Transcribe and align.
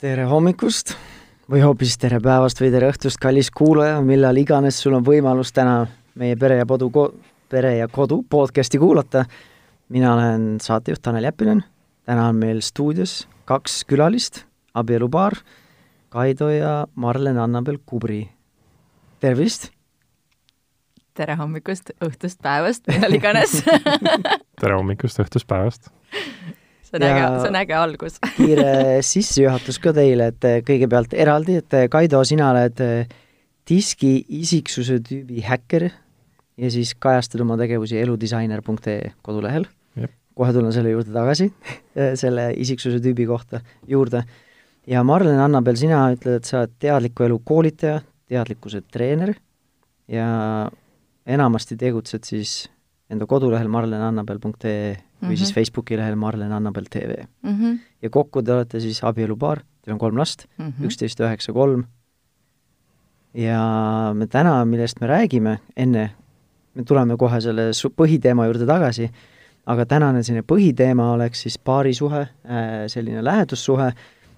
tere 0.00 0.24
hommikust 0.24 0.94
või 1.50 1.60
hoopis 1.60 1.98
tere 2.00 2.22
päevast 2.24 2.60
või 2.62 2.70
tere 2.72 2.88
õhtust, 2.88 3.18
kallis 3.20 3.50
kuulaja, 3.52 3.98
millal 4.00 4.38
iganes 4.40 4.78
sul 4.80 4.94
on 4.96 5.04
võimalus 5.04 5.52
täna 5.52 5.82
meie 6.16 6.38
Pere 6.40 6.56
ja 6.56 6.64
Kodu, 6.64 6.88
Pere 7.52 7.74
ja 7.76 7.88
Kodu 7.88 8.22
podcasti 8.22 8.78
kuulata. 8.80 9.24
mina 9.88 10.14
olen 10.14 10.60
saatejuht 10.60 11.02
Tanel 11.02 11.24
Jeppinen, 11.24 11.64
täna 12.04 12.28
on 12.28 12.36
meil 12.36 12.60
stuudios 12.60 13.28
kaks 13.44 13.84
külalist, 13.84 14.46
abielupaar, 14.74 15.36
Kaido 16.08 16.48
ja 16.48 16.86
Marlen 16.94 17.38
Annabel 17.38 17.78
Kubri. 17.86 18.30
tervist! 19.20 19.70
tere 21.14 21.36
hommikust, 21.36 21.90
õhtust, 22.00 22.40
päevast, 22.42 22.86
millal 22.88 23.12
iganes 23.12 23.62
tere 24.60 24.74
hommikust, 24.74 25.20
õhtust, 25.20 25.46
päevast! 25.46 25.92
See 26.90 26.98
on 26.98 27.06
äge, 27.06 27.24
see 27.40 27.50
on 27.50 27.58
äge 27.62 27.78
algus 27.78 28.20
kiire 28.36 29.00
sissejuhatus 29.06 29.80
ka 29.82 29.94
teile, 29.96 30.30
et 30.34 30.66
kõigepealt 30.66 31.14
eraldi, 31.14 31.60
et 31.62 31.80
Kaido, 31.92 32.22
sina 32.28 32.50
oled 32.52 32.84
diski 33.70 34.16
isiksuse 34.40 34.98
tüübi 35.06 35.44
häkker 35.46 35.88
ja 36.60 36.70
siis 36.72 36.94
kajastad 36.98 37.42
oma 37.44 37.56
tegevusi 37.60 38.00
eludisainer.ee 38.00 39.12
kodulehel. 39.22 39.66
kohe 40.34 40.52
tulen 40.56 40.72
selle 40.72 40.92
juurde 40.94 41.12
tagasi 41.12 41.50
selle 42.22 42.50
isiksuse 42.56 43.00
tüübi 43.04 43.26
kohta 43.28 43.60
juurde. 43.88 44.24
ja 44.86 45.04
Marlen 45.04 45.40
Annabel, 45.40 45.76
sina 45.76 46.08
ütled, 46.14 46.40
et 46.40 46.48
sa 46.48 46.64
oled 46.64 46.74
teadliku 46.80 47.26
elu 47.26 47.38
koolitaja, 47.44 48.00
teadlikkuse 48.30 48.82
treener 48.92 49.34
ja 50.08 50.70
enamasti 51.26 51.76
tegutsed 51.76 52.24
siis 52.26 52.68
enda 53.10 53.26
kodulehel 53.26 53.68
marlenannabel.ee 53.68 54.96
või 55.20 55.28
mm 55.28 55.34
-hmm. 55.34 55.36
siis 55.36 55.54
Facebooki 55.54 55.96
lehel 55.96 56.16
Marlen 56.16 56.52
Annabel 56.52 56.84
tv 56.90 57.24
mm. 57.42 57.50
-hmm. 57.50 57.78
ja 58.02 58.10
kokku 58.10 58.42
te 58.42 58.52
olete 58.52 58.80
siis 58.80 59.04
abielupaar, 59.04 59.60
teil 59.82 59.94
on 59.94 59.98
kolm 59.98 60.18
last 60.18 60.46
-hmm. 60.58 60.84
üksteist, 60.84 61.20
üheksa, 61.20 61.52
kolm. 61.52 61.84
ja 63.34 64.12
me 64.14 64.26
täna, 64.26 64.64
millest 64.64 65.00
me 65.00 65.06
räägime, 65.06 65.58
enne, 65.76 66.10
me 66.74 66.84
tuleme 66.84 67.16
kohe 67.16 67.40
selle 67.40 67.70
põhiteema 67.96 68.46
juurde 68.46 68.66
tagasi, 68.66 69.10
aga 69.66 69.86
tänane 69.86 70.22
selline 70.22 70.42
põhiteema 70.42 71.12
oleks 71.12 71.42
siis 71.42 71.58
paarisuhe, 71.58 72.20
äh, 72.20 72.86
selline 72.86 73.24
lähedussuhe 73.24 73.92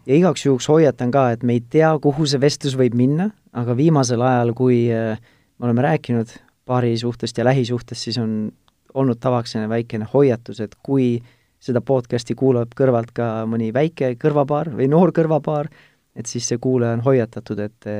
ja 0.06 0.14
igaks 0.14 0.46
juhuks 0.46 0.68
hoiatan 0.68 1.10
ka, 1.10 1.30
et 1.30 1.42
me 1.42 1.52
ei 1.52 1.60
tea, 1.60 1.98
kuhu 1.98 2.26
see 2.26 2.40
vestlus 2.40 2.76
võib 2.78 2.94
minna, 2.94 3.30
aga 3.52 3.76
viimasel 3.76 4.22
ajal, 4.22 4.54
kui 4.54 4.92
äh, 4.92 5.18
me 5.58 5.64
oleme 5.64 5.82
rääkinud 5.82 6.28
paarisuhtest 6.64 7.38
ja 7.38 7.44
lähisuhtest, 7.44 8.00
siis 8.00 8.18
on 8.18 8.52
olnud 8.94 9.20
tavaks 9.20 9.54
selline 9.54 9.68
väikene 9.68 10.06
hoiatus, 10.14 10.60
et 10.60 10.76
kui 10.82 11.16
seda 11.62 11.80
podcasti 11.80 12.34
kuulab 12.38 12.74
kõrvalt 12.78 13.12
ka 13.14 13.46
mõni 13.48 13.70
väike 13.74 14.14
kõrvapaar 14.20 14.72
või 14.76 14.88
noor 14.90 15.12
kõrvapaar, 15.14 15.70
et 16.16 16.28
siis 16.28 16.48
see 16.48 16.60
kuulaja 16.62 16.98
on 16.98 17.06
hoiatatud, 17.06 17.58
et 17.58 17.90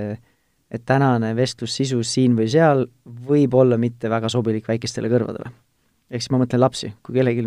et 0.73 0.81
tänane 0.89 1.35
vestlussisu 1.37 1.99
siin 2.01 2.33
või 2.37 2.47
seal 2.49 2.87
võib 3.29 3.53
olla 3.61 3.77
mitte 3.77 4.09
väga 4.09 4.31
sobilik 4.33 4.69
väikestele 4.69 5.11
kõrvadele. 5.13 5.53
ehk 6.11 6.23
siis 6.23 6.33
ma 6.33 6.41
mõtlen 6.41 6.61
lapsi, 6.61 6.95
kui 7.03 7.19
kellelgi 7.19 7.45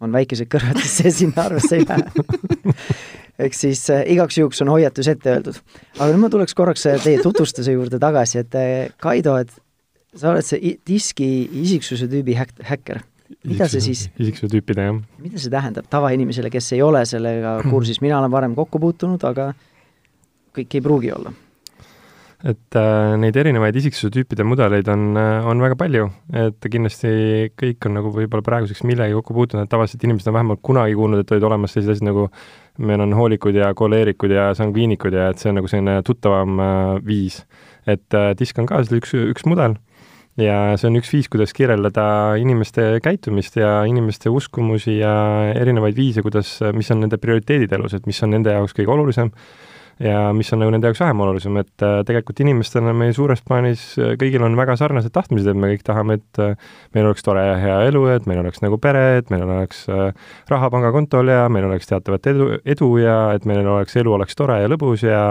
on 0.00 0.12
väikesed 0.12 0.50
kõrvad, 0.52 0.80
siis 0.82 0.96
see 1.00 1.14
sinna 1.22 1.46
arvesse 1.48 1.76
ei 1.76 1.86
lähe 1.88 2.74
ehk 3.46 3.56
siis 3.56 3.80
äh, 3.90 4.04
igaks 4.12 4.38
juhuks 4.38 4.60
on 4.64 4.74
hoiatus 4.74 5.08
ette 5.08 5.32
öeldud. 5.32 5.60
aga 5.98 6.10
nüüd 6.12 6.26
ma 6.26 6.30
tuleks 6.32 6.54
korraks 6.54 6.84
teie 7.04 7.22
tutvustuse 7.22 7.72
juurde 7.72 7.98
tagasi, 8.02 8.44
et 8.44 8.60
Kaido, 9.00 9.38
et 9.40 9.52
sa 10.16 10.32
oled 10.32 10.46
see 10.46 10.76
diski 10.86 11.28
isiksuse 11.64 12.08
tüübi 12.10 12.36
häk-, 12.38 12.58
häkker. 12.70 13.02
mida 13.46 13.68
see 13.70 13.82
siis 13.82 14.06
isiksuse 14.14 14.50
tüüpide, 14.52 14.90
jah. 14.90 15.00
mida 15.22 15.40
see 15.40 15.52
tähendab 15.52 15.88
tavainimesele, 15.92 16.50
kes 16.52 16.72
ei 16.76 16.84
ole 16.84 17.04
sellega 17.08 17.58
kursis, 17.72 18.02
mina 18.04 18.20
olen 18.20 18.32
varem 18.32 18.54
kokku 18.58 18.82
puutunud, 18.82 19.24
aga 19.26 19.50
kõik 20.56 20.78
ei 20.78 20.84
pruugi 20.84 21.12
olla? 21.16 21.34
et 22.46 22.76
äh, 22.76 23.14
neid 23.18 23.36
erinevaid 23.40 23.74
isiksuse 23.80 24.10
tüüpide 24.12 24.44
mudeleid 24.46 24.86
on, 24.92 25.08
äh, 25.18 25.46
on 25.48 25.62
väga 25.64 25.78
palju, 25.80 26.04
et 26.36 26.68
kindlasti 26.70 27.08
kõik 27.58 27.88
on 27.88 27.96
nagu 27.96 28.12
võib-olla 28.12 28.44
praeguseks 28.44 28.84
millegagi 28.86 29.16
kokku 29.16 29.34
puutunud, 29.38 29.64
et 29.64 29.72
tavaliselt 29.72 30.04
inimesed 30.04 30.28
on 30.30 30.36
vähemalt 30.36 30.60
kunagi 30.64 30.94
kuulnud, 30.98 31.24
et 31.24 31.32
olid 31.32 31.48
olemas 31.48 31.72
sellised 31.74 31.96
asjad 31.96 32.10
nagu 32.10 32.28
meil 32.78 33.00
on 33.00 33.16
hoolikud 33.16 33.56
ja 33.56 33.72
koleerikud 33.74 34.36
ja 34.36 34.50
sangviinikud 34.56 35.16
ja 35.16 35.30
et 35.32 35.40
see 35.40 35.50
on 35.50 35.58
nagu 35.62 35.72
selline 35.72 35.96
tuttavam 36.06 36.60
äh, 36.60 37.06
viis. 37.06 37.40
et 37.86 38.14
äh, 38.14 38.34
disk 38.38 38.58
on 38.60 38.68
ka 38.68 38.82
seal 38.84 39.00
üks, 39.00 39.16
üks 39.16 39.48
mudel 39.48 39.78
ja 40.40 40.56
see 40.76 40.90
on 40.90 40.98
üks 41.00 41.12
viis, 41.14 41.28
kuidas 41.32 41.54
kirjeldada 41.56 42.36
inimeste 42.40 42.98
käitumist 43.04 43.56
ja 43.56 43.78
inimeste 43.88 44.32
uskumusi 44.32 44.98
ja 44.98 45.14
erinevaid 45.56 45.96
viise, 45.96 46.24
kuidas, 46.26 46.58
mis 46.76 46.90
on 46.92 47.04
nende 47.04 47.20
prioriteedid 47.22 47.72
elus, 47.72 47.96
et 47.96 48.06
mis 48.08 48.20
on 48.26 48.34
nende 48.36 48.52
jaoks 48.52 48.76
kõige 48.76 48.92
olulisem 48.92 49.32
ja 50.02 50.32
mis 50.36 50.50
on 50.52 50.60
nagu 50.60 50.72
nende 50.72 50.90
jaoks 50.90 51.00
vähem 51.00 51.20
olulisem, 51.24 51.56
et 51.62 51.84
äh, 51.84 52.00
tegelikult 52.06 52.40
inimestena 52.44 52.92
meil 52.96 53.14
suures 53.16 53.40
plaanis 53.46 53.84
äh, 53.96 54.12
kõigil 54.20 54.44
on 54.44 54.56
väga 54.58 54.76
sarnased 54.76 55.12
tahtmised, 55.14 55.48
et 55.48 55.56
me 55.56 55.70
kõik 55.72 55.86
tahame, 55.86 56.18
et 56.20 56.40
äh, 56.42 56.74
meil 56.96 57.08
oleks 57.08 57.24
tore 57.24 57.44
ja 57.46 57.56
hea 57.60 57.78
elu, 57.88 58.02
et 58.12 58.28
meil 58.28 58.42
oleks 58.42 58.60
nagu 58.64 58.76
pere, 58.82 59.04
et 59.22 59.32
meil 59.32 59.46
oleks 59.46 59.86
raha 60.50 60.70
pangakontol 60.72 61.32
ja 61.32 61.46
meil 61.52 61.68
oleks 61.68 61.88
teatavat 61.88 62.28
edu, 62.32 62.50
edu 62.68 62.90
ja 63.00 63.16
et 63.36 63.48
meil 63.48 63.64
oleks, 63.64 63.96
elu 63.96 64.12
oleks 64.18 64.36
tore 64.36 64.60
ja 64.60 64.68
lõbus 64.68 65.06
ja 65.06 65.22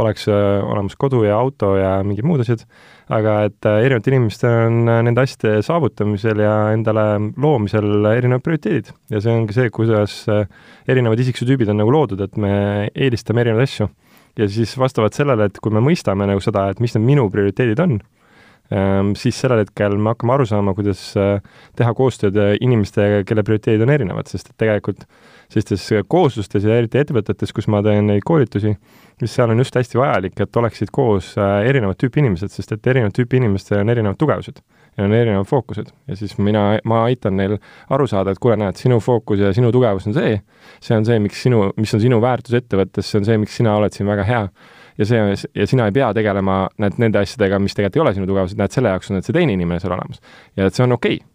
oleks 0.00 0.26
olemas 0.30 0.98
kodu 0.98 1.22
ja 1.26 1.38
auto 1.38 1.76
ja 1.78 2.00
mingid 2.06 2.26
muud 2.26 2.42
asjad, 2.42 2.66
aga 3.10 3.32
et 3.48 3.66
erinevatel 3.66 4.14
inimestel 4.14 4.68
on 4.68 4.76
nende 5.06 5.22
asjade 5.24 5.64
saavutamisel 5.66 6.42
ja 6.44 6.52
endale 6.74 7.06
loomisel 7.40 8.06
erinevad 8.12 8.44
prioriteedid. 8.46 8.92
Ja 9.10 9.22
see 9.22 9.34
ongi 9.34 9.56
see, 9.56 9.72
kuidas 9.74 10.22
erinevad 10.86 11.18
isiksuse 11.22 11.58
on 11.66 11.80
nagu 11.82 11.90
loodud, 11.94 12.22
et 12.22 12.38
me 12.38 12.52
eelistame 12.94 13.42
erinevaid 13.42 13.66
asju. 13.66 13.90
Ja 14.38 14.46
siis 14.48 14.76
vastavalt 14.78 15.16
sellele, 15.18 15.50
et 15.50 15.58
kui 15.58 15.74
me 15.74 15.82
mõistame 15.82 16.28
nagu 16.28 16.42
seda, 16.44 16.68
et 16.70 16.80
mis 16.80 16.94
need 16.94 17.06
minu 17.08 17.26
prioriteedid 17.34 17.82
on, 17.82 17.98
ähm, 18.70 19.12
siis 19.18 19.40
sellel 19.42 19.64
hetkel 19.64 19.98
me 19.98 20.14
hakkame 20.14 20.36
aru 20.36 20.46
saama, 20.46 20.74
kuidas 20.78 21.02
äh, 21.18 21.42
teha 21.78 21.90
koostööd 21.98 22.38
inimestega, 22.62 23.24
kelle 23.26 23.44
prioriteedid 23.46 23.82
on 23.86 23.94
erinevad, 23.96 24.30
sest 24.30 24.52
et 24.52 24.58
tegelikult 24.62 25.08
sellistes 25.50 25.86
kooslustes 26.08 26.64
ja 26.64 26.76
eriti 26.78 27.00
ettevõtetes, 27.00 27.52
kus 27.54 27.66
ma 27.72 27.82
teen 27.82 28.06
neid 28.06 28.22
koolitusi, 28.26 28.74
siis 29.18 29.34
seal 29.34 29.50
on 29.50 29.58
just 29.60 29.74
hästi 29.76 29.98
vajalik, 29.98 30.38
et 30.40 30.56
oleksid 30.56 30.92
koos 30.94 31.32
äh, 31.38 31.64
erinevat 31.68 31.98
tüüpi 32.00 32.22
inimesed, 32.22 32.52
sest 32.54 32.76
et 32.76 32.86
erinevat 32.92 33.16
tüüpi 33.18 33.40
inimestel 33.40 33.82
on 33.82 33.90
erinevad 33.92 34.20
tugevused 34.20 34.62
ja 34.96 35.04
on 35.04 35.12
erinevad 35.12 35.46
fookused 35.46 35.90
ja 36.08 36.16
siis 36.16 36.38
mina, 36.38 36.78
ma 36.84 37.04
aitan 37.04 37.36
neil 37.36 37.56
aru 37.90 38.06
saada, 38.10 38.34
et 38.34 38.42
kuule, 38.42 38.56
näed, 38.60 38.78
sinu 38.80 39.00
fookus 39.00 39.40
ja 39.40 39.52
sinu 39.56 39.72
tugevus 39.72 40.06
on 40.10 40.16
see, 40.16 40.36
see 40.80 40.96
on 40.96 41.06
see, 41.08 41.18
miks 41.22 41.42
sinu, 41.46 41.70
mis 41.80 41.94
on 41.94 42.02
sinu 42.02 42.20
väärtus 42.22 42.58
ettevõttes, 42.60 43.10
see 43.10 43.20
on 43.20 43.28
see, 43.28 43.40
miks 43.40 43.56
sina 43.60 43.74
oled 43.78 43.96
siin 43.96 44.08
väga 44.10 44.26
hea. 44.28 44.44
ja 44.98 45.06
see, 45.06 45.20
ja 45.56 45.66
sina 45.66 45.86
ei 45.88 45.96
pea 45.96 46.12
tegelema, 46.14 46.62
näed, 46.78 46.98
nende 47.00 47.22
asjadega, 47.22 47.58
mis 47.62 47.74
tegelikult 47.74 47.96
ei 48.00 48.06
ole 48.06 48.14
sinu 48.18 48.30
tugevused, 48.30 48.58
näed, 48.60 48.74
selle 48.74 48.92
jaoks 48.92 49.10
on 49.10 49.22
see 49.22 49.36
teine 49.36 49.56
inimene 49.56 49.80
seal 49.80 49.94
olemas. 49.96 50.22
ja 50.56 50.66
et 50.66 50.76
see 50.76 50.86
on 50.86 50.98
okei 50.98 51.20
okay. 51.20 51.28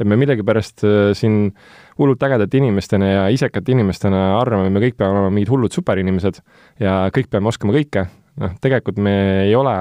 Et 0.00 0.08
me 0.08 0.18
millegipärast 0.20 0.84
äh, 0.88 1.12
siin 1.18 1.52
hullult 1.98 2.22
ägedate 2.22 2.58
inimestena 2.58 3.10
ja 3.10 3.28
isekate 3.32 3.74
inimestena 3.74 4.38
arvame, 4.40 4.70
me 4.72 4.82
kõik 4.82 4.98
peame 4.98 5.18
olema 5.18 5.30
mingid 5.34 5.52
hullud 5.52 5.72
superinimesed 5.74 6.42
ja 6.80 7.04
kõik 7.14 7.30
peame 7.32 7.52
oskama 7.52 7.76
kõike 7.76 8.08
noh, 8.40 8.54
tegelikult 8.62 8.98
me 9.02 9.14
ei 9.46 9.54
ole 9.56 9.74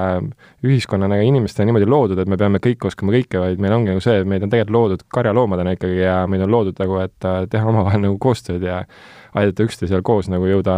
ühiskonnana 0.66 1.18
ega 1.18 1.28
inimestena 1.28 1.70
niimoodi 1.70 1.88
loodud, 1.90 2.20
et 2.22 2.32
me 2.32 2.38
peame 2.40 2.62
kõik 2.64 2.88
oskama 2.90 3.14
kõike, 3.16 3.40
vaid 3.42 3.62
meil 3.64 3.76
ongi 3.76 3.94
nagu 3.94 4.04
see, 4.04 4.22
et 4.22 4.28
meid 4.28 4.44
on 4.46 4.52
tegelikult 4.52 4.76
loodud 4.76 5.06
karjaloomadena 5.16 5.76
ikkagi 5.78 6.02
ja 6.02 6.18
meid 6.32 6.44
on 6.46 6.52
loodud 6.54 6.82
nagu, 6.82 7.00
et 7.06 7.28
äh, 7.28 7.44
teha 7.52 7.70
omavahel 7.72 8.04
nagu 8.04 8.18
koostööd 8.22 8.66
ja 8.66 8.82
aidata 9.38 9.68
üksteisel 9.68 10.04
koos 10.06 10.28
nagu 10.32 10.50
jõuda 10.50 10.78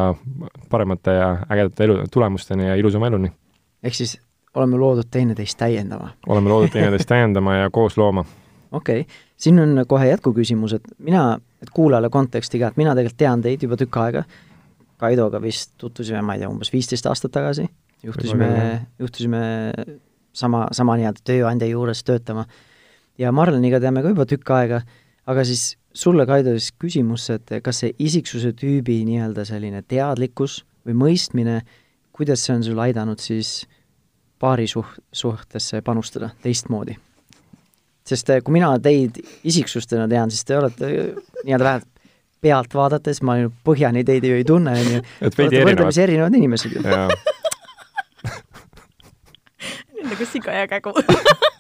paremate 0.70 1.18
ja 1.18 1.32
ägedate 1.50 1.88
elu, 1.88 1.98
tulemusteni 2.14 2.70
ja 2.70 2.78
ilusama 2.80 3.10
eluni. 3.10 3.34
ehk 3.84 3.98
siis 3.98 4.20
oleme 4.54 4.78
loodud 4.78 5.10
teineteist 5.12 5.58
täiendama? 5.58 6.14
oleme 6.28 6.54
loodud 6.54 6.74
teineteist 6.74 7.10
täiendama 7.10 7.64
ja 7.64 7.70
koos 7.74 7.98
looma. 7.98 8.26
Okei 8.74 9.04
okay., 9.06 9.22
siin 9.38 9.60
on 9.60 9.84
kohe 9.88 10.10
jätkuküsimus, 10.10 10.78
et 10.80 10.90
mina, 10.98 11.38
et 11.62 11.72
kuulajale 11.74 12.10
konteksti 12.14 12.62
ka, 12.62 12.72
et 12.72 12.82
mina 12.82 12.96
tegelikult 12.98 13.22
tean 13.22 13.46
teid 13.46 13.64
juba 13.66 13.80
tükk 13.80 14.02
aega 14.04 14.26
Kaidoga 15.04 15.42
vist 15.42 15.74
tutvusime, 15.82 16.22
ma 16.24 16.38
ei 16.38 16.44
tea, 16.44 16.50
umbes 16.52 16.72
viisteist 16.72 17.08
aastat 17.10 17.34
tagasi, 17.36 17.66
juhtusime, 18.06 18.48
juhtusime 19.02 19.42
sama, 20.38 20.68
sama 20.72 20.96
nii-öelda 21.00 21.26
tööandja 21.28 21.68
juures 21.68 22.04
töötama. 22.08 22.46
ja 23.18 23.32
Marleniga 23.32 23.82
teame 23.84 24.02
ka 24.02 24.14
juba 24.14 24.26
tükk 24.30 24.52
aega, 24.56 24.82
aga 25.28 25.44
siis 25.46 25.76
sulle, 25.94 26.26
Kaido, 26.26 26.56
siis 26.58 26.72
küsimus, 26.80 27.30
et 27.34 27.52
kas 27.64 27.84
see 27.84 27.94
isiksuse 28.00 28.54
tüübi 28.58 29.02
nii-öelda 29.08 29.46
selline 29.46 29.84
teadlikkus 29.84 30.64
või 30.88 30.98
mõistmine, 31.04 31.62
kuidas 32.16 32.46
see 32.46 32.56
on 32.56 32.64
sul 32.64 32.80
aidanud 32.80 33.22
siis 33.22 33.64
paari 34.40 34.68
suh-, 34.70 34.98
suhtesse 35.12 35.82
panustada 35.82 36.32
teistmoodi? 36.44 36.98
Sest 38.08 38.30
eh, 38.30 38.42
kui 38.44 38.58
mina 38.58 38.74
teid 38.84 39.20
isiksustena 39.44 40.08
tean, 40.12 40.32
siis 40.32 40.46
te 40.48 40.58
olete 40.60 40.92
nii-öelda 41.44 41.64
vähemalt 41.64 41.90
pealt 42.44 42.74
vaadates, 42.76 43.22
ma 43.24 43.38
ju 43.40 43.54
põhjani 43.64 44.04
teid 44.04 44.26
ju 44.28 44.36
ei 44.36 44.44
tunne, 44.44 44.74
on 44.76 44.98
ju. 44.98 45.02
võrdlemisi 45.40 46.04
erinevad 46.04 46.36
inimesed 46.36 46.76
ju. 46.76 46.84
nagu 50.14 50.26
siga 50.26 50.52
ja 50.52 50.68
kägu 50.68 50.94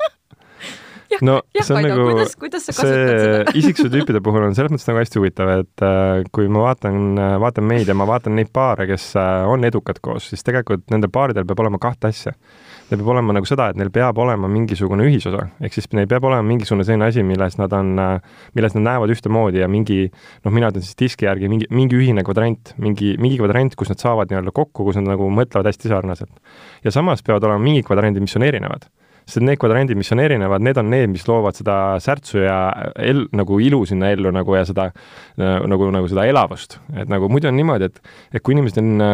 no 1.21 1.35
jah, 1.53 1.65
see 1.67 1.75
on 1.75 1.85
Kaido, 1.85 1.95
nagu 1.95 2.05
kuidas, 2.09 2.35
kuidas 2.39 2.67
see 2.69 3.43
isiksuse 3.59 3.91
tüüpide 3.93 4.21
puhul 4.23 4.47
on 4.47 4.55
selles 4.57 4.73
mõttes 4.73 4.87
nagu 4.89 5.01
hästi 5.01 5.19
huvitav, 5.19 5.51
et 5.61 5.83
äh, 5.85 6.23
kui 6.35 6.49
ma 6.51 6.65
vaatan, 6.67 7.19
vaatan 7.43 7.67
meid 7.69 7.89
ja 7.89 7.95
ma 7.97 8.07
vaatan 8.09 8.37
neid 8.39 8.51
paare, 8.55 8.87
kes 8.89 9.11
äh, 9.19 9.43
on 9.49 9.65
edukad 9.67 9.99
koos, 10.03 10.31
siis 10.31 10.45
tegelikult 10.45 10.85
nendel 10.93 11.11
paaridel 11.13 11.45
peab 11.49 11.63
olema 11.65 11.81
kahte 11.81 12.09
asja. 12.09 12.33
Neil 12.89 12.99
peab 12.99 13.11
olema 13.13 13.35
nagu 13.37 13.47
seda, 13.47 13.69
et 13.71 13.79
neil 13.79 13.89
peab 13.93 14.17
olema 14.21 14.49
mingisugune 14.51 15.05
ühisosa, 15.07 15.47
ehk 15.63 15.75
siis 15.75 15.87
neil 15.95 16.09
peab 16.11 16.25
olema 16.29 16.43
mingisugune 16.45 16.85
selline 16.87 17.07
asi, 17.07 17.23
milles 17.25 17.55
nad 17.57 17.73
on, 17.77 17.93
milles 18.57 18.75
nad 18.77 18.87
näevad 18.89 19.13
ühtemoodi 19.13 19.63
ja 19.63 19.69
mingi 19.71 20.01
noh, 20.09 20.51
mina 20.53 20.69
ütlen 20.73 20.85
siis 20.85 20.97
diski 20.99 21.29
järgi 21.29 21.49
mingi, 21.51 21.69
mingi 21.73 21.97
ühine 21.97 22.25
kvadrant, 22.27 22.75
mingi, 22.83 23.15
mingi 23.21 23.39
kvadrant, 23.39 23.77
kus 23.79 23.93
nad 23.93 24.03
saavad 24.03 24.33
nii-öelda 24.33 24.53
kokku, 24.55 24.85
kus 24.89 24.99
nad 24.99 25.13
nagu 25.13 25.29
mõtlevad 25.33 25.71
hästi 25.71 25.93
sarnaselt. 25.93 26.35
ja 26.83 26.93
samas 26.93 27.23
peavad 27.23 27.47
olema 27.47 27.63
mingid 27.63 27.87
kvadrandid, 27.87 28.21
mis 28.25 28.35
on 28.37 28.45
erinevad 28.45 28.89
sest 29.23 29.43
need 29.43 29.59
kvadrandid, 29.61 29.97
mis 29.97 30.11
on 30.13 30.21
erinevad, 30.23 30.63
need 30.63 30.79
on 30.79 30.89
need, 30.91 31.09
mis 31.13 31.25
loovad 31.29 31.57
seda 31.57 31.77
särtsu 32.03 32.43
ja 32.43 32.57
el-, 32.99 33.25
nagu 33.35 33.59
ilu 33.63 33.83
sinna 33.89 34.11
ellu 34.13 34.31
nagu 34.35 34.57
ja 34.57 34.63
seda 34.67 34.89
nagu, 35.39 35.87
nagu 35.95 36.09
seda 36.11 36.25
elavust. 36.29 36.77
et 36.97 37.11
nagu 37.11 37.29
muidu 37.31 37.49
on 37.49 37.57
niimoodi, 37.57 37.89
et, 37.89 38.13
et 38.33 38.43
kui 38.43 38.55
inimesed 38.57 38.81
on, 38.81 39.05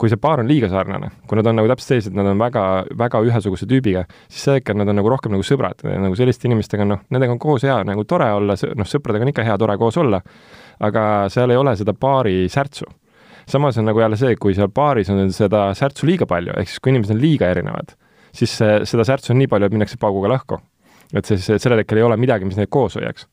kui 0.00 0.12
see 0.12 0.20
paar 0.20 0.44
on 0.44 0.50
liiga 0.50 0.70
sarnane, 0.72 1.10
kui 1.28 1.40
nad 1.40 1.50
on 1.50 1.60
nagu 1.60 1.70
täpselt 1.72 1.94
sellised, 1.94 2.16
nad 2.16 2.30
on 2.30 2.40
väga, 2.40 2.64
väga 2.98 3.22
ühesuguse 3.26 3.68
tüübiga, 3.70 4.06
siis 4.28 4.46
see 4.46 4.62
ikka, 4.62 4.76
nad 4.78 4.90
on 4.90 5.00
nagu 5.00 5.12
rohkem 5.12 5.34
nagu 5.34 5.46
sõbrad, 5.46 5.84
nagu 5.84 6.18
selliste 6.18 6.48
inimestega, 6.50 6.86
noh, 6.88 7.04
nendega 7.10 7.34
on 7.34 7.42
koos 7.42 7.66
hea 7.66 7.80
nagu 7.86 8.06
tore 8.08 8.30
olla, 8.38 8.56
noh, 8.78 8.88
sõpradega 8.88 9.26
on 9.26 9.34
ikka 9.34 9.46
hea 9.46 9.58
tore 9.60 9.76
koos 9.80 9.98
olla, 10.00 10.22
aga 10.80 11.04
seal 11.32 11.52
ei 11.52 11.60
ole 11.60 11.76
seda 11.76 11.96
paari 11.96 12.42
särtsu 12.50 12.88
samas 13.50 13.78
on 13.78 13.88
nagu 13.88 14.00
jälle 14.00 14.16
see, 14.16 14.36
kui 14.40 14.54
seal 14.54 14.70
paaris 14.74 15.10
on 15.10 15.32
seda 15.34 15.70
särtsu 15.74 16.06
liiga 16.08 16.26
palju, 16.30 16.54
ehk 16.60 16.70
siis 16.70 16.82
kui 16.82 16.92
inimesed 16.94 17.16
on 17.16 17.20
liiga 17.22 17.50
erinevad, 17.50 17.96
siis 18.32 18.56
seda 18.58 19.06
särtsu 19.06 19.34
on 19.34 19.40
nii 19.42 19.50
palju, 19.50 19.66
et 19.66 19.74
minnakse 19.74 19.98
pauguga 20.00 20.28
lahku. 20.34 20.60
et 21.14 21.26
siis 21.26 21.42
sellel 21.58 21.82
hetkel 21.82 21.98
ei 21.98 22.06
ole 22.06 22.16
midagi, 22.16 22.44
mis 22.46 22.56
neid 22.56 22.70
koos 22.70 22.94
hoiaks. 22.94 23.26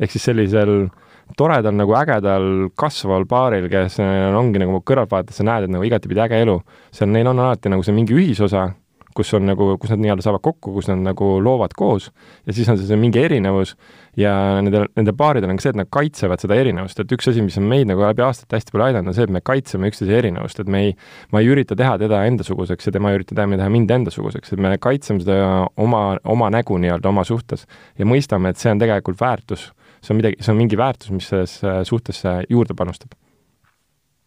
ehk 0.00 0.10
siis 0.10 0.24
sellisel 0.24 0.90
toredal 1.36 1.74
nagu 1.74 1.94
ägedal 1.96 2.68
kasvaval 2.76 3.24
paaril, 3.28 3.68
kes 3.72 3.98
ongi 4.36 4.60
nagu 4.60 4.82
kõrvaltvaates 4.84 5.40
sa 5.40 5.46
näed, 5.46 5.66
et 5.66 5.72
nagu 5.72 5.84
igatipidi 5.86 6.20
äge 6.20 6.42
elu, 6.44 6.58
seal 6.92 7.10
neil 7.12 7.30
on 7.30 7.40
alati 7.40 7.72
nagu 7.72 7.84
see 7.86 7.94
mingi 7.96 8.16
ühisosa, 8.16 8.68
kus 9.16 9.32
on 9.36 9.46
nagu, 9.48 9.74
kus 9.80 9.92
nad 9.92 10.02
nii-öelda 10.02 10.24
saavad 10.24 10.42
kokku, 10.44 10.74
kus 10.76 10.88
nad 10.90 11.02
nagu 11.04 11.34
loovad 11.42 11.74
koos 11.78 12.10
ja 12.46 12.54
siis 12.54 12.68
on 12.72 12.78
see, 12.80 12.88
see 12.90 13.00
mingi 13.00 13.20
erinevus 13.22 13.76
ja 14.18 14.32
nendel, 14.60 14.86
nendel 14.98 15.14
paaridel 15.16 15.50
on 15.52 15.58
ka 15.58 15.64
see, 15.64 15.72
et 15.72 15.78
nad 15.80 15.88
kaitsevad 15.92 16.42
seda 16.42 16.56
erinevust, 16.60 17.00
et 17.00 17.14
üks 17.16 17.30
asi, 17.30 17.44
mis 17.44 17.56
on 17.60 17.64
meid 17.68 17.88
nagu 17.88 18.04
läbi 18.04 18.24
aastate 18.24 18.58
hästi 18.58 18.74
palju 18.74 18.86
aidanud, 18.90 19.12
on 19.12 19.16
see, 19.16 19.26
et 19.28 19.32
me 19.32 19.40
kaitseme 19.44 19.88
üksteise 19.88 20.18
erinevust, 20.18 20.60
et 20.60 20.70
me 20.72 20.82
ei, 20.88 20.94
ma 21.32 21.40
ei 21.40 21.48
ürita 21.52 21.76
teha 21.78 21.94
teda 22.02 22.20
endasuguseks 22.28 22.88
ja 22.90 22.94
tema 22.98 23.12
ei 23.12 23.20
ürita 23.20 23.36
teha, 23.38 23.48
teha 23.56 23.70
mind 23.72 23.94
endasuguseks, 23.96 24.52
et 24.52 24.62
me 24.62 24.74
kaitseme 24.82 25.24
seda 25.24 25.38
oma, 25.80 26.04
oma 26.28 26.52
nägu 26.52 26.76
nii-öelda 26.82 27.08
oma 27.08 27.24
suhtes 27.28 27.64
ja 27.98 28.08
mõistame, 28.08 28.52
et 28.52 28.60
see 28.60 28.72
on 28.74 28.82
tegelikult 28.82 29.20
väärtus, 29.22 29.70
see 30.04 30.14
on 30.14 30.20
midagi, 30.20 30.40
see 30.44 30.52
on 30.52 30.60
mingi 30.60 30.80
väärtus, 30.80 31.12
mis 31.16 31.32
sellesse 31.32 31.80
suhtesse 31.88 32.36
juurde 32.52 32.76
panustab 32.76 33.16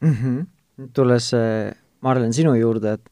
mm. 0.01 0.15
-hmm. 0.17 0.89
tulles, 0.93 1.31
Marlen, 2.01 2.33
sinu 2.33 2.53
juurde, 2.57 2.97
et 2.97 3.09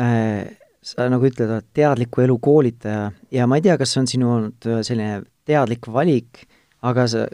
äh, 0.00 0.63
sa 0.84 1.08
nagu 1.08 1.24
ütled, 1.28 1.48
oled 1.48 1.68
teadliku 1.76 2.24
elu 2.24 2.36
koolitaja 2.42 3.08
ja 3.32 3.48
ma 3.48 3.58
ei 3.58 3.64
tea, 3.64 3.78
kas 3.80 3.94
see 3.94 4.02
on 4.02 4.10
sinu 4.10 4.30
olnud 4.34 4.68
äh, 4.68 4.82
selline 4.86 5.22
teadlik 5.48 5.88
valik, 5.92 6.44
aga 6.84 7.06
sa 7.10 7.24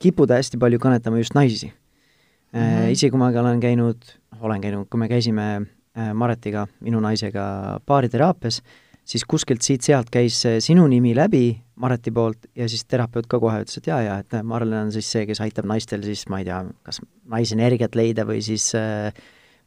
kipud 0.00 0.32
hästi 0.32 0.60
palju 0.60 0.80
kõnetama 0.80 1.20
just 1.20 1.36
naisi 1.36 1.70
mm. 1.70 2.60
-hmm. 2.60 2.92
isegi 2.92 3.10
kui 3.10 3.20
ma 3.20 3.32
olen 3.32 3.60
käinud, 3.60 4.04
olen 4.40 4.60
käinud, 4.60 4.88
kui 4.90 5.00
me 5.00 5.08
käisime 5.08 5.48
äh, 5.56 6.12
Maretiga, 6.14 6.66
minu 6.80 7.00
naisega 7.00 7.80
baariteraapias, 7.86 8.60
siis 9.04 9.24
kuskilt 9.24 9.62
siit-sealt 9.62 10.10
käis 10.12 10.42
sinu 10.58 10.86
nimi 10.86 11.14
läbi 11.16 11.60
Mareti 11.80 12.10
poolt 12.12 12.46
ja 12.56 12.68
siis 12.68 12.84
terapeut 12.84 13.26
ka 13.26 13.40
kohe 13.40 13.62
ütles, 13.64 13.78
et 13.80 13.86
jaa, 13.86 14.02
jaa, 14.04 14.18
et 14.20 14.42
Marlen 14.44 14.86
on 14.86 14.92
siis 14.92 15.08
see, 15.10 15.24
kes 15.26 15.40
aitab 15.40 15.64
naistel 15.64 16.04
siis, 16.04 16.26
ma 16.28 16.42
ei 16.42 16.44
tea, 16.44 16.64
kas 16.84 17.00
naisenergiat 17.24 17.96
leida 17.96 18.26
või 18.28 18.42
siis 18.44 18.74
äh, 18.76 19.08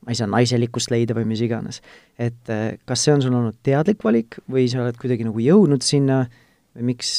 ma 0.03 0.13
ei 0.13 0.19
saa 0.19 0.29
naiselikkust 0.31 0.91
leida 0.93 1.15
või 1.17 1.27
mis 1.29 1.43
iganes. 1.45 1.81
et 2.19 2.51
äh, 2.51 2.77
kas 2.89 3.05
see 3.05 3.15
on 3.15 3.23
sul 3.25 3.35
olnud 3.37 3.59
teadlik 3.65 4.03
valik 4.03 4.39
või 4.51 4.67
sa 4.71 4.83
oled 4.83 4.99
kuidagi 4.99 5.27
nagu 5.27 5.43
jõudnud 5.43 5.85
sinna 5.85 6.25
või 6.75 6.93
miks 6.93 7.13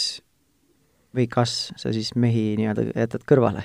või 1.15 1.29
kas 1.31 1.73
sa 1.81 1.93
siis 1.95 2.15
mehi 2.19 2.55
nii-öelda 2.61 2.91
jätad 2.93 3.25
kõrvale 3.29 3.65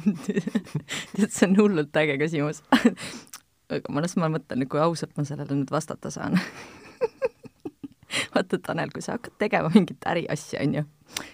tead, 0.24 1.28
see 1.28 1.48
on 1.48 1.58
hullult 1.58 1.96
äge 2.00 2.16
küsimus 2.20 2.62
aga 3.70 3.92
ma 3.94 4.02
las 4.04 4.16
ma 4.18 4.30
mõtlen, 4.32 4.66
kui 4.70 4.80
ausalt 4.82 5.16
ma 5.18 5.26
sellele 5.28 5.60
nüüd 5.60 5.72
vastata 5.72 6.12
saan 6.14 6.38
vaata, 8.34 8.58
Tanel, 8.58 8.90
kui 8.94 9.04
sa 9.04 9.16
hakkad 9.18 9.36
tegema 9.42 9.70
mingit 9.74 10.06
äriasja, 10.10 10.62
on 10.64 10.80
ju, 10.80 10.86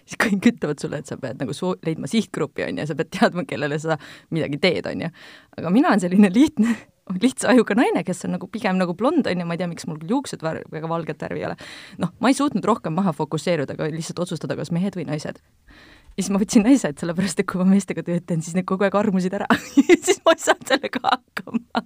siis 0.04 0.18
kõik 0.20 0.50
ütlevad 0.52 0.82
sulle, 0.82 1.00
et 1.00 1.08
sa 1.10 1.18
pead 1.20 1.40
nagu 1.40 1.56
soo-, 1.56 1.76
leidma 1.86 2.10
sihtgrupi, 2.10 2.66
on 2.66 2.82
ju, 2.82 2.88
sa 2.90 2.98
pead 2.98 3.12
teadma, 3.16 3.46
kellele 3.48 3.78
sa 3.82 3.98
midagi 4.34 4.60
teed, 4.62 4.90
on 4.90 5.06
ju. 5.06 5.14
aga 5.56 5.72
mina 5.72 5.92
olen 5.92 6.04
selline 6.04 6.32
lihtne 6.34 6.76
lihtsa 7.14 7.50
ajuga 7.52 7.76
naine, 7.78 8.02
kes 8.06 8.24
on 8.26 8.34
nagu 8.34 8.48
pigem 8.50 8.78
nagu 8.80 8.94
blond, 8.98 9.26
on 9.26 9.42
ju, 9.42 9.46
ma 9.46 9.54
ei 9.54 9.60
tea, 9.60 9.68
miks 9.70 9.86
mul 9.86 9.98
küll 10.00 10.16
juuksed 10.16 10.42
vär-, 10.42 10.64
väga 10.72 10.88
valget 10.90 11.22
värvi 11.22 11.42
ei 11.42 11.48
ole. 11.50 11.56
noh, 12.02 12.12
ma 12.20 12.32
ei 12.32 12.38
suutnud 12.38 12.64
rohkem 12.66 12.96
maha 12.96 13.12
fokusseeruda, 13.16 13.76
aga 13.76 13.90
lihtsalt 13.94 14.24
otsustada, 14.26 14.56
kas 14.58 14.72
mehed 14.74 14.98
või 14.98 15.06
naised. 15.08 15.38
ja 15.38 16.18
siis 16.18 16.32
ma 16.34 16.40
võtsin 16.42 16.66
naised, 16.66 16.98
sellepärast 16.98 17.42
et 17.42 17.48
kui 17.50 17.60
ma 17.62 17.68
meestega 17.68 18.02
tööd 18.06 18.26
teen, 18.26 18.42
siis 18.42 18.56
need 18.58 18.66
kogu 18.68 18.88
aeg 18.88 18.96
armusid 18.98 19.36
ära 19.38 19.46
siis 20.06 20.18
ma 20.26 20.34
ei 20.34 20.42
saanud 20.42 20.72
sellega 20.72 21.04
hakkama. 21.04 21.84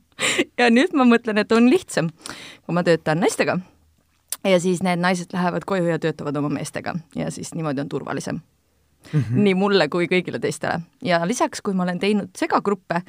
ja 0.61 0.70
nüüd 0.72 0.96
ma 0.96 1.08
mõtlen, 1.08 1.43
et 1.43 1.52
on 1.52 1.69
lihtsam, 1.73 2.08
kui 2.64 2.76
ma 2.76 2.87
töötan 2.87 3.20
naistega 3.20 3.58
ja 4.46 4.62
siis 4.62 4.81
need 4.87 5.02
naised 5.02 5.37
lähevad 5.37 5.69
koju 5.69 5.90
ja 5.90 6.00
töötavad 6.00 6.40
oma 6.40 6.52
meestega 6.56 6.96
ja 7.19 7.28
siis 7.34 7.52
niimoodi 7.55 7.84
on 7.84 7.93
turvalisem 7.93 8.40
Mm 9.00 9.20
-hmm. 9.20 9.37
nii 9.44 9.55
mulle 9.55 9.88
kui 9.88 10.06
kõigile 10.06 10.38
teistele. 10.38 10.81
ja 11.02 11.26
lisaks, 11.26 11.61
kui 11.61 11.75
ma 11.75 11.82
olen 11.82 11.99
teinud 11.99 12.28
segagruppe, 12.37 13.00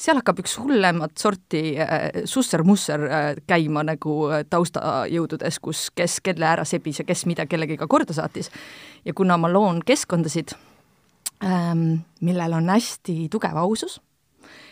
seal 0.00 0.18
hakkab 0.20 0.40
üks 0.42 0.56
hullemat 0.60 1.18
sorti 1.20 1.74
äh, 1.80 2.24
susser-musser 2.28 3.04
äh, 3.08 3.26
käima 3.48 3.84
nagu 3.86 4.16
äh, 4.30 4.44
taustajõududes, 4.50 5.60
kus 5.64 5.86
kes 5.96 6.20
kelle 6.24 6.48
ära 6.48 6.66
sebis 6.68 7.02
ja 7.02 7.06
kes 7.08 7.24
mida 7.30 7.46
kellegiga 7.50 7.88
korda 7.90 8.16
saatis. 8.16 8.50
ja 9.04 9.14
kuna 9.14 9.36
ma 9.40 9.50
loon 9.52 9.82
keskkondasid 9.86 10.56
ähm,, 11.44 12.04
millel 12.20 12.58
on 12.58 12.70
hästi 12.72 13.28
tugev 13.32 13.56
ausus, 13.60 14.00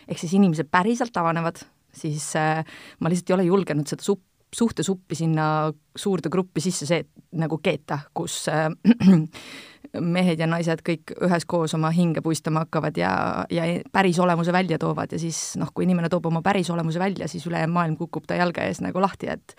ehk 0.08 0.18
siis 0.18 0.34
inimesed 0.38 0.70
päriselt 0.70 1.16
avanevad, 1.16 1.62
siis 1.92 2.32
ma 2.34 3.10
lihtsalt 3.10 3.30
ei 3.30 3.34
ole 3.36 3.48
julgenud 3.50 3.88
seda 3.88 4.04
supp, 4.04 4.24
suhtesuppi 4.52 5.16
sinna 5.16 5.72
suurde 5.96 6.30
gruppi 6.32 6.60
sisse 6.60 6.86
see, 6.88 7.04
nagu 7.40 7.58
keeta, 7.62 7.98
kus 8.14 8.44
äh, 8.52 8.68
mehed 10.16 10.40
ja 10.40 10.48
naised 10.48 10.80
kõik 10.86 11.14
üheskoos 11.26 11.74
oma 11.76 11.90
hinge 11.92 12.22
puistama 12.24 12.64
hakkavad 12.64 12.96
ja, 13.00 13.12
ja 13.52 13.64
päris 13.92 14.20
olemuse 14.22 14.52
välja 14.52 14.78
toovad 14.80 15.12
ja 15.12 15.20
siis 15.20 15.54
noh, 15.60 15.72
kui 15.74 15.84
inimene 15.88 16.08
toob 16.12 16.30
oma 16.30 16.42
päris 16.44 16.70
olemuse 16.72 17.00
välja, 17.00 17.28
siis 17.28 17.46
ülejäänud 17.48 17.74
maailm 17.74 17.96
kukub 18.00 18.28
ta 18.28 18.38
jalge 18.40 18.64
ees 18.68 18.80
nagu 18.84 19.02
lahti, 19.02 19.32
et 19.32 19.56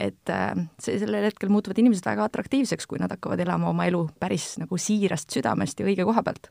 et 0.00 0.28
äh, 0.28 0.52
see, 0.80 0.98
sellel 1.00 1.24
hetkel 1.24 1.48
muutuvad 1.48 1.78
inimesed 1.80 2.04
väga 2.04 2.26
atraktiivseks, 2.28 2.84
kui 2.88 3.00
nad 3.00 3.12
hakkavad 3.14 3.40
elama 3.40 3.70
oma 3.70 3.86
elu 3.88 4.02
päris 4.20 4.58
nagu 4.60 4.76
siirast 4.76 5.32
südamest 5.32 5.80
ja 5.80 5.86
õige 5.88 6.04
koha 6.04 6.20
pealt. 6.26 6.50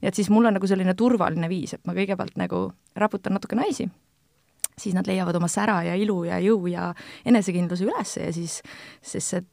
nii 0.00 0.10
et 0.10 0.14
siis 0.14 0.30
mul 0.30 0.46
on 0.46 0.54
nagu 0.54 0.68
selline 0.70 0.94
turvaline 0.94 1.48
viis, 1.50 1.74
et 1.74 1.82
ma 1.86 1.96
kõigepealt 1.96 2.38
nagu 2.38 2.68
raputan 2.94 3.34
natuke 3.34 3.58
naisi, 3.58 3.88
siis 4.80 4.94
nad 4.96 5.06
leiavad 5.08 5.36
oma 5.38 5.48
sära 5.48 5.80
ja 5.86 5.94
ilu 5.96 6.22
ja 6.28 6.40
jõu 6.42 6.66
ja 6.70 6.90
enesekindluse 7.24 7.86
üles 7.86 8.16
ja 8.20 8.32
siis, 8.32 8.60
siis 9.02 9.30
see 9.32 9.44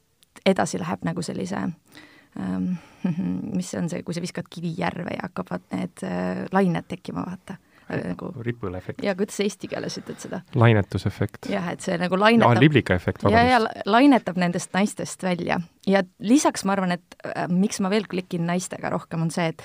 edasi 0.45 0.81
läheb 0.81 1.05
nagu 1.07 1.23
sellise 1.23 1.59
ähm, 1.63 2.73
mis 3.57 3.71
see 3.71 3.79
on 3.79 3.91
see, 3.91 4.03
kui 4.03 4.15
sa 4.15 4.23
viskad 4.23 4.49
kivi 4.51 4.73
järve 4.77 5.15
ja 5.15 5.29
hakkavad 5.29 5.69
need 5.71 6.03
äh, 6.07 6.43
lained 6.51 6.89
tekkima, 6.91 7.25
vaata 7.27 7.59
nagu 7.93 8.29
ripple 8.41 8.77
efekt. 8.77 9.03
ja 9.03 9.15
kuidas 9.15 9.37
sa 9.37 9.45
eesti 9.45 9.69
keeles 9.71 9.97
ütled 9.99 10.19
seda? 10.21 10.41
lainetusefekt. 10.55 11.49
jah, 11.51 11.67
et 11.73 11.83
see 11.83 11.97
nagu 11.99 12.19
lainetab. 12.19 12.61
liblika 12.63 12.95
efekt, 12.99 13.23
vabandust. 13.23 13.51
ja, 13.51 13.59
ja 13.59 13.89
lainetab 13.91 14.39
nendest 14.39 14.73
naistest 14.75 15.23
välja 15.23 15.59
ja 15.87 16.03
lisaks 16.19 16.65
ma 16.67 16.77
arvan, 16.77 16.95
et 16.97 17.19
äh, 17.27 17.47
miks 17.51 17.79
ma 17.83 17.91
veel 17.93 18.07
klikin 18.09 18.47
naistega 18.49 18.91
rohkem, 18.93 19.27
on 19.27 19.33
see, 19.35 19.51
et 19.53 19.63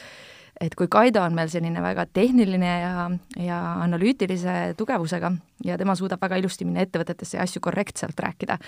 et 0.60 0.74
kui 0.78 0.88
Kaido 0.90 1.22
on 1.22 1.36
meil 1.36 1.50
selline 1.52 1.82
väga 1.82 2.06
tehniline 2.14 2.70
ja, 2.82 3.06
ja 3.42 3.58
analüütilise 3.84 4.74
tugevusega 4.78 5.30
ja 5.64 5.76
tema 5.78 5.94
suudab 5.98 6.22
väga 6.22 6.38
ilusti 6.40 6.66
minna 6.66 6.82
ettevõtetesse 6.86 7.38
ja 7.38 7.44
asju 7.46 7.62
korrektselt 7.64 8.18
rääkida, 8.22 8.58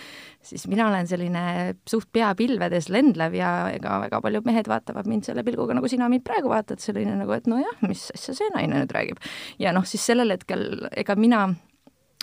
siis 0.43 0.67
mina 0.71 0.89
olen 0.89 1.09
selline 1.11 1.45
suht 1.89 2.11
pea 2.13 2.33
pilvedes 2.39 2.91
lendlev 2.91 3.35
ja 3.39 3.53
ega 3.75 3.99
väga 4.05 4.21
paljud 4.25 4.47
mehed 4.49 4.71
vaatavad 4.71 5.11
mind 5.11 5.29
selle 5.29 5.45
pilguga, 5.47 5.77
nagu 5.79 5.91
sina 5.91 6.11
mind 6.11 6.27
praegu 6.27 6.53
vaatad, 6.53 6.83
selline 6.83 7.17
nagu, 7.21 7.35
et 7.37 7.51
nojah, 7.51 7.83
mis 7.87 8.09
asja 8.15 8.37
see 8.39 8.55
naine 8.55 8.83
nüüd 8.83 8.95
räägib. 8.95 9.23
ja 9.63 9.75
noh, 9.77 9.87
siis 9.87 10.05
sellel 10.07 10.35
hetkel 10.35 10.89
ega 10.91 11.19
mina 11.19 11.49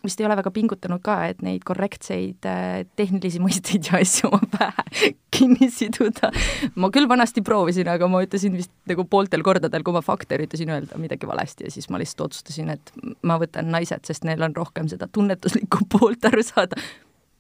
vist 0.05 0.19
ei 0.21 0.27
ole 0.27 0.35
väga 0.37 0.51
pingutanud 0.53 1.01
ka, 1.03 1.15
et 1.31 1.39
neid 1.45 1.63
korrektseid 1.67 2.45
äh, 2.47 2.83
tehnilisi 2.99 3.41
mõisteid 3.45 3.89
ja 3.89 4.01
asju 4.01 4.29
oma 4.29 4.49
pähe 4.53 5.11
kinni 5.37 5.69
siduda. 5.73 6.31
ma 6.75 6.91
küll 6.93 7.09
vanasti 7.09 7.43
proovisin, 7.45 7.89
aga 7.91 8.09
ma 8.11 8.21
ütlesin 8.25 8.55
vist 8.57 8.73
nagu 8.89 9.07
pooltel 9.09 9.43
kordadel, 9.45 9.85
kui 9.85 9.95
ma 9.95 10.03
fakte 10.05 10.37
üritasin 10.37 10.73
öelda 10.73 10.99
midagi 11.01 11.29
valesti 11.29 11.67
ja 11.67 11.73
siis 11.73 11.89
ma 11.93 12.01
lihtsalt 12.01 12.27
otsustasin, 12.27 12.71
et 12.75 12.93
ma 13.27 13.39
võtan 13.41 13.71
naised, 13.73 14.05
sest 14.07 14.27
neil 14.27 14.43
on 14.45 14.55
rohkem 14.57 14.89
seda 14.91 15.09
tunnetuslikku 15.11 15.87
poolt 15.93 16.29
aru 16.29 16.45
saada, 16.45 16.79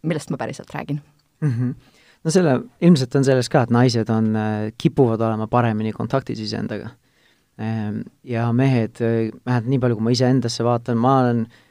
millest 0.07 0.33
ma 0.33 0.41
päriselt 0.41 0.73
räägin 0.73 1.01
mm. 1.41 1.51
-hmm. 1.51 1.75
no 2.23 2.33
selle, 2.33 2.59
ilmselt 2.81 3.15
on 3.15 3.27
selles 3.27 3.49
ka, 3.53 3.67
et 3.67 3.73
naised 3.73 4.09
on, 4.09 4.33
kipuvad 4.77 5.21
olema 5.21 5.47
paremini 5.47 5.93
kontaktis 5.93 6.39
iseendaga. 6.39 6.89
Ehm, 7.57 8.01
ja 8.23 8.51
mehed, 8.53 8.99
vähemalt 9.45 9.69
nii 9.69 9.79
palju, 9.79 9.95
kui 9.97 10.03
ma 10.03 10.11
iseendasse 10.13 10.63
vaatan, 10.63 10.97
ma 10.97 11.19
olen, 11.19 11.39
noh, 11.39 11.63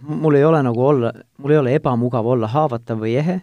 mul 0.00 0.34
ei 0.34 0.44
ole 0.44 0.62
nagu 0.62 0.86
olla, 0.86 1.12
mul 1.38 1.54
ei 1.54 1.58
ole 1.58 1.74
ebamugav 1.78 2.26
olla 2.26 2.48
haavatav 2.48 3.00
või 3.02 3.16
ehe, 3.20 3.40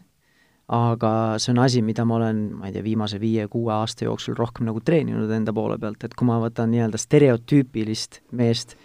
aga 0.69 1.11
see 1.41 1.53
on 1.53 1.63
asi, 1.63 1.81
mida 1.85 2.05
ma 2.05 2.19
olen, 2.19 2.43
ma 2.59 2.69
ei 2.69 2.75
tea, 2.75 2.83
viimase 2.85 3.19
viie-kuue 3.21 3.73
aasta 3.73 4.05
jooksul 4.05 4.37
rohkem 4.37 4.67
nagu 4.69 4.81
treeninud 4.85 5.31
enda 5.33 5.53
poole 5.55 5.79
pealt, 5.81 6.03
et 6.05 6.13
kui 6.13 6.29
ma 6.29 6.37
võtan 6.43 6.69
nii-öelda 6.73 6.99
stereotüüpilist 7.01 8.21
meest, 8.37 8.75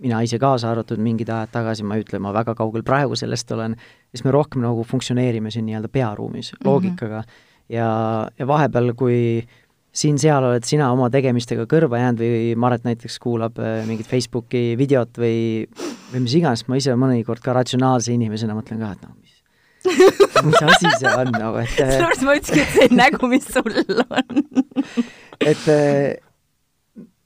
mina 0.00 0.22
ise 0.24 0.38
kaasa 0.40 0.70
arvatud 0.70 1.00
mingid 1.02 1.28
ajad 1.28 1.52
tagasi, 1.52 1.84
ma 1.84 1.98
ei 1.98 2.06
ütle, 2.06 2.22
ma 2.24 2.32
väga 2.32 2.54
kaugel 2.56 2.84
praegu 2.86 3.18
sellest 3.20 3.52
olen, 3.52 3.76
siis 4.14 4.24
me 4.24 4.32
rohkem 4.32 4.64
nagu 4.64 4.84
funktsioneerime 4.88 5.52
siin 5.52 5.66
nii-öelda 5.68 5.92
pearuumis 5.92 6.54
loogikaga 6.64 7.20
mm 7.20 7.26
-hmm. 7.26 7.74
ja, 7.76 7.90
ja 8.38 8.46
vahepeal, 8.46 8.94
kui 8.96 9.44
siin-seal 9.90 10.44
oled 10.46 10.66
sina 10.66 10.90
oma 10.94 11.08
tegemistega 11.10 11.66
kõrva 11.70 11.98
jäänud 11.98 12.22
või 12.22 12.54
Maret 12.60 12.86
näiteks 12.86 13.18
kuulab 13.22 13.58
äh, 13.58 13.80
mingit 13.88 14.08
Facebooki 14.10 14.76
videot 14.78 15.18
või, 15.18 15.66
või 16.12 16.24
mis 16.26 16.36
iganes, 16.38 16.66
ma 16.70 16.78
ise 16.78 16.94
mõnikord 16.98 17.42
ka 17.42 17.54
ratsionaalse 17.56 18.14
inimesena 18.14 18.54
mõtlen 18.58 18.82
ka, 18.82 18.94
et 18.94 19.04
noh, 19.06 19.16
mis 19.18 19.36
mis 20.46 20.62
asi 20.62 20.90
see 21.00 21.10
on 21.10 21.30
nagu, 21.34 21.62
et 21.62 21.72
sellepärast 21.74 22.26
ma 22.26 22.34
ütlesingi, 22.36 22.64
et 22.66 22.74
see 22.76 22.96
nägu, 22.96 23.30
mis 23.32 23.46
sul 23.48 23.78
on. 24.04 24.42
et 25.40 25.64
äh, 25.72 26.18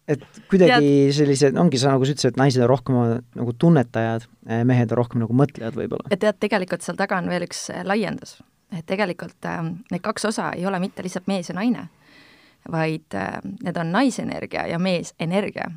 et 0.08 0.24
kuidagi 0.52 1.10
sellised, 1.16 1.56
ongi 1.60 1.80
sa 1.80 1.94
nagu 1.94 2.06
sa 2.06 2.14
ütlesid, 2.14 2.34
et 2.34 2.40
naised 2.40 2.64
on 2.64 2.70
rohkem 2.70 2.98
nagu 3.38 3.54
tunnetajad, 3.60 4.26
eh, 4.48 4.64
mehed 4.68 4.92
on 4.92 5.00
rohkem 5.00 5.24
nagu 5.24 5.36
mõtlejad 5.36 5.76
võib-olla. 5.78 6.08
et 6.12 6.20
tead, 6.20 6.38
tegelikult 6.40 6.84
seal 6.84 6.98
taga 7.00 7.20
on 7.20 7.28
veel 7.32 7.46
üks 7.46 7.66
laiendus, 7.88 8.38
et 8.72 8.86
tegelikult 8.88 9.48
äh, 9.48 9.62
need 9.92 10.04
kaks 10.04 10.30
osa 10.32 10.52
ei 10.56 10.66
ole 10.68 10.80
mitte 10.82 11.04
lihtsalt 11.04 11.28
mees 11.30 11.48
ja 11.50 11.56
naine, 11.56 11.88
vaid 12.72 13.14
äh, 13.14 13.40
need 13.62 13.76
on 13.76 13.92
naisenergia 13.92 14.66
ja 14.66 14.78
meesenergia 14.78 15.70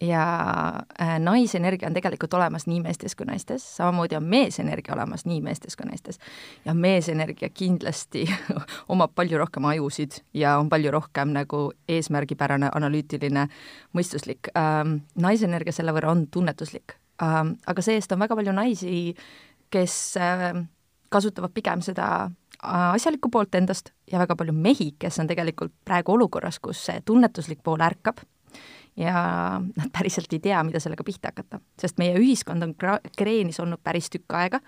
ja 0.00 0.72
äh, 1.00 1.18
naisenergia 1.20 1.88
on 1.88 1.94
tegelikult 1.94 2.34
olemas 2.34 2.66
nii 2.66 2.80
meestes 2.80 3.14
kui 3.16 3.26
naistes, 3.26 3.64
samamoodi 3.76 4.16
on 4.16 4.24
meesenergia 4.24 4.94
olemas 4.94 5.26
nii 5.28 5.40
meestes 5.44 5.76
kui 5.76 5.86
naistes. 5.86 6.18
ja 6.64 6.74
meesenergia 6.74 7.48
kindlasti 7.48 8.24
omab 8.94 9.12
palju 9.14 9.38
rohkem 9.38 9.64
ajusid 9.64 10.22
ja 10.34 10.56
on 10.58 10.68
palju 10.68 10.90
rohkem 10.90 11.34
nagu 11.36 11.72
eesmärgipärane, 11.88 12.70
analüütiline, 12.74 13.48
mõistuslik 13.92 14.52
ähm,. 14.56 14.96
naisenergia 15.14 15.72
selle 15.72 15.92
võrra 15.92 16.14
on 16.14 16.26
tunnetuslik 16.30 16.96
ähm,, 17.22 17.56
aga 17.66 17.82
see-eest 17.82 18.12
on 18.12 18.24
väga 18.24 18.36
palju 18.36 18.56
naisi, 18.56 19.14
kes 19.70 20.16
äh, 20.16 20.52
kasutavad 21.10 21.52
pigem 21.52 21.82
seda 21.84 22.30
asjalikku 22.62 23.30
poolt 23.32 23.54
endast 23.54 23.92
ja 24.12 24.18
väga 24.20 24.36
palju 24.36 24.52
mehi, 24.52 24.92
kes 24.98 25.18
on 25.22 25.30
tegelikult 25.30 25.72
praegu 25.84 26.12
olukorras, 26.16 26.58
kus 26.60 26.82
see 26.90 27.00
tunnetuslik 27.04 27.62
pool 27.64 27.80
ärkab 27.80 28.20
ja 28.96 29.14
nad 29.60 29.90
päriselt 29.92 30.32
ei 30.32 30.42
tea, 30.44 30.62
mida 30.66 30.80
sellega 30.82 31.04
pihta 31.06 31.32
hakata, 31.32 31.60
sest 31.80 31.98
meie 31.98 32.16
ühiskond 32.18 32.66
on 32.66 32.74
kreenis 33.16 33.60
olnud 33.62 33.80
päris 33.84 34.10
tükk 34.12 34.36
aega, 34.36 34.60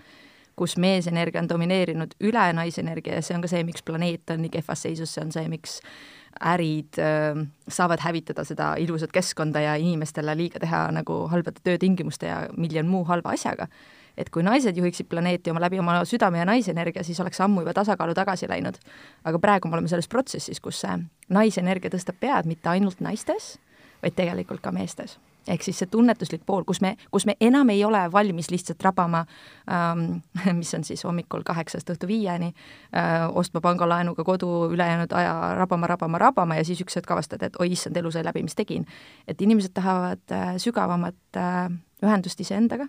kus 0.57 0.77
meesenergia 0.81 1.41
on 1.43 1.49
domineerinud 1.49 2.17
üle 2.29 2.49
naisenergia 2.57 3.19
ja 3.19 3.25
see 3.25 3.37
on 3.37 3.45
ka 3.45 3.51
see, 3.51 3.63
miks 3.67 3.85
planeet 3.85 4.33
on 4.33 4.43
nii 4.45 4.53
kehvas 4.53 4.85
seisus, 4.87 5.15
see 5.15 5.25
on 5.25 5.33
see, 5.35 5.47
miks 5.53 5.81
ärid 6.53 6.99
äh, 7.01 7.41
saavad 7.69 8.01
hävitada 8.05 8.45
seda 8.49 8.75
ilusat 8.81 9.13
keskkonda 9.13 9.61
ja 9.61 9.75
inimestele 9.81 10.37
liiga 10.37 10.61
teha 10.63 10.87
nagu 10.95 11.27
halbade 11.33 11.61
töötingimuste 11.65 12.31
ja 12.31 12.47
miljon 12.57 12.89
muu 12.89 13.05
halva 13.09 13.35
asjaga. 13.37 13.69
Et 14.17 14.31
kui 14.31 14.43
naised 14.43 14.77
juhiksid 14.77 15.09
planeeti 15.09 15.51
oma 15.51 15.61
läbi 15.61 15.81
oma 15.81 16.03
südame 16.09 16.39
ja 16.39 16.47
naisenergia, 16.49 17.05
siis 17.05 17.21
oleks 17.21 17.41
ammu 17.41 17.65
juba 17.65 17.75
tasakaalu 17.75 18.15
tagasi 18.15 18.49
läinud. 18.49 18.79
aga 19.25 19.39
praegu 19.39 19.69
me 19.69 19.79
oleme 19.79 19.89
selles 19.89 20.09
protsessis, 20.09 20.61
kus 20.61 20.81
see 20.81 20.99
naisenergia 21.29 21.91
tõstab 21.91 22.21
pead 22.21 22.47
mitte 22.47 22.69
ainult 22.69 23.01
naistes, 23.01 23.59
vaid 24.03 24.17
tegelikult 24.17 24.61
ka 24.61 24.73
meestes. 24.73 25.19
ehk 25.49 25.65
siis 25.67 25.79
see 25.83 25.89
tunnetuslik 25.91 26.45
pool, 26.47 26.63
kus 26.63 26.79
me, 26.81 26.93
kus 27.11 27.25
me 27.27 27.35
enam 27.41 27.71
ei 27.75 27.81
ole 27.85 27.99
valmis 28.13 28.51
lihtsalt 28.51 28.83
rabama 28.83 29.25
ähm,, 29.67 30.23
mis 30.61 30.75
on 30.75 30.85
siis 30.85 31.03
hommikul 31.05 31.43
kaheksast 31.43 31.91
õhtu 31.91 32.07
viieni 32.07 32.53
äh,, 32.95 33.27
ostma 33.35 33.61
pangalaenuga 33.61 34.25
kodu 34.25 34.69
ülejäänud 34.71 35.13
aja 35.13 35.35
rabama, 35.59 35.87
rabama, 35.87 36.19
rabama 36.19 36.61
ja 36.61 36.65
siis 36.65 36.81
üks 36.81 36.97
hetk 36.97 37.11
avastad, 37.11 37.43
et 37.43 37.59
oi 37.59 37.73
issand, 37.73 37.97
elu 37.97 38.11
sai 38.11 38.23
läbi, 38.25 38.43
mis 38.43 38.55
tegin. 38.55 38.87
et 39.27 39.41
inimesed 39.43 39.75
tahavad 39.75 40.23
äh, 40.31 40.57
sügavamat 40.63 41.41
äh, 41.43 41.71
ühendust 42.03 42.41
iseendaga 42.41 42.87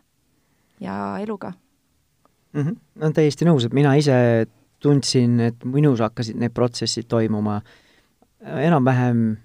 ja 0.80 1.18
eluga 1.22 1.54
mm. 2.54 2.62
-hmm. 2.62 2.76
no 2.96 3.12
täiesti 3.12 3.46
nõus, 3.46 3.66
et 3.66 3.74
mina 3.74 3.96
ise 3.96 4.48
tundsin, 4.80 5.40
et 5.40 5.66
minus 5.66 6.00
hakkasid 6.00 6.36
need 6.40 6.54
protsessid 6.54 7.08
toimuma 7.08 7.62
enam-vähem 8.44 9.38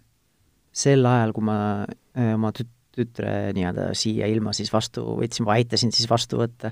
sel 0.72 1.06
ajal, 1.06 1.32
kui 1.32 1.44
ma 1.44 1.58
äh, 1.84 2.34
oma 2.34 2.50
tüt-, 2.50 2.74
tütre 2.98 3.32
nii-öelda 3.56 3.90
siia 3.96 4.26
ilma 4.30 4.52
siis 4.56 4.70
vastu 4.72 5.04
võtsin 5.18 5.46
või 5.46 5.60
aitasin 5.60 5.92
siis 5.94 6.08
vastu 6.10 6.40
võtta. 6.40 6.70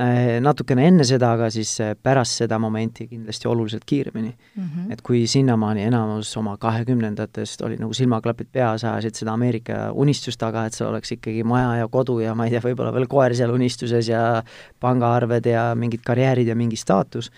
Äh, 0.00 0.38
natukene 0.42 0.86
enne 0.90 1.06
seda, 1.08 1.32
aga 1.36 1.50
siis 1.52 1.72
äh, 1.82 1.92
pärast 1.98 2.42
seda 2.42 2.58
momenti 2.62 3.06
kindlasti 3.10 3.48
oluliselt 3.50 3.86
kiiremini 3.88 4.30
mm. 4.30 4.64
-hmm. 4.64 4.92
et 4.94 5.02
kui 5.06 5.24
sinnamaani 5.30 5.84
enamus 5.88 6.30
oma 6.40 6.56
kahekümnendatest 6.60 7.62
oli 7.66 7.78
nagu 7.80 7.94
silmaklapid 7.96 8.50
peas, 8.52 8.84
ajasid 8.84 9.22
seda 9.22 9.34
Ameerika 9.34 9.90
unistust 9.92 10.40
taga, 10.40 10.66
et 10.66 10.74
sul 10.74 10.88
oleks 10.88 11.12
ikkagi 11.18 11.44
maja 11.44 11.76
ja 11.82 11.88
kodu 11.88 12.20
ja 12.20 12.34
ma 12.34 12.46
ei 12.46 12.54
tea, 12.54 12.62
võib-olla 12.64 12.94
veel 12.94 13.08
koer 13.10 13.34
seal 13.36 13.54
unistuses 13.54 14.08
ja 14.08 14.42
pangaarved 14.80 15.46
ja 15.46 15.74
mingid 15.74 16.06
karjäärid 16.06 16.48
ja 16.48 16.56
mingi 16.56 16.76
staatus, 16.76 17.30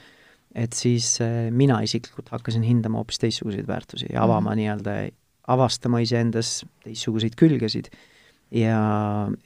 et 0.55 0.73
siis 0.73 1.19
mina 1.51 1.81
isiklikult 1.81 2.29
hakkasin 2.29 2.63
hindama 2.63 3.01
hoopis 3.01 3.19
teistsuguseid 3.19 3.67
väärtusi 3.67 4.13
ja 4.13 4.23
avama 4.23 4.51
mm 4.51 4.61
nii-öelda 4.63 4.95
avastama 5.51 6.01
iseendas 6.03 6.63
teistsuguseid 6.85 7.37
külgesid 7.39 7.91
ja 8.53 8.79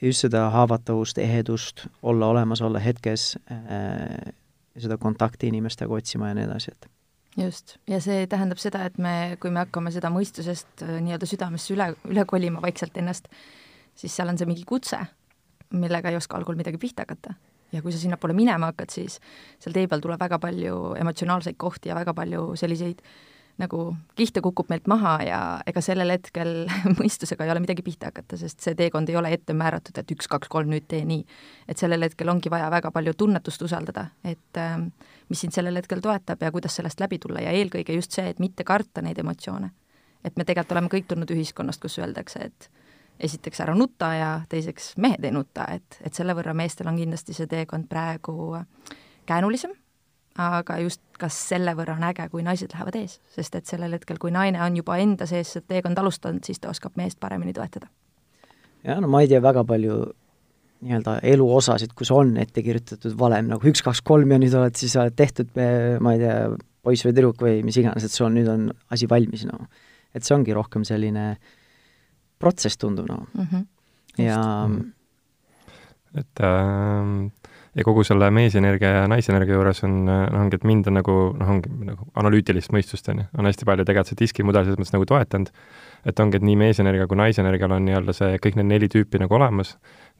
just 0.01 0.25
seda 0.25 0.47
haavatavust, 0.53 1.17
ehedust, 1.17 1.85
olla 2.03 2.27
olemas, 2.33 2.61
olla 2.61 2.79
hetkes 2.79 3.37
äh,, 3.51 4.33
seda 4.77 4.97
kontakti 4.97 5.47
inimestega 5.47 5.93
otsima 5.93 6.31
ja 6.31 6.37
nii 6.37 6.47
edasi, 6.47 6.73
et 6.75 6.89
just, 7.37 7.77
ja 7.87 7.99
see 8.03 8.27
tähendab 8.29 8.61
seda, 8.61 8.83
et 8.89 8.97
me, 9.01 9.37
kui 9.41 9.53
me 9.53 9.63
hakkame 9.65 9.93
seda 9.95 10.11
mõistusest 10.13 10.83
äh, 10.85 10.97
nii-öelda 11.05 11.29
südamesse 11.29 11.73
üle, 11.75 11.91
üle 12.09 12.25
kolima 12.29 12.61
vaikselt 12.63 12.97
ennast, 12.99 13.29
siis 13.97 14.15
seal 14.15 14.31
on 14.31 14.39
see 14.39 14.49
mingi 14.49 14.65
kutse, 14.67 14.99
millega 15.77 16.11
ei 16.11 16.19
oska 16.19 16.37
algul 16.37 16.59
midagi 16.59 16.79
pihta 16.81 17.07
hakata. 17.07 17.35
ja 17.71 17.81
kui 17.83 17.91
sa 17.91 17.99
sinnapoole 17.99 18.33
minema 18.33 18.71
hakkad, 18.71 18.91
siis 18.91 19.17
seal 19.59 19.73
tee 19.75 19.87
peal 19.91 20.03
tuleb 20.03 20.19
väga 20.19 20.39
palju 20.39 20.93
emotsionaalseid 20.99 21.57
kohti 21.59 21.89
ja 21.89 21.95
väga 21.95 22.13
palju 22.15 22.53
selliseid 22.55 23.01
äh, 23.03 23.36
nagu 23.57 23.81
kihte 24.17 24.41
kukub 24.45 24.69
meilt 24.69 24.87
maha 24.89 25.13
ja 25.25 25.39
ega 25.67 25.81
sellel 25.81 26.13
hetkel 26.13 26.51
mõistusega 26.99 27.45
ei 27.45 27.53
ole 27.53 27.63
midagi 27.63 27.85
pihta 27.85 28.11
hakata, 28.11 28.37
sest 28.39 28.61
see 28.63 28.77
teekond 28.77 29.09
ei 29.09 29.17
ole 29.17 29.31
ette 29.33 29.55
määratud, 29.57 29.97
et 29.97 30.13
üks, 30.13 30.29
kaks, 30.29 30.49
kolm, 30.51 30.69
nüüd 30.73 30.85
tee 30.89 31.03
nii. 31.07 31.23
et 31.67 31.81
sellel 31.81 32.05
hetkel 32.05 32.29
ongi 32.29 32.51
vaja 32.53 32.69
väga 32.73 32.91
palju 32.93 33.15
tunnetust 33.17 33.65
usaldada, 33.65 34.07
et 34.23 34.61
äh, 34.61 34.77
mis 35.29 35.41
sind 35.41 35.55
sellel 35.57 35.81
hetkel 35.81 36.03
toetab 36.03 36.43
ja 36.45 36.51
kuidas 36.53 36.77
sellest 36.77 37.01
läbi 37.01 37.19
tulla 37.23 37.41
ja 37.43 37.53
eelkõige 37.57 37.97
just 37.97 38.13
see, 38.13 38.27
et 38.29 38.39
mitte 38.43 38.67
karta 38.67 39.01
neid 39.01 39.17
emotsioone. 39.23 39.71
et 40.23 40.37
me 40.37 40.45
tegelikult 40.45 40.75
oleme 40.75 40.93
kõik 40.93 41.09
tulnud 41.09 41.31
ühiskonnast, 41.31 41.81
kus 41.81 41.97
öeldakse, 41.99 42.51
et 42.51 42.69
esiteks 43.19 43.61
ära 43.65 43.73
nuta 43.75 44.13
ja 44.13 44.29
teiseks 44.49 44.93
mehed 45.01 45.25
ei 45.25 45.33
nuta, 45.33 45.65
et, 45.73 45.97
et 46.05 46.13
selle 46.13 46.35
võrra 46.37 46.53
meestel 46.53 46.89
on 46.91 46.97
kindlasti 46.99 47.33
see 47.33 47.49
teekond 47.49 47.89
praegu 47.89 48.53
käänulisem 49.25 49.73
aga 50.37 50.77
just 50.83 51.01
kas 51.17 51.37
selle 51.49 51.73
võrra 51.77 51.95
on 51.97 52.05
äge, 52.07 52.27
kui 52.29 52.43
naised 52.45 52.73
lähevad 52.73 52.95
ees, 52.99 53.17
sest 53.33 53.55
et 53.57 53.65
sellel 53.69 53.95
hetkel, 53.97 54.19
kui 54.21 54.31
naine 54.33 54.61
on 54.63 54.77
juba 54.77 54.99
enda 55.01 55.25
sees 55.29 55.55
seda 55.55 55.73
teekonda 55.73 56.03
alustanud, 56.03 56.43
siis 56.45 56.61
ta 56.61 56.69
oskab 56.69 56.97
meest 56.99 57.19
paremini 57.19 57.55
toetada. 57.57 57.89
jah, 58.83 59.01
no 59.01 59.09
ma 59.11 59.23
ei 59.23 59.31
tea 59.31 59.41
väga 59.41 59.63
palju 59.67 59.97
nii-öelda 60.85 61.17
eluosasid, 61.25 61.93
kus 61.97 62.11
on 62.13 62.35
ette 62.37 62.61
kirjutatud 62.61 63.15
valem 63.17 63.47
nagu 63.49 63.69
üks, 63.69 63.81
kaks, 63.85 64.03
kolm 64.05 64.31
ja 64.35 64.37
nüüd 64.41 64.53
oled 64.53 64.77
siis 64.77 64.93
oled 64.99 65.15
tehtud, 65.17 65.49
ma 66.03 66.13
ei 66.13 66.21
tea, 66.21 66.35
poiss 66.85 67.05
või 67.07 67.15
tüdruk 67.17 67.41
või 67.41 67.63
mis 67.65 67.79
iganes, 67.81 68.05
et 68.05 68.13
sul 68.13 68.29
nüüd 68.33 68.49
on 68.51 68.69
asi 68.93 69.09
valmis, 69.09 69.47
noh. 69.49 69.65
et 70.13 70.23
see 70.23 70.35
ongi 70.37 70.53
rohkem 70.53 70.85
selline 70.87 71.31
protsess, 72.37 72.77
tundub, 72.77 73.09
noh 73.09 73.25
mm. 73.33 73.47
-hmm. 73.49 73.65
ja 74.21 74.37
mm 74.67 74.77
-hmm. 74.77 76.21
et 76.21 76.45
äh, 76.45 77.46
ja 77.77 77.85
kogu 77.85 78.03
selle 78.07 78.29
meesenergia 78.33 78.89
ja 78.95 79.03
naisenergia 79.09 79.57
juures 79.57 79.83
on, 79.85 79.97
noh, 80.07 80.23
ongi, 80.41 80.57
et 80.57 80.65
mind 80.67 80.89
on 80.89 80.97
nagu, 80.97 81.17
noh, 81.37 81.51
ongi 81.53 81.71
nagu 81.85 82.07
analüütilist 82.17 82.73
mõistust, 82.73 83.09
on 83.13 83.21
ju, 83.21 83.27
on 83.37 83.49
hästi 83.49 83.67
palju 83.69 83.85
tegelikult 83.85 84.11
see 84.11 84.21
diskimudel 84.23 84.65
selles 84.65 84.79
mõttes 84.81 84.95
nagu 84.95 85.05
toetanud, 85.09 85.51
et 86.09 86.23
ongi, 86.23 86.39
et 86.39 86.47
nii 86.47 86.57
meesenergia 86.63 87.07
kui 87.09 87.19
naisenergial 87.19 87.75
on 87.77 87.85
nii-öelda 87.85 88.15
see, 88.17 88.39
kõik 88.43 88.57
need 88.57 88.71
neli 88.71 88.89
tüüpi 88.93 89.21
nagu 89.21 89.37
olemas, 89.37 89.75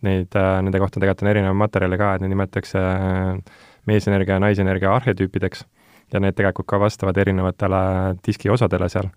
neid 0.05 0.37
äh,, 0.37 0.51
nende 0.61 0.81
kohta 0.83 1.01
tegelikult 1.01 1.25
on 1.25 1.31
erinevaid 1.33 1.61
materjale 1.63 1.97
ka, 1.97 2.13
et 2.15 2.25
neid 2.25 2.35
nimetatakse 2.35 2.83
äh, 2.83 3.63
meesenergia 3.89 4.37
ja 4.37 4.43
naisenergia 4.43 4.93
arhetüüpideks. 4.93 5.65
Ja 6.13 6.21
need 6.23 6.37
tegelikult 6.37 6.69
ka 6.69 6.77
vastavad 6.79 7.17
erinevatele 7.19 7.79
diski 8.23 8.51
osadele 8.53 8.87
seal. 8.89 9.09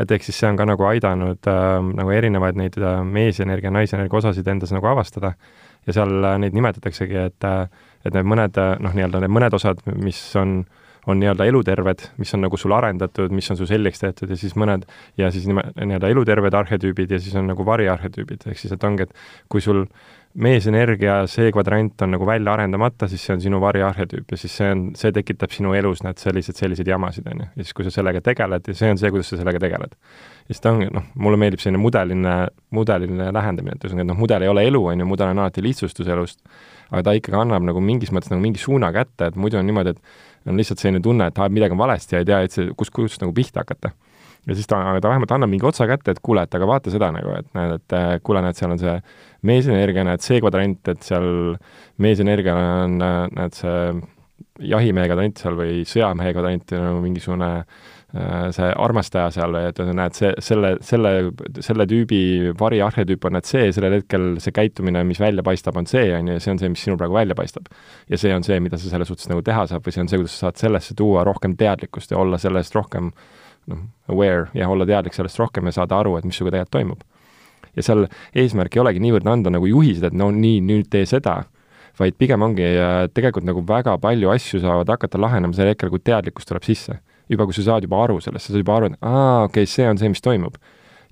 et 0.00 0.10
ehk 0.14 0.22
siis 0.22 0.36
see 0.38 0.48
on 0.48 0.56
ka 0.56 0.64
nagu 0.64 0.84
aidanud 0.86 1.48
äh, 1.50 1.64
nagu 1.98 2.12
erinevaid 2.14 2.56
neid 2.56 2.76
äh, 2.78 3.00
meesenergia, 3.04 3.72
naisenergia 3.74 4.18
osasid 4.20 4.46
endas 4.48 4.70
nagu 4.72 4.86
avastada 4.86 5.34
ja 5.86 5.96
seal 5.96 6.12
äh, 6.24 6.36
neid 6.42 6.56
nimetataksegi, 6.56 7.24
et 7.30 7.48
äh, 7.48 7.64
et 8.04 8.14
need 8.16 8.28
mõned 8.28 8.60
äh, 8.60 8.76
noh, 8.80 8.94
nii-öelda 8.96 9.24
need 9.24 9.34
mõned 9.36 9.56
osad, 9.56 9.82
mis 9.96 10.20
on 10.40 10.62
on 11.08 11.16
nii-öelda 11.16 11.46
eluterved, 11.48 12.02
mis 12.20 12.34
on 12.36 12.42
nagu 12.44 12.58
sul 12.60 12.74
arendatud, 12.76 13.32
mis 13.32 13.48
on 13.50 13.56
su 13.56 13.64
selgeks 13.66 14.02
tehtud 14.02 14.30
ja 14.30 14.36
siis 14.36 14.52
mõned, 14.60 14.84
ja 15.18 15.30
siis 15.32 15.46
nii-öelda 15.48 16.10
eluterved 16.12 16.54
arhetüübid 16.54 17.14
ja 17.14 17.20
siis 17.22 17.34
on 17.40 17.48
nagu 17.48 17.64
variarhetüübid, 17.66 18.44
ehk 18.52 18.60
siis 18.60 18.74
et 18.76 18.84
ongi, 18.84 19.08
et 19.08 19.48
kui 19.48 19.64
sul 19.64 19.86
meesenergia, 20.38 21.24
see 21.26 21.50
kvadrant 21.50 22.02
on 22.04 22.12
nagu 22.14 22.26
välja 22.26 22.52
arendamata, 22.52 23.08
siis 23.10 23.22
see 23.26 23.34
on 23.34 23.40
sinu 23.42 23.58
variarhetüüp 23.62 24.30
ja 24.30 24.38
siis 24.38 24.52
see 24.60 24.68
on, 24.70 24.84
see 24.98 25.10
tekitab 25.14 25.50
sinu 25.50 25.72
elus 25.74 26.04
need 26.06 26.20
sellised, 26.22 26.54
selliseid 26.58 26.86
jamasid, 26.86 27.26
on 27.32 27.42
ju. 27.42 27.48
ja 27.48 27.64
siis, 27.64 27.74
kui 27.74 27.86
sa 27.86 27.90
sellega 27.96 28.22
tegeled 28.22 28.70
ja 28.70 28.74
see 28.78 28.92
on 28.94 29.00
see, 29.00 29.10
kuidas 29.10 29.32
sa 29.32 29.40
sellega 29.40 29.62
tegeled. 29.62 29.96
ja 29.96 30.54
siis 30.54 30.62
ta 30.62 30.70
ongi, 30.70 30.86
noh, 30.94 31.08
mulle 31.18 31.40
meeldib 31.42 31.62
selline 31.62 31.82
mudeline, 31.82 32.34
mudeline 32.76 33.30
lähendamine, 33.34 33.74
et 33.74 33.86
ühesõnaga, 33.88 34.06
et 34.06 34.12
noh, 34.12 34.20
mudel 34.22 34.46
ei 34.46 34.52
ole 34.52 34.66
elu, 34.70 34.84
on 34.92 35.02
ju, 35.02 35.08
mudel 35.10 35.34
on 35.34 35.42
alati 35.42 35.64
lihtsustus 35.66 36.10
elust, 36.14 36.38
aga 36.92 37.02
ta 37.08 37.16
ikkagi 37.18 37.40
annab 37.40 37.66
nagu 37.66 37.82
mingis 37.82 38.14
mõttes 38.14 38.30
nagu 38.30 38.44
mingi 38.44 38.62
suuna 38.62 38.92
kätte, 38.94 39.32
et 39.32 39.40
muidu 39.40 39.58
on 39.58 39.66
niimoodi, 39.66 39.96
et 39.96 40.50
on 40.50 40.62
lihtsalt 40.62 40.78
selline 40.78 41.02
tunne, 41.02 41.26
et 41.26 41.42
ah, 41.42 41.50
midagi 41.50 41.74
on 41.74 41.82
valesti 41.82 42.16
ja 42.16 42.22
ei 42.22 42.30
tea, 42.30 42.40
et 42.46 42.54
see, 42.54 42.70
kus, 42.78 42.94
kus 42.94 43.18
nagu 43.24 43.34
pihta 43.34 43.64
hakata 43.64 43.90
ja 44.48 44.56
siis 44.56 44.68
ta, 44.70 44.80
ta 45.00 45.12
vähemalt 45.12 45.34
annab 45.34 45.52
mingi 45.52 45.66
otsa 45.68 45.86
kätte, 45.90 46.14
et 46.14 46.22
kuule, 46.24 46.44
et 46.46 46.56
aga 46.56 46.68
vaata 46.68 46.92
seda 46.92 47.10
nagu, 47.14 47.34
et 47.36 47.50
näed, 47.56 47.76
et 47.80 47.96
äh, 47.96 48.14
kuule, 48.24 48.42
näed, 48.44 48.58
seal 48.58 48.74
on 48.74 48.80
see 48.80 48.96
meesenergia, 49.48 50.06
näed, 50.08 50.24
see 50.24 50.40
kvadrant, 50.42 50.80
et 50.92 51.06
seal 51.06 51.30
meesenergial 52.00 52.64
on, 52.86 52.98
äh, 53.04 53.22
näed, 53.36 53.60
see 53.60 53.78
jahimehe 54.70 55.08
kvadrant 55.08 55.40
seal 55.40 55.56
või 55.56 55.80
sõjamehe 55.88 56.34
kvadrant 56.34 56.72
nagu 56.74 57.00
mingisugune 57.00 57.48
äh, 57.60 58.46
see 58.56 58.68
armastaja 58.84 59.30
seal 59.32 59.56
või 59.56 59.68
et 59.70 59.80
näed, 59.96 60.16
see, 60.16 60.30
selle, 60.44 60.74
selle, 60.84 61.12
selle 61.64 61.86
tüübi 61.88 62.20
variarhetüüp 62.60 63.28
on, 63.28 63.40
et 63.40 63.48
see, 63.48 63.68
sellel 63.76 63.98
hetkel 64.00 64.30
see 64.42 64.56
käitumine, 64.56 65.04
mis 65.08 65.20
välja 65.20 65.44
paistab, 65.46 65.76
on 65.80 65.88
see, 65.88 66.08
on 66.16 66.32
ju, 66.32 66.38
ja 66.38 66.44
see 66.44 66.54
on 66.56 66.62
see, 66.62 66.72
mis 66.72 66.86
sinul 66.86 67.00
praegu 67.00 67.16
välja 67.16 67.36
paistab. 67.38 67.68
ja 68.08 68.20
see 68.20 68.32
on 68.36 68.44
see, 68.46 68.60
mida 68.64 68.80
sa 68.80 68.92
selles 68.92 69.12
suhtes 69.12 69.28
nagu 69.32 69.44
teha 69.44 69.68
saab 69.70 69.84
või 69.84 69.96
see 69.96 70.04
on 70.04 70.12
see, 70.12 70.22
kuidas 70.22 70.38
sa 70.38 70.48
saad 70.48 70.64
sellesse 70.64 70.96
tuua 70.98 71.24
rohkem 71.28 71.56
teadlikkust 71.60 72.16
ja 72.16 72.20
olla 72.20 72.40
sellest 72.40 72.76
rohkem 72.76 73.12
äh, 73.12 73.39
noh, 73.70 73.86
aware 74.10 74.48
ja 74.54 74.68
olla 74.68 74.86
teadlik 74.88 75.16
sellest 75.16 75.38
rohkem 75.40 75.70
ja 75.70 75.78
saada 75.78 76.00
aru, 76.00 76.16
et 76.18 76.26
mis 76.28 76.36
sinuga 76.36 76.58
tegelikult 76.58 76.76
toimub. 76.76 77.06
ja 77.76 77.86
seal 77.86 78.06
eesmärk 78.34 78.74
ei 78.74 78.82
olegi 78.82 79.02
niivõrd 79.02 79.28
anda 79.30 79.52
nagu 79.54 79.68
juhised, 79.70 80.04
et 80.08 80.16
no 80.16 80.30
nii, 80.34 80.58
nüüd 80.66 80.90
tee 80.90 81.06
seda, 81.06 81.44
vaid 82.00 82.16
pigem 82.18 82.42
ongi 82.42 82.66
tegelikult 83.14 83.46
nagu 83.46 83.62
väga 83.66 83.96
palju 84.02 84.32
asju 84.32 84.62
saavad 84.64 84.90
hakata 84.94 85.20
lahenema 85.20 85.56
sel 85.56 85.70
hetkel, 85.70 85.92
kui 85.92 86.02
teadlikkus 86.02 86.48
tuleb 86.48 86.66
sisse. 86.66 87.00
juba 87.30 87.44
kui 87.46 87.54
sa 87.54 87.62
saad 87.62 87.84
juba 87.86 88.00
aru 88.02 88.16
sellest, 88.18 88.48
sa 88.48 88.52
saad 88.52 88.64
juba 88.64 88.76
aru, 88.76 88.86
et 88.90 88.96
aa, 89.06 89.44
okei 89.46 89.62
okay,, 89.62 89.70
see 89.70 89.86
on 89.86 89.98
see, 90.00 90.10
mis 90.10 90.22
toimub. 90.24 90.56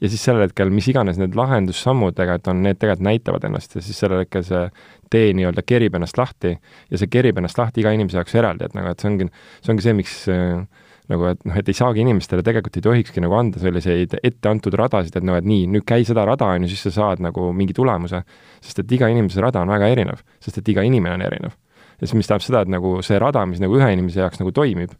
ja 0.00 0.08
siis 0.10 0.22
sellel 0.22 0.46
hetkel, 0.46 0.70
mis 0.70 0.88
iganes 0.90 1.18
need 1.18 1.34
lahendussammud 1.38 2.16
tegelikult 2.18 2.50
on, 2.52 2.62
need 2.66 2.78
tegelikult 2.78 3.06
näitavad 3.06 3.46
ennast 3.46 3.74
ja 3.74 3.82
siis 3.82 3.98
sellel 3.98 4.24
hetkel 4.24 4.44
see 4.46 4.64
tee 5.10 5.32
nii-öelda 5.34 5.62
kerib 5.66 5.94
ennast 5.98 6.18
lahti 6.18 6.56
ja 6.90 7.00
see 7.00 7.10
kerib 7.10 7.38
ennast 7.38 7.58
lahti 7.58 7.82
iga 7.82 7.94
inimese 7.94 8.18
jaoks 8.18 8.34
eraldi, 8.38 8.68
et 8.68 8.76
nagu, 8.78 8.92
et 8.92 9.02
see 9.02 9.10
ongi, 9.10 9.28
see 9.62 9.74
ongi 9.74 9.86
see, 9.86 9.96
miks 9.98 10.16
äh, 10.32 10.62
nagu 11.08 11.28
et 11.30 11.40
noh, 11.48 11.56
et 11.56 11.68
ei 11.70 11.76
saagi 11.76 12.02
inimestele, 12.04 12.42
tegelikult 12.44 12.76
ei 12.78 12.84
tohikski 12.84 13.22
nagu 13.24 13.36
anda 13.38 13.60
selliseid 13.62 14.18
etteantud 14.20 14.74
radasid, 14.78 15.16
et 15.16 15.24
noh, 15.24 15.38
et 15.40 15.46
nii, 15.48 15.64
nüüd 15.72 15.86
käi 15.88 16.04
seda 16.08 16.26
rada, 16.28 16.50
on 16.52 16.66
ju, 16.66 16.72
siis 16.72 16.84
sa 16.88 16.94
saad 16.98 17.22
nagu 17.24 17.48
mingi 17.56 17.76
tulemuse. 17.76 18.22
sest 18.60 18.82
et 18.82 18.92
iga 18.92 19.08
inimese 19.08 19.40
rada 19.40 19.62
on 19.64 19.72
väga 19.72 19.88
erinev, 19.94 20.20
sest 20.44 20.60
et 20.60 20.68
iga 20.68 20.84
inimene 20.84 21.16
on 21.16 21.24
erinev. 21.24 21.56
ja 22.00 22.06
siis, 22.06 22.14
mis 22.14 22.28
tähendab 22.28 22.44
seda, 22.44 22.62
et 22.62 22.72
nagu 22.72 22.98
see 23.02 23.18
rada, 23.18 23.46
mis 23.46 23.60
nagu 23.60 23.78
ühe 23.78 23.88
inimese 23.92 24.20
jaoks 24.20 24.42
nagu 24.42 24.52
toimib, 24.52 24.92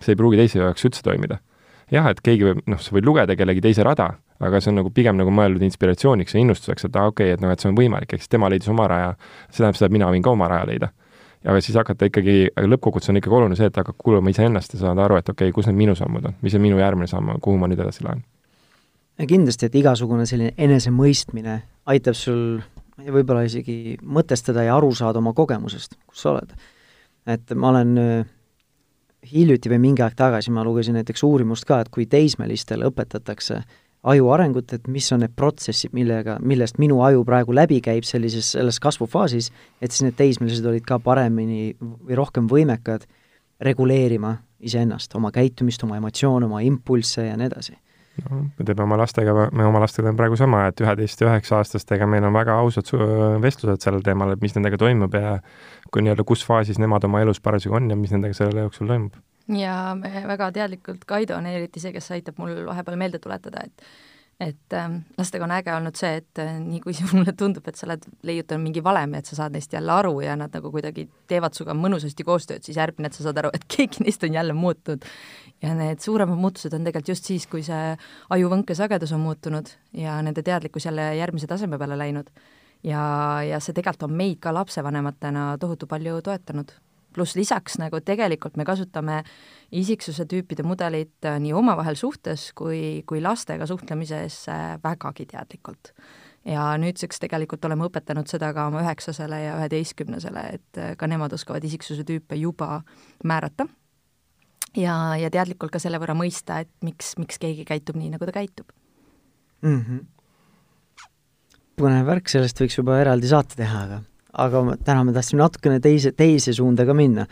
see 0.00 0.12
ei 0.12 0.20
pruugi 0.20 0.40
teise 0.40 0.60
jaoks 0.60 0.84
üldse 0.84 1.02
toimida. 1.02 1.40
jah, 1.92 2.10
et 2.10 2.20
keegi 2.20 2.44
võib, 2.44 2.60
noh, 2.66 2.80
sa 2.80 2.92
võid 2.96 3.08
lugeda 3.08 3.36
kellegi 3.36 3.64
teise 3.64 3.84
rada, 3.84 4.10
aga 4.40 4.60
see 4.60 4.72
on 4.72 4.82
nagu 4.82 4.90
pigem 4.92 5.16
nagu 5.16 5.32
mõeldud 5.32 5.64
inspiratsiooniks 5.64 6.34
ja 6.34 6.40
innustuseks, 6.40 6.84
et 6.84 6.96
aa 6.96 7.08
ah,, 7.08 7.12
okei 7.12 7.32
okay,, 7.32 7.38
et 7.38 7.40
noh, 7.40 7.52
et 7.52 7.60
see 7.60 7.70
on 7.70 7.76
võimalik, 7.78 8.16
siis 8.18 8.28
tema 8.28 8.52
leidis 8.52 8.68
oma 8.68 8.88
raja, 8.90 9.14
see 9.48 9.62
tähendab 9.62 9.80
seda, 9.80 9.88
et 9.88 9.96
mina 9.96 10.08
võin 10.12 10.24
ka 10.24 10.32
oma 10.32 10.48
raja 10.50 10.68
leida 10.68 10.92
aga 11.44 11.60
siis 11.64 11.76
hakata 11.78 12.08
ikkagi, 12.08 12.36
lõppkokkuvõttes 12.56 13.12
on 13.12 13.20
ikkagi 13.20 13.36
oluline 13.36 13.58
see, 13.58 13.68
et 13.68 13.80
hakkad 13.80 13.96
kuulama 14.00 14.32
iseennast 14.32 14.76
ja 14.76 14.80
saada 14.80 15.04
aru, 15.04 15.18
et 15.20 15.28
okei 15.28 15.50
okay,, 15.50 15.56
kus 15.56 15.68
need 15.68 15.78
minu 15.78 15.96
sammud 15.98 16.30
on, 16.30 16.36
mis 16.44 16.56
on 16.56 16.64
minu 16.64 16.78
järgmine 16.80 17.08
samm, 17.10 17.34
kuhu 17.44 17.60
ma 17.60 17.68
nüüd 17.70 17.82
edasi 17.84 18.06
lähen. 18.06 18.24
kindlasti, 19.28 19.68
et 19.68 19.76
igasugune 19.82 20.26
selline 20.26 20.54
enesemõistmine 20.58 21.58
aitab 21.92 22.16
sul 22.18 22.62
võib-olla 22.98 23.44
isegi 23.44 23.98
mõtestada 24.02 24.64
ja 24.64 24.78
aru 24.78 24.94
saada 24.94 25.20
oma 25.20 25.34
kogemusest, 25.36 25.98
kus 26.06 26.24
sa 26.24 26.32
oled. 26.32 26.56
et 27.26 27.54
ma 27.54 27.70
olen 27.72 27.98
äh, 27.98 28.26
hiljuti 29.32 29.70
või 29.72 29.80
mingi 29.88 30.04
aeg 30.04 30.16
tagasi 30.16 30.50
ma 30.50 30.64
lugesin 30.64 30.96
näiteks 30.96 31.22
uurimust 31.24 31.64
ka, 31.64 31.80
et 31.80 31.88
kui 31.88 32.06
teismelistele 32.06 32.88
õpetatakse 32.88 33.60
äh, 33.60 33.80
aju 34.04 34.30
arengut, 34.34 34.72
et 34.76 34.88
mis 34.92 35.06
on 35.14 35.22
need 35.24 35.32
protsessid, 35.36 35.94
millega, 35.96 36.36
millest 36.44 36.78
minu 36.82 37.00
aju 37.06 37.24
praegu 37.26 37.54
läbi 37.56 37.80
käib 37.84 38.04
sellises, 38.08 38.52
selles 38.54 38.80
kasvufaasis, 38.82 39.50
et 39.80 39.94
siis 39.94 40.04
need 40.06 40.18
teismelised 40.18 40.66
olid 40.68 40.84
ka 40.88 40.98
paremini 41.02 41.72
või 41.80 42.18
rohkem 42.18 42.50
võimekad 42.50 43.06
reguleerima 43.64 44.36
iseennast, 44.64 45.14
oma 45.16 45.32
käitumist, 45.32 45.82
oma 45.86 45.98
emotsioone, 46.00 46.48
oma 46.50 46.60
impulsse 46.66 47.28
ja 47.28 47.38
nii 47.40 47.48
edasi. 47.48 47.76
No 48.24 48.44
me 48.46 48.64
teeme 48.64 48.84
oma 48.84 48.96
lastega, 49.00 49.32
me 49.50 49.64
oma 49.66 49.80
lastega 49.82 50.06
teeme 50.06 50.18
praegu 50.20 50.36
sama, 50.38 50.68
et 50.70 50.80
üheteist 50.84 51.20
ja 51.20 51.32
üheksa-aastastega 51.32 52.06
meil 52.06 52.28
on 52.28 52.36
väga 52.36 52.54
ausad 52.62 52.92
vestlused 53.42 53.82
sellel 53.82 54.04
teemal, 54.06 54.36
et 54.36 54.44
mis 54.44 54.54
nendega 54.54 54.78
toimub 54.78 55.16
ja 55.18 55.38
kui 55.90 56.04
nii-öelda, 56.04 56.26
kus 56.28 56.44
faasis 56.46 56.78
nemad 56.78 57.08
oma 57.08 57.24
elus 57.24 57.42
parasjagu 57.42 57.80
on 57.80 57.90
ja 57.90 57.98
mis 57.98 58.14
nendega 58.14 58.36
selle 58.36 58.68
jooksul 58.68 58.90
toimub 58.92 59.18
ja 59.48 59.96
väga 60.00 60.50
teadlikult, 60.52 61.04
Kaido 61.04 61.36
on 61.36 61.46
eriti 61.46 61.80
see, 61.82 61.92
kes 61.92 62.10
aitab 62.16 62.38
mul 62.40 62.64
vahepeal 62.66 62.96
meelde 63.00 63.20
tuletada, 63.22 63.64
et 63.64 63.86
et 64.40 64.72
äh, 64.74 64.94
lastega 65.18 65.46
on 65.46 65.52
äge 65.54 65.70
olnud 65.74 65.94
see, 65.98 66.16
et 66.18 66.40
äh, 66.42 66.56
nii 66.58 66.80
kui 66.82 66.94
mulle 67.14 67.34
tundub, 67.38 67.66
et 67.70 67.78
sa 67.78 67.86
oled 67.86 68.06
leiutanud 68.26 68.64
mingi 68.64 68.82
valemi, 68.84 69.20
et 69.20 69.30
sa 69.30 69.38
saad 69.38 69.54
neist 69.54 69.72
jälle 69.72 69.92
aru 69.94 70.16
ja 70.24 70.34
nad 70.38 70.54
nagu 70.54 70.72
kuidagi 70.74 71.06
teevad 71.30 71.54
sinuga 71.54 71.76
mõnusasti 71.78 72.26
koostööd, 72.26 72.64
siis 72.66 72.78
järgmine, 72.80 73.10
et 73.10 73.18
sa 73.18 73.28
saad 73.28 73.38
aru, 73.42 73.52
et 73.54 73.66
keegi 73.76 74.02
neist 74.04 74.26
on 74.26 74.34
jälle 74.34 74.56
muutunud. 74.58 75.06
ja 75.62 75.74
need 75.78 76.02
suuremad 76.02 76.38
muutused 76.40 76.74
on 76.74 76.84
tegelikult 76.84 77.14
just 77.14 77.30
siis, 77.30 77.46
kui 77.46 77.62
see 77.62 77.94
ajuvõnke 78.34 78.74
sagedus 78.74 79.14
on 79.14 79.22
muutunud 79.22 79.70
ja 79.96 80.18
nende 80.22 80.42
teadlikkus 80.42 80.90
jälle 80.90 81.14
järgmise 81.16 81.46
taseme 81.46 81.78
peale 81.78 81.98
läinud. 81.98 82.30
ja, 82.82 83.04
ja 83.46 83.60
see 83.60 83.72
tegelikult 83.72 84.10
on 84.10 84.18
meid 84.18 84.42
ka 84.42 84.54
lapsevanematena 84.54 85.54
tohutu 85.62 85.86
palju 85.86 86.20
toetanud 86.22 86.74
pluss 87.14 87.36
lisaks 87.38 87.78
nagu 87.80 88.00
tegelikult 88.04 88.58
me 88.60 88.66
kasutame 88.66 89.22
isiksuse 89.74 90.26
tüüpide 90.30 90.66
mudelit 90.66 91.26
äh, 91.26 91.38
nii 91.42 91.54
omavahel 91.56 91.98
suhtes 91.98 92.50
kui, 92.58 93.02
kui 93.08 93.22
lastega 93.24 93.66
suhtlemises 93.70 94.44
äh, 94.52 94.66
vägagi 94.84 95.26
teadlikult. 95.30 95.94
ja 96.44 96.74
nüüdseks 96.76 97.22
tegelikult 97.22 97.64
oleme 97.64 97.86
õpetanud 97.88 98.28
seda 98.28 98.50
ka 98.52 98.66
oma 98.68 98.82
üheksasele 98.84 99.38
ja 99.46 99.56
üheteistkümnesele, 99.60 100.44
et 100.58 100.80
äh, 100.80 100.92
ka 101.00 101.08
nemad 101.08 101.32
oskavad 101.32 101.64
isiksuse 101.64 102.04
tüüpe 102.04 102.36
juba 102.36 102.82
määrata 103.24 103.68
ja, 104.76 104.96
ja 105.20 105.30
teadlikult 105.30 105.72
ka 105.74 105.82
selle 105.82 106.00
võrra 106.02 106.16
mõista, 106.18 106.60
et 106.64 106.72
miks, 106.84 107.14
miks 107.20 107.40
keegi 107.40 107.64
käitub 107.68 107.98
nii, 108.00 108.12
nagu 108.16 108.26
ta 108.28 108.34
käitub 108.36 108.70
mm. 109.62 109.80
-hmm. 109.80 110.02
põnev 111.80 112.10
värk, 112.12 112.28
sellest 112.28 112.60
võiks 112.60 112.78
juba 112.78 113.00
eraldi 113.00 113.30
saate 113.30 113.56
teha, 113.58 113.86
aga 113.88 114.02
aga 114.34 114.62
täna 114.84 115.04
me 115.06 115.14
tahtsime 115.14 115.42
natukene 115.42 115.80
teise, 115.82 116.12
teise 116.16 116.54
suunda 116.56 116.86
ka 116.86 116.94
minna. 116.96 117.26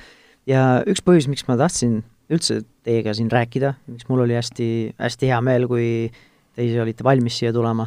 ja 0.47 0.83
üks 0.89 1.03
põhjus, 1.07 1.29
miks 1.31 1.47
ma 1.47 1.57
tahtsin 1.59 2.01
üldse 2.33 2.63
teiega 2.87 3.15
siin 3.15 3.31
rääkida, 3.31 3.75
miks 3.91 4.09
mul 4.09 4.25
oli 4.25 4.35
hästi, 4.35 4.69
hästi 4.99 5.31
hea 5.31 5.39
meel, 5.45 5.69
kui 5.71 6.11
te 6.57 6.67
ise 6.67 6.81
olite 6.83 7.05
valmis 7.07 7.37
siia 7.39 7.53
tulema, 7.55 7.87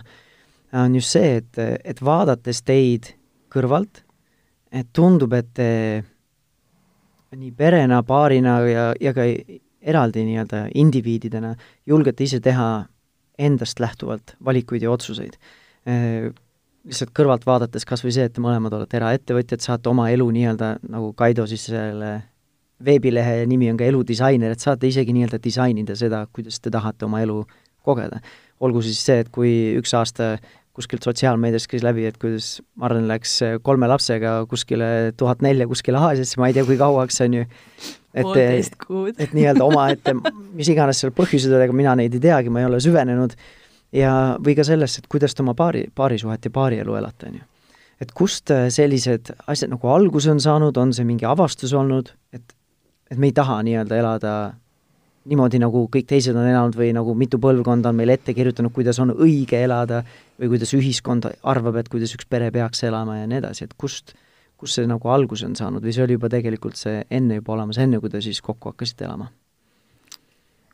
on 0.75 0.95
just 0.95 1.15
see, 1.15 1.41
et, 1.41 1.59
et 1.83 1.99
vaadates 2.03 2.61
teid 2.63 3.11
kõrvalt, 3.51 4.03
et 4.75 4.87
tundub, 4.95 5.33
et 5.35 5.51
te 5.55 5.69
nii 7.35 7.51
perena, 7.55 8.01
paarina 8.07 8.59
ja, 8.69 8.85
ja 9.01 9.11
ka 9.15 9.25
eraldi 9.85 10.23
nii-öelda 10.25 10.65
indiviididena 10.79 11.51
julgete 11.87 12.23
ise 12.23 12.39
teha 12.43 12.69
endast 13.35 13.81
lähtuvalt 13.83 14.37
valikuid 14.45 14.85
ja 14.85 14.93
otsuseid 14.93 15.35
lihtsalt 16.85 17.11
kõrvalt 17.17 17.45
vaadates 17.47 17.85
kas 17.87 18.03
või 18.05 18.13
see, 18.15 18.27
et 18.27 18.35
te 18.35 18.43
mõlemad 18.43 18.73
olete 18.77 18.99
eraettevõtjad, 18.99 19.63
saate 19.63 19.89
oma 19.89 20.09
elu 20.13 20.27
nii-öelda, 20.37 20.71
nagu 20.93 21.11
Kaido 21.17 21.47
siis 21.49 21.67
selle 21.71 22.11
veebilehe 22.85 23.45
nimi 23.49 23.69
on 23.71 23.79
ka 23.79 23.87
eludisainer, 23.87 24.53
et 24.53 24.63
saate 24.63 24.89
isegi 24.89 25.15
nii-öelda 25.15 25.39
disainida 25.41 25.95
seda, 25.97 26.25
kuidas 26.35 26.59
te 26.61 26.73
tahate 26.73 27.07
oma 27.07 27.23
elu 27.23 27.41
kogeda. 27.85 28.21
olgu 28.59 28.81
siis 28.81 29.01
see, 29.03 29.19
et 29.19 29.29
kui 29.33 29.51
üks 29.79 29.93
aasta 29.97 30.37
kuskilt 30.75 31.03
sotsiaalmeediast 31.07 31.69
käis 31.71 31.83
läbi, 31.83 32.05
et 32.07 32.17
kuidas 32.19 32.61
Marlen 32.79 33.07
läks 33.07 33.37
kolme 33.63 33.87
lapsega 33.87 34.37
kuskile 34.51 35.13
tuhat 35.17 35.43
nelja 35.43 35.67
kuskile 35.67 36.01
Aasiasse, 36.03 36.39
ma 36.39 36.49
ei 36.51 36.55
tea, 36.57 36.65
kui 36.67 36.75
kauaks, 36.79 37.21
on 37.23 37.37
ju, 37.39 37.45
et, 38.13 38.73
et 39.15 39.35
nii-öelda 39.35 39.63
omaette, 39.63 40.15
mis 40.55 40.71
iganes 40.71 40.99
seal 40.99 41.15
põhjused 41.15 41.53
olid, 41.53 41.69
aga 41.69 41.75
mina 41.75 41.95
neid 41.99 42.17
ei 42.17 42.25
teagi, 42.27 42.51
ma 42.51 42.63
ei 42.63 42.67
ole 42.67 42.81
süvenenud 42.83 43.37
ja, 43.95 44.13
või 44.43 44.55
ka 44.57 44.65
sellest, 44.67 45.01
et 45.01 45.07
kuidas 45.11 45.37
oma 45.43 45.55
paari, 45.57 45.85
paarisuhet 45.95 46.45
ja 46.45 46.51
paarielu 46.53 46.97
elate, 46.99 47.31
on 47.31 47.39
ju. 47.39 47.47
et 48.03 48.11
kust 48.11 48.51
äh, 48.51 48.67
sellised 48.73 49.31
asjad 49.47 49.71
nagu 49.71 49.89
alguse 49.91 50.31
on 50.31 50.41
saanud, 50.43 50.77
on 50.77 50.93
see 50.93 51.07
mingi 51.07 51.25
avastus 51.25 51.73
olnud, 51.73 52.11
et, 52.35 52.55
et 53.11 53.17
me 53.17 53.31
ei 53.31 53.35
taha 53.35 53.61
nii-öelda 53.63 53.99
elada 54.01 54.35
niimoodi, 55.29 55.59
nagu 55.61 55.85
kõik 55.91 56.05
teised 56.09 56.35
on 56.37 56.45
elanud 56.45 56.75
või 56.77 56.91
nagu 56.93 57.15
mitu 57.17 57.39
põlvkonda 57.41 57.89
on 57.89 57.97
meile 57.97 58.17
ette 58.19 58.35
kirjutanud, 58.37 58.73
kuidas 58.73 58.99
on 59.01 59.15
õige 59.15 59.61
elada 59.63 60.03
või 60.39 60.51
kuidas 60.53 60.75
ühiskond 60.77 61.29
arvab, 61.41 61.79
et 61.81 61.89
kuidas 61.89 62.13
üks 62.17 62.27
pere 62.29 62.51
peaks 62.53 62.83
elama 62.85 63.19
ja 63.21 63.29
nii 63.29 63.41
edasi, 63.41 63.65
et 63.65 63.73
kust, 63.77 64.13
kust 64.59 64.77
see 64.77 64.89
nagu 64.89 65.09
alguse 65.09 65.47
on 65.47 65.55
saanud 65.57 65.83
või 65.85 65.95
see 65.95 66.05
oli 66.05 66.19
juba 66.19 66.29
tegelikult 66.33 66.77
see 66.79 67.01
enne 67.09 67.39
juba 67.39 67.55
olemas, 67.57 67.81
enne 67.81 67.99
kui 68.03 68.13
te 68.13 68.21
siis 68.21 68.41
kokku 68.45 68.73
hakkasite 68.73 69.07
elama? 69.09 69.31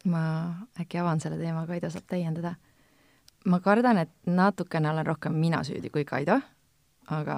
ma 0.09 0.21
äkki 0.81 0.97
avan 0.97 1.19
selle 1.21 1.37
teema, 1.37 1.61
Kaido 1.69 1.91
saab 1.93 2.07
täiendada. 2.09 2.55
Ma 3.45 3.59
kardan, 3.59 3.97
et 4.03 4.11
natukene 4.25 4.91
olen 4.91 5.05
rohkem 5.05 5.33
mina 5.33 5.63
süüdi 5.67 5.89
kui 5.93 6.05
Kaido, 6.05 6.39
aga 7.09 7.37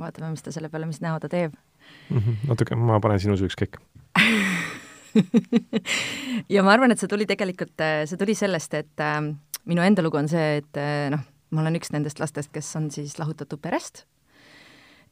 vaatame, 0.00 0.32
mis 0.34 0.42
ta 0.42 0.52
selle 0.54 0.70
peale, 0.72 0.88
mis 0.90 1.02
näo 1.04 1.18
ta 1.22 1.28
teeb 1.28 1.54
mm. 1.54 2.18
-hmm. 2.18 2.48
natuke, 2.48 2.76
ma 2.76 3.00
panen 3.00 3.20
sinu 3.20 3.36
süüks 3.38 3.58
kõik 3.60 3.78
ja 6.54 6.62
ma 6.62 6.72
arvan, 6.72 6.90
et 6.90 6.98
see 6.98 7.08
tuli 7.10 7.26
tegelikult, 7.26 7.76
see 7.78 8.18
tuli 8.18 8.34
sellest, 8.34 8.74
et 8.74 9.00
äh, 9.00 9.20
minu 9.64 9.82
enda 9.82 10.02
lugu 10.02 10.18
on 10.18 10.28
see, 10.28 10.56
et 10.62 10.80
äh, 10.80 11.10
noh, 11.14 11.22
ma 11.50 11.62
olen 11.62 11.78
üks 11.78 11.92
nendest 11.94 12.20
lastest, 12.20 12.50
kes 12.52 12.76
on 12.76 12.90
siis 12.90 13.18
lahutatud 13.18 13.60
perest 13.62 14.04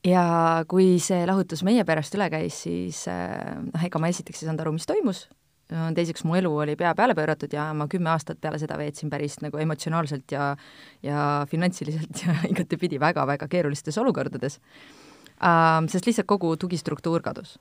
ja 0.06 0.64
kui 0.68 0.98
see 1.02 1.22
lahutus 1.26 1.62
meie 1.62 1.84
perest 1.86 2.14
üle 2.18 2.28
käis, 2.32 2.62
siis 2.66 3.06
äh, 3.10 3.62
noh, 3.62 3.84
ega 3.84 4.02
ma 4.02 4.10
esiteks 4.10 4.42
ei 4.42 4.50
saanud 4.50 4.64
aru, 4.64 4.74
mis 4.76 4.88
toimus, 4.88 5.28
teiseks 5.68 6.24
mu 6.28 6.36
elu 6.36 6.50
oli 6.64 6.76
pea 6.76 6.94
peale 6.94 7.14
pööratud 7.16 7.52
ja 7.54 7.70
ma 7.76 7.86
kümme 7.90 8.12
aastat 8.12 8.40
peale 8.42 8.58
seda 8.60 8.76
veetsin 8.80 9.10
päris 9.12 9.38
nagu 9.44 9.60
emotsionaalselt 9.62 10.32
ja 10.34 10.52
ja 11.02 11.46
finantsiliselt 11.50 12.24
ja 12.26 12.36
igatepidi 12.52 13.00
väga-väga 13.00 13.48
keerulistes 13.48 13.98
olukordades 13.98 14.58
uh,, 14.58 15.82
sest 15.88 16.08
lihtsalt 16.08 16.28
kogu 16.28 16.56
tugistruktuur 16.56 17.22
kadus. 17.22 17.58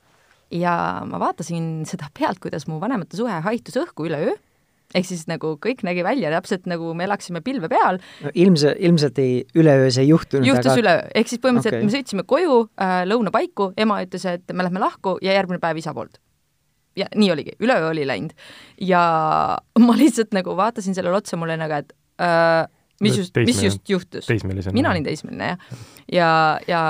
ja 0.52 0.76
ma 1.08 1.20
vaatasin 1.20 1.86
seda 1.88 2.10
pealt, 2.20 2.40
kuidas 2.44 2.68
mu 2.68 2.80
vanemate 2.82 3.18
suhe 3.18 3.42
haihtus 3.48 3.80
õhku 3.80 4.10
üleöö 4.10 4.36
ehk 4.96 5.08
siis 5.08 5.24
nagu 5.30 5.54
kõik 5.62 5.86
nägi 5.88 6.04
välja 6.06 6.32
täpselt 6.34 6.68
nagu 6.70 6.92
me 6.98 7.06
elaksime 7.08 7.42
pilve 7.46 7.70
peal 7.72 8.00
no,. 8.24 8.32
ilmse, 8.34 8.74
ilmselt 8.80 9.20
ei, 9.24 9.46
üleöö 9.56 9.90
see 9.92 10.06
ei 10.06 10.12
juhtunud. 10.12 10.48
juhtus 10.48 10.74
aga... 10.74 10.82
üleöö, 10.84 11.06
ehk 11.22 11.32
siis 11.32 11.44
põhimõtteliselt 11.44 11.80
okay. 11.80 11.88
me 11.88 11.96
sõitsime 11.96 12.28
koju 12.28 12.58
äh, 12.76 12.98
lõunapaiku, 13.08 13.72
ema 13.80 14.02
ütles, 14.06 14.28
et 14.28 14.54
me 14.54 14.68
lähme 14.68 14.84
lahku 14.84 15.18
ja 15.24 15.36
järgmine 15.38 15.62
päev 15.64 15.80
isa 15.82 15.96
poolt. 15.96 16.20
Ja 16.98 17.08
nii 17.16 17.32
oligi, 17.32 17.56
üleöö 17.64 17.90
oli 17.90 18.06
läinud. 18.08 18.36
ja 18.82 19.02
ma 19.88 19.98
lihtsalt 19.98 20.36
nagu 20.38 20.56
vaatasin 20.58 20.96
sellele 20.98 21.18
otsa, 21.22 21.38
mul 21.38 21.54
oli 21.54 21.60
nagu, 21.62 21.82
et 21.82 21.94
äh, 22.22 22.66
mis 23.02 23.18
just, 23.18 23.38
mis 23.46 23.64
just 23.64 23.90
juhtus. 23.90 24.30
mina 24.74 24.92
olin 24.92 25.04
teismeline, 25.04 25.54
jah. 25.54 25.86
ja, 26.12 26.32
ja, 26.68 26.82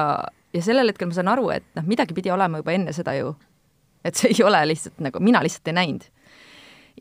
ja 0.53 0.63
sellel 0.63 0.93
hetkel 0.93 1.11
ma 1.11 1.17
saan 1.19 1.31
aru, 1.31 1.49
et 1.55 1.67
noh, 1.77 1.87
midagi 1.87 2.17
pidi 2.17 2.33
olema 2.33 2.63
juba 2.63 2.75
enne 2.75 2.93
seda 2.95 3.15
ju. 3.19 3.35
et 4.05 4.17
see 4.17 4.31
ei 4.35 4.43
ole 4.45 4.65
lihtsalt 4.73 4.99
nagu, 5.03 5.21
mina 5.23 5.43
lihtsalt 5.43 5.71
ei 5.71 5.79
näinud 5.81 6.09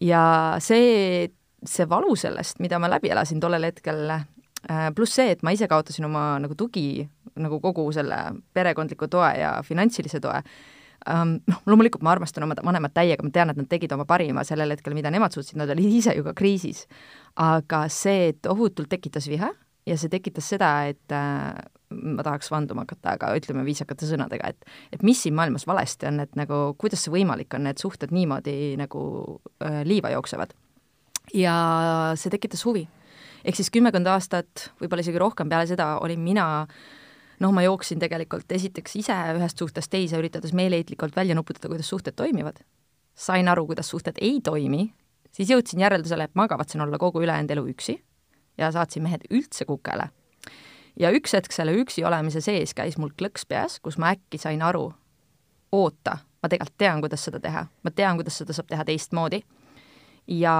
ja 0.00 0.22
see, 0.62 1.30
see 1.66 1.88
valu 1.88 2.16
sellest, 2.18 2.60
mida 2.62 2.80
ma 2.80 2.90
läbi 2.90 3.10
elasin 3.12 3.40
tollel 3.42 3.68
hetkel, 3.68 4.04
äh, 4.10 4.88
pluss 4.96 5.16
see, 5.18 5.34
et 5.34 5.44
ma 5.46 5.54
ise 5.54 5.68
kaotasin 5.70 6.08
oma 6.08 6.24
nagu 6.42 6.56
tugi, 6.58 7.04
nagu 7.40 7.60
kogu 7.62 7.86
selle 7.94 8.18
perekondliku 8.56 9.08
toe 9.10 9.32
ja 9.40 9.54
finantsilise 9.66 10.20
toe, 10.22 10.40
noh, 11.06 11.62
loomulikult 11.70 12.04
ma 12.04 12.14
armastan 12.14 12.44
oma 12.46 12.58
vanemat 12.64 12.94
täiega, 12.96 13.24
ma 13.24 13.32
tean, 13.34 13.52
et 13.52 13.60
nad 13.60 13.68
tegid 13.70 13.92
oma 13.96 14.06
parima 14.08 14.44
sellel 14.46 14.76
hetkel, 14.76 14.94
mida 14.96 15.12
nemad 15.12 15.34
suutsid, 15.34 15.58
nad 15.60 15.70
olid 15.72 15.98
ise 16.00 16.14
ju 16.16 16.26
ka 16.26 16.34
kriisis. 16.36 16.86
aga 17.40 17.84
see 17.88 18.32
tohutult 18.42 18.90
tekitas 18.90 19.28
viha 19.30 19.52
ja 19.86 19.96
see 19.98 20.10
tekitas 20.12 20.48
seda, 20.52 20.70
et 20.90 21.14
äh, 21.14 21.54
ma 21.90 22.24
tahaks 22.26 22.50
vanduma 22.52 22.84
hakata, 22.84 23.16
aga 23.16 23.32
ütleme 23.38 23.64
viisakate 23.66 24.06
sõnadega, 24.08 24.52
et 24.52 24.68
et 24.94 25.02
mis 25.06 25.18
siin 25.22 25.34
maailmas 25.34 25.66
valesti 25.66 26.08
on, 26.10 26.20
et 26.24 26.36
nagu 26.38 26.62
kuidas 26.78 27.04
see 27.04 27.14
võimalik 27.14 27.54
on, 27.56 27.66
et 27.70 27.82
suhted 27.82 28.14
niimoodi 28.14 28.76
nagu 28.80 29.02
äh, 29.64 29.82
liiva 29.88 30.12
jooksevad. 30.14 30.54
ja 31.34 31.54
see 32.18 32.30
tekitas 32.30 32.64
huvi. 32.64 32.88
ehk 33.44 33.56
siis 33.56 33.70
kümmekond 33.70 34.06
aastat, 34.06 34.70
võib-olla 34.80 35.06
isegi 35.06 35.18
rohkem 35.18 35.48
peale 35.48 35.66
seda 35.66 35.96
olin 36.04 36.20
mina 36.20 36.66
noh, 37.40 37.52
ma 37.52 37.64
jooksin 37.64 37.98
tegelikult 38.02 38.52
esiteks 38.52 38.96
ise 39.00 39.16
ühest 39.36 39.58
suhtest 39.58 39.90
teise, 39.90 40.18
üritades 40.20 40.52
meeleheitlikult 40.56 41.16
välja 41.16 41.34
nuputada, 41.34 41.68
kuidas 41.72 41.88
suhted 41.88 42.16
toimivad. 42.16 42.62
sain 43.14 43.48
aru, 43.48 43.66
kuidas 43.66 43.90
suhted 43.90 44.16
ei 44.20 44.40
toimi, 44.40 44.92
siis 45.32 45.50
jõudsin 45.50 45.80
järeldusele, 45.80 46.24
et 46.24 46.34
ma 46.34 46.48
kavatsen 46.48 46.80
olla 46.80 46.98
kogu 46.98 47.22
ülejäänud 47.22 47.50
elu 47.50 47.66
üksi 47.74 48.00
ja 48.58 48.72
saatsin 48.72 49.02
mehed 49.02 49.26
üldse 49.30 49.64
kukele 49.64 50.08
ja 51.00 51.10
üks 51.14 51.34
hetk 51.36 51.54
selle 51.54 51.74
üksi 51.80 52.04
olemise 52.06 52.42
sees 52.44 52.74
käis 52.76 52.98
mul 52.98 53.12
klõks 53.16 53.46
peas, 53.48 53.78
kus 53.80 53.98
ma 54.00 54.12
äkki 54.14 54.40
sain 54.40 54.62
aru, 54.62 54.88
oota, 55.72 56.18
ma 56.42 56.50
tegelikult 56.50 56.78
tean, 56.80 57.00
kuidas 57.04 57.24
seda 57.26 57.40
teha, 57.42 57.64
ma 57.84 57.94
tean, 57.94 58.18
kuidas 58.20 58.40
seda 58.40 58.56
saab 58.56 58.70
teha 58.70 58.84
teistmoodi. 58.88 59.42
ja 60.26 60.54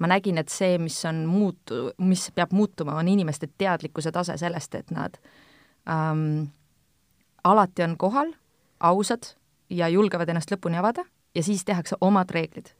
ma 0.00 0.08
nägin, 0.08 0.38
et 0.38 0.48
see, 0.48 0.78
mis 0.78 0.96
on 1.04 1.24
muutu-, 1.28 1.90
mis 1.98 2.30
peab 2.34 2.54
muutuma, 2.56 2.96
on 2.96 3.08
inimeste 3.08 3.50
teadlikkuse 3.58 4.12
tase 4.12 4.36
sellest, 4.40 4.74
et 4.74 4.90
nad 4.90 5.18
ähm, 5.88 6.50
alati 7.44 7.82
on 7.82 7.96
kohal, 7.96 8.34
ausad 8.80 9.34
ja 9.70 9.88
julgevad 9.88 10.28
ennast 10.28 10.52
lõpuni 10.52 10.78
avada 10.78 11.04
ja 11.34 11.42
siis 11.42 11.64
tehakse 11.64 11.96
omad 12.00 12.30
reeglid 12.30 12.74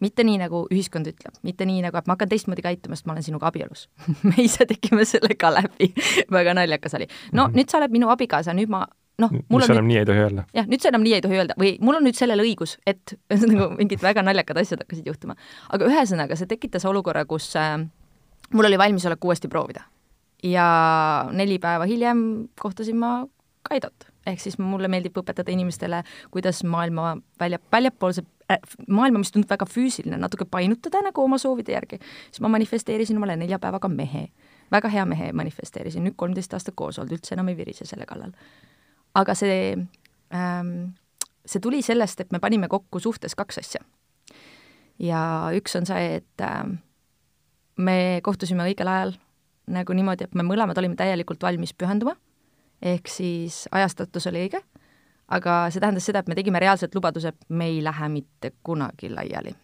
mitte 0.00 0.24
nii, 0.26 0.36
nagu 0.40 0.66
ühiskond 0.72 1.08
ütleb, 1.08 1.38
mitte 1.46 1.64
nii, 1.68 1.80
nagu, 1.86 1.96
et 1.96 2.08
ma 2.08 2.16
hakkan 2.16 2.28
teistmoodi 2.28 2.64
käituma, 2.64 2.98
sest 2.98 3.08
ma 3.08 3.14
olen 3.14 3.24
sinuga 3.24 3.48
abielus 3.48 3.86
me 4.28 4.36
ise 4.44 4.66
tegime 4.68 5.06
selle 5.08 5.36
ka 5.38 5.52
läbi 5.54 5.92
väga 6.36 6.54
naljakas 6.58 6.98
oli. 6.98 7.08
no 7.32 7.46
mm 7.46 7.50
-hmm. 7.50 7.56
nüüd 7.56 7.72
sa 7.72 7.78
oled 7.78 7.96
minu 7.96 8.10
abikaasa, 8.12 8.54
nüüd 8.56 8.72
ma 8.72 8.86
noh, 9.18 9.32
mul 9.48 9.62
on 9.64 9.70
enam 9.70 9.84
nüüd... 9.84 9.92
nii 9.94 9.98
ei 9.98 10.08
tohi 10.10 10.24
öelda. 10.24 10.44
jah, 10.54 10.68
nüüd 10.68 10.82
sa 10.82 10.88
enam 10.92 11.04
nii 11.06 11.14
ei 11.14 11.24
tohi 11.24 11.40
öelda 11.40 11.56
või 11.60 11.76
mul 11.80 12.00
on 12.00 12.04
nüüd 12.04 12.18
sellele 12.18 12.44
õigus, 12.44 12.76
et 12.86 13.16
nagu 13.50 13.70
mingid 13.78 14.02
väga 14.02 14.22
naljakad 14.22 14.60
asjad 14.60 14.84
hakkasid 14.84 15.06
juhtuma. 15.06 15.36
aga 15.68 15.88
ühesõnaga, 15.88 16.36
see 16.36 16.46
tekitas 16.46 16.84
olukorra, 16.84 17.24
kus 17.24 17.54
äh, 17.56 17.78
mul 18.52 18.64
oli 18.64 18.78
valmisolek 18.78 19.24
uuesti 19.24 19.48
proovida. 19.48 19.86
Ja 20.42 20.68
neli 21.32 21.58
päeva 21.58 21.86
hiljem 21.88 22.48
kohtasin 22.60 22.96
ma 22.96 23.26
Kaidot 23.66 24.06
ehk 24.26 24.42
siis 24.42 24.58
mulle 24.58 24.88
meeldib 24.90 25.16
õpetada 25.20 25.52
inimestele, 25.54 26.02
kuidas 26.34 26.62
maailma 26.66 27.14
välja, 27.40 27.60
väljapoolse 27.72 28.24
äh, 28.50 28.58
maailma, 28.88 29.22
mis 29.22 29.32
tundub 29.34 29.50
väga 29.50 29.68
füüsiline, 29.70 30.18
natuke 30.20 30.46
painutada 30.50 31.02
nagu 31.06 31.22
oma 31.22 31.38
soovide 31.38 31.76
järgi, 31.76 32.00
siis 32.30 32.42
ma 32.44 32.50
manifesteerisin 32.56 33.20
omale 33.20 33.36
nelja 33.38 33.60
päevaga 33.62 33.88
mehe. 33.92 34.28
väga 34.70 34.88
hea 34.90 35.04
mehe 35.06 35.32
manifesteerisin, 35.32 36.02
nüüd 36.02 36.16
kolmteist 36.18 36.54
aastat 36.54 36.74
koos 36.74 36.98
olnud, 36.98 37.12
üldse 37.14 37.36
enam 37.36 37.48
ei 37.48 37.56
virise 37.56 37.86
selle 37.86 38.06
kallal. 38.06 38.32
aga 39.14 39.34
see 39.34 39.76
ähm,, 40.34 40.72
see 41.46 41.60
tuli 41.60 41.82
sellest, 41.82 42.20
et 42.20 42.32
me 42.32 42.42
panime 42.42 42.68
kokku 42.68 43.00
suhtes 43.00 43.34
kaks 43.34 43.58
asja. 43.58 43.84
ja 44.98 45.20
üks 45.54 45.78
on 45.78 45.86
see, 45.86 46.16
et 46.16 46.42
äh, 46.42 46.64
me 47.76 48.20
kohtusime 48.22 48.66
õigel 48.66 48.90
ajal, 48.90 49.14
nagu 49.66 49.94
niimoodi, 49.96 50.24
et 50.24 50.34
me 50.34 50.44
mõlemad 50.46 50.78
olime 50.78 50.96
täielikult 50.98 51.42
valmis 51.42 51.74
pühenduma 51.74 52.14
ehk 52.82 53.08
siis 53.08 53.64
ajastatus 53.72 54.26
oli 54.30 54.46
õige, 54.46 54.60
aga 55.32 55.66
see 55.72 55.82
tähendas 55.82 56.06
seda, 56.06 56.22
et 56.22 56.30
me 56.30 56.36
tegime 56.38 56.60
reaalselt 56.62 56.94
lubaduse, 56.94 57.32
et 57.32 57.48
me 57.48 57.70
ei 57.70 57.80
lähe 57.84 58.08
mitte 58.12 58.52
kunagi 58.66 59.10
laiali. 59.10 59.54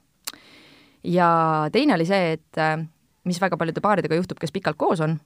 ja 1.05 1.29
teine 1.73 1.95
oli 1.95 2.07
see, 2.07 2.33
et 2.33 2.59
äh, 2.59 2.79
mis 3.25 3.41
väga 3.41 3.57
paljude 3.57 3.81
paaridega 3.81 4.19
juhtub, 4.19 4.39
kes 4.41 4.53
pikalt 4.53 4.79
koos 4.79 5.01
on, 5.01 5.19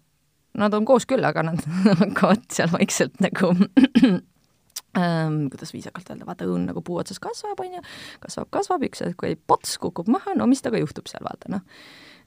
nad 0.57 0.75
on 0.75 0.85
koos 0.85 1.07
küll, 1.07 1.25
aga 1.25 1.43
nad 1.43 1.63
hakkavad 2.03 2.49
seal 2.53 2.73
vaikselt 2.73 3.21
nagu 3.21 3.53
ähm, 5.01 5.47
kuidas 5.53 5.73
viisakalt 5.77 6.11
öelda, 6.11 6.27
vaata 6.27 6.49
õun 6.49 6.67
nagu 6.71 6.83
puu 6.83 6.99
otsas 7.01 7.21
kasvab, 7.23 7.61
on 7.61 7.79
ju, 7.79 7.85
kasvab, 8.25 8.51
kasvab, 8.59 8.89
üks 8.89 9.05
hetk, 9.05 9.21
kui 9.21 9.37
pots 9.37 9.79
kukub 9.79 10.11
maha, 10.13 10.35
no 10.37 10.49
mis 10.51 10.65
temaga 10.65 10.85
juhtub 10.85 11.09
seal, 11.13 11.25
vaata 11.29 11.53
noh. 11.55 11.65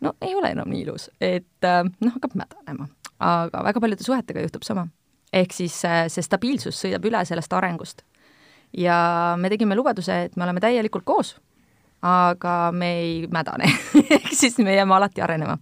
No 0.02 0.14
ei 0.22 0.36
ole 0.36 0.54
enam 0.56 0.70
nii 0.70 0.86
ilus, 0.88 1.10
et 1.22 1.68
äh, 1.68 1.84
noh, 1.84 2.16
hakkab 2.16 2.38
mädanema. 2.40 2.88
aga 3.20 3.64
väga 3.64 3.82
paljude 3.84 4.04
suhetega 4.04 4.42
juhtub 4.46 4.64
sama 4.64 4.88
ehk 5.34 5.54
siis 5.54 5.76
äh, 5.86 6.06
see 6.12 6.26
stabiilsus 6.26 6.80
sõidab 6.84 7.06
üle 7.10 7.22
sellest 7.28 7.54
arengust. 7.54 8.04
ja 8.78 9.36
me 9.38 9.50
tegime 9.50 9.78
lubaduse, 9.78 10.26
et 10.28 10.36
me 10.38 10.46
oleme 10.46 10.62
täielikult 10.62 11.06
koos, 11.06 11.36
aga 12.06 12.72
me 12.74 12.92
ei 13.02 13.14
mädane 13.32 13.70
ehk 14.18 14.32
siis 14.34 14.58
me 14.64 14.76
jääme 14.76 14.96
alati 14.96 15.22
arenema. 15.22 15.58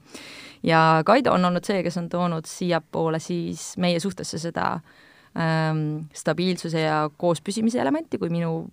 ja 0.64 1.02
Kaido 1.06 1.34
on 1.34 1.46
olnud 1.46 1.66
see, 1.68 1.84
kes 1.84 1.98
on 1.98 2.10
toonud 2.10 2.48
siiapoole 2.48 3.20
siis 3.20 3.74
meie 3.78 4.00
suhtesse 4.00 4.40
seda 4.40 4.74
ähm, 5.38 6.08
stabiilsuse 6.14 6.82
ja 6.82 7.10
koospüsimise 7.18 7.82
elementi, 7.82 8.18
kui 8.18 8.30
minu 8.30 8.68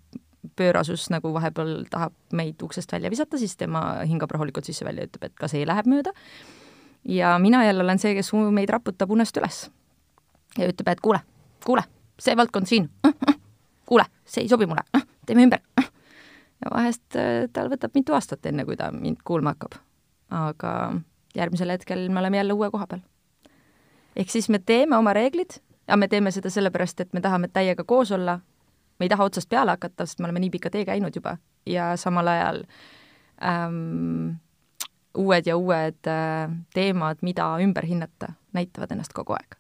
pöörasus 0.57 1.09
nagu 1.13 1.33
vahepeal 1.35 1.85
tahab 1.91 2.15
meid 2.33 2.63
uksest 2.63 2.93
välja 2.93 3.11
visata, 3.11 3.39
siis 3.39 3.57
tema 3.57 4.03
hingab 4.09 4.31
rahulikult 4.35 4.67
sisse-välja 4.69 5.05
ja 5.05 5.11
ütleb, 5.11 5.31
et 5.31 5.39
ka 5.39 5.49
see 5.51 5.67
läheb 5.67 5.89
mööda. 5.91 6.13
ja 7.05 7.39
mina 7.39 7.65
jälle 7.65 7.83
olen 7.85 7.99
see, 7.99 8.15
kes 8.15 8.33
meid 8.33 8.71
raputab 8.71 9.11
unest 9.11 9.37
üles 9.37 9.71
ja 10.59 10.69
ütleb, 10.69 10.89
et 10.89 11.01
kuule, 11.01 11.21
kuule, 11.65 11.85
see 12.19 12.37
valdkond 12.37 12.67
siin, 12.71 12.91
kuule, 13.89 14.07
see 14.25 14.45
ei 14.45 14.49
sobi 14.49 14.67
mulle, 14.67 14.85
teeme 15.27 15.47
ümber. 15.47 15.61
ja 16.65 16.71
vahest 16.71 17.17
äh, 17.17 17.49
tal 17.53 17.71
võtab 17.73 17.95
mitu 17.95 18.15
aastat, 18.15 18.47
enne 18.47 18.65
kui 18.65 18.77
ta 18.77 18.91
mind 18.93 19.25
kuulma 19.25 19.55
hakkab. 19.55 19.81
aga 20.31 20.73
järgmisel 21.35 21.71
hetkel 21.71 22.09
me 22.11 22.21
oleme 22.21 22.37
jälle 22.37 22.53
uue 22.53 22.71
koha 22.71 22.87
peal. 22.87 23.05
ehk 24.17 24.31
siis 24.31 24.49
me 24.49 24.59
teeme 24.59 24.97
oma 24.97 25.13
reeglid 25.13 25.61
ja 25.89 25.97
me 25.97 26.09
teeme 26.09 26.31
seda 26.31 26.51
sellepärast, 26.51 27.01
et 27.01 27.13
me 27.13 27.21
tahame 27.21 27.49
täiega 27.49 27.85
koos 27.85 28.13
olla, 28.13 28.41
me 28.99 29.07
ei 29.07 29.09
taha 29.13 29.25
otsast 29.25 29.49
peale 29.49 29.71
hakata, 29.77 30.07
sest 30.07 30.21
me 30.21 30.31
oleme 30.31 30.45
nii 30.45 30.51
pika 30.51 30.71
tee 30.71 30.85
käinud 30.85 31.17
juba 31.17 31.37
ja 31.67 31.97
samal 31.97 32.29
ajal 32.29 32.63
ähm, 33.45 34.37
uued 35.19 35.47
ja 35.47 35.57
uued 35.57 36.09
äh, 36.11 36.51
teemad, 36.75 37.23
mida 37.23 37.51
ümber 37.61 37.87
hinnata, 37.87 38.33
näitavad 38.53 38.93
ennast 38.93 39.13
kogu 39.13 39.37
aeg 39.39 39.59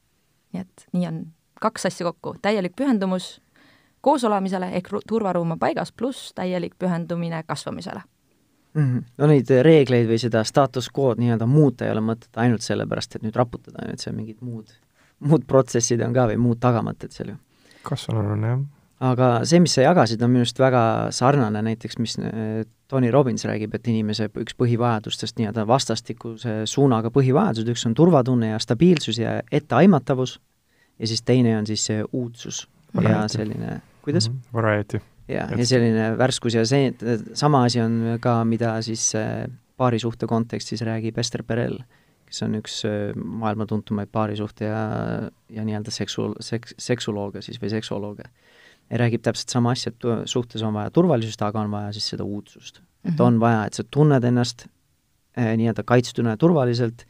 nii 0.54 0.62
et 0.62 0.86
nii 0.94 1.06
on 1.08 1.20
kaks 1.60 1.86
asja 1.90 2.06
kokku, 2.06 2.36
täielik 2.42 2.74
pühendumus 2.76 3.40
koosolemisele 4.04 4.70
ehk 4.78 4.90
turvaruum 5.08 5.54
on 5.56 5.58
paigas, 5.58 5.92
pluss 5.92 6.32
täielik 6.34 6.74
pühendumine 6.78 7.42
kasvamisele 7.46 8.02
mm. 8.74 8.82
-hmm. 8.82 9.02
no 9.18 9.26
neid 9.26 9.50
reegleid 9.62 10.08
või 10.10 10.20
seda 10.20 10.44
status 10.44 10.90
quo'd 10.98 11.22
nii-öelda 11.22 11.46
muuta 11.46 11.86
ei 11.86 11.92
ole 11.92 12.00
mõtet 12.00 12.36
ainult 12.36 12.62
sellepärast, 12.62 13.16
et 13.16 13.26
nüüd 13.26 13.36
raputada, 13.36 13.82
on 13.82 13.88
ju, 13.88 13.98
et 13.98 14.06
seal 14.06 14.16
mingid 14.16 14.40
muud, 14.40 14.70
muud 15.18 15.46
protsessid 15.46 16.02
on 16.06 16.14
ka 16.14 16.28
või 16.32 16.40
muud 16.46 16.60
tagamõtted 16.60 17.12
seal 17.12 17.34
ju. 17.34 17.36
kasvanud 17.82 18.32
on 18.36 18.48
jah. 18.50 18.64
Aga 19.04 19.28
see, 19.48 19.60
mis 19.60 19.74
sa 19.76 19.84
jagasid, 19.84 20.22
on 20.24 20.32
minu 20.32 20.44
arust 20.44 20.60
väga 20.60 20.84
sarnane 21.14 21.62
näiteks, 21.66 21.98
mis 22.00 22.16
äh, 22.20 22.64
Tony 22.88 23.10
Robbins 23.10 23.44
räägib, 23.48 23.74
et 23.76 23.88
inimese 23.90 24.28
üks 24.40 24.56
põhivajadustest 24.60 25.40
nii-öelda 25.40 25.66
vastastikuse 25.68 26.62
suunaga 26.70 27.10
põhivajadused, 27.14 27.72
üks 27.74 27.86
on 27.88 27.96
turvatunne 27.98 28.52
ja 28.52 28.60
stabiilsus 28.62 29.18
ja 29.20 29.40
etteaimatavus 29.52 30.38
ja 30.98 31.10
siis 31.10 31.22
teine 31.26 31.56
on 31.58 31.66
siis 31.66 31.84
see 31.90 32.04
uudsus 32.12 32.68
Variety. 32.94 33.12
ja 33.12 33.28
selline 33.28 33.80
kuidas 34.04 34.28
mm? 34.28 34.36
-hmm. 34.36 34.52
Variety. 34.52 35.00
ja, 35.28 35.48
ja 35.58 35.66
selline 35.66 36.18
värskus 36.18 36.54
ja 36.54 36.66
see, 36.66 36.94
sama 37.34 37.64
asi 37.64 37.80
on 37.80 38.18
ka, 38.20 38.44
mida 38.44 38.82
siis 38.82 39.14
äh, 39.14 39.50
paarisuhte 39.76 40.26
kontekstis 40.26 40.82
räägib 40.82 41.18
Ester 41.18 41.42
Perel, 41.42 41.78
kes 42.26 42.42
on 42.42 42.54
üks 42.54 42.84
äh, 42.84 43.16
maailma 43.16 43.66
tuntumaid 43.66 44.08
paarisuhte 44.12 44.64
ja, 44.64 44.82
ja 45.48 45.64
nii-öelda 45.64 45.90
seksu-, 45.90 46.34
seks-, 46.40 46.74
seksulooge 46.78 47.42
siis 47.42 47.60
või 47.62 47.70
seksolooge. 47.70 48.28
Ja 48.90 49.00
räägib 49.00 49.24
täpselt 49.24 49.54
sama 49.54 49.72
asja, 49.74 49.92
et 49.92 50.28
suhtes 50.30 50.62
on 50.62 50.74
vaja 50.74 50.90
turvalisust, 50.94 51.42
aga 51.42 51.60
on 51.60 51.70
vaja 51.72 51.92
siis 51.92 52.08
seda 52.14 52.24
uudsust 52.24 52.80
mm. 52.80 52.84
-hmm. 52.84 53.14
et 53.14 53.20
on 53.20 53.40
vaja, 53.40 53.64
et 53.66 53.74
sa 53.74 53.84
tunned 53.90 54.24
ennast 54.24 54.66
äh, 55.38 55.56
nii-öelda 55.56 55.82
kaitstuna 55.84 56.36
ja 56.36 56.36
turvaliselt 56.36 57.06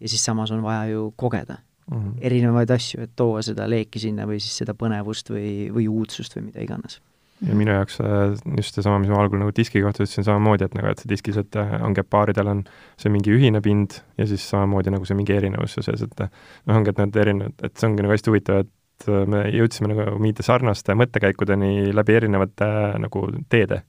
ja 0.00 0.08
siis 0.08 0.24
samas 0.24 0.50
on 0.50 0.62
vaja 0.62 0.86
ju 0.86 1.12
kogeda 1.16 1.58
mm 1.90 1.96
-hmm. 1.96 2.18
erinevaid 2.20 2.70
asju, 2.70 3.02
et 3.02 3.10
tuua 3.16 3.42
seda 3.42 3.70
leeki 3.70 3.98
sinna 3.98 4.26
või 4.26 4.40
siis 4.40 4.56
seda 4.56 4.74
põnevust 4.74 5.30
või, 5.30 5.72
või 5.74 5.88
uudsust 5.88 6.36
või 6.36 6.42
mida 6.42 6.60
iganes 6.60 7.00
ja 7.44 7.56
minu 7.56 7.72
jaoks 7.74 7.98
äh, 8.00 8.36
just 8.56 8.74
seesama, 8.74 8.98
mis 9.02 9.10
ma 9.12 9.18
algul 9.20 9.40
nagu 9.40 9.52
diski 9.56 9.82
kohta 9.84 10.04
ütlesin, 10.04 10.24
samamoodi, 10.24 10.64
et 10.64 10.76
nagu, 10.78 10.88
et 10.88 11.02
see 11.02 11.10
diskis, 11.10 11.36
et 11.40 11.58
äh, 11.60 11.74
ongi, 11.84 12.00
et 12.00 12.10
paaridel 12.10 12.48
on 12.52 12.62
see 13.00 13.12
mingi 13.12 13.34
ühine 13.34 13.60
pind 13.64 13.98
ja 14.16 14.26
siis 14.28 14.46
samamoodi 14.50 14.94
nagu 14.94 15.08
see 15.08 15.18
mingi 15.18 15.36
erinevus 15.36 15.76
ja 15.76 15.84
sees, 15.84 16.04
et 16.06 16.22
noh, 16.22 16.78
ongi, 16.78 16.94
et 16.94 17.02
need 17.02 17.20
erinevad, 17.24 17.66
et 17.68 17.76
see 17.76 17.90
ongi 17.90 18.06
nagu 18.06 18.16
hästi 18.16 18.32
huvitav, 18.32 18.64
et 18.64 18.72
äh, 19.08 19.26
me 19.28 19.44
jõudsime 19.52 19.92
nagu 19.92 20.16
mingite 20.18 20.46
sarnaste 20.46 20.96
mõttekäikudeni 20.98 21.92
läbi 21.94 22.18
erinevate 22.20 22.70
nagu 23.02 23.28
teede. 23.48 23.82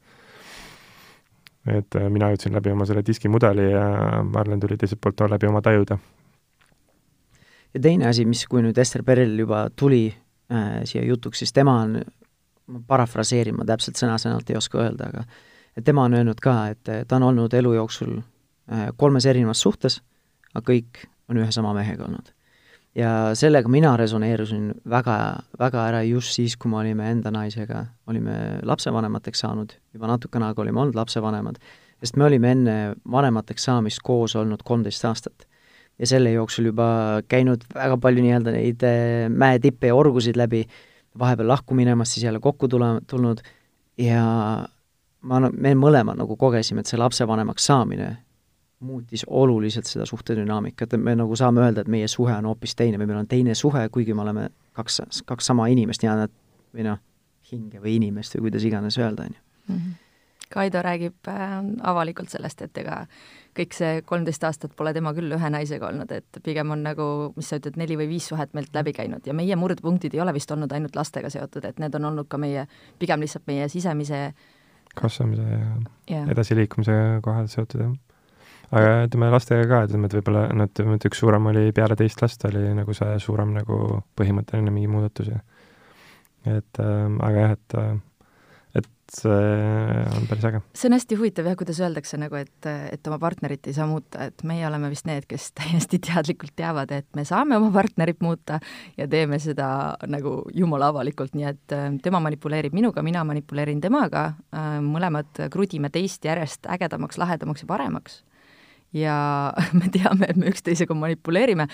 et 1.68 1.98
mina 2.10 2.30
jõudsin 2.32 2.54
läbi 2.56 2.72
oma 2.72 2.86
selle 2.88 3.02
diskimudeli 3.04 3.72
ja 3.72 3.88
Marlen 4.24 4.60
tuli 4.60 4.78
teiselt 4.78 5.02
poolt 5.04 5.26
läbi 5.30 5.48
oma 5.48 5.62
tajude 5.62 5.98
ja 7.74 7.82
teine 7.82 8.08
asi, 8.10 8.26
mis, 8.26 8.46
kui 8.50 8.64
nüüd 8.66 8.78
Ester 8.82 9.04
Perel 9.06 9.36
juba 9.40 9.68
tuli 9.76 10.08
äh, 10.10 10.80
siia 10.88 11.04
jutuks, 11.06 11.44
siis 11.44 11.54
tema 11.54 11.78
on, 11.84 12.00
ma 12.74 12.82
parafraseerin, 12.88 13.58
ma 13.58 13.68
täpselt 13.68 14.00
sõna-sõnalt 14.00 14.50
ei 14.52 14.58
oska 14.60 14.82
öelda, 14.86 15.12
aga 15.12 15.26
et 15.78 15.86
tema 15.86 16.08
on 16.08 16.18
öelnud 16.18 16.42
ka, 16.44 16.56
et 16.74 16.90
ta 17.08 17.20
on 17.20 17.28
olnud 17.32 17.54
elu 17.54 17.76
jooksul 17.78 18.18
äh, 18.18 18.88
kolmes 18.98 19.28
erinevas 19.30 19.62
suhtes, 19.62 20.02
aga 20.54 20.66
kõik 20.72 21.06
on 21.30 21.42
ühe 21.44 21.52
sama 21.54 21.76
mehega 21.78 22.08
olnud. 22.08 22.34
Ja 22.98 23.10
sellega 23.38 23.70
mina 23.72 23.92
resoneerusin 24.00 24.72
väga, 24.90 25.18
väga 25.60 25.84
ära 25.92 26.04
just 26.08 26.34
siis, 26.38 26.56
kui 26.58 26.72
me 26.72 26.80
olime 26.82 27.12
enda 27.12 27.32
naisega, 27.34 27.84
olime 28.10 28.38
lapsevanemateks 28.66 29.44
saanud, 29.46 29.76
juba 29.94 30.10
natukene 30.14 30.50
aega 30.50 30.64
olime 30.64 30.82
olnud 30.84 30.98
lapsevanemad, 30.98 31.60
sest 32.02 32.18
me 32.18 32.28
olime 32.28 32.54
enne 32.56 32.78
vanemateks 33.12 33.70
saamist 33.70 34.02
koos 34.06 34.36
olnud 34.40 34.66
kolmteist 34.66 35.06
aastat. 35.10 35.48
Ja 35.98 36.06
selle 36.06 36.30
jooksul 36.30 36.70
juba 36.70 36.88
käinud 37.30 37.64
väga 37.74 37.96
palju 38.02 38.22
nii-öelda 38.22 38.54
neid 38.54 38.84
äh, 38.86 39.26
mäetippe 39.34 39.90
ja 39.90 39.96
orgusid 39.98 40.38
läbi, 40.38 40.62
vahepeal 41.18 41.50
lahku 41.50 41.74
minemas, 41.74 42.12
siis 42.14 42.28
jälle 42.28 42.40
kokku 42.40 42.70
tule, 42.70 43.00
tulnud. 43.10 43.42
Ja 43.98 44.22
ma, 45.26 45.40
me 45.50 45.74
mõlemad 45.74 46.20
nagu 46.20 46.38
kogesime, 46.38 46.84
et 46.86 46.92
see 46.92 47.02
lapsevanemaks 47.02 47.66
saamine 47.66 48.12
muutis 48.80 49.26
oluliselt 49.28 49.86
seda 49.90 50.06
suhtedünaamikat, 50.06 50.94
et 50.94 51.02
me 51.02 51.16
nagu 51.18 51.36
saame 51.36 51.64
öelda, 51.66 51.82
et 51.82 51.92
meie 51.92 52.08
suhe 52.08 52.34
on 52.34 52.46
hoopis 52.46 52.76
teine 52.78 53.00
või 53.02 53.10
meil 53.10 53.24
on 53.24 53.30
teine 53.30 53.56
suhe, 53.58 53.88
kuigi 53.90 54.14
me 54.14 54.22
oleme 54.22 54.50
kaks, 54.78 55.24
kaks 55.26 55.50
sama 55.50 55.68
inimest 55.74 56.04
nii-öelda 56.04 56.28
või 56.76 56.86
noh, 56.86 57.00
hinge 57.52 57.82
või 57.82 57.96
inimest 57.98 58.38
või 58.38 58.48
kuidas 58.48 58.68
iganes 58.68 59.00
öelda, 59.02 59.26
on 59.26 59.38
ju. 59.38 59.42
Mhm. 59.74 59.96
Kaido 60.48 60.80
räägib 60.80 61.28
äh, 61.28 61.58
avalikult 61.84 62.30
sellest, 62.32 62.62
et 62.64 62.78
ega 62.80 63.02
kõik 63.58 63.74
see 63.76 64.02
kolmteist 64.08 64.46
aastat 64.48 64.76
pole 64.80 64.94
tema 64.96 65.12
küll 65.18 65.34
ühe 65.36 65.50
naisega 65.52 65.90
olnud, 65.90 66.12
et 66.16 66.40
pigem 66.44 66.72
on 66.72 66.86
nagu, 66.86 67.08
mis 67.36 67.50
sa 67.52 67.60
ütled, 67.60 67.76
neli 67.76 67.98
või 68.00 68.08
viis 68.14 68.30
suhet 68.32 68.54
meilt 68.56 68.72
läbi 68.78 68.94
käinud 68.96 69.28
ja 69.28 69.36
meie 69.36 69.58
murdepunktid 69.60 70.16
ei 70.16 70.22
ole 70.24 70.32
vist 70.38 70.52
olnud 70.56 70.72
ainult 70.72 70.96
lastega 70.96 71.32
seotud, 71.34 71.68
et 71.68 71.82
need 71.84 71.98
on 72.00 72.08
olnud 72.14 72.30
ka 72.32 72.40
meie, 72.40 72.64
pigem 73.02 73.26
lihtsalt 73.26 73.44
meie 73.50 73.68
sisemise 73.74 74.22
kasvamise 74.96 75.44
ja, 75.44 75.66
ja. 76.10 76.24
edasiliikumise 76.32 76.96
kohal 77.26 77.52
seotud, 77.52 77.84
jah. 77.84 77.96
Aga 78.72 79.06
ütleme 79.08 79.32
lastega 79.32 79.68
ka, 79.70 79.84
ütleme, 79.88 80.10
et 80.10 80.18
võib-olla 80.20 80.48
noh, 80.58 80.70
ütleme, 80.70 80.98
et 81.00 81.08
üks 81.10 81.22
suurem 81.24 81.52
oli 81.54 81.70
peale 81.76 81.96
teist 82.00 82.22
last 82.24 82.44
oli 82.50 82.66
nagu 82.78 82.96
see 82.98 83.16
suurem 83.24 83.54
nagu 83.56 84.02
põhimõtteline 84.20 84.74
mingi 84.74 84.92
muudatus 84.92 85.32
ja 85.32 85.42
et 86.48 86.84
äh, 86.84 87.08
aga 87.28 87.46
jah, 87.46 87.58
et 87.58 87.78
äh, 87.80 87.96
see 89.12 90.08
on 90.18 90.28
päris 90.28 90.46
äge. 90.46 90.62
see 90.76 90.90
on 90.90 90.96
hästi 90.96 91.18
huvitav 91.20 91.48
jah, 91.48 91.56
kuidas 91.60 91.80
öeldakse 91.80 92.20
nagu, 92.20 92.36
et, 92.40 92.68
et 92.68 93.08
oma 93.08 93.20
partnerit 93.22 93.68
ei 93.68 93.76
saa 93.76 93.88
muuta, 93.88 94.28
et 94.28 94.44
meie 94.48 94.66
oleme 94.68 94.90
vist 94.92 95.08
need, 95.08 95.26
kes 95.30 95.52
täiesti 95.58 96.00
teadlikult 96.04 96.56
teavad, 96.60 96.92
et 96.96 97.08
me 97.16 97.24
saame 97.28 97.58
oma 97.60 97.72
partnerit 97.76 98.22
muuta 98.24 98.60
ja 98.98 99.08
teeme 99.08 99.40
seda 99.44 99.70
nagu 100.12 100.42
jumala 100.56 100.92
avalikult, 100.94 101.36
nii 101.38 101.48
et 101.50 101.76
äh, 101.76 101.90
tema 102.04 102.22
manipuleerib 102.24 102.76
minuga, 102.76 103.04
mina 103.06 103.24
manipuleerin 103.28 103.82
temaga, 103.84 104.30
äh, 104.52 104.78
mõlemad 104.84 105.48
krudime 105.54 105.92
teist 105.94 106.26
järjest 106.28 106.68
ägedamaks, 106.78 107.20
lahedamaks 107.22 107.64
ja 107.64 107.72
paremaks. 107.72 108.24
Ja 108.96 109.18
me 109.80 109.90
teame, 109.94 110.30
et 110.30 110.38
me 110.40 110.52
üksteisega 110.52 110.96
manipuleerime, 110.98 111.68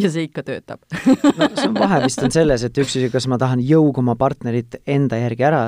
ja 0.00 0.10
see 0.12 0.26
ikka 0.28 0.44
töötab 0.46 0.82
no 1.38 1.48
see 1.56 1.68
on 1.68 1.76
vahe 1.76 2.02
vist 2.06 2.22
on 2.24 2.32
selles, 2.34 2.64
et 2.64 2.78
üks 2.80 2.96
asi, 2.96 3.10
kas 3.12 3.28
ma 3.30 3.38
tahan 3.40 3.62
jõuga 3.64 4.02
oma 4.04 4.16
partnerit 4.18 4.78
enda 4.86 5.18
järgi 5.20 5.48
ära 5.48 5.64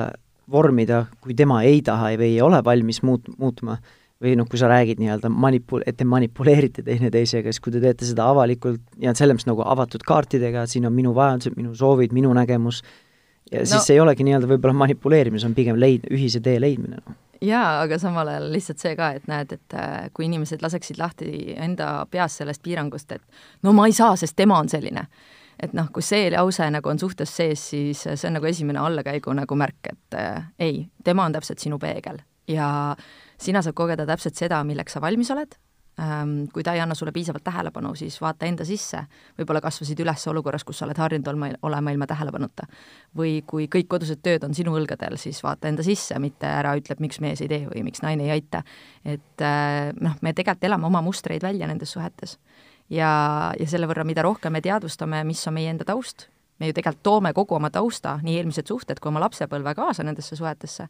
vormida, 0.51 1.05
kui 1.21 1.35
tema 1.37 1.61
ei 1.65 1.81
taha 1.85 2.13
või 2.19 2.35
ei 2.35 2.41
ole 2.45 2.59
valmis 2.65 3.01
muut-, 3.05 3.31
muutma, 3.41 3.79
või 4.21 4.35
noh, 4.37 4.47
kui 4.49 4.59
sa 4.61 4.69
räägid 4.69 5.01
nii-öelda 5.01 5.31
manipul-, 5.33 5.83
et 5.89 5.97
te 5.97 6.05
manipuleerite 6.07 6.85
teineteisega, 6.85 7.49
siis 7.49 7.63
kui 7.63 7.73
te 7.73 7.81
teete 7.83 8.05
seda 8.07 8.27
avalikult 8.31 8.83
ja 9.01 9.13
selles 9.17 9.39
mõttes 9.39 9.49
nagu 9.49 9.65
avatud 9.65 10.05
kaartidega, 10.05 10.67
siin 10.69 10.85
on 10.85 10.93
minu 10.95 11.15
vajadused, 11.17 11.57
minu 11.57 11.73
soovid, 11.77 12.13
minu 12.15 12.33
nägemus, 12.37 12.83
ja 13.51 13.63
no, 13.63 13.69
siis 13.73 13.89
ei 13.93 14.01
olegi 14.01 14.25
nii-öelda 14.27 14.49
võib-olla 14.53 14.77
manipuleerimine, 14.85 15.41
see 15.41 15.49
on 15.49 15.57
pigem 15.57 15.81
leid-, 15.81 16.05
ühise 16.13 16.41
tee 16.45 16.61
leidmine, 16.61 17.01
noh 17.01 17.21
jaa, 17.45 17.81
aga 17.83 17.99
samal 18.01 18.29
ajal 18.31 18.49
lihtsalt 18.53 18.81
see 18.81 18.93
ka, 18.97 19.11
et 19.17 19.25
näed, 19.31 19.55
et 19.57 19.77
äh, 19.77 20.09
kui 20.13 20.27
inimesed 20.27 20.63
laseksid 20.65 20.99
lahti 21.01 21.55
enda 21.55 21.89
peas 22.11 22.39
sellest 22.41 22.63
piirangust, 22.65 23.11
et 23.15 23.65
no 23.65 23.73
ma 23.75 23.87
ei 23.89 23.95
saa, 23.95 24.15
sest 24.19 24.37
tema 24.37 24.59
on 24.61 24.71
selline. 24.71 25.07
Et 25.55 25.71
noh, 25.71 25.87
kui 25.95 26.03
see 26.03 26.27
lause 26.33 26.65
nagu 26.67 26.89
on 26.91 26.99
suhtes 26.99 27.31
sees, 27.31 27.61
siis 27.71 28.01
see 28.03 28.27
on 28.27 28.35
nagu 28.35 28.47
esimene 28.49 28.81
allakäigu 28.81 29.33
nagu 29.37 29.55
märk, 29.59 29.91
et 29.93 30.17
äh, 30.19 30.49
ei, 30.59 30.81
tema 31.03 31.27
on 31.27 31.35
täpselt 31.35 31.63
sinu 31.63 31.79
peegel. 31.79 32.19
Ja 32.51 32.67
sina 33.41 33.61
saad 33.65 33.77
kogeda 33.77 34.05
täpselt 34.05 34.35
seda, 34.37 34.59
milleks 34.67 34.97
sa 34.97 35.01
valmis 35.01 35.31
oled 35.33 35.55
kui 36.51 36.63
ta 36.63 36.73
ei 36.75 36.81
anna 36.83 36.95
sulle 36.95 37.11
piisavalt 37.15 37.43
tähelepanu, 37.43 37.93
siis 37.95 38.17
vaata 38.21 38.45
enda 38.45 38.65
sisse, 38.67 39.05
võib-olla 39.39 39.61
kasvasid 39.63 39.99
üles 40.03 40.27
olukorras, 40.27 40.65
kus 40.67 40.81
sa 40.81 40.85
oled 40.85 40.99
harjunud 40.99 41.27
olema, 41.31 41.49
olema 41.63 41.93
ilma 41.95 42.07
tähelepanuta. 42.07 42.67
või 43.15 43.41
kui 43.47 43.69
kõik 43.71 43.87
kodused 43.87 44.19
tööd 44.19 44.43
on 44.43 44.53
sinu 44.53 44.75
õlgadel, 44.75 45.15
siis 45.17 45.39
vaata 45.43 45.69
enda 45.71 45.83
sisse, 45.83 46.19
mitte 46.19 46.47
ära 46.47 46.75
ütle, 46.75 46.93
et 46.93 46.99
miks 46.99 47.21
mees 47.23 47.41
ei 47.41 47.47
tee 47.47 47.63
või 47.69 47.83
miks 47.87 48.03
naine 48.03 48.27
ei 48.27 48.31
aita. 48.31 48.63
et 49.05 49.41
äh, 49.41 49.93
noh, 50.01 50.17
me 50.21 50.33
tegelikult 50.33 50.63
elame 50.63 50.85
oma 50.85 51.01
mustreid 51.01 51.43
välja 51.43 51.67
nendes 51.67 51.91
suhetes 51.91 52.37
ja, 52.89 53.53
ja 53.59 53.67
selle 53.67 53.87
võrra, 53.87 54.03
mida 54.03 54.23
rohkem 54.25 54.53
me 54.53 54.61
teadvustame, 54.61 55.23
mis 55.23 55.47
on 55.47 55.55
meie 55.57 55.71
enda 55.71 55.87
taust, 55.87 56.27
me 56.59 56.69
ju 56.69 56.75
tegelikult 56.75 57.03
toome 57.03 57.33
kogu 57.33 57.55
oma 57.55 57.71
tausta, 57.73 58.19
nii 58.23 58.37
eelmised 58.39 58.67
suhted 58.67 58.99
kui 58.99 59.09
oma 59.11 59.23
lapsepõlve 59.23 59.75
kaasa 59.77 60.03
nendesse 60.03 60.35
suhetesse, 60.35 60.87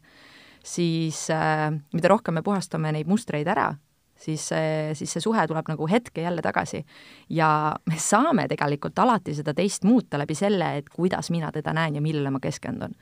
siis 0.66 1.26
äh, 1.30 1.70
mida 1.94 2.10
rohkem 2.12 2.38
me 2.38 2.42
puhastame 2.42 2.92
neid 2.92 3.06
mustreid 3.10 3.48
ära, 3.48 3.72
siis, 4.16 4.48
siis 4.94 5.12
see 5.12 5.22
suhe 5.22 5.46
tuleb 5.48 5.68
nagu 5.68 5.88
hetke 5.90 6.22
jälle 6.22 6.42
tagasi. 6.42 6.84
ja 7.28 7.76
me 7.86 7.98
saame 7.98 8.48
tegelikult 8.48 8.98
alati 8.98 9.34
seda 9.34 9.54
teist 9.54 9.84
muuta 9.84 10.18
läbi 10.18 10.34
selle, 10.34 10.76
et 10.76 10.88
kuidas 10.88 11.30
mina 11.30 11.52
teda 11.52 11.72
näen 11.72 11.94
ja 11.94 12.00
millele 12.00 12.30
ma 12.30 12.40
keskendun. 12.40 12.94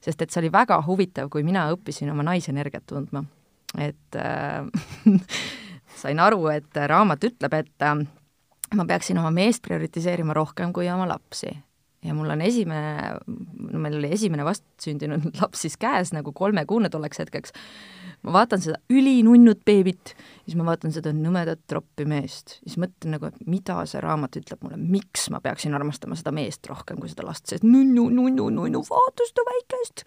sest 0.00 0.22
et 0.22 0.30
see 0.30 0.40
oli 0.40 0.52
väga 0.52 0.82
huvitav, 0.86 1.28
kui 1.28 1.42
mina 1.42 1.68
õppisin 1.72 2.10
oma 2.10 2.22
naisenergiat 2.22 2.86
tundma, 2.86 3.24
et 3.78 4.16
äh, 4.16 4.64
sain 6.02 6.20
aru, 6.20 6.46
et 6.48 6.76
raamat 6.86 7.24
ütleb, 7.24 7.54
et 7.54 7.84
äh, 7.84 7.98
ma 8.74 8.86
peaksin 8.86 9.18
oma 9.18 9.30
meest 9.34 9.62
prioritiseerima 9.66 10.34
rohkem 10.36 10.72
kui 10.72 10.88
oma 10.90 11.08
lapsi. 11.08 11.52
Ja 12.04 12.14
mul 12.14 12.30
on 12.32 12.40
esimene, 12.40 13.18
no 13.72 13.80
meil 13.82 13.96
oli 13.98 14.10
esimene 14.14 14.44
vastsündinud 14.46 15.26
laps 15.40 15.66
siis 15.66 15.76
käes 15.80 16.14
nagu 16.16 16.32
kolmekuune 16.36 16.88
tolleks 16.92 17.20
hetkeks, 17.20 17.52
ma 18.24 18.34
vaatan 18.38 18.62
seda 18.64 18.78
ülinunnut 18.92 19.62
beebit, 19.68 20.14
siis 20.44 20.56
ma 20.58 20.66
vaatan 20.70 20.94
seda 20.96 21.12
nõmedat 21.16 21.62
troppi 21.70 22.06
meest, 22.08 22.58
siis 22.64 22.78
mõtlen 22.80 23.16
nagu, 23.16 23.28
et 23.28 23.44
mida 23.50 23.78
see 23.90 24.00
raamat 24.04 24.40
ütleb 24.40 24.64
mulle, 24.64 24.80
miks 24.80 25.28
ma 25.34 25.42
peaksin 25.44 25.76
armastama 25.76 26.16
seda 26.18 26.32
meest 26.36 26.66
rohkem 26.70 27.00
kui 27.00 27.12
seda 27.12 27.26
last, 27.28 27.46
sest 27.50 27.66
nunnu, 27.66 28.08
nunnu, 28.08 28.48
nunnu, 28.56 28.82
vaata 28.88 29.28
seda 29.28 29.44
väikest. 29.52 30.06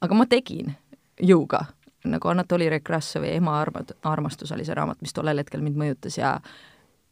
aga 0.00 0.16
ma 0.16 0.26
tegin 0.30 0.74
jõuga, 1.20 1.64
nagu 2.08 2.30
Anatoli 2.30 2.70
Rekrassovi 2.70 3.34
Ema 3.34 3.58
armad, 3.60 3.96
armastus 4.06 4.54
oli 4.54 4.64
see 4.64 4.78
raamat, 4.78 5.02
mis 5.02 5.14
tollel 5.16 5.42
hetkel 5.42 5.64
mind 5.64 5.80
mõjutas 5.80 6.16
ja 6.20 6.38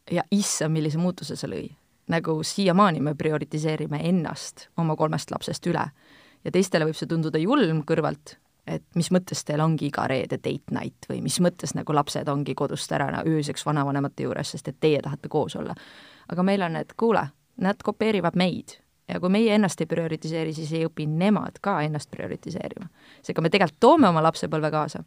ja 0.09 0.23
issand, 0.33 0.73
millise 0.73 0.97
muutuse 0.97 1.35
see 1.37 1.49
lõi 1.51 1.67
nagu 2.09 2.39
siiamaani 2.43 3.01
me 3.05 3.15
prioritiseerime 3.15 4.01
ennast 4.09 4.67
oma 4.77 4.95
kolmest 4.95 5.31
lapsest 5.31 5.67
üle. 5.67 5.89
ja 6.43 6.51
teistele 6.51 6.85
võib 6.87 6.95
see 6.95 7.07
tunduda 7.07 7.37
julm 7.41 7.81
kõrvalt, 7.87 8.37
et 8.67 8.83
mis 8.95 9.09
mõttes 9.11 9.43
teil 9.45 9.61
ongi 9.61 9.89
iga 9.89 10.07
reede 10.07 10.37
date 10.37 10.71
night 10.71 11.09
või 11.09 11.21
mis 11.21 11.39
mõttes 11.43 11.75
nagu 11.75 11.93
lapsed 11.93 12.27
ongi 12.31 12.55
kodust 12.55 12.91
ära 12.91 13.23
ööseks 13.27 13.65
vanavanemate 13.65 14.23
juures, 14.23 14.53
sest 14.55 14.67
et 14.67 14.79
teie 14.79 15.01
tahate 15.01 15.29
koos 15.29 15.55
olla. 15.55 15.75
aga 16.29 16.43
meil 16.43 16.61
on, 16.61 16.75
et 16.75 16.93
kuule, 16.97 17.27
nad 17.57 17.83
kopeerivad 17.83 18.35
meid 18.35 18.79
ja 19.09 19.19
kui 19.19 19.29
meie 19.29 19.55
ennast 19.55 19.81
ei 19.81 19.89
prioritiseeri, 19.89 20.53
siis 20.53 20.71
ei 20.73 20.85
õpi 20.87 21.07
nemad 21.09 21.59
ka 21.61 21.81
ennast 21.81 22.11
prioritiseerima. 22.11 22.89
seega 23.21 23.41
me 23.41 23.49
tegelikult 23.49 23.79
toome 23.79 24.09
oma 24.09 24.23
lapsepõlve 24.23 24.71
kaasa 24.71 25.03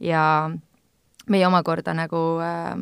ja 0.00 0.50
meie 1.28 1.46
omakorda 1.46 1.94
nagu 1.94 2.22
äh, 2.42 2.74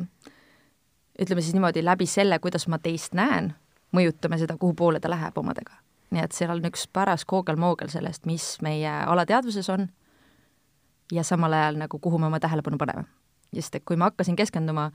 ütleme 1.22 1.42
siis 1.42 1.54
niimoodi, 1.54 1.84
läbi 1.84 2.06
selle, 2.06 2.38
kuidas 2.38 2.68
ma 2.68 2.78
teist 2.78 3.14
näen, 3.14 3.52
mõjutame 3.94 4.38
seda, 4.38 4.56
kuhu 4.56 4.74
poole 4.74 5.00
ta 5.00 5.10
läheb 5.10 5.38
omadega. 5.38 5.80
nii 6.10 6.22
et 6.24 6.32
seal 6.32 6.54
on 6.54 6.64
üks 6.64 6.86
paras 6.92 7.26
koogel-moogel 7.28 7.90
sellest, 7.92 8.24
mis 8.26 8.44
meie 8.64 8.88
alateadvuses 8.88 9.68
on 9.68 9.88
ja 11.12 11.24
samal 11.24 11.52
ajal 11.52 11.76
nagu, 11.76 11.98
kuhu 11.98 12.18
me 12.18 12.26
oma 12.26 12.40
tähelepanu 12.40 12.78
paneme. 12.78 13.04
sest 13.54 13.74
et 13.74 13.84
kui 13.84 13.96
ma 13.96 14.10
hakkasin 14.10 14.36
keskenduma, 14.36 14.90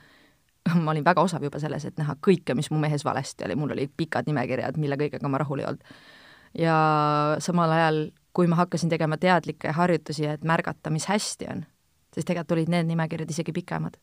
ma 0.84 0.92
olin 0.92 1.06
väga 1.06 1.22
osav 1.22 1.44
juba 1.44 1.60
selles, 1.60 1.86
et 1.86 1.98
näha 1.98 2.16
kõike, 2.28 2.56
mis 2.56 2.72
mu 2.72 2.80
mehes 2.80 3.06
valesti 3.06 3.46
oli, 3.46 3.56
mul 3.56 3.76
olid 3.76 3.92
pikad 3.98 4.26
nimekirjad, 4.28 4.78
mille 4.78 4.98
kõigega 4.98 5.30
ma 5.30 5.38
rahul 5.38 5.60
ei 5.60 5.66
olnud. 5.66 5.84
ja 6.58 6.78
samal 7.40 7.72
ajal, 7.72 8.10
kui 8.34 8.48
ma 8.48 8.56
hakkasin 8.56 8.90
tegema 8.90 9.18
teadlikke 9.18 9.72
harjutusi, 9.72 10.26
et 10.26 10.44
märgata, 10.44 10.90
mis 10.90 11.06
hästi 11.06 11.52
on, 11.52 11.66
siis 12.14 12.26
tegelikult 12.26 12.58
olid 12.58 12.70
need 12.70 12.90
nimekirjad 12.90 13.30
isegi 13.30 13.52
pikemad 13.52 13.98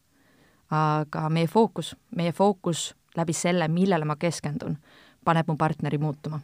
aga 0.70 1.28
meie 1.33 1.48
fookus, 1.50 1.94
meie 2.16 2.33
fookus 2.33 2.90
läbi 3.16 3.35
selle, 3.35 3.68
millele 3.68 4.06
ma 4.06 4.16
keskendun, 4.16 4.76
paneb 5.24 5.50
mu 5.50 5.56
partneri 5.59 5.98
muutuma. 5.98 6.40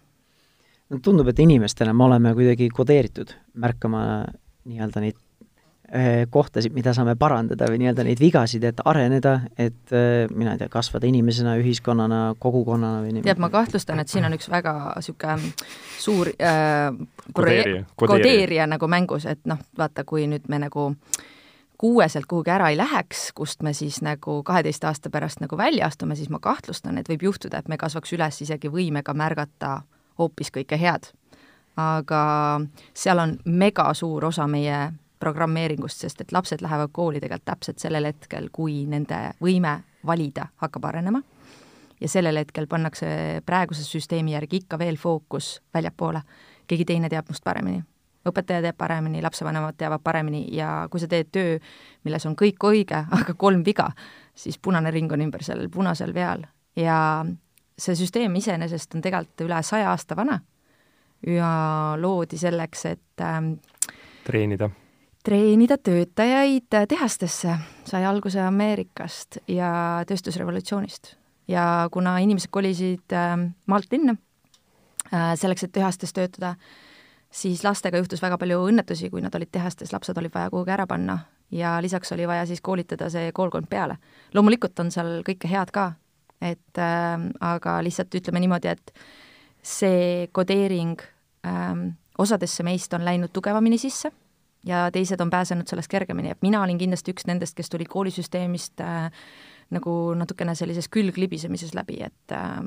no 0.91 0.99
tundub, 1.03 1.29
et 1.29 1.39
inimestena 1.39 1.95
me 1.95 2.05
oleme 2.05 2.35
kuidagi 2.35 2.69
kodeeritud 2.71 3.33
märkama 3.55 4.01
nii-öelda 4.67 5.03
neid 5.03 5.17
eh, 5.93 6.27
kohtasid, 6.31 6.75
mida 6.75 6.95
saame 6.95 7.17
parandada 7.19 7.67
või 7.71 7.81
nii-öelda 7.83 8.07
neid 8.07 8.23
vigasid, 8.23 8.65
et 8.67 8.83
areneda, 8.85 9.41
et 9.59 9.95
eh, 9.95 10.27
mina 10.35 10.55
ei 10.55 10.63
tea, 10.63 10.71
kasvada 10.71 11.07
inimesena, 11.07 11.57
ühiskonnana, 11.63 12.21
kogukonnana 12.43 13.05
või 13.05 13.17
nii. 13.17 13.27
tead, 13.27 13.43
ma 13.43 13.51
kahtlustan, 13.55 14.03
et 14.03 14.11
siin 14.11 14.27
on 14.27 14.35
üks 14.39 14.51
väga 14.51 14.75
niisugune 14.97 15.55
suur 16.03 16.31
äh, 16.35 16.91
kodeerija, 17.33 17.87
kodeerija. 17.95 18.03
kodeerija 18.03 18.69
nagu 18.75 18.91
mängus, 18.91 19.27
et 19.31 19.43
noh, 19.47 19.63
vaata, 19.79 20.07
kui 20.07 20.27
nüüd 20.31 20.51
me 20.51 20.63
nagu 20.67 20.91
äh, 20.91 21.25
kuueselt 21.79 22.27
kuhugi 22.27 22.51
ära 22.51 22.69
ei 22.71 22.77
läheks, 22.77 23.31
kust 23.35 23.63
me 23.63 23.73
siis 23.73 24.01
nagu 24.03 24.43
kaheteist 24.43 24.85
aasta 24.85 25.11
pärast 25.11 25.41
nagu 25.41 25.57
välja 25.57 25.87
astume, 25.87 26.17
siis 26.17 26.31
ma 26.31 26.39
kahtlustan, 26.39 26.99
et 26.99 27.09
võib 27.09 27.27
juhtuda, 27.29 27.59
et 27.59 27.69
me 27.69 27.77
kasvaks 27.77 28.13
üles 28.17 28.41
isegi 28.43 28.71
võimega 28.73 29.15
märgata 29.15 29.81
hoopis 30.19 30.53
kõike 30.53 30.79
head. 30.81 31.13
aga 31.77 32.61
seal 32.97 33.19
on 33.21 33.39
mega 33.45 33.91
suur 33.95 34.25
osa 34.25 34.47
meie 34.49 34.93
programmeeringust, 35.21 36.01
sest 36.01 36.21
et 36.21 36.33
lapsed 36.33 36.63
lähevad 36.65 36.89
kooli 36.93 37.21
tegelikult 37.21 37.45
täpselt 37.45 37.79
sellel 37.79 38.05
hetkel, 38.09 38.49
kui 38.53 38.87
nende 38.89 39.19
võime 39.45 39.83
valida 40.07 40.47
hakkab 40.57 40.85
arenema 40.85 41.21
ja 42.01 42.09
sellel 42.09 42.37
hetkel 42.37 42.67
pannakse 42.67 43.43
praeguse 43.47 43.85
süsteemi 43.85 44.33
järgi 44.33 44.63
ikka 44.63 44.79
veel 44.79 44.97
fookus 44.97 45.61
väljapoole. 45.75 46.23
keegi 46.67 46.85
teine 46.85 47.09
teab 47.09 47.29
must 47.29 47.45
paremini 47.45 47.85
õpetaja 48.27 48.63
teab 48.65 48.77
paremini, 48.79 49.23
lapsevanemad 49.23 49.79
teavad 49.79 50.03
paremini 50.05 50.47
ja 50.57 50.87
kui 50.91 51.01
sa 51.03 51.09
teed 51.11 51.33
töö, 51.33 51.57
milles 52.05 52.27
on 52.27 52.37
kõik 52.39 52.69
õige, 52.69 53.05
aga 53.19 53.35
kolm 53.39 53.65
viga, 53.67 53.91
siis 54.35 54.59
punane 54.59 54.91
ring 54.95 55.13
on 55.13 55.25
ümber 55.29 55.45
sellel 55.47 55.71
punasel 55.73 56.15
veal. 56.15 56.45
Ja 56.77 56.99
see 57.79 57.97
süsteem 57.97 58.35
iseenesest 58.41 58.95
on 58.97 59.05
tegelikult 59.05 59.47
üle 59.47 59.63
saja 59.65 59.91
aasta 59.93 60.17
vana 60.17 60.41
ja 61.27 61.51
loodi 62.01 62.39
selleks, 62.39 62.85
et 62.87 63.25
ähm, 63.25 63.53
treenida. 64.25 64.71
treenida 65.25 65.79
töötajaid 65.79 66.77
tehastesse, 66.89 67.59
sai 67.85 68.05
alguse 68.05 68.41
Ameerikast 68.41 69.41
ja 69.49 70.03
tööstusrevolutsioonist. 70.07 71.17
ja 71.49 71.89
kuna 71.93 72.19
inimesed 72.19 72.51
kolisid 72.51 73.13
äh, 73.13 73.37
maalt 73.67 73.93
linna 73.93 74.17
äh, 75.13 75.35
selleks, 75.35 75.65
et 75.65 75.73
tehastes 75.73 76.13
töötada, 76.13 76.55
siis 77.37 77.65
lastega 77.65 78.01
juhtus 78.01 78.23
väga 78.25 78.39
palju 78.41 78.63
õnnetusi, 78.71 79.11
kui 79.13 79.23
nad 79.25 79.35
olid 79.37 79.53
tehastes, 79.53 79.93
lapsed 79.93 80.17
oli 80.19 80.31
vaja 80.33 80.51
kuhugi 80.53 80.73
ära 80.73 80.87
panna 80.89 81.19
ja 81.53 81.77
lisaks 81.83 82.13
oli 82.17 82.27
vaja 82.29 82.47
siis 82.47 82.61
koolitada 82.65 83.11
see 83.13 83.31
koolkond 83.33 83.69
peale. 83.71 83.99
loomulikult 84.35 84.79
on 84.81 84.91
seal 84.91 85.21
kõike 85.27 85.51
head 85.51 85.73
ka, 85.75 85.93
et 86.41 86.81
äh, 86.81 87.29
aga 87.41 87.79
lihtsalt 87.85 88.15
ütleme 88.15 88.43
niimoodi, 88.43 88.73
et 88.73 88.95
see 89.63 90.29
kodeering 90.33 91.03
äh, 91.47 91.75
osadesse 92.19 92.65
meist 92.67 92.95
on 92.97 93.05
läinud 93.05 93.35
tugevamini 93.37 93.79
sisse 93.79 94.13
ja 94.67 94.87
teised 94.93 95.21
on 95.21 95.31
pääsenud 95.31 95.69
sellest 95.69 95.91
kergemini, 95.93 96.33
et 96.33 96.43
mina 96.43 96.63
olin 96.63 96.79
kindlasti 96.79 97.13
üks 97.15 97.29
nendest, 97.29 97.55
kes 97.57 97.71
tuli 97.71 97.85
koolisüsteemist 97.85 98.81
äh, 98.81 99.13
nagu 99.77 99.93
natukene 100.19 100.55
sellises 100.55 100.89
külglibisemises 100.89 101.75
läbi, 101.75 102.01
et 102.07 102.35
äh, 102.35 102.59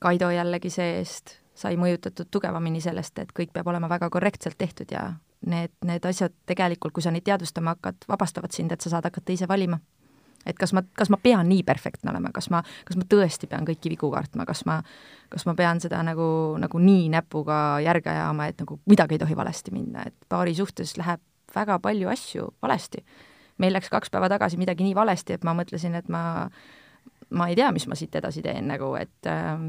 Kaido 0.00 0.30
jällegi 0.32 0.70
see-eest 0.72 1.34
sai 1.60 1.76
mõjutatud 1.80 2.30
tugevamini 2.32 2.80
sellest, 2.80 3.18
et 3.20 3.32
kõik 3.36 3.52
peab 3.52 3.68
olema 3.68 3.88
väga 3.90 4.08
korrektselt 4.12 4.58
tehtud 4.58 4.92
ja 4.94 5.10
need, 5.46 5.72
need 5.86 6.04
asjad 6.06 6.34
tegelikult, 6.48 6.94
kui 6.96 7.04
sa 7.04 7.12
neid 7.12 7.26
teadvustama 7.26 7.76
hakkad, 7.76 8.04
vabastavad 8.08 8.54
sind, 8.54 8.72
et 8.72 8.80
sa 8.80 8.92
saad 8.92 9.08
hakata 9.08 9.34
ise 9.36 9.48
valima. 9.48 9.80
et 10.46 10.56
kas 10.56 10.72
ma, 10.72 10.80
kas 10.96 11.10
ma 11.12 11.18
pean 11.20 11.44
nii 11.52 11.60
perfektne 11.68 12.08
olema, 12.10 12.30
kas 12.32 12.46
ma, 12.48 12.62
kas 12.88 12.96
ma 12.96 13.04
tõesti 13.04 13.44
pean 13.48 13.66
kõiki 13.68 13.90
vigu 13.92 14.08
kartma, 14.08 14.46
kas 14.48 14.62
ma, 14.64 14.78
kas 15.28 15.44
ma 15.44 15.52
pean 15.54 15.82
seda 15.84 15.98
nagu, 16.00 16.56
nagu 16.56 16.80
nii 16.80 17.10
näpuga 17.12 17.58
järge 17.84 18.08
ajama, 18.08 18.46
et 18.48 18.62
nagu 18.62 18.78
midagi 18.88 19.18
ei 19.18 19.20
tohi 19.20 19.36
valesti 19.36 19.74
minna, 19.74 20.06
et 20.08 20.16
paari 20.32 20.54
suhtes 20.56 20.96
läheb 20.96 21.20
väga 21.54 21.76
palju 21.84 22.08
asju 22.08 22.48
valesti. 22.62 23.04
meil 23.60 23.76
läks 23.76 23.92
kaks 23.92 24.08
päeva 24.08 24.30
tagasi 24.32 24.56
midagi 24.56 24.84
nii 24.86 24.96
valesti, 24.96 25.36
et 25.36 25.44
ma 25.44 25.52
mõtlesin, 25.52 25.94
et 25.94 26.08
ma, 26.08 26.48
ma 27.30 27.48
ei 27.52 27.56
tea, 27.56 27.68
mis 27.76 27.84
ma 27.86 27.94
siit 27.94 28.16
edasi 28.16 28.40
teen 28.42 28.72
nagu, 28.72 28.94
et 28.96 29.28
äh, 29.28 29.60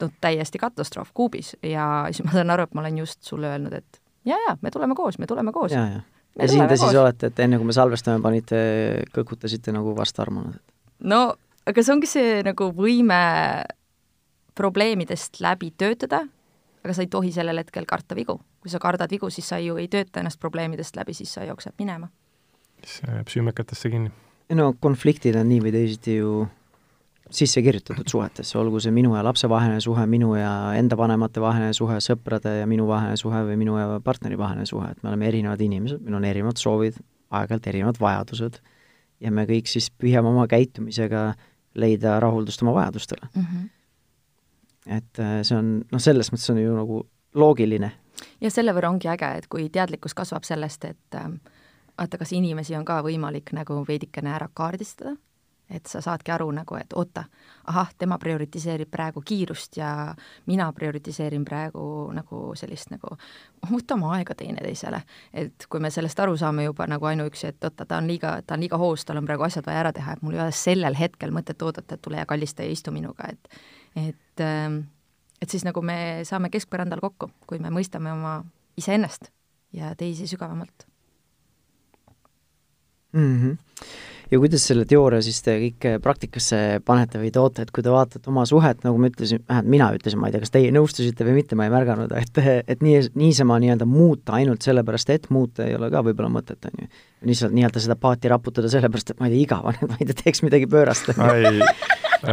no 0.00 0.10
täiesti 0.20 0.58
katastroof 0.58 1.12
kuubis 1.14 1.54
ja 1.62 2.06
siis 2.10 2.24
ma 2.26 2.34
saan 2.34 2.50
aru, 2.50 2.66
et 2.66 2.74
ma 2.74 2.82
olen 2.84 2.98
just 2.98 3.22
sulle 3.22 3.52
öelnud, 3.52 3.72
et 3.72 4.00
jaa-jaa, 4.24 4.56
me 4.62 4.70
tuleme 4.70 4.94
koos, 4.94 5.18
me 5.18 5.26
tuleme 5.26 5.52
koos. 5.52 5.72
ja, 5.72 5.86
ja, 5.86 6.02
ja 6.38 6.48
siin 6.48 6.68
te 6.68 6.76
koos. 6.76 6.80
siis 6.80 7.00
olete, 7.00 7.30
et 7.32 7.44
enne 7.46 7.58
kui 7.60 7.68
me 7.68 7.76
salvestame, 7.76 8.22
panite, 8.22 8.58
kõkutasite 9.14 9.74
nagu 9.74 9.94
vastuarmunud? 9.96 10.58
no 11.04 11.22
aga 11.66 11.84
see 11.84 11.94
ongi 11.94 12.10
see 12.10 12.40
nagu 12.46 12.70
võime 12.76 13.20
probleemidest 14.54 15.40
läbi 15.42 15.72
töötada, 15.78 16.22
aga 16.84 16.94
sa 16.94 17.04
ei 17.04 17.10
tohi 17.10 17.32
sellel 17.34 17.58
hetkel 17.62 17.88
karta 17.90 18.16
vigu. 18.16 18.40
kui 18.64 18.72
sa 18.72 18.78
kardad 18.80 19.10
vigu, 19.12 19.28
siis 19.28 19.48
sa 19.48 19.58
ju 19.60 19.76
ei 19.76 19.90
tööta 19.92 20.22
ennast 20.22 20.40
probleemidest 20.40 20.96
läbi, 20.96 21.12
siis 21.12 21.34
sa 21.34 21.44
jooksed 21.44 21.74
minema. 21.78 22.08
siis 22.84 23.00
jääb 23.06 23.28
süümekatesse 23.28 23.90
kinni. 23.90 24.12
no 24.54 24.74
konfliktid 24.80 25.36
on 25.36 25.48
nii 25.48 25.60
või 25.60 25.72
teisiti 25.72 26.16
ju 26.16 26.46
sisse 27.30 27.62
kirjutatud 27.64 28.08
suhetesse, 28.10 28.58
olgu 28.58 28.80
see 28.82 28.92
minu 28.92 29.14
ja 29.16 29.22
lapse 29.24 29.48
vaheline 29.48 29.80
suhe, 29.80 30.04
minu 30.06 30.34
ja 30.36 30.52
enda 30.76 30.96
vanemate 30.98 31.40
vaheline 31.40 31.72
suhe, 31.76 31.96
sõprade 32.04 32.58
ja 32.60 32.66
minu 32.68 32.86
vaheline 32.88 33.16
suhe 33.16 33.40
või 33.48 33.56
minu 33.60 33.78
ja 33.78 34.00
partneri 34.04 34.38
vaheline 34.38 34.66
suhe, 34.68 34.90
et 34.92 35.02
me 35.02 35.10
oleme 35.12 35.28
erinevad 35.30 35.64
inimesed, 35.64 36.02
meil 36.04 36.18
on 36.20 36.28
erinevad 36.28 36.60
soovid, 36.60 37.00
aeg-ajalt 37.34 37.70
erinevad 37.72 38.00
vajadused 38.00 38.60
ja 39.24 39.32
me 39.32 39.46
kõik 39.48 39.70
siis 39.70 39.88
püüame 39.90 40.30
oma 40.30 40.46
käitumisega 40.50 41.32
leida 41.80 42.18
rahuldust 42.22 42.62
oma 42.62 42.76
vajadustele 42.76 43.28
mm. 43.32 43.42
-hmm. 43.42 43.68
et 44.98 45.18
äh, 45.18 45.40
see 45.42 45.58
on, 45.58 45.74
noh, 45.90 46.00
selles 46.00 46.32
mõttes 46.32 46.50
on 46.52 46.60
ju 46.60 46.76
nagu 46.76 47.02
loogiline. 47.34 47.92
ja 48.40 48.50
selle 48.50 48.74
võrra 48.76 48.92
ongi 48.92 49.08
äge, 49.08 49.32
et 49.38 49.48
kui 49.48 49.68
teadlikkus 49.68 50.14
kasvab 50.14 50.44
sellest, 50.44 50.84
et 50.84 51.14
äh, 51.18 51.30
vaata, 51.98 52.18
kas 52.18 52.32
inimesi 52.32 52.76
on 52.76 52.84
ka 52.84 53.02
võimalik 53.02 53.52
nagu 53.52 53.84
veidikene 53.88 54.34
ära 54.34 54.48
kaardistada 54.54 55.16
et 55.70 55.86
sa 55.86 56.00
saadki 56.04 56.30
aru 56.30 56.50
nagu, 56.52 56.76
et 56.76 56.92
oota, 56.92 57.24
ahah, 57.70 57.90
tema 57.98 58.18
prioritiseerib 58.20 58.90
praegu 58.90 59.22
kiirust 59.24 59.76
ja 59.76 60.14
mina 60.46 60.66
prioritiseerin 60.72 61.44
praegu 61.44 62.10
nagu 62.14 62.40
sellist 62.56 62.90
nagu 62.92 63.16
võtame 63.70 64.10
aega 64.16 64.34
teineteisele. 64.34 65.02
et 65.32 65.66
kui 65.68 65.80
me 65.80 65.90
sellest 65.90 66.20
aru 66.20 66.36
saame 66.36 66.64
juba 66.64 66.86
nagu 66.86 67.06
ainuüksi, 67.06 67.46
et 67.46 67.64
oota, 67.64 67.86
ta 67.86 67.96
on 67.96 68.06
liiga, 68.06 68.36
ta 68.46 68.54
on 68.54 68.60
liiga 68.60 68.78
hoos, 68.78 69.04
tal 69.04 69.16
on 69.16 69.26
praegu 69.26 69.46
asjad 69.46 69.66
vaja 69.66 69.84
ära 69.86 69.92
teha, 69.92 70.12
et 70.12 70.22
mul 70.22 70.36
ei 70.36 70.44
ole 70.44 70.52
sellel 70.52 70.98
hetkel 70.98 71.32
mõtet 71.32 71.62
oodata, 71.62 71.94
et 71.94 72.02
tule 72.02 72.20
ja 72.20 72.26
kallista 72.26 72.62
ja 72.62 72.70
istu 72.70 72.92
minuga, 72.92 73.30
et 73.32 73.48
et 73.94 74.40
ähm, 74.40 74.82
et 75.42 75.50
siis 75.50 75.64
nagu 75.64 75.82
me 75.82 76.24
saame 76.24 76.50
keskpõrandal 76.52 77.00
kokku, 77.04 77.30
kui 77.46 77.58
me 77.58 77.72
mõistame 77.72 78.12
oma 78.12 78.42
iseennast 78.80 79.30
ja 79.74 79.94
teisi 79.98 80.26
sügavamalt 80.26 80.86
mm. 83.12 83.40
-hmm. 83.40 83.56
Ja 84.34 84.40
kuidas 84.42 84.64
selle 84.66 84.84
teooria 84.88 85.22
siis 85.22 85.38
te 85.44 85.54
kõik 85.62 85.86
praktikasse 86.02 86.60
panete 86.86 87.20
või 87.22 87.30
toote, 87.34 87.64
et 87.64 87.70
kui 87.74 87.84
te 87.86 87.92
vaatate 87.92 88.30
oma 88.32 88.44
suhet, 88.48 88.82
nagu 88.86 88.98
ma 88.98 89.10
ütlesin, 89.10 89.42
vähemalt 89.46 89.70
mina 89.70 89.90
ütlesin, 89.94 90.20
ma 90.20 90.28
ei 90.28 90.34
tea, 90.34 90.42
kas 90.42 90.54
teie 90.54 90.72
nõustusite 90.74 91.26
või 91.26 91.36
mitte, 91.38 91.58
ma 91.58 91.68
ei 91.68 91.74
märganud, 91.74 92.14
et, 92.18 92.40
et 92.66 92.84
nii, 92.84 93.00
niisama 93.20 93.60
nii-öelda 93.62 93.86
muuta 93.88 94.38
ainult 94.40 94.66
sellepärast, 94.66 95.12
et 95.14 95.28
muuta 95.34 95.68
ei 95.68 95.76
ole 95.78 95.90
ka 95.92 96.02
võib-olla 96.06 96.32
mõtet, 96.34 96.58
on 96.66 96.84
ju. 96.84 96.90
lihtsalt 97.30 97.54
nii-öelda 97.54 97.84
seda 97.84 97.98
paati 98.00 98.32
raputada 98.32 98.70
sellepärast, 98.72 99.14
et 99.14 99.22
ma 99.22 99.30
ei 99.30 99.36
tea, 99.36 99.44
igav 99.46 99.70
on, 99.70 99.78
et 99.78 99.86
ma 99.92 100.00
ei 100.00 100.10
tea, 100.10 100.18
teeks 100.24 100.42
midagi 100.46 100.68
pöörast. 100.70 101.12
ei, 101.14 101.62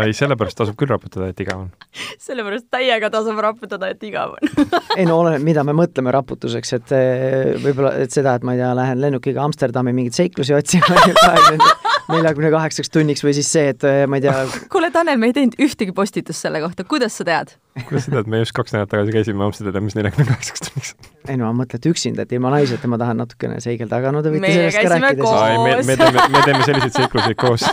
ei 0.02 0.18
sellepärast 0.18 0.58
tasub 0.64 0.80
küll 0.80 0.90
raputada, 0.90 1.30
et 1.30 1.46
igav 1.46 1.68
on. 1.68 1.70
sellepärast 2.28 2.72
täiega 2.74 3.12
tasub 3.14 3.38
raputada, 3.46 3.92
et 3.94 4.10
igav 4.10 4.34
on 4.40 4.68
ei 5.00 5.06
no 5.06 5.20
oleneb, 5.22 5.46
mida 5.46 5.66
me 5.68 5.78
mõtleme 5.78 6.14
raputuseks, 6.18 6.76
et 6.80 6.98
eh, 6.98 7.54
võib-olla, 7.62 7.94
et 8.02 8.14
seda, 8.14 8.40
et 8.40 8.48
ma 8.48 8.58
ei 8.58 8.64
tea, 8.64 8.74
lähen 8.82 9.06
lennukiga 9.06 9.46
Amsterdami 9.46 9.94
mingeid 9.94 10.18
seiklusi 10.24 10.58
otsima 10.58 10.98
neljakümne 12.10 12.52
kaheksaks 12.54 12.92
tunniks 12.94 13.24
või 13.26 13.34
siis 13.38 13.50
see, 13.52 13.72
et 13.74 13.86
eh, 13.88 14.04
ma 14.10 14.20
ei 14.20 14.26
tea. 14.26 14.36
kuule, 14.74 14.92
Tanel, 14.94 15.20
me 15.22 15.32
ei 15.32 15.36
teinud 15.36 15.58
ühtegi 15.62 15.94
postitust 15.96 16.48
selle 16.48 16.62
kohta, 16.64 16.86
kuidas 16.88 17.18
sa 17.20 17.28
tead? 17.28 17.56
kuidas 17.88 18.08
sa 18.08 18.16
tead, 18.16 18.32
me 18.32 18.42
just 18.42 18.56
kaks 18.58 18.76
nädalat 18.76 18.92
tagasi 18.94 19.16
käisime 19.16 19.46
Amsterdamis 19.48 19.98
neljakümne 19.98 20.28
kaheksaks 20.32 20.66
tunniks. 20.68 20.96
ei 21.28 21.38
no 21.40 21.48
ma 21.50 21.64
mõtlen, 21.64 21.82
et 21.82 21.90
üksinda, 21.92 22.26
et 22.26 22.36
ilma 22.36 22.54
naiseta 22.56 22.90
ma 22.92 23.00
tahan 23.02 23.22
natukene 23.22 23.62
seigelda, 23.64 24.02
aga 24.02 24.14
no 24.16 24.24
te 24.26 24.34
võite 24.34 24.48
Meie 24.48 24.58
sellest 24.60 24.82
ka 24.82 24.96
rääkida. 24.96 25.36
me, 25.64 25.78
me 25.88 26.00
teeme, 26.02 26.28
me 26.36 26.46
teeme 26.48 26.68
selliseid 26.68 26.98
seikluseid 27.00 27.40
koos 27.40 27.68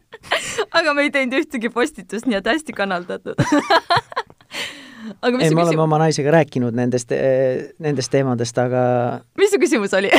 aga 0.80 0.94
me 0.94 1.06
ei 1.06 1.14
teinud 1.14 1.38
ühtegi 1.40 1.70
postitust, 1.74 2.28
nii 2.30 2.40
et 2.40 2.50
hästi 2.50 2.76
kanaldatud 2.76 3.38
aga 5.24 5.36
mis 5.36 5.48
ei, 5.48 5.54
me 5.54 5.64
oleme 5.64 5.84
oma 5.84 6.00
naisega 6.02 6.34
rääkinud 6.40 6.76
nendest, 6.76 7.12
eh, 7.14 7.70
nendest 7.82 8.12
teemadest, 8.12 8.58
aga 8.62 8.82
mis 9.40 9.54
su 9.54 9.60
küsimus 9.62 9.94
oli 9.98 10.12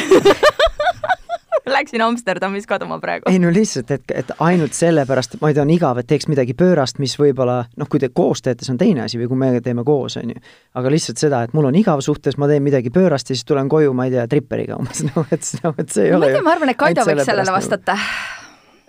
Läksin 1.75 2.01
Amsterdamis 2.01 2.67
kaduma 2.67 2.99
praegu. 2.99 3.29
ei 3.29 3.39
no 3.39 3.51
lihtsalt, 3.53 3.91
et, 3.91 4.03
et 4.15 4.31
ainult 4.39 4.73
sellepärast, 4.73 5.37
ma 5.41 5.51
ei 5.51 5.57
tea, 5.57 5.65
on 5.65 5.73
igav, 5.73 5.99
et 6.01 6.07
teeks 6.09 6.27
midagi 6.31 6.55
pöörast, 6.57 6.99
mis 7.03 7.13
võib-olla 7.19 7.61
noh, 7.77 7.89
kui 7.91 8.01
te 8.01 8.09
koos 8.09 8.41
teete, 8.41 8.65
see 8.65 8.73
on 8.73 8.81
teine 8.81 9.05
asi 9.05 9.19
või 9.21 9.29
kui 9.31 9.41
me 9.41 9.51
teeme 9.63 9.85
koos, 9.87 10.17
on 10.21 10.33
ju. 10.33 10.41
aga 10.79 10.93
lihtsalt 10.93 11.21
seda, 11.21 11.43
et 11.45 11.55
mul 11.57 11.69
on 11.69 11.77
igav 11.77 12.01
suhtes, 12.05 12.37
ma 12.41 12.49
teen 12.49 12.65
midagi 12.65 12.93
pöörast 12.93 13.29
ja 13.29 13.37
siis 13.37 13.45
tulen 13.47 13.69
koju, 13.69 13.93
ma 13.97 14.07
ei 14.09 14.15
tea, 14.15 14.27
tripperiga 14.31 14.79
umbes, 14.81 15.03
noh 15.09 15.25
et, 15.29 15.47
noh 15.63 15.77
et 15.77 15.93
see 15.93 16.09
ei 16.09 16.15
ma 16.15 16.21
ole 16.21 16.31
ei 16.31 16.37
tea, 16.37 16.45
ma 16.45 16.55
arvan, 16.57 16.73
et 16.73 16.81
Kaido 16.81 17.05
võiks 17.07 17.25
sellele 17.29 17.57
vastata 17.57 17.97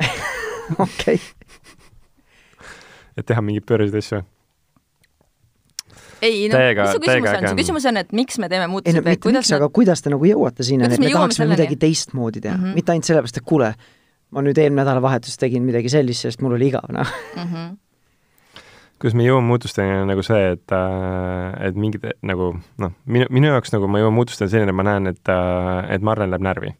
okei. 0.86 1.20
et 3.16 3.26
teha 3.28 3.44
mingeid 3.44 3.68
pööraseid 3.68 4.00
asju 4.00 4.24
ei 6.22 6.46
no 6.50 6.58
täiega, 6.58 6.86
mis 6.86 6.96
su 6.96 7.02
küsimus 7.02 7.32
on, 7.32 7.48
su 7.48 7.58
küsimus 7.58 7.86
on, 7.90 8.00
et 8.02 8.14
miks 8.16 8.38
me 8.42 8.48
teeme 8.52 8.68
muutusi 8.70 8.92
ei 8.92 8.98
no 8.98 9.04
mitte 9.06 9.32
miks, 9.34 9.52
aga 9.56 9.68
kuidas 9.74 10.04
te 10.04 10.12
nagu 10.12 10.28
jõuate 10.28 10.66
sinna, 10.66 10.88
et 10.88 10.98
me, 10.98 11.08
me 11.08 11.14
tahaksime 11.14 11.44
selleni? 11.44 11.58
midagi 11.58 11.78
teistmoodi 11.82 12.42
teha 12.44 12.56
mm, 12.56 12.64
-hmm. 12.64 12.78
mitte 12.78 12.94
ainult 12.94 13.10
sellepärast, 13.10 13.40
et 13.42 13.48
kuule, 13.52 13.72
ma 14.30 14.44
nüüd 14.46 14.58
eelmine 14.58 14.82
nädalavahetus 14.82 15.38
tegin 15.40 15.66
midagi 15.66 15.92
sellist, 15.92 16.28
sest 16.28 16.44
mul 16.44 16.56
oli 16.58 16.70
igav, 16.72 16.88
noh 16.94 17.08
mm 17.36 17.48
-hmm. 17.48 17.76
kuidas 19.02 19.18
me 19.18 19.26
jõuame 19.26 19.50
muutusteni, 19.50 20.00
on 20.04 20.10
nagu 20.14 20.22
see, 20.22 20.52
et, 20.56 20.76
äh, 20.78 21.68
et 21.68 21.76
mingid 21.76 22.06
nagu 22.22 22.54
noh, 22.78 22.92
minu, 23.06 23.26
minu 23.30 23.52
jaoks 23.54 23.74
nagu 23.74 23.88
ma 23.88 24.02
jõuan 24.02 24.14
muutusteni 24.14 24.50
selline, 24.50 24.72
ma 24.72 24.86
näen, 24.86 25.06
et, 25.06 25.24
äh, 25.28 25.94
et 25.94 26.02
Marlen 26.02 26.30
läheb 26.30 26.42
närvi 26.42 26.76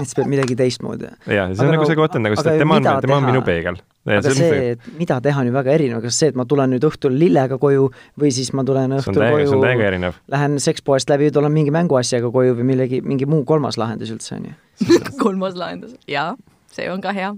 et 0.00 0.08
sa 0.08 0.16
pead 0.16 0.28
midagi 0.28 0.56
teistmoodi. 0.56 1.10
jaa, 1.26 1.50
see 1.52 1.62
on 1.62 1.68
aga 1.68 1.76
nagu 1.76 1.86
see 1.88 1.98
koht 1.98 2.16
on 2.16 2.26
nagu, 2.26 2.36
sest 2.36 2.58
tema 2.60 2.80
on, 2.80 2.88
tema 3.00 3.20
on 3.20 3.28
minu 3.30 3.42
peegel. 3.46 3.78
Aga 4.06 4.22
see, 4.30 4.36
see, 4.38 4.68
et 4.74 4.86
mida 4.98 5.18
teha, 5.22 5.42
on 5.42 5.50
ju 5.50 5.56
väga 5.56 5.74
erinev, 5.74 6.04
kas 6.04 6.20
see, 6.20 6.30
et 6.32 6.38
ma 6.38 6.46
tulen 6.48 6.72
nüüd 6.74 6.86
õhtul 6.86 7.16
lillega 7.18 7.58
koju 7.62 7.88
või 8.22 8.30
siis 8.34 8.52
ma 8.56 8.64
tulen 8.66 8.96
õhtul 8.98 9.18
täiega, 9.18 9.34
koju, 9.34 9.50
see 9.50 10.12
lähen 10.36 10.56
sekspoest 10.62 11.10
läbi, 11.12 11.32
tulen 11.34 11.54
mingi 11.54 11.74
mänguasjaga 11.74 12.30
koju 12.34 12.56
või 12.60 12.70
millegi, 12.74 13.02
mingi 13.02 13.28
muu 13.30 13.44
kolmas 13.48 13.80
lahendus 13.80 14.14
üldse, 14.14 14.38
on 14.38 14.48
ju. 14.52 14.56
kolmas 15.24 15.58
lahendus, 15.58 15.98
jaa, 16.10 16.32
see 16.74 16.88
on 16.92 17.04
ka 17.04 17.14
hea. 17.16 17.34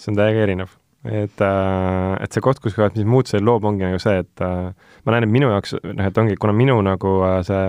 see 0.00 0.12
on 0.12 0.20
täiega 0.22 0.44
erinev 0.48 0.74
et, 1.06 1.40
äh, 1.40 2.16
et 2.22 2.32
see 2.32 2.42
koht, 2.44 2.60
kus 2.62 2.74
kohas 2.76 2.96
mis 2.96 3.06
muutused 3.08 3.44
loob, 3.44 3.66
ongi 3.68 3.86
nagu 3.86 4.00
see, 4.02 4.22
et 4.24 4.44
äh, 4.44 4.72
ma 5.04 5.14
näen, 5.14 5.26
et 5.28 5.32
minu 5.32 5.50
jaoks, 5.52 5.76
noh, 5.84 6.08
et 6.08 6.18
ongi, 6.18 6.38
kuna 6.40 6.54
minu 6.56 6.78
nagu 6.84 7.12
äh, 7.26 7.38
see 7.46 7.66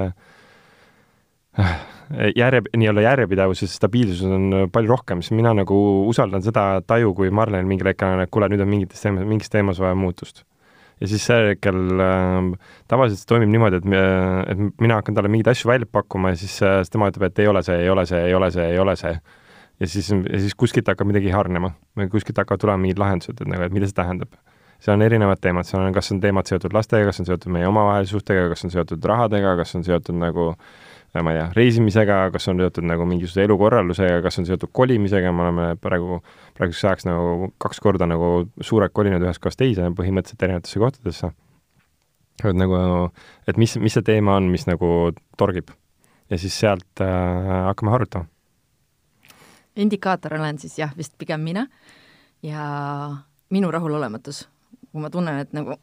järje, 2.36 2.62
nii-öelda 2.78 3.03
järjepidevus 3.03 3.62
ja 3.62 3.70
stabiilsus 3.72 4.28
on 4.32 4.45
äh, 4.53 4.68
palju 4.72 4.91
rohkem, 4.91 5.22
siis 5.22 5.36
mina 5.38 5.53
nagu 5.58 5.78
usaldan 6.08 6.43
seda 6.45 6.82
taju, 6.88 7.14
kui 7.18 7.32
Marlen 7.34 7.68
mingil 7.68 7.89
hetkel 7.91 8.16
on, 8.16 8.24
et 8.24 8.32
kuule, 8.32 8.49
nüüd 8.51 8.64
on 8.64 8.70
mingites 8.72 9.03
teemas, 9.03 9.26
mingis 9.28 9.51
teemas 9.53 9.82
vaja 9.84 9.95
muutust. 9.97 10.43
ja 11.01 11.08
siis 11.08 11.26
sel 11.30 11.51
hetkel 11.51 11.99
äh, 12.01 12.38
tavaliselt 12.89 13.22
see 13.22 13.32
toimib 13.34 13.51
niimoodi, 13.53 13.82
et, 13.82 13.89
et 14.53 14.82
mina 14.82 15.01
hakkan 15.01 15.18
talle 15.18 15.32
mingeid 15.32 15.51
asju 15.53 15.70
välja 15.70 15.89
pakkuma 15.91 16.34
ja 16.34 16.39
siis, 16.39 16.55
äh, 16.66 16.80
tema 16.91 17.12
ütleb, 17.12 17.28
et 17.30 17.43
ei 17.43 17.51
ole 17.51 17.64
see, 17.64 17.78
ei 17.84 17.89
ole 17.93 18.05
see, 18.10 18.24
ei 18.30 18.38
ole 18.39 18.51
see, 18.55 18.72
ei 18.72 18.80
ole 18.80 18.95
see. 18.95 19.16
ja 19.80 19.88
siis, 19.88 20.10
ja 20.10 20.39
siis 20.41 20.55
kuskilt 20.55 20.88
hakkab 20.88 21.12
midagi 21.12 21.34
hargnema 21.34 21.76
või 21.97 22.10
kuskilt 22.14 22.39
hakkavad 22.39 22.64
tulema 22.64 22.82
mingid 22.86 23.03
lahendused, 23.03 23.36
et 23.41 23.51
nagu, 23.51 23.68
et 23.68 23.76
mida 23.76 23.89
see 23.89 23.99
tähendab 23.99 24.32
seal 24.80 24.93
on 24.93 25.01
erinevad 25.01 25.39
teemad, 25.41 25.66
seal 25.66 25.82
on, 25.82 25.93
kas 25.93 26.12
on 26.14 26.20
teemad 26.22 26.45
seotud 26.45 26.74
lastega, 26.74 27.10
kas 27.10 27.20
on 27.20 27.26
seotud 27.26 27.49
meie 27.49 27.66
omavahelise 27.66 28.14
suhtega, 28.14 28.43
kas 28.51 28.62
on 28.68 28.74
seotud 28.74 29.05
rahadega, 29.10 29.55
kas 29.58 29.74
on 29.74 29.86
seotud 29.86 30.20
nagu 30.22 30.51
äh, 30.51 30.87
ma 31.16 31.34
ei 31.34 31.39
tea, 31.39 31.47
reisimisega, 31.55 32.18
kas 32.34 32.47
on 32.51 32.62
seotud 32.62 32.86
nagu 32.88 33.05
mingisuguse 33.08 33.45
elukorraldusega, 33.47 34.20
kas 34.26 34.39
on 34.41 34.47
seotud 34.49 34.72
kolimisega, 34.76 35.32
me 35.34 35.45
oleme 35.45 35.68
praegu, 35.82 36.20
praeguseks 36.58 36.86
ajaks 36.89 37.08
nagu 37.08 37.51
kaks 37.64 37.82
korda 37.84 38.08
nagu 38.10 38.32
suured 38.62 38.93
kolinud 38.93 39.24
ühest 39.26 39.41
kohast 39.43 39.60
teise, 39.62 39.89
põhimõtteliselt 39.97 40.47
erinevatesse 40.47 40.82
kohtadesse. 40.84 41.32
et 42.43 42.58
nagu, 42.58 42.80
et 43.47 43.58
mis, 43.58 43.78
mis 43.82 43.97
see 43.97 44.05
teema 44.05 44.36
on, 44.38 44.51
mis 44.51 44.68
nagu 44.68 45.12
torgib. 45.38 45.72
ja 46.30 46.38
siis 46.38 46.60
sealt 46.60 47.01
äh, 47.01 47.53
hakkame 47.70 47.91
harutama. 47.91 48.26
indikaator 49.76 50.34
olen 50.34 50.60
siis 50.60 50.78
jah, 50.78 50.93
vist 50.97 51.18
pigem 51.18 51.41
mina 51.41 51.68
ja 52.43 53.16
minu 53.49 53.72
rahulolematus 53.72 54.47
kui 54.97 55.03
ma 55.03 55.12
tunnen, 55.14 55.43
et 55.43 55.53
nagu 55.53 55.78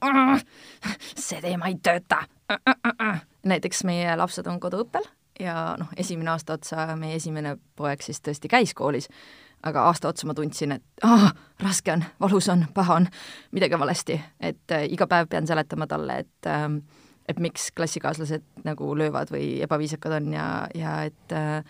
see 1.26 1.40
teema 1.44 1.70
ei 1.70 1.78
tööta. 1.82 2.24
näiteks 3.50 3.84
meie 3.84 4.16
lapsed 4.16 4.46
on 4.50 4.60
koduõppel 4.60 5.06
ja 5.40 5.74
noh, 5.78 5.90
esimene 5.96 6.30
aasta 6.34 6.58
otsa 6.58 6.86
meie 6.96 7.18
esimene 7.18 7.56
poeg 7.76 8.02
siis 8.02 8.20
tõesti 8.22 8.50
käis 8.50 8.74
koolis, 8.74 9.08
aga 9.66 9.86
aasta 9.88 10.10
otsa 10.12 10.28
ma 10.28 10.34
tundsin, 10.36 10.76
et 10.76 11.06
ah, 11.06 11.30
raske 11.62 11.92
on, 11.92 12.04
valus 12.20 12.48
on, 12.52 12.66
paha 12.74 13.00
on, 13.00 13.08
midagi 13.56 13.76
on 13.76 13.82
valesti, 13.82 14.20
et 14.40 14.76
äh, 14.76 14.86
iga 14.92 15.08
päev 15.10 15.30
pean 15.32 15.48
seletama 15.48 15.88
talle, 15.90 16.20
et 16.24 16.50
äh, 16.50 16.68
et 17.28 17.38
miks 17.40 17.70
klassikaaslased 17.72 18.42
nagu 18.66 18.90
löövad 18.98 19.30
või 19.32 19.62
ebaviisakad 19.64 20.18
on 20.18 20.32
ja, 20.34 20.46
ja 20.76 20.98
et 21.08 21.32
äh, 21.32 21.64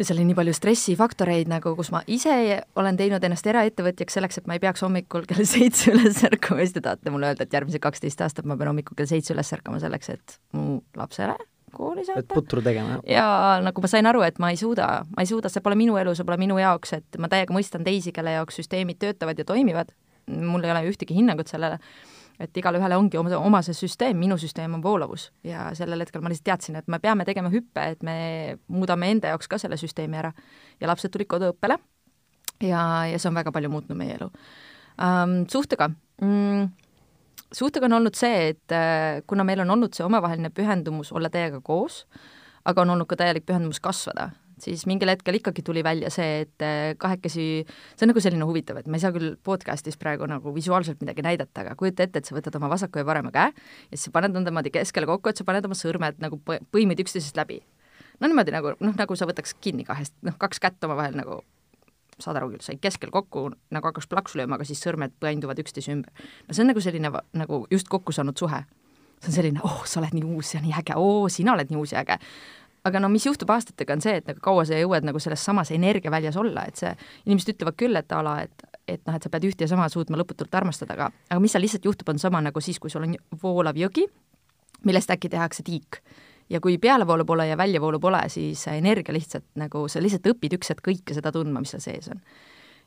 seal 0.00 0.16
oli 0.16 0.24
nii 0.30 0.36
palju 0.38 0.54
stressifaktoreid 0.56 1.50
nagu, 1.52 1.74
kus 1.76 1.92
ma 1.92 2.00
ise 2.10 2.34
olen 2.80 2.96
teinud 2.96 3.24
ennast 3.26 3.46
eraettevõtjaks 3.50 4.16
selleks, 4.16 4.40
et 4.40 4.48
ma 4.48 4.56
ei 4.56 4.62
peaks 4.62 4.84
hommikul 4.84 5.26
kell 5.28 5.46
seitse 5.54 5.92
üles 5.92 6.22
ärkama 6.28 6.62
ja 6.62 6.68
siis 6.68 6.76
te 6.78 6.84
tahate 6.84 7.12
mulle 7.12 7.32
öelda, 7.32 7.46
et 7.46 7.56
järgmised 7.56 7.82
kaksteist 7.84 8.24
aastat 8.24 8.48
ma 8.48 8.56
pean 8.56 8.72
hommikul 8.72 8.98
kell 8.98 9.10
seitse 9.10 9.34
üles 9.36 9.52
ärkama 9.56 9.82
selleks, 9.82 10.14
et 10.16 10.38
mu 10.56 10.80
lapsele 10.96 11.36
kooli 11.72 12.04
saata. 12.04 12.20
et 12.24 12.28
putru 12.28 12.62
tegema, 12.64 12.98
jah? 13.00 13.04
ja 13.16 13.26
nagu 13.64 13.84
ma 13.84 13.90
sain 13.90 14.08
aru, 14.08 14.24
et 14.26 14.40
ma 14.42 14.52
ei 14.52 14.60
suuda, 14.60 14.88
ma 15.12 15.24
ei 15.24 15.28
suuda, 15.28 15.52
see 15.52 15.64
pole 15.64 15.76
minu 15.78 15.98
elu, 16.00 16.14
see 16.16 16.28
pole 16.28 16.38
minu 16.40 16.56
jaoks, 16.60 16.96
et 17.00 17.20
ma 17.20 17.30
täiega 17.32 17.54
mõistan 17.56 17.84
teisi, 17.84 18.14
kelle 18.16 18.36
jaoks 18.36 18.60
süsteemid 18.60 19.00
töötavad 19.02 19.40
ja 19.40 19.48
toimivad, 19.48 19.92
mul 20.28 20.64
ei 20.64 20.72
ole 20.72 20.84
ühtegi 20.92 21.16
hinnangut 21.16 21.52
sellele 21.52 21.80
et 22.42 22.58
igalühele 22.58 22.96
ongi 22.98 23.18
oma, 23.20 23.32
oma 23.38 23.62
see 23.62 23.76
süsteem, 23.76 24.18
minu 24.18 24.36
süsteem 24.40 24.74
on 24.74 24.82
voolavus 24.84 25.28
ja 25.46 25.68
sellel 25.78 26.02
hetkel 26.02 26.24
ma 26.24 26.32
lihtsalt 26.32 26.48
teadsin, 26.50 26.78
et 26.80 26.90
me 26.90 26.98
peame 27.02 27.26
tegema 27.28 27.52
hüppe, 27.52 27.86
et 27.94 28.02
me 28.06 28.16
muudame 28.72 29.12
enda 29.14 29.32
jaoks 29.32 29.50
ka 29.50 29.60
selle 29.62 29.78
süsteemi 29.80 30.18
ära. 30.18 30.32
ja 30.80 30.90
lapsed 30.90 31.12
tulid 31.14 31.30
koduõppele 31.30 31.78
ja, 32.62 32.82
ja 33.10 33.18
see 33.18 33.30
on 33.30 33.38
väga 33.38 33.54
palju 33.54 33.70
muutnud 33.72 33.98
meie 33.98 34.18
elu 34.18 34.28
um,. 34.28 35.36
Suhtega 35.50 35.90
mm,, 36.20 36.68
suhtega 37.52 37.88
on 37.88 37.98
olnud 38.00 38.18
see, 38.18 38.52
et 38.52 38.76
äh, 38.76 39.22
kuna 39.26 39.44
meil 39.44 39.64
on 39.64 39.70
olnud 39.76 39.94
see 39.94 40.06
omavaheline 40.06 40.50
pühendumus 40.50 41.12
olla 41.12 41.30
teiega 41.30 41.60
koos, 41.64 42.04
aga 42.64 42.84
on 42.84 42.96
olnud 42.96 43.10
ka 43.10 43.18
täielik 43.20 43.46
pühendumus 43.46 43.80
kasvada 43.82 44.30
siis 44.62 44.84
mingil 44.90 45.10
hetkel 45.10 45.38
ikkagi 45.38 45.64
tuli 45.66 45.82
välja 45.84 46.10
see, 46.12 46.42
et 46.44 46.64
äh, 46.64 46.94
kahekesi, 47.00 47.46
see 47.66 48.06
on 48.06 48.12
nagu 48.12 48.22
selline 48.22 48.46
huvitav, 48.48 48.78
et 48.80 48.90
ma 48.90 48.98
ei 48.98 49.04
saa 49.04 49.14
küll 49.14 49.34
podcast'is 49.44 49.98
praegu 50.00 50.28
nagu 50.30 50.54
visuaalselt 50.54 51.02
midagi 51.02 51.24
näidata, 51.26 51.64
aga 51.64 51.76
kujuta 51.78 52.06
ette, 52.06 52.22
et 52.22 52.28
sa 52.28 52.36
võtad 52.36 52.58
oma 52.60 52.70
vasaku 52.72 53.02
ja 53.02 53.08
parema 53.08 53.32
käe 53.34 53.50
ja 53.52 53.94
siis 53.94 54.08
sa 54.08 54.14
paned 54.14 54.34
nad 54.36 54.46
niimoodi 54.46 54.74
keskele 54.74 55.08
kokku, 55.10 55.32
et 55.32 55.40
sa 55.40 55.46
paned 55.48 55.66
oma 55.68 55.78
sõrmed 55.78 56.20
nagu 56.22 56.38
põimid 56.46 57.02
üksteisest 57.04 57.38
läbi. 57.38 57.62
no 58.20 58.30
niimoodi 58.30 58.54
nagu, 58.54 58.76
noh, 58.80 58.94
nagu 58.98 59.18
sa 59.18 59.28
võtaks 59.30 59.56
kinni 59.60 59.86
kahest, 59.88 60.14
noh, 60.22 60.38
kaks 60.38 60.62
kätt 60.62 60.84
omavahel 60.84 61.18
nagu 61.18 61.42
saad 62.22 62.38
aru 62.38 62.52
küll, 62.52 62.62
said 62.62 62.78
keskel 62.82 63.10
kokku, 63.10 63.48
nagu 63.72 63.88
hakkaks 63.88 64.06
plaksu 64.10 64.38
lööma, 64.38 64.58
aga 64.58 64.66
siis 64.68 64.82
sõrmed 64.84 65.14
põenduvad 65.22 65.58
üksteise 65.62 65.94
ümber. 65.96 66.12
no 66.46 66.54
see 66.54 66.62
on 66.62 66.70
nagu 66.70 66.84
selline 66.84 67.10
nagu 67.10 67.64
just 67.72 67.90
kokku 67.90 68.14
saanud 68.14 68.38
suhe. 68.38 68.62
see 69.22 69.30
on 69.30 69.36
selline, 69.36 69.62
oh, 69.64 69.82
sa 69.86 70.00
oled 70.00 70.14
nii 70.14 70.26
uus 70.34 70.54
ja 70.54 70.60
nii 70.62 70.74
äge, 70.78 70.98
oo, 70.98 71.28
sina 71.28 71.54
oled 71.56 71.70
nii 71.70 71.78
uus 71.78 71.94
ja 71.94 72.02
äge 72.02 72.18
aga 72.84 73.00
no 73.00 73.08
mis 73.12 73.26
juhtub 73.26 73.50
aastatega, 73.54 73.94
on 73.94 74.02
see, 74.04 74.16
et 74.18 74.26
nagu 74.26 74.40
kaua 74.42 74.64
sa 74.68 74.78
jõuad 74.78 75.06
nagu 75.06 75.20
selles 75.22 75.44
samas 75.44 75.70
energiaväljas 75.74 76.36
olla, 76.40 76.66
et 76.66 76.80
see, 76.80 76.92
inimesed 77.26 77.54
ütlevad 77.54 77.78
küll, 77.78 77.98
et 77.98 78.12
a 78.12 78.22
la, 78.26 78.40
et 78.46 78.68
et 78.88 79.00
noh, 79.06 79.14
et 79.14 79.22
sa 79.22 79.30
pead 79.30 79.44
ühte 79.46 79.62
ja 79.62 79.70
sama 79.70 79.86
suutma 79.88 80.18
lõputult 80.18 80.54
armastada, 80.58 80.96
aga, 80.96 81.06
aga 81.30 81.40
mis 81.40 81.52
seal 81.54 81.62
lihtsalt 81.62 81.84
juhtub, 81.86 82.08
on 82.10 82.18
sama 82.18 82.40
nagu 82.42 82.60
siis, 82.60 82.80
kui 82.82 82.90
sul 82.90 83.06
on 83.06 83.14
voolav 83.42 83.78
jõgi, 83.78 84.08
millest 84.88 85.12
äkki 85.14 85.30
tehakse 85.32 85.62
tiik 85.66 86.00
ja 86.50 86.60
kui 86.60 86.78
pealevoolu 86.78 87.24
pole 87.24 87.46
ja 87.46 87.56
väljavoolu 87.56 88.00
pole, 88.00 88.22
siis 88.32 88.64
energia 88.72 89.14
lihtsalt 89.14 89.46
nagu, 89.60 89.86
sa 89.88 90.02
lihtsalt 90.02 90.26
õpid 90.34 90.58
üks 90.58 90.72
hetk 90.72 90.84
kõike 90.88 91.16
seda 91.16 91.32
tundma, 91.34 91.62
mis 91.62 91.72
seal 91.74 91.84
sees 91.84 92.10
on. 92.12 92.20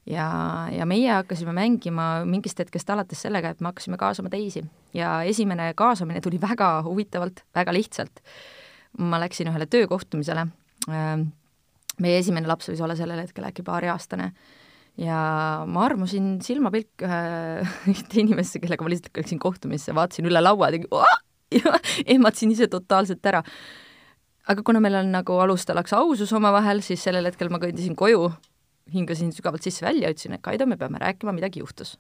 ja, 0.09 0.27
ja 0.71 0.85
meie 0.85 1.11
hakkasime 1.13 1.55
mängima 1.55 2.25
mingist 2.29 2.59
hetkest 2.61 2.89
alates 2.93 3.23
sellega, 3.25 3.53
et 3.53 3.63
me 3.63 3.71
hakkasime 3.71 3.97
kaasama 3.97 4.29
teisi 4.33 4.65
ja 4.93 5.21
esimene 5.23 5.71
kaasamine 5.77 6.21
tuli 6.21 6.41
väga 6.41 6.81
huvitavalt, 6.85 7.45
väga 7.55 7.73
lihtsalt. 7.73 8.21
Ma 8.97 9.19
läksin 9.19 9.49
ühele 9.51 9.67
töökohtumisele, 9.71 10.47
ähm, 10.89 11.29
meie 12.01 12.19
esimene 12.19 12.47
laps 12.47 12.69
võis 12.71 12.83
olla 12.83 12.95
sellel 12.97 13.21
hetkel 13.23 13.47
äkki 13.47 13.63
paariaastane 13.65 14.31
ja 15.01 15.19
ma 15.67 15.85
armusin 15.85 16.35
silmapilk 16.43 17.05
ühe, 17.05 17.21
ühte 17.93 18.21
inimesse, 18.21 18.61
kellega 18.63 18.85
ma 18.85 18.93
lihtsalt 18.93 19.21
läksin 19.21 19.41
kohtumisse, 19.41 19.95
vaatasin 19.95 20.29
üle 20.29 20.41
laua 20.43 20.71
ja 20.71 20.77
tegin 20.77 21.23
ja 21.59 21.75
ehmatasin 22.05 22.53
ise 22.55 22.67
totaalselt 22.71 23.25
ära. 23.25 23.43
aga 24.47 24.63
kuna 24.65 24.79
meil 24.83 24.99
on 25.01 25.11
nagu 25.13 25.39
alustalaks 25.41 25.93
ausus 25.97 26.33
omavahel, 26.33 26.81
siis 26.85 27.03
sellel 27.03 27.27
hetkel 27.29 27.51
ma 27.53 27.59
kõndisin 27.61 27.95
koju, 27.97 28.29
hingasin 28.93 29.31
sügavalt 29.33 29.65
sisse-välja, 29.65 30.11
ütlesin, 30.13 30.35
et 30.37 30.43
Kaido, 30.45 30.67
me 30.69 30.77
peame 30.77 31.01
rääkima, 31.01 31.33
midagi 31.35 31.63
juhtus. 31.63 31.97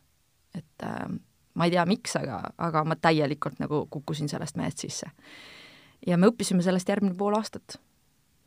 et 0.55 0.83
äh, 0.83 1.07
ma 1.55 1.67
ei 1.67 1.73
tea, 1.73 1.85
miks, 1.89 2.15
aga, 2.19 2.41
aga 2.57 2.83
ma 2.87 2.95
täielikult 2.95 3.59
nagu 3.59 3.85
kukkusin 3.91 4.29
sellest 4.31 4.59
mehest 4.59 4.85
sisse. 4.85 5.09
Ja 6.05 6.17
me 6.17 6.29
õppisime 6.31 6.63
sellest 6.65 6.89
järgmine 6.89 7.17
pool 7.17 7.37
aastat. 7.37 7.79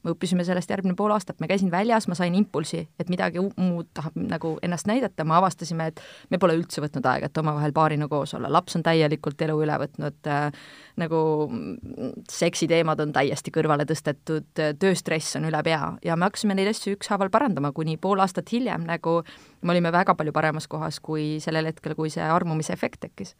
Me 0.06 0.12
õppisime 0.14 0.44
sellest 0.46 0.70
järgmine 0.70 0.94
pool 0.94 1.10
aastat, 1.10 1.40
ma 1.42 1.48
käisin 1.50 1.72
väljas, 1.72 2.04
ma 2.06 2.14
sain 2.14 2.34
impulsi, 2.38 2.84
et 3.02 3.08
midagi 3.10 3.42
muud 3.42 3.88
tahab 3.98 4.14
nagu 4.14 4.52
ennast 4.62 4.86
näidata, 4.86 5.24
me 5.26 5.34
avastasime, 5.34 5.88
et 5.90 6.02
me 6.30 6.38
pole 6.38 6.54
üldse 6.54 6.78
võtnud 6.84 7.06
aega, 7.10 7.26
et 7.26 7.40
omavahel 7.42 7.74
paarina 7.74 8.06
koos 8.08 8.36
olla, 8.38 8.46
laps 8.52 8.78
on 8.78 8.84
täielikult 8.86 9.42
elu 9.42 9.56
üle 9.64 9.78
võtnud 9.82 10.30
äh,, 10.30 10.60
nagu 11.02 11.22
seksiteemad 12.30 13.02
on 13.02 13.16
täiesti 13.16 13.50
kõrvale 13.54 13.88
tõstetud, 13.90 14.46
tööstress 14.78 15.34
on 15.40 15.50
üle 15.50 15.64
pea. 15.66 15.90
Ja 16.06 16.14
me 16.14 16.28
hakkasime 16.30 16.54
neid 16.54 16.70
asju 16.70 16.94
ükshaaval 16.94 17.34
parandama, 17.34 17.74
kuni 17.74 17.98
pool 17.98 18.22
aastat 18.22 18.54
hiljem 18.54 18.86
nagu 18.86 19.18
me 19.26 19.74
olime 19.74 19.90
väga 19.94 20.14
palju 20.14 20.36
paremas 20.36 20.70
kohas 20.70 21.02
kui 21.02 21.40
sellel 21.42 21.72
hetkel, 21.72 21.98
kui 21.98 22.14
see 22.14 22.22
armumise 22.22 22.72
efekt 22.72 23.02
tekkis. 23.02 23.34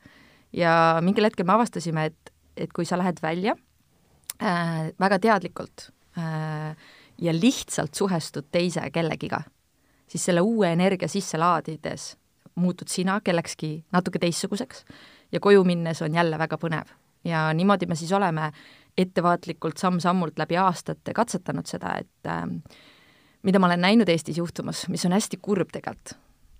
ja 0.53 0.99
mingil 1.07 1.31
hetkel 1.31 1.47
me 1.47 1.55
avastasime, 1.55 2.11
et, 2.11 2.37
et 2.57 2.75
kui 2.75 2.85
sa 2.89 2.99
lähed 2.99 3.23
välja 3.23 3.55
äh, 4.43 4.91
väga 5.01 5.19
teadlikult 5.19 5.91
Äh, 6.19 6.77
ja 7.19 7.33
lihtsalt 7.41 7.95
suhestud 7.95 8.47
teise 8.53 8.91
kellegiga, 8.91 9.41
siis 10.07 10.25
selle 10.25 10.41
uue 10.41 10.71
energia 10.73 11.09
sisse 11.11 11.39
laadides 11.39 12.13
muutud 12.55 12.89
sina 12.91 13.19
kellekski 13.21 13.85
natuke 13.93 14.19
teistsuguseks 14.23 14.85
ja 15.33 15.41
koju 15.41 15.65
minnes 15.67 16.03
on 16.03 16.15
jälle 16.15 16.39
väga 16.39 16.59
põnev. 16.59 16.95
ja 17.25 17.53
niimoodi 17.55 17.87
me 17.87 17.95
siis 17.95 18.13
oleme 18.13 18.53
ettevaatlikult 18.99 19.77
samm-sammult 19.79 20.39
läbi 20.39 20.57
aastate 20.57 21.15
katsetanud 21.15 21.67
seda, 21.67 21.97
et 21.99 22.27
äh, 22.27 22.47
mida 23.43 23.59
ma 23.59 23.67
olen 23.67 23.81
näinud 23.81 24.09
Eestis 24.09 24.39
juhtumas, 24.39 24.89
mis 24.89 25.05
on 25.07 25.13
hästi 25.13 25.37
kurb 25.43 25.71
tegelikult, 25.73 26.17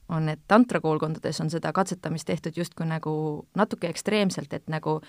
on, 0.09 0.29
et 0.29 0.41
tantrakoolkondades 0.49 1.41
on 1.41 1.51
seda 1.51 1.73
katsetamist 1.73 2.27
tehtud 2.27 2.57
justkui 2.57 2.87
nagu 2.87 3.47
natuke 3.55 3.89
ekstreemselt, 3.89 4.53
et 4.53 4.69
nagu 4.69 5.01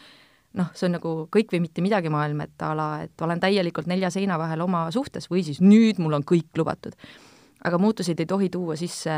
noh, 0.57 0.69
see 0.73 0.87
on 0.89 0.95
nagu 0.97 1.13
kõik 1.33 1.51
või 1.53 1.63
mitte 1.65 1.83
midagi 1.85 2.11
maailm, 2.13 2.41
et 2.45 2.65
a 2.65 2.71
la, 2.77 2.87
et 3.05 3.25
olen 3.25 3.41
täielikult 3.41 3.89
nelja 3.89 4.09
seina 4.13 4.39
vahel 4.41 4.63
oma 4.65 4.87
suhtes 4.93 5.29
või 5.29 5.43
siis 5.45 5.61
nüüd 5.61 6.01
mul 6.01 6.17
on 6.17 6.25
kõik 6.25 6.49
lubatud. 6.57 6.95
aga 7.59 7.77
muutuseid 7.77 8.19
ei 8.19 8.25
tohi 8.25 8.47
tuua 8.49 8.75
sisse 8.79 9.11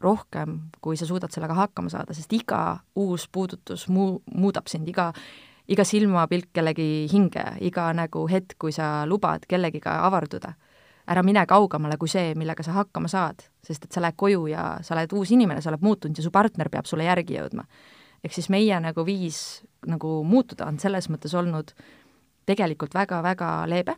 rohkem, 0.00 0.60
kui 0.80 0.96
sa 0.96 1.06
suudad 1.06 1.30
sellega 1.34 1.54
hakkama 1.54 1.90
saada, 1.90 2.14
sest 2.14 2.32
iga 2.32 2.78
uus 2.94 3.28
puudutus 3.28 3.88
muu-, 3.88 4.22
muudab 4.30 4.68
sind, 4.70 4.88
iga 4.88 5.12
iga 5.70 5.84
silmapilk 5.84 6.50
kellegi 6.52 7.06
hinge, 7.12 7.44
iga 7.60 7.92
nagu 7.94 8.26
hetk, 8.30 8.56
kui 8.58 8.72
sa 8.72 9.04
lubad 9.06 9.44
kellegiga 9.46 10.00
avarduda, 10.06 10.54
ära 11.06 11.22
mine 11.22 11.44
kaugemale 11.46 11.96
kui 11.98 12.08
see, 12.08 12.34
millega 12.34 12.62
sa 12.62 12.72
hakkama 12.78 13.08
saad, 13.08 13.44
sest 13.66 13.86
et 13.86 13.92
sa 13.92 14.02
lähed 14.02 14.18
koju 14.18 14.46
ja 14.50 14.64
sa 14.82 14.94
oled 14.96 15.12
uus 15.14 15.30
inimene, 15.30 15.62
sa 15.62 15.70
oled 15.70 15.82
muutunud 15.82 16.18
ja 16.18 16.24
su 16.26 16.30
partner 16.30 16.70
peab 16.70 16.86
sulle 16.86 17.06
järgi 17.06 17.38
jõudma 17.38 17.66
ehk 18.24 18.34
siis 18.36 18.50
meie 18.52 18.80
nagu 18.80 19.04
viis 19.06 19.62
nagu 19.88 20.20
muutuda 20.28 20.68
on 20.68 20.78
selles 20.82 21.08
mõttes 21.12 21.34
olnud 21.36 21.72
tegelikult 22.48 22.94
väga-väga 22.96 23.50
leebe, 23.70 23.94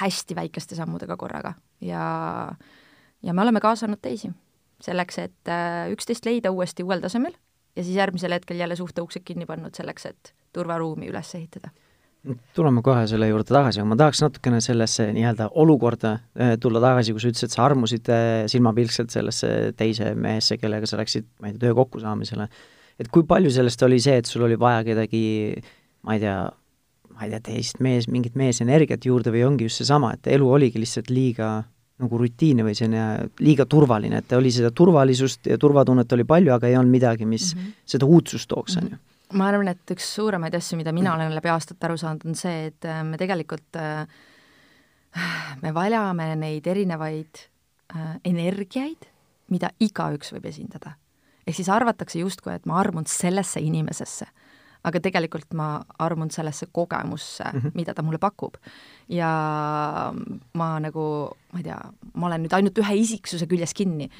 hästi 0.00 0.36
väikeste 0.36 0.76
sammudega 0.78 1.16
korraga. 1.16 1.54
Ja, 1.80 2.04
ja 3.22 3.34
me 3.34 3.42
oleme 3.42 3.62
kaasanud 3.64 4.00
teisi 4.02 4.30
selleks, 4.82 5.18
et 5.22 5.50
äh, 5.50 5.88
üksteist 5.94 6.26
leida 6.26 6.52
uuesti 6.54 6.86
uuel 6.86 7.02
tasemel 7.02 7.34
ja 7.76 7.84
siis 7.84 7.96
järgmisel 7.96 8.34
hetkel 8.34 8.58
jälle 8.60 8.76
suhte 8.76 9.02
uksed 9.02 9.24
kinni 9.26 9.46
pannud 9.46 9.74
selleks, 9.74 10.06
et 10.06 10.32
turvaruumi 10.54 11.10
üles 11.10 11.34
ehitada. 11.38 11.70
Tuleme 12.54 12.82
kohe 12.82 13.04
selle 13.08 13.28
juurde 13.30 13.46
tagasi, 13.54 13.80
aga 13.80 13.88
ma 13.88 13.96
tahaks 13.96 14.20
natukene 14.24 14.58
sellesse 14.62 15.06
nii-öelda 15.14 15.48
olukorda 15.62 16.16
äh, 16.18 16.56
tulla 16.60 16.82
tagasi, 16.82 17.14
kui 17.14 17.22
sa 17.22 17.30
ütlesid, 17.30 17.54
sa 17.54 17.64
armusid 17.66 18.10
äh, 18.12 18.24
silmapilkselt 18.50 19.14
sellesse 19.14 19.52
teise 19.78 20.12
mehesse, 20.18 20.58
kellega 20.60 20.90
sa 20.90 20.98
läksid, 21.00 21.30
ma 21.40 21.48
ei 21.48 21.54
tea, 21.54 21.68
töö 21.68 21.78
kokkusaamisele 21.78 22.48
et 22.98 23.10
kui 23.14 23.26
palju 23.28 23.50
sellest 23.54 23.82
oli 23.86 24.00
see, 24.02 24.18
et 24.20 24.28
sul 24.28 24.44
oli 24.46 24.58
vaja 24.58 24.82
kedagi, 24.86 25.22
ma 26.06 26.16
ei 26.16 26.22
tea, 26.22 26.38
ma 27.14 27.26
ei 27.26 27.32
tea, 27.32 27.42
teist 27.50 27.82
mees, 27.84 28.08
mingit 28.10 28.38
meesenergiat 28.38 29.06
juurde 29.06 29.32
või 29.34 29.44
ongi 29.46 29.68
just 29.68 29.82
seesama, 29.82 30.14
et 30.16 30.30
elu 30.34 30.48
oligi 30.58 30.82
lihtsalt 30.82 31.12
liiga 31.14 31.58
nagu 31.98 32.18
rutiinne 32.20 32.62
või 32.62 32.76
selline 32.78 33.28
liiga 33.42 33.66
turvaline, 33.66 34.20
et 34.22 34.32
oli 34.36 34.52
seda 34.54 34.70
turvalisust 34.70 35.48
ja 35.50 35.58
turvatunnet 35.58 36.12
oli 36.14 36.26
palju, 36.28 36.52
aga 36.54 36.70
ei 36.70 36.76
olnud 36.78 36.94
midagi, 36.94 37.26
mis 37.26 37.54
mm 37.54 37.60
-hmm. 37.60 37.86
seda 37.94 38.06
uudsust 38.06 38.48
tooks, 38.48 38.76
on 38.78 38.90
ju. 38.92 38.98
ma 39.34 39.48
arvan, 39.48 39.68
et 39.68 39.90
üks 39.90 40.14
suuremaid 40.14 40.54
asju, 40.54 40.78
mida 40.78 40.92
mina 40.92 41.14
olen 41.14 41.34
läbi 41.34 41.50
aastate 41.50 41.86
aru 41.86 41.96
saanud, 41.96 42.24
on 42.24 42.34
see, 42.34 42.66
et 42.66 42.84
äh, 42.84 43.02
me 43.04 43.18
tegelikult, 43.18 43.76
äh, 43.76 44.06
me 45.62 45.74
vajame 45.74 46.36
neid 46.36 46.66
erinevaid 46.66 47.42
äh, 47.96 48.16
energiaid, 48.24 49.10
mida 49.50 49.70
igaüks 49.80 50.32
võib 50.32 50.46
esindada 50.46 50.94
ehk 51.48 51.56
siis 51.56 51.70
arvatakse 51.72 52.20
justkui, 52.20 52.54
et 52.54 52.68
ma 52.68 52.78
armun 52.82 53.08
sellesse 53.08 53.62
inimesesse, 53.64 54.28
aga 54.88 55.00
tegelikult 55.02 55.54
ma 55.58 55.70
armun 56.04 56.30
sellesse 56.32 56.68
kogemusse 56.72 57.44
mm, 57.44 57.60
-hmm. 57.60 57.78
mida 57.78 57.94
ta 57.94 58.02
mulle 58.02 58.18
pakub. 58.18 58.54
ja 59.08 59.30
ma 60.54 60.68
nagu, 60.80 61.30
ma 61.52 61.58
ei 61.58 61.64
tea, 61.64 61.78
ma 62.14 62.26
olen 62.26 62.44
nüüd 62.44 62.52
ainult 62.52 62.78
ühe 62.78 63.00
isiksuse 63.04 63.46
küljes 63.46 63.74
kinni. 63.74 64.10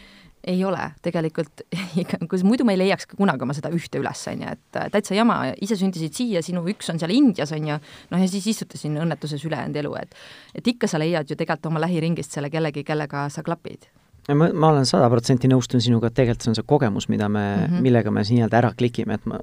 Ei 0.49 0.65
ole. 0.65 0.93
Tegelikult, 1.03 1.61
kus 2.31 2.45
muidu 2.47 2.65
ma 2.65 2.73
ei 2.73 2.79
leiaks 2.79 3.07
ka 3.07 3.17
kunagi 3.19 3.43
oma 3.43 3.53
seda 3.53 3.73
ühte 3.75 3.99
üles, 3.99 4.23
on 4.31 4.43
ju, 4.43 4.53
et 4.55 4.79
täitsa 4.93 5.15
jama, 5.15 5.41
ise 5.61 5.77
sündisid 5.77 6.15
siia, 6.15 6.43
sinu 6.43 6.63
üks 6.63 6.89
on 6.93 6.99
seal 6.99 7.11
Indias, 7.11 7.53
on 7.53 7.67
ju, 7.69 7.79
noh 8.11 8.23
ja 8.23 8.29
siis 8.29 8.47
istud 8.47 8.73
siin 8.79 8.97
õnnetuses 9.03 9.45
ülejäänud 9.45 9.77
elu, 9.77 9.95
et 9.99 10.15
et 10.55 10.67
ikka 10.67 10.87
sa 10.87 10.99
leiad 10.99 11.29
ju 11.29 11.37
tegelikult 11.37 11.67
oma 11.67 11.81
lähiringist 11.81 12.33
selle 12.33 12.51
kellegi, 12.51 12.85
kellega 12.85 13.29
sa 13.29 13.43
klapid 13.43 13.91
ma, 14.35 14.49
ma 14.53 14.73
olen 14.73 14.89
sada 14.89 15.09
protsenti 15.13 15.49
nõustun 15.51 15.83
sinuga, 15.85 16.11
et 16.11 16.17
tegelikult 16.19 16.45
see 16.45 16.53
on 16.53 16.59
see 16.59 16.69
kogemus, 16.69 17.09
mida 17.09 17.29
me 17.29 17.45
mm, 17.45 17.65
-hmm. 17.65 17.85
millega 17.87 18.13
me 18.13 18.25
nii-öelda 18.29 18.61
ära 18.61 18.73
klikime, 18.77 19.17
et 19.17 19.27
ma 19.27 19.41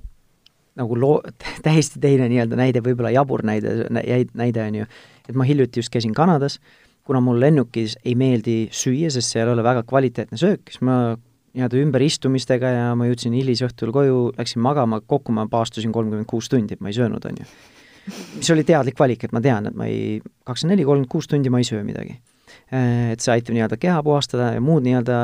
nagu 0.75 0.97
loo-, 0.99 1.21
täiesti 1.65 2.01
teine 2.01 2.29
nii-öelda 2.31 2.59
näide, 2.59 2.83
võib-olla 2.85 3.13
jabur 3.15 3.45
näide, 3.47 3.87
näide 4.33 4.65
on 4.65 4.81
ju, 4.81 4.89
et 5.29 5.35
ma 5.35 5.47
hiljuti 5.47 5.79
just 5.79 5.93
käisin 5.93 6.13
Kanadas, 6.13 6.59
kuna 7.05 7.21
mul 7.21 7.39
lennukis 7.39 7.97
ei 8.05 8.15
meeldi 8.15 8.67
süüa, 8.71 9.09
sest 9.13 9.33
seal 9.33 9.47
ei 9.47 9.53
ole 9.53 9.63
väga 9.63 9.83
kvaliteetne 9.83 10.37
söök, 10.37 10.69
siis 10.69 10.81
ma 10.81 11.15
nii-öelda 11.55 11.79
ümberistumistega 11.79 12.73
ja 12.73 12.87
ma 12.95 13.07
jõudsin 13.07 13.33
hilisõhtul 13.37 13.93
koju, 13.95 14.33
läksin 14.37 14.61
magama, 14.61 14.99
kokku 15.01 15.31
ma 15.31 15.47
paastusin 15.47 15.93
kolmkümmend 15.95 16.27
kuus 16.27 16.49
tundi, 16.51 16.75
et 16.75 16.81
ma 16.81 16.91
ei 16.91 16.97
söönud, 16.97 17.25
on 17.25 17.37
ju. 17.39 17.45
mis 18.37 18.49
oli 18.51 18.63
teadlik 18.63 18.99
valik, 18.99 19.23
et 19.23 19.31
ma 19.31 19.41
tean, 19.41 19.65
et 19.71 19.75
ma 19.75 19.87
ei, 19.87 20.19
kakskümmend 20.45 20.75
neli, 20.75 20.85
kolmkümmend 20.85 21.11
kuus 21.11 21.29
tundi 21.31 21.49
ma 21.49 21.61
ei 21.61 21.69
söö 21.69 21.83
midagi 21.87 22.19
et 22.71 23.23
see 23.23 23.33
aitab 23.33 23.55
nii-öelda 23.55 23.79
keha 23.81 24.01
puhastada 24.05 24.53
ja 24.55 24.61
muud 24.63 24.85
nii-öelda 24.85 25.17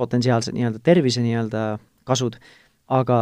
potentsiaalsed 0.00 0.56
nii-öelda 0.56 0.82
tervise 0.84 1.22
nii-öelda 1.24 1.66
kasud, 2.08 2.38
aga 2.88 3.20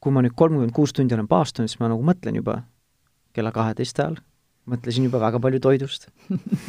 kui 0.00 0.14
ma 0.14 0.22
nüüd 0.24 0.36
kolmkümmend 0.38 0.74
kuus 0.76 0.94
tundi 0.96 1.16
olen 1.16 1.28
paastunud, 1.30 1.70
siis 1.70 1.80
ma 1.82 1.90
nagu 1.90 2.04
mõtlen 2.06 2.38
juba 2.38 2.60
kella 3.36 3.52
kaheteist 3.52 3.98
ajal, 4.00 4.16
mõtlesin 4.70 5.06
juba 5.06 5.20
väga 5.22 5.40
palju 5.42 5.60
toidust. 5.62 6.08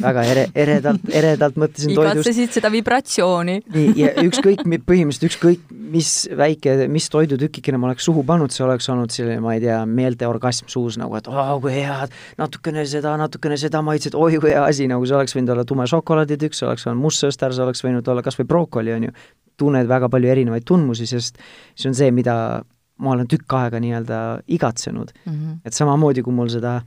väga 0.00 0.24
ere, 0.32 0.44
eredalt, 0.54 1.06
eredalt 1.10 1.58
mõtlesin 1.60 1.94
toidust. 1.98 2.20
igatsesid 2.20 2.56
seda 2.58 2.72
vibratsiooni. 2.72 3.60
nii, 3.74 3.92
ja 3.98 4.12
ükskõik, 4.24 4.64
põhimõtteliselt 4.66 5.28
ükskõik, 5.30 5.64
mis 5.92 6.12
väike, 6.36 6.74
mis 6.92 7.08
toidutükikene 7.12 7.80
ma 7.80 7.88
oleks 7.90 8.06
suhu 8.08 8.22
pannud, 8.26 8.52
see 8.54 8.64
oleks 8.66 8.88
olnud 8.92 9.12
selline, 9.14 9.40
ma 9.44 9.54
ei 9.56 9.62
tea, 9.62 9.78
meelteorgasm 9.88 10.70
suus 10.72 10.98
nagu, 11.00 11.16
et 11.18 11.28
oo, 11.30 11.58
kui 11.64 11.74
hea, 11.74 11.96
natukene 12.40 12.84
seda, 12.88 13.16
natukene 13.20 13.58
seda 13.60 13.82
maitset, 13.84 14.16
oi 14.18 14.40
kui 14.42 14.52
hea 14.54 14.64
asi, 14.64 14.88
nagu 14.90 15.06
see 15.08 15.18
oleks 15.18 15.36
võinud 15.36 15.54
olla 15.54 15.66
tume 15.68 15.88
šokolaaditükk, 15.90 16.56
see 16.56 16.68
oleks 16.68 16.86
olnud 16.88 17.04
mustsõster, 17.06 17.54
see 17.54 17.66
oleks 17.66 17.84
võinud 17.86 18.12
olla 18.12 18.24
kas 18.26 18.38
või 18.40 18.48
brookoli, 18.54 18.94
on 18.94 19.08
ju. 19.08 19.18
tunned 19.58 19.88
väga 19.90 20.06
palju 20.06 20.30
erinevaid 20.30 20.62
tundmusi, 20.62 21.08
sest 21.10 21.40
see 21.74 21.88
on 21.90 21.96
see, 21.98 22.12
mida 22.14 22.62
ma 23.02 23.14
olen 23.14 23.26
tükk 23.30 23.54
aega 23.58 23.80
nii-öelda 23.82 24.18
igatsenud 24.54 25.12
mm. 25.24 25.32
-hmm. 25.32 25.58
et 25.66 25.74
samamoodi, 25.74 26.22
kui 26.22 26.34
mul 26.34 26.50
seda 26.52 26.80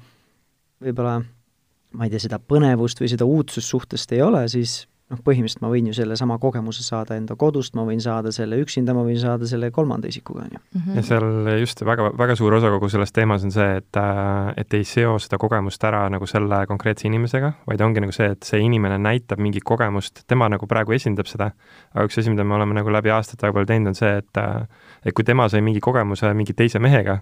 võib-olla 0.82 1.22
ma 1.92 2.08
ei 2.08 2.14
tea, 2.14 2.24
seda 2.24 2.40
põnevust 2.40 3.02
või 3.02 3.12
seda 3.12 3.28
uudsust 3.28 3.68
suhtest 3.68 4.12
ei 4.16 4.22
ole, 4.24 4.46
siis 4.52 4.86
noh, 5.12 5.22
põhimõtteliselt 5.26 5.64
ma 5.64 5.72
võin 5.74 5.90
ju 5.90 5.96
sellesama 5.96 6.38
kogemuse 6.42 6.86
saada 6.86 7.18
enda 7.20 7.36
kodust, 7.40 7.76
ma 7.78 7.86
võin 7.88 8.02
saada 8.04 8.32
selle 8.36 8.60
üksinda, 8.64 8.96
ma 8.98 9.04
võin 9.08 9.20
saada 9.22 9.48
selle 9.50 9.72
kolmanda 9.76 10.10
isikuga, 10.12 10.46
on 10.48 10.58
ju. 10.58 10.62
Mhm. 10.80 11.00
ja 11.00 11.06
seal 11.06 11.52
just 11.62 11.84
väga, 11.86 12.12
väga 12.18 12.38
suur 12.40 12.56
osa 12.58 12.72
kogu 12.74 12.90
selles 12.90 13.12
teemas 13.16 13.46
on 13.48 13.54
see, 13.56 13.70
et, 13.82 14.00
äh, 14.00 14.54
et 14.64 14.78
ei 14.78 14.88
seo 14.88 15.18
seda 15.20 15.40
kogemust 15.42 15.84
ära 15.88 16.06
nagu 16.10 16.28
selle 16.30 16.64
konkreetse 16.70 17.08
inimesega, 17.10 17.54
vaid 17.68 17.82
ongi 17.82 18.04
nagu 18.04 18.16
see, 18.16 18.32
et 18.36 18.48
see 18.48 18.62
inimene 18.64 18.98
näitab 19.02 19.42
mingit 19.42 19.68
kogemust, 19.68 20.24
tema 20.28 20.50
nagu 20.50 20.68
praegu 20.68 20.96
esindab 20.98 21.30
seda, 21.30 21.52
aga 21.94 22.08
üks 22.08 22.18
asi, 22.22 22.34
mida 22.34 22.44
me 22.48 22.56
oleme 22.58 22.78
nagu 22.78 22.94
läbi 22.94 23.12
aastate 23.14 23.48
väga 23.48 23.60
palju 23.60 23.72
teinud, 23.74 23.94
on 23.94 24.00
see, 24.00 24.16
et 24.24 24.42
äh, 24.42 24.66
et 25.06 25.14
kui 25.18 25.26
tema 25.26 25.48
sai 25.50 25.62
mingi 25.66 25.82
kogemuse 25.84 26.32
mingi 26.38 26.54
teise 26.58 26.80
mehega, 26.80 27.20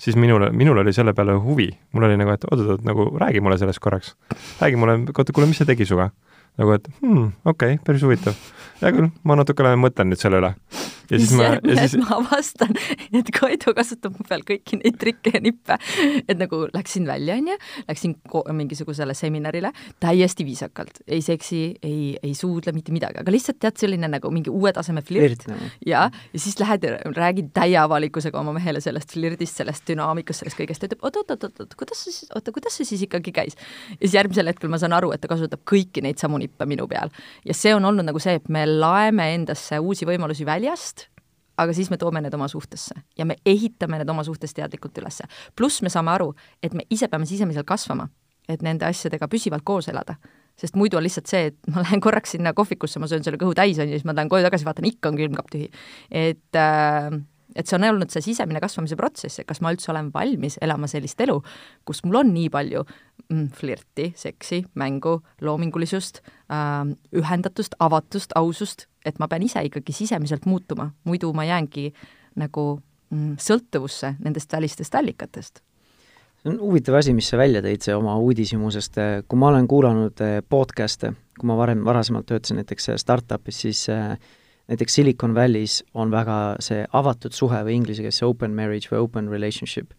siis 0.00 0.16
minul, 0.16 0.46
minul 0.56 0.80
oli 0.82 0.92
selle 0.96 1.14
peale 1.16 1.34
huvi. 1.42 1.68
mul 1.92 2.08
oli 2.08 2.16
nagu, 2.20 2.34
et 2.34 2.44
oot-oot, 2.48 2.84
nagu 2.86 3.10
räägi 3.20 3.40
mulle 3.40 3.58
sellest 3.58 3.78
korraks. 3.78 4.14
räägi 4.60 4.76
mulle, 4.76 4.98
oota, 5.18 5.32
kuule, 5.32 5.48
mis 5.50 5.60
see 5.60 5.68
tegi 5.68 5.86
sinuga? 5.86 6.10
Nagu 6.58 6.74
et 6.76 6.88
hmm, 7.00 7.32
okei 7.44 7.76
okay,, 7.76 7.82
päris 7.86 8.02
huvitav. 8.06 8.38
hea 8.80 8.94
küll, 8.96 9.10
ma 9.24 9.38
natukene 9.38 9.76
mõtlen 9.80 10.10
nüüd 10.10 10.22
selle 10.22 10.42
üle 10.42 10.54
ja 11.10 11.18
siis 11.18 11.32
ma, 11.38 11.48
ja 11.66 11.76
siis 11.84 11.96
ma 12.00 12.18
avastan, 12.20 12.76
et 13.16 13.30
Kaido 13.34 13.74
kasutab 13.76 14.16
mu 14.18 14.26
peal 14.28 14.44
kõiki 14.46 14.80
neid 14.80 14.98
trikke 15.00 15.34
ja 15.34 15.42
nippe. 15.42 15.76
et 16.26 16.38
nagu 16.38 16.62
läksin 16.74 17.06
välja, 17.08 17.36
onju, 17.40 17.56
läksin 17.88 18.16
mingisugusele 18.60 19.14
seminarile 19.16 19.72
täiesti 20.02 20.46
viisakalt, 20.46 21.02
ei 21.06 21.22
seksi, 21.24 21.62
ei, 21.82 22.16
ei 22.22 22.34
suudle 22.38 22.74
mitte 22.76 22.94
midagi, 22.94 23.20
aga 23.22 23.34
lihtsalt 23.34 23.60
tead, 23.62 23.78
selline 23.80 24.10
nagu 24.10 24.32
mingi 24.34 24.52
uue 24.52 24.72
taseme 24.76 25.02
flirt. 25.06 25.46
ja, 25.86 26.06
ja 26.10 26.40
siis 26.40 26.58
lähed 26.60 26.86
ja 26.86 26.96
räägid 27.16 27.52
täie 27.56 27.78
avalikkusega 27.80 28.40
oma 28.40 28.54
mehele 28.56 28.82
sellest 28.84 29.14
flirdist, 29.16 29.60
sellest 29.60 29.86
dünaamikast, 29.90 30.44
sellest 30.44 30.60
kõigest, 30.60 30.82
ta 30.82 30.90
ütleb 30.90 31.06
oot-oot-oot-oot, 31.08 31.76
kuidas 31.78 32.04
see 32.04 32.14
siis, 32.14 32.30
oota, 32.34 32.54
kuidas 32.54 32.76
see 32.78 32.88
siis 32.88 33.06
ikkagi 33.08 33.34
käis? 33.34 33.58
ja 33.96 34.02
siis 34.04 34.16
järgmisel 34.18 34.50
hetkel 34.50 34.72
ma 34.72 34.78
saan 34.80 34.94
aru, 34.96 35.12
et 35.14 35.22
ta 35.22 35.30
kasutab 35.30 35.62
kõiki 35.68 36.04
neid 36.04 36.20
samu 36.20 36.40
nippe 36.40 36.66
minu 36.68 36.86
peal. 36.90 37.12
ja 37.46 37.56
see 37.56 37.74
on 37.76 37.84
olnud 37.88 38.06
nagu 38.06 38.22
see, 38.22 38.38
et 38.40 38.48
me 38.52 38.66
laeme 38.68 39.30
endasse 39.34 39.78
uusi 39.80 40.08
võimalusi 40.08 40.46
väljast, 40.48 40.99
aga 41.60 41.74
siis 41.76 41.90
me 41.92 41.98
toome 42.00 42.22
need 42.24 42.34
oma 42.36 42.48
suhtesse 42.48 42.96
ja 43.18 43.26
me 43.28 43.36
ehitame 43.46 44.00
need 44.00 44.10
oma 44.10 44.24
suhtes 44.26 44.54
teadlikult 44.56 44.98
üles. 45.02 45.22
pluss 45.56 45.82
me 45.82 45.92
saame 45.92 46.12
aru, 46.14 46.32
et 46.62 46.74
me 46.74 46.86
ise 46.90 47.08
peame 47.08 47.26
sisemiselt 47.28 47.68
kasvama, 47.68 48.08
et 48.48 48.62
nende 48.62 48.86
asjadega 48.88 49.28
püsivalt 49.28 49.64
koos 49.64 49.88
elada. 49.88 50.16
sest 50.60 50.76
muidu 50.76 50.98
on 50.98 51.04
lihtsalt 51.06 51.26
see, 51.30 51.50
et 51.52 51.58
ma 51.72 51.82
lähen 51.86 52.00
korraks 52.00 52.36
sinna 52.36 52.52
kohvikusse, 52.52 53.00
ma 53.00 53.08
söön 53.08 53.24
selle 53.24 53.40
kõhu 53.40 53.54
täis, 53.56 53.78
on 53.78 53.88
ju, 53.88 53.98
siis 53.98 54.08
ma 54.08 54.16
lähen 54.16 54.28
koju 54.28 54.44
tagasi, 54.44 54.66
vaatan, 54.68 54.88
ikka 54.88 55.12
on 55.12 55.20
külmkapp 55.20 55.52
tühi. 55.52 55.70
et 56.10 56.58
äh, 56.58 57.20
et 57.56 57.66
see 57.66 57.76
on 57.78 57.86
olnud 57.88 58.12
see 58.12 58.22
sisemine 58.24 58.60
kasvamise 58.62 58.96
protsess, 58.98 59.40
et 59.40 59.48
kas 59.48 59.60
ma 59.64 59.72
üldse 59.74 59.90
olen 59.92 60.10
valmis 60.14 60.58
elama 60.62 60.88
sellist 60.90 61.20
elu, 61.24 61.38
kus 61.88 62.04
mul 62.06 62.20
on 62.22 62.32
nii 62.34 62.50
palju 62.52 62.84
flirti, 63.54 64.10
seksi, 64.16 64.64
mängu, 64.74 65.20
loomingulisust 65.40 66.20
äh,, 66.24 66.92
ühendatust, 67.16 67.76
avatust, 67.78 68.34
ausust, 68.34 68.86
et 69.06 69.18
ma 69.18 69.28
pean 69.28 69.42
ise 69.46 69.62
ikkagi 69.64 69.94
sisemiselt 69.94 70.46
muutuma, 70.46 70.90
muidu 71.04 71.32
ma 71.32 71.46
jäängi 71.48 71.90
nagu 72.40 72.64
mm, 73.10 73.36
sõltuvusse 73.40 74.16
nendest 74.20 74.52
välistest 74.52 74.94
allikatest. 74.94 75.62
See 76.40 76.48
on 76.48 76.60
huvitav 76.60 76.96
asi, 76.96 77.12
mis 77.12 77.28
sa 77.28 77.36
välja 77.36 77.60
tõid, 77.60 77.82
see 77.84 77.92
oma 77.92 78.14
uudishimusest, 78.16 78.94
kui 79.28 79.40
ma 79.40 79.50
olen 79.50 79.66
kuulanud 79.68 80.22
eh, 80.24 80.38
podcast'e, 80.40 81.12
kui 81.36 81.48
ma 81.50 81.56
varem, 81.58 81.82
varasemalt 81.84 82.30
töötasin 82.30 82.62
näiteks 82.62 82.88
eh, 82.94 83.00
startup'is, 83.00 83.58
siis 83.66 83.82
äh, 83.92 84.14
näiteks 84.72 84.94
Silicon 84.94 85.34
Valley's 85.36 85.82
on 85.94 86.12
väga 86.14 86.38
see 86.64 86.86
avatud 86.96 87.36
suhe 87.36 87.60
või 87.66 87.76
inglise 87.80 88.04
keeles 88.04 88.22
see 88.22 88.28
open 88.28 88.56
marriage 88.56 88.88
või 88.92 89.04
open 89.04 89.28
relationship, 89.28 89.92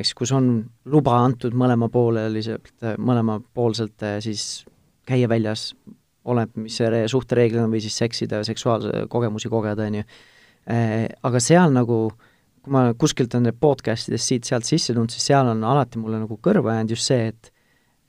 eks, 0.00 0.14
kus 0.16 0.32
on 0.36 0.50
luba 0.90 1.16
antud 1.20 1.54
mõlemapooleliselt, 1.58 2.72
mõlemapoolselt 2.98 4.06
eh, 4.06 4.18
siis 4.24 4.64
käia 5.08 5.28
väljas, 5.30 5.70
oleneb, 6.30 6.56
mis 6.64 6.76
see 6.80 7.04
suhtereeglid 7.10 7.62
on, 7.62 7.70
või 7.72 7.82
siis 7.84 7.96
seksida, 8.00 8.42
seksuaalse 8.46 9.06
kogemusi 9.12 9.50
kogeda, 9.52 9.86
on 9.88 10.00
ju. 10.00 10.08
Eh, 10.70 11.06
aga 11.26 11.40
seal 11.42 11.72
nagu, 11.74 12.02
kui 12.60 12.74
ma 12.74 12.90
kuskilt 12.98 13.34
on 13.38 13.48
need 13.48 13.58
podcast 13.60 14.10
idest 14.10 14.30
siit-sealt 14.30 14.68
sisse 14.68 14.92
tulnud, 14.92 15.12
siis 15.12 15.30
seal 15.32 15.48
on 15.52 15.64
alati 15.66 16.00
mulle 16.00 16.20
nagu 16.22 16.36
kõrva 16.42 16.76
jäänud 16.76 16.96
just 16.96 17.08
see, 17.10 17.30
et 17.32 17.54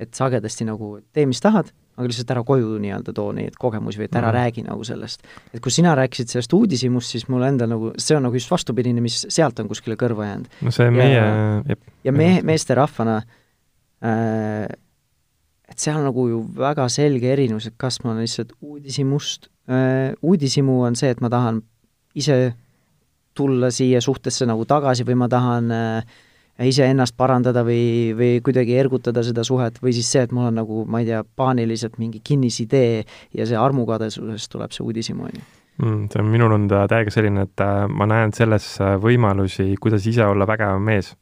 et 0.01 0.17
sagedasti 0.17 0.65
nagu 0.65 0.95
tee, 1.13 1.27
mis 1.29 1.37
tahad, 1.43 1.67
aga 1.97 2.07
lihtsalt 2.07 2.31
ära 2.33 2.43
koju 2.47 2.77
nii-öelda 2.81 3.13
too 3.15 3.31
neid 3.35 3.57
kogemusi 3.59 3.99
või 3.99 4.07
et 4.07 4.15
ära 4.15 4.29
mm. 4.29 4.35
räägi 4.37 4.63
nagu 4.65 4.85
sellest. 4.87 5.25
et 5.53 5.61
kui 5.63 5.73
sina 5.73 5.95
rääkisid 5.97 6.31
sellest 6.31 6.53
uudishimust, 6.55 7.15
siis 7.15 7.27
mul 7.31 7.43
endal 7.47 7.71
nagu, 7.73 7.91
see 8.01 8.15
on 8.17 8.25
nagu 8.27 8.39
just 8.39 8.51
vastupidine, 8.51 9.03
mis 9.03 9.19
sealt 9.27 9.59
on 9.59 9.69
kuskile 9.71 9.97
kõrva 9.99 10.29
jäänud. 10.29 10.47
no 10.61 10.73
see 10.75 10.93
meie 10.95 11.17
ja, 11.17 11.27
jep. 11.73 11.83
ja 12.07 12.15
mehe, 12.15 12.39
meesterahvana 12.47 13.19
äh, 14.05 14.71
et 15.71 15.79
seal 15.79 15.99
on 15.99 16.09
nagu 16.09 16.27
ju 16.27 16.41
väga 16.57 16.87
selge 16.91 17.31
erinevus, 17.31 17.69
et 17.69 17.77
kas 17.79 18.01
ma 18.03 18.13
olen 18.13 18.25
lihtsalt 18.25 18.55
uudishimust 18.59 19.47
äh,, 19.71 20.11
uudishimu 20.21 20.81
on 20.87 20.97
see, 20.99 21.11
et 21.13 21.21
ma 21.23 21.31
tahan 21.31 21.61
ise 22.17 22.41
tulla 23.37 23.71
siia 23.71 24.01
suhtesse 24.03 24.45
nagu 24.49 24.65
tagasi 24.67 25.05
või 25.07 25.21
ma 25.23 25.29
tahan 25.31 25.71
äh, 25.71 26.19
iseennast 26.68 27.16
parandada 27.18 27.64
või, 27.68 28.12
või 28.18 28.41
kuidagi 28.45 28.76
ergutada 28.78 29.24
seda 29.26 29.45
suhet 29.47 29.80
või 29.84 29.95
siis 29.95 30.12
see, 30.12 30.26
et 30.28 30.36
mul 30.36 30.49
on 30.49 30.59
nagu, 30.62 30.84
ma 30.89 31.01
ei 31.01 31.09
tea, 31.09 31.24
paaniliselt 31.24 31.97
mingi 32.01 32.22
kinnisidee 32.24 33.01
ja 33.38 33.47
see 33.49 33.57
armukadesusest 33.57 34.51
tuleb 34.51 34.76
see 34.76 34.86
uudishimu, 34.86 35.28
on 35.30 35.36
ju 35.39 35.43
mm,. 35.82 36.07
see 36.12 36.22
on, 36.22 36.30
minul 36.32 36.55
on 36.55 36.68
ta 36.72 36.86
täiega 36.91 37.14
selline, 37.14 37.47
et 37.47 37.66
äh, 37.66 37.86
ma 37.89 38.07
näen 38.09 38.34
selles 38.38 38.74
äh, 38.82 38.95
võimalusi, 39.01 39.74
kuidas 39.82 40.07
ise 40.07 40.26
olla 40.28 40.47
vägevam 40.49 40.84
mees. 40.91 41.16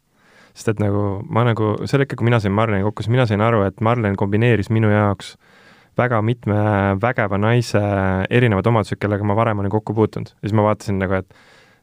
sest 0.54 0.74
et 0.74 0.82
nagu 0.82 1.22
ma 1.30 1.46
nagu, 1.48 1.76
sel 1.88 2.04
hetkel, 2.04 2.18
kui 2.20 2.28
mina 2.28 2.40
sain 2.42 2.56
Marleniga 2.56 2.90
kokku, 2.90 3.06
siis 3.06 3.14
mina 3.14 3.28
sain 3.30 3.42
aru, 3.42 3.64
et 3.68 3.80
Marlen 3.86 4.18
kombineeris 4.20 4.72
minu 4.74 4.90
jaoks 4.92 5.36
väga 6.00 6.22
mitme 6.24 6.58
vägeva 7.02 7.38
naise 7.38 7.80
erinevad 8.30 8.68
omadused, 8.68 9.00
kellega 9.00 9.26
ma 9.28 9.36
varem 9.38 9.60
olin 9.60 9.72
kokku 9.72 9.94
puutunud. 9.94 10.32
ja 10.32 10.48
siis 10.48 10.56
ma 10.56 10.66
vaatasin 10.68 11.00
nagu, 11.00 11.22
et 11.22 11.34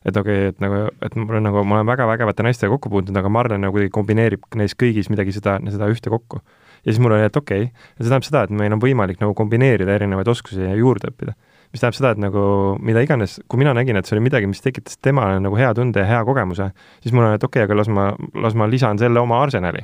et 0.06 0.16
okei 0.16 0.36
okay,, 0.38 0.52
et 0.54 0.62
nagu, 0.62 0.84
et 1.02 1.16
mul 1.18 1.40
on 1.40 1.48
nagu, 1.48 1.64
ma 1.66 1.80
olen 1.80 1.88
väga 1.88 2.06
vägevate 2.08 2.46
naistega 2.46 2.70
kokku 2.74 2.92
puutunud, 2.92 3.18
aga 3.18 3.32
Marlen 3.32 3.64
nagu 3.64 3.74
kuidagi 3.74 3.92
kombineerib 3.94 4.46
neis 4.58 4.76
kõigis 4.78 5.10
midagi 5.10 5.34
seda, 5.34 5.58
seda 5.72 5.88
ühte 5.90 6.12
kokku. 6.12 6.40
ja 6.84 6.92
siis 6.92 7.02
mul 7.02 7.16
oli, 7.16 7.26
et 7.26 7.36
okei 7.36 7.66
okay., 7.66 7.90
see 7.98 8.06
tähendab 8.06 8.28
seda, 8.28 8.44
et 8.46 8.54
meil 8.54 8.76
on 8.76 8.82
võimalik 8.82 9.20
nagu 9.22 9.34
kombineerida 9.38 9.96
erinevaid 9.96 10.28
oskusi 10.30 10.62
ja 10.62 10.74
juurde 10.78 11.10
õppida. 11.10 11.34
mis 11.72 11.82
tähendab 11.82 11.98
seda, 11.98 12.12
et 12.14 12.22
nagu 12.22 12.44
mida 12.78 13.02
iganes, 13.02 13.40
kui 13.48 13.62
mina 13.62 13.74
nägin, 13.74 13.98
et 13.98 14.06
see 14.06 14.16
oli 14.16 14.26
midagi, 14.28 14.46
mis 14.50 14.62
tekitas 14.62 15.00
temale 15.02 15.40
nagu 15.42 15.58
hea 15.58 15.72
tunde 15.74 16.04
ja 16.04 16.06
hea 16.06 16.22
kogemuse, 16.24 16.70
siis 17.02 17.14
mul 17.14 17.26
on, 17.26 17.34
et 17.34 17.44
okei 17.44 17.64
okay,, 17.64 17.70
aga 17.70 17.80
las 17.80 17.90
ma, 17.90 18.12
las 18.46 18.54
ma 18.54 18.70
lisan 18.70 19.02
selle 19.02 19.20
oma 19.20 19.42
arsenali. 19.42 19.82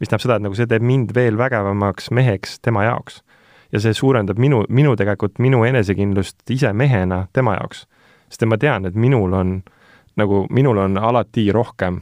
mis 0.00 0.10
tähendab 0.10 0.26
seda, 0.26 0.36
et 0.36 0.48
nagu 0.48 0.58
see 0.58 0.68
teeb 0.68 0.84
mind 0.84 1.14
veel 1.16 1.38
vägevamaks 1.40 2.10
meheks 2.10 2.58
tema 2.60 2.84
jaoks. 2.84 3.22
ja 3.72 3.80
see 3.80 3.96
suurendab 3.96 4.36
minu, 4.36 4.66
minu 4.68 4.92
tegelikult, 4.96 5.38
minu 5.38 5.64
enesekindlust 5.64 6.50
ise 6.50 6.72
mehena 6.76 7.26
tema 7.32 7.56
jaoks 7.56 7.86
sest 8.32 8.48
ma 8.48 8.58
tean, 8.60 8.88
et 8.88 8.96
minul 8.96 9.36
on 9.36 9.60
nagu, 10.16 10.46
minul 10.50 10.80
on 10.82 10.98
alati 10.98 11.50
rohkem 11.52 12.00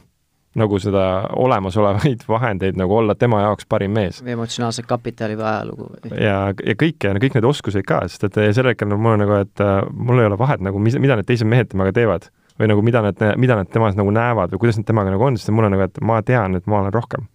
nagu 0.59 0.79
seda 0.83 1.03
olemasolevaid 1.39 2.25
vahendeid 2.33 2.79
nagu 2.79 2.97
olla 2.99 3.15
tema 3.15 3.41
jaoks 3.45 3.67
parim 3.71 3.93
mees. 3.95 4.19
või 4.23 4.35
emotsionaalset 4.35 4.87
kapitali 4.87 5.37
või 5.39 5.47
ajalugu. 5.47 5.89
ja, 6.11 6.37
ja 6.51 6.75
kõike, 6.75 7.13
kõik 7.23 7.37
need 7.37 7.47
oskused 7.47 7.87
ka, 7.87 8.03
sest 8.11 8.27
et 8.27 8.39
sel 8.55 8.71
hetkel 8.71 8.91
no, 8.91 8.99
mul 8.99 9.15
on 9.15 9.23
nagu, 9.25 9.39
et 9.45 9.63
uh, 9.63 9.79
mul 9.91 10.19
ei 10.19 10.27
ole 10.27 10.39
vahet 10.39 10.63
nagu, 10.63 10.79
mis, 10.83 10.97
mida 10.99 11.19
need 11.19 11.29
teised 11.29 11.47
mehed 11.47 11.71
temaga 11.71 11.95
teevad 11.95 12.27
või 12.59 12.67
nagu 12.67 12.83
mida 12.83 13.03
nad, 13.05 13.23
mida 13.39 13.55
nad 13.57 13.71
temas 13.71 13.95
nagu 13.97 14.11
näevad 14.13 14.51
või 14.51 14.65
kuidas 14.65 14.81
nad 14.81 14.89
temaga 14.89 15.13
nagu 15.13 15.23
on, 15.29 15.39
sest 15.39 15.53
mul 15.55 15.69
on 15.69 15.75
nagu, 15.77 15.87
et 15.87 16.03
ma 16.03 16.19
tean, 16.25 16.59
et 16.59 16.67
ma 16.67 16.81
olen 16.81 16.93
rohkem 16.93 17.29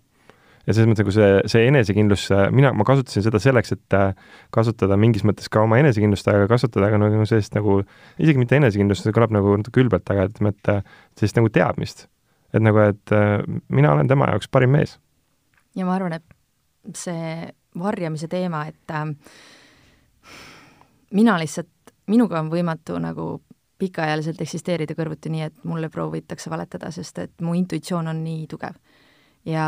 ja 0.67 0.75
selles 0.75 0.89
mõttes 0.91 1.05
nagu 1.05 1.15
see, 1.15 1.29
see 1.51 1.67
enesekindlus, 1.71 2.27
mina, 2.55 2.73
ma 2.77 2.87
kasutasin 2.87 3.25
seda 3.25 3.41
selleks, 3.43 3.73
et 3.77 3.97
äh, 3.97 4.33
kasutada 4.55 4.99
mingis 5.01 5.25
mõttes 5.27 5.49
ka 5.53 5.63
oma 5.63 5.79
enesekindlust, 5.83 6.27
aga 6.33 6.49
kasutada 6.51 6.91
ka 6.93 7.01
nagu 7.01 7.27
sellist 7.29 7.55
nagu, 7.57 7.79
isegi 8.19 8.43
mitte 8.43 8.59
enesekindlust, 8.59 9.07
see 9.07 9.15
kõlab 9.17 9.35
nagu 9.37 9.55
natuke 9.61 9.83
ülbelt, 9.85 10.07
aga 10.13 10.27
ütleme, 10.31 10.55
et 10.55 10.73
äh, 10.73 10.97
sellist 11.19 11.39
nagu 11.39 11.53
teadmist. 11.55 12.07
et 12.55 12.63
nagu, 12.63 12.81
et 12.81 13.13
äh, 13.13 13.43
mina 13.69 13.93
olen 13.93 14.09
tema 14.09 14.31
jaoks 14.33 14.51
parim 14.51 14.75
mees. 14.75 14.99
ja 15.77 15.87
ma 15.87 15.97
arvan, 15.99 16.19
et 16.19 16.97
see 16.99 17.47
varjamise 17.79 18.29
teema, 18.33 18.67
et 18.67 18.91
äh, 18.91 19.07
mina 21.15 21.39
lihtsalt, 21.39 21.95
minuga 22.11 22.41
on 22.41 22.51
võimatu 22.51 22.99
nagu 23.03 23.37
pikaajaliselt 23.79 24.41
eksisteerida 24.41 24.95
kõrvuti 24.97 25.31
nii, 25.31 25.47
et 25.47 25.65
mulle 25.69 25.91
proovitakse 25.93 26.51
valetada, 26.51 26.91
sest 26.91 27.19
et 27.21 27.43
mu 27.45 27.55
intuitsioon 27.55 28.09
on 28.09 28.23
nii 28.25 28.47
tugev 28.51 28.79
ja 29.47 29.67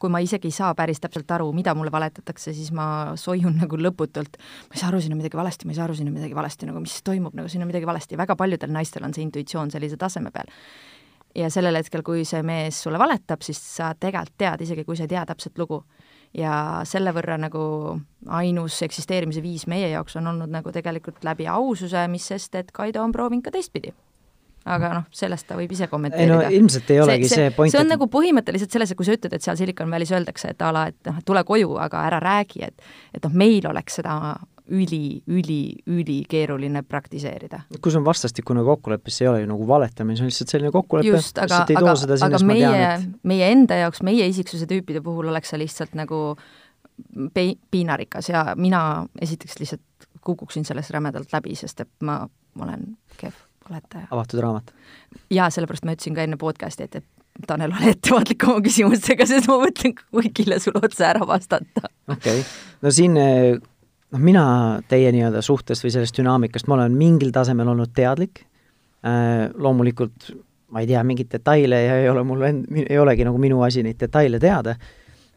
kui 0.00 0.10
ma 0.10 0.20
isegi 0.22 0.50
ei 0.50 0.54
saa 0.54 0.72
päris 0.78 1.00
täpselt 1.02 1.30
aru, 1.36 1.48
mida 1.54 1.74
mulle 1.78 1.92
valetatakse, 1.94 2.52
siis 2.56 2.72
ma 2.74 3.14
soiun 3.18 3.56
nagu 3.62 3.78
lõputult. 3.78 4.38
ma 4.38 4.74
ei 4.74 4.82
saa 4.82 4.90
aru, 4.90 5.00
siin 5.04 5.14
on 5.14 5.22
midagi 5.22 5.38
valesti, 5.38 5.68
ma 5.68 5.74
ei 5.74 5.78
saa 5.78 5.86
aru, 5.86 5.96
siin 5.98 6.10
on 6.10 6.16
midagi 6.16 6.36
valesti, 6.36 6.68
nagu 6.70 6.82
mis 6.82 6.98
toimub, 7.06 7.36
nagu 7.38 7.50
siin 7.52 7.62
on 7.62 7.70
midagi 7.70 7.88
valesti, 7.88 8.18
väga 8.18 8.36
paljudel 8.36 8.74
naistel 8.74 9.06
on 9.06 9.14
see 9.14 9.24
intuitsioon 9.26 9.70
sellise 9.74 9.98
taseme 10.00 10.34
peal. 10.34 10.50
ja 11.36 11.50
sellel 11.52 11.76
hetkel, 11.76 12.02
kui 12.02 12.24
see 12.24 12.40
mees 12.42 12.78
sulle 12.82 12.98
valetab, 12.98 13.42
siis 13.44 13.60
sa 13.60 13.92
tegelikult 13.94 14.38
tead, 14.40 14.62
isegi 14.64 14.84
kui 14.84 14.96
sa 14.96 15.04
ei 15.04 15.12
tea 15.14 15.24
täpset 15.28 15.58
lugu. 15.58 15.84
ja 16.34 16.82
selle 16.84 17.12
võrra 17.14 17.38
nagu 17.38 17.60
ainus 18.26 18.82
eksisteerimise 18.82 19.42
viis 19.42 19.66
meie 19.70 19.88
jaoks 19.92 20.16
on 20.18 20.26
olnud 20.26 20.50
nagu 20.50 20.72
tegelikult 20.72 21.22
läbi 21.24 21.46
aususe, 21.46 22.08
mis 22.08 22.26
sest, 22.26 22.54
et 22.54 22.72
Kaido 22.72 23.04
on 23.04 23.12
proovinud 23.14 23.46
ka 23.46 23.54
teistpidi 23.54 23.94
aga 24.66 24.90
noh, 24.98 25.06
sellest 25.14 25.46
ta 25.48 25.56
võib 25.58 25.72
ise 25.76 25.86
kommenteerida. 25.90 26.40
ei 26.48 26.50
no 26.50 26.60
ilmselt 26.60 26.90
ei 26.90 27.00
olegi 27.02 27.28
see, 27.28 27.36
see, 27.36 27.48
see 27.50 27.54
point, 27.56 27.72
see 27.72 27.80
on 27.80 27.86
et... 27.86 27.94
nagu 27.94 28.08
põhimõtteliselt 28.10 28.74
selles, 28.74 28.92
et 28.92 28.98
kui 28.98 29.06
sa 29.06 29.14
ütled, 29.14 29.36
et 29.36 29.46
seal 29.46 29.58
Silicon 29.58 29.92
Valley's 29.92 30.12
öeldakse, 30.16 30.52
et 30.54 30.66
a 30.66 30.72
la, 30.74 30.86
et 30.90 31.10
noh, 31.10 31.22
tule 31.26 31.42
koju, 31.46 31.76
aga 31.82 32.02
ära 32.10 32.20
räägi, 32.22 32.66
et 32.66 32.86
et 33.14 33.24
noh, 33.24 33.34
meil 33.36 33.66
oleks 33.70 34.00
seda 34.00 34.16
üli, 34.66 35.22
üli, 35.30 35.60
ülikeeruline 35.86 36.82
praktiseerida. 36.82 37.62
kui 37.78 37.92
see 37.92 38.00
on 38.00 38.06
vastastikune 38.06 38.64
kokkulepe, 38.66 39.10
siis 39.12 39.22
ei 39.24 39.30
ole 39.30 39.42
ju 39.44 39.50
nagu 39.52 39.68
valetamine, 39.68 40.18
see 40.18 40.26
on 40.26 40.32
lihtsalt 40.32 40.54
selline 40.54 40.74
kokkulepe. 40.74 41.12
just, 41.14 41.38
aga, 41.38 41.62
aga, 41.70 41.96
aga 42.26 42.42
meie, 42.46 42.72
et... 42.90 43.08
meie 43.22 43.50
enda 43.54 43.78
jaoks, 43.84 44.02
meie 44.06 44.26
isiksuse 44.32 44.66
tüüpide 44.70 45.04
puhul 45.06 45.30
oleks 45.30 45.54
see 45.54 45.62
lihtsalt 45.62 45.94
nagu 45.98 46.22
pei-, 47.36 47.58
piinarikas 47.70 48.32
ja 48.32 48.48
mina 48.58 48.80
esiteks 49.22 49.60
lihtsalt 49.62 50.10
kukuksin 50.26 50.66
sellest 50.66 50.90
rämedalt 50.90 51.30
läbi, 51.30 51.54
sest 51.54 51.86
et 51.86 51.92
ma, 52.02 52.24
ma 52.58 52.66
olen 52.66 52.96
kehv 53.20 53.45
valetaja. 53.68 54.08
avatud 54.10 54.42
raamat? 54.44 54.72
jaa, 55.30 55.50
sellepärast 55.52 55.86
ma 55.86 55.96
ütlesin 55.96 56.16
ka 56.16 56.26
enne 56.26 56.40
podcast'i, 56.40 56.88
et, 56.88 57.02
et 57.02 57.46
Tanel, 57.46 57.74
ole 57.76 57.92
ettevaatlik 57.92 58.46
oma 58.48 58.62
küsimustega, 58.64 59.26
sest 59.30 59.50
ma 59.50 59.58
mõtlen 59.60 59.92
kõigile 60.00 60.60
sulle 60.62 60.80
otse 60.86 61.04
ära 61.08 61.26
vastata. 61.28 61.90
okei 62.08 62.40
okay., 62.40 62.44
no 62.82 62.92
siin 62.94 63.16
noh, 63.16 64.20
mina 64.22 64.46
teie 64.88 65.12
nii-öelda 65.14 65.44
suhtest 65.44 65.84
või 65.84 65.94
sellest 65.94 66.16
dünaamikast, 66.18 66.68
ma 66.70 66.78
olen 66.80 66.96
mingil 66.96 67.34
tasemel 67.34 67.74
olnud 67.74 67.92
teadlik 67.96 68.44
äh,, 69.04 69.48
loomulikult 69.54 70.30
ma 70.72 70.82
ei 70.82 70.88
tea 70.90 71.02
mingeid 71.06 71.30
detaile 71.32 71.80
ja 71.82 71.98
ei 72.02 72.08
ole 72.10 72.22
mul 72.26 72.46
end-, 72.48 72.70
ei 72.86 72.98
olegi 72.98 73.26
nagu 73.26 73.38
minu 73.40 73.62
asi 73.66 73.84
neid 73.86 73.98
detaile 74.00 74.40
teada, 74.42 74.76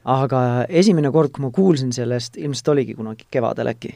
aga 0.09 0.41
esimene 0.81 1.11
kord, 1.13 1.33
kui 1.35 1.45
ma 1.45 1.51
kuulsin 1.53 1.91
sellest, 1.95 2.39
ilmselt 2.41 2.73
oligi 2.73 2.95
kunagi 2.97 3.27
kevadel 3.31 3.71
äkki, 3.73 3.93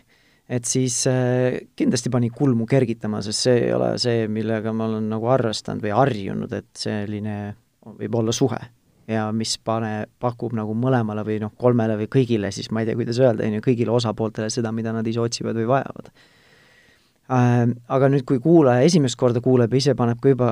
et 0.49 0.67
siis 0.67 1.05
äh, 1.07 1.63
kindlasti 1.75 2.11
pani 2.13 2.29
kulmu 2.33 2.67
kergitama, 2.69 3.21
sest 3.23 3.47
see 3.47 3.57
ei 3.67 3.73
ole 3.73 3.93
see, 4.01 4.27
millega 4.27 4.73
ma 4.75 4.89
olen 4.89 5.09
nagu 5.13 5.29
arvestanud 5.31 5.83
või 5.83 5.93
harjunud, 5.95 6.55
et 6.59 6.71
selline 6.85 7.37
võib 7.83 8.15
olla 8.19 8.35
suhe 8.35 8.59
ja 9.07 9.25
mis 9.35 9.57
pane, 9.63 10.05
pakub 10.23 10.53
nagu 10.55 10.75
mõlemale 10.77 11.25
või 11.27 11.39
noh, 11.43 11.51
kolmele 11.59 11.97
või 11.99 12.09
kõigile 12.11 12.51
siis, 12.55 12.69
ma 12.71 12.83
ei 12.83 12.87
tea, 12.87 12.97
kuidas 12.99 13.19
öelda, 13.19 13.43
on 13.47 13.57
ju, 13.57 13.63
kõigile 13.65 13.91
osapooltele 13.95 14.49
seda, 14.53 14.71
mida 14.75 14.93
nad 14.95 15.07
ise 15.07 15.21
otsivad 15.23 15.59
või 15.59 15.67
vajavad 15.73 16.13
äh,. 17.33 17.67
Aga 17.95 18.09
nüüd, 18.11 18.25
kui 18.27 18.39
kuulaja 18.43 18.87
esimest 18.87 19.19
korda 19.19 19.43
kuuleb 19.43 19.73
ja 19.73 19.79
ise 19.79 19.95
paneb 19.99 20.21
ka 20.23 20.31
juba, 20.31 20.49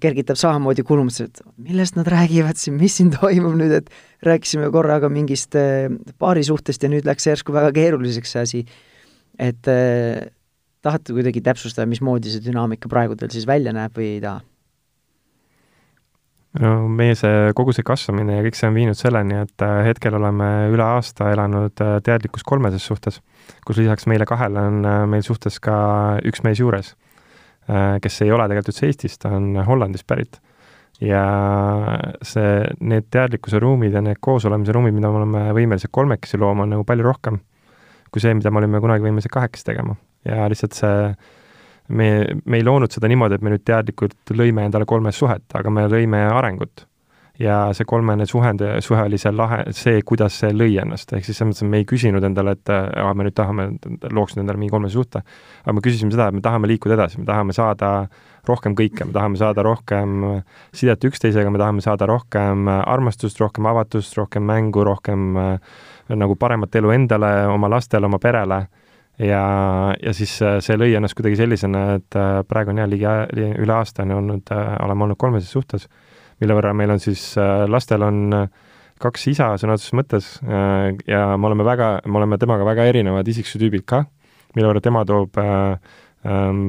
kergitab 0.00 0.38
samamoodi 0.40 0.84
kulmusse, 0.86 1.28
et 1.28 1.42
millest 1.60 1.98
nad 1.98 2.08
räägivad 2.08 2.58
siin, 2.60 2.78
mis 2.80 2.96
siin 2.98 3.10
toimub 3.14 3.56
nüüd, 3.58 3.74
et 3.80 3.90
rääkisime 4.24 4.70
korraga 4.74 5.10
mingist 5.12 5.56
äh, 5.58 5.90
paarisuhtest 6.22 6.86
ja 6.86 6.92
nüüd 6.92 7.08
läks 7.08 7.28
järsku 7.28 7.54
väga 7.54 7.74
keeruliseks 7.76 8.36
see 8.36 8.44
asi, 8.46 8.62
et 9.38 9.68
äh, 9.68 10.28
tahate 10.84 11.14
kuidagi 11.16 11.42
täpsustada, 11.44 11.88
mismoodi 11.88 12.32
see 12.32 12.44
dünaamika 12.44 12.90
praegu 12.90 13.16
teil 13.18 13.32
siis 13.34 13.46
välja 13.48 13.74
näeb 13.76 13.96
või 13.96 14.16
ei 14.16 14.20
taha? 14.24 14.42
no 16.56 16.70
meie 16.88 17.16
see, 17.18 17.50
kogu 17.56 17.74
see 17.76 17.84
kasvamine 17.84 18.38
ja 18.38 18.44
kõik 18.46 18.56
see 18.56 18.70
on 18.70 18.76
viinud 18.78 18.98
selleni, 18.98 19.42
et 19.44 19.64
äh, 19.64 19.82
hetkel 19.90 20.16
oleme 20.16 20.50
üle 20.72 20.86
aasta 20.86 21.30
elanud 21.34 21.84
äh, 21.84 21.98
teadlikus 22.04 22.46
kolmeses 22.48 22.86
suhtes, 22.88 23.20
kus 23.68 23.80
lisaks 23.82 24.08
meile 24.08 24.28
kahele 24.28 24.68
on 24.70 24.90
meil 25.12 25.24
suhtes 25.26 25.60
ka 25.60 25.76
üks 26.24 26.44
mees 26.46 26.62
juures, 26.62 26.94
kes 27.66 28.20
ei 28.22 28.30
ole 28.30 28.44
tegelikult 28.46 28.70
üldse 28.70 28.86
Eestist, 28.86 29.18
ta 29.24 29.32
on 29.34 29.56
Hollandist 29.66 30.06
pärit. 30.06 30.36
ja 31.02 31.22
see, 32.22 32.60
need 32.78 33.08
teadlikkuse 33.10 33.58
ruumid 33.60 33.92
ja 33.92 34.00
need 34.00 34.20
koosolemise 34.22 34.72
ruumid, 34.72 34.94
mida 34.94 35.10
me 35.10 35.18
oleme 35.18 35.42
võimelised 35.58 35.90
kolmekesi 35.92 36.38
looma, 36.38 36.62
on 36.62 36.76
nagu 36.76 36.86
palju 36.86 37.04
rohkem 37.04 37.40
kui 38.16 38.24
see, 38.24 38.32
mida 38.32 38.48
me 38.48 38.62
olime 38.62 38.80
kunagi 38.80 39.04
võimelised 39.04 39.32
kahekesi 39.32 39.66
tegema. 39.68 39.96
ja 40.24 40.48
lihtsalt 40.48 40.72
see 40.72 41.00
me, 41.88 42.10
me 42.44 42.58
ei 42.58 42.64
loonud 42.64 42.90
seda 42.92 43.10
niimoodi, 43.12 43.36
et 43.36 43.44
me 43.44 43.52
nüüd 43.52 43.64
teadlikult 43.66 44.34
lõime 44.34 44.64
endale 44.66 44.88
kolmes 44.88 45.18
suhet, 45.20 45.44
aga 45.54 45.70
me 45.70 45.84
lõime 45.92 46.26
arengut. 46.32 46.86
ja 47.36 47.66
see 47.76 47.84
kolmene 47.84 48.24
suhend, 48.24 48.62
suhe 48.80 49.02
oli 49.04 49.18
see 49.20 49.28
lahe, 49.36 49.58
see, 49.76 49.98
kuidas 50.08 50.38
see 50.40 50.54
lõi 50.56 50.78
ennast, 50.80 51.10
ehk 51.12 51.26
siis 51.26 51.36
selles 51.36 51.50
mõttes, 51.50 51.66
et 51.66 51.68
me 51.74 51.82
ei 51.82 51.84
küsinud 51.84 52.24
endale, 52.24 52.54
et 52.56 52.72
aa, 52.72 53.10
me 53.12 53.26
nüüd 53.26 53.36
tahame, 53.36 53.66
looks 54.08 54.38
endale 54.40 54.56
mingi 54.56 54.72
kolmese 54.72 54.96
suhte, 54.96 55.20
aga 55.60 55.74
me 55.76 55.84
küsisime 55.84 56.14
seda, 56.14 56.30
et 56.30 56.38
me 56.38 56.40
tahame 56.40 56.70
liikuda 56.72 56.96
edasi, 56.96 57.20
me 57.20 57.28
tahame 57.28 57.52
saada 57.52 57.90
rohkem 58.48 58.72
kõike, 58.78 59.04
me 59.04 59.12
tahame 59.12 59.36
saada 59.36 59.66
rohkem 59.66 60.24
sidet 60.72 61.04
üksteisega, 61.04 61.52
me 61.52 61.60
tahame 61.60 61.84
saada 61.84 62.08
rohkem 62.08 62.70
armastust, 62.72 63.44
rohkem 63.44 63.68
avatust, 63.68 64.16
rohkem 64.16 64.48
mängu, 64.48 64.86
rohkem 64.88 65.36
nagu 66.14 66.36
paremat 66.38 66.74
elu 66.78 66.90
endale, 66.94 67.30
oma 67.50 67.70
lastele, 67.72 68.06
oma 68.06 68.18
perele 68.22 68.60
ja, 69.18 69.94
ja 70.02 70.12
siis 70.16 70.34
äh, 70.44 70.58
see 70.64 70.76
lõi 70.78 70.94
ennast 70.96 71.16
kuidagi 71.16 71.38
sellisena, 71.40 71.86
et 71.98 72.18
äh, 72.18 72.40
praegu 72.48 72.72
on 72.72 72.82
jah, 72.82 72.90
ligi, 72.90 73.06
üle 73.62 73.76
aastani 73.76 74.16
olnud, 74.16 74.52
äh, 74.52 74.74
oleme 74.84 75.06
olnud 75.06 75.20
kolmeses 75.20 75.52
suhtes, 75.52 75.88
mille 76.42 76.56
võrra 76.56 76.74
meil 76.76 76.92
on 76.92 77.00
siis, 77.00 77.30
lastel 77.72 78.04
on 78.04 78.26
kaks 79.00 79.22
isa 79.32 79.54
sõna 79.60 79.76
otseses 79.76 79.94
mõttes 79.96 80.26
ja 81.08 81.20
me 81.36 81.48
oleme 81.48 81.64
väga, 81.64 81.86
me 82.04 82.20
oleme 82.20 82.36
temaga 82.40 82.64
väga 82.68 82.84
erinevad 82.90 83.28
isiksuse 83.28 83.60
tüübid 83.62 83.86
ka, 83.88 84.02
mille 84.56 84.68
võrra 84.68 84.82
tema 84.84 85.00
toob 85.08 85.40
ähm, 85.40 86.60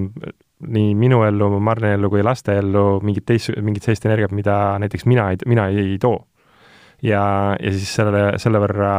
nii 0.71 0.95
minu 0.95 1.19
ellu, 1.27 1.49
Marni 1.59 1.91
ellu 1.97 2.09
kui 2.13 2.23
laste 2.23 2.55
ellu 2.61 3.01
mingit 3.03 3.27
teist, 3.27 3.51
mingit 3.59 3.83
sellist 3.83 4.07
energiat, 4.07 4.31
mida 4.35 4.55
näiteks 4.79 5.03
mina 5.07 5.27
ei, 5.33 5.43
mina 5.51 5.67
ei, 5.67 5.83
ei 5.83 5.99
too. 5.99 6.21
ja, 7.03 7.21
ja 7.59 7.75
siis 7.75 7.91
selle, 7.99 8.23
selle 8.39 8.63
võrra 8.63 8.93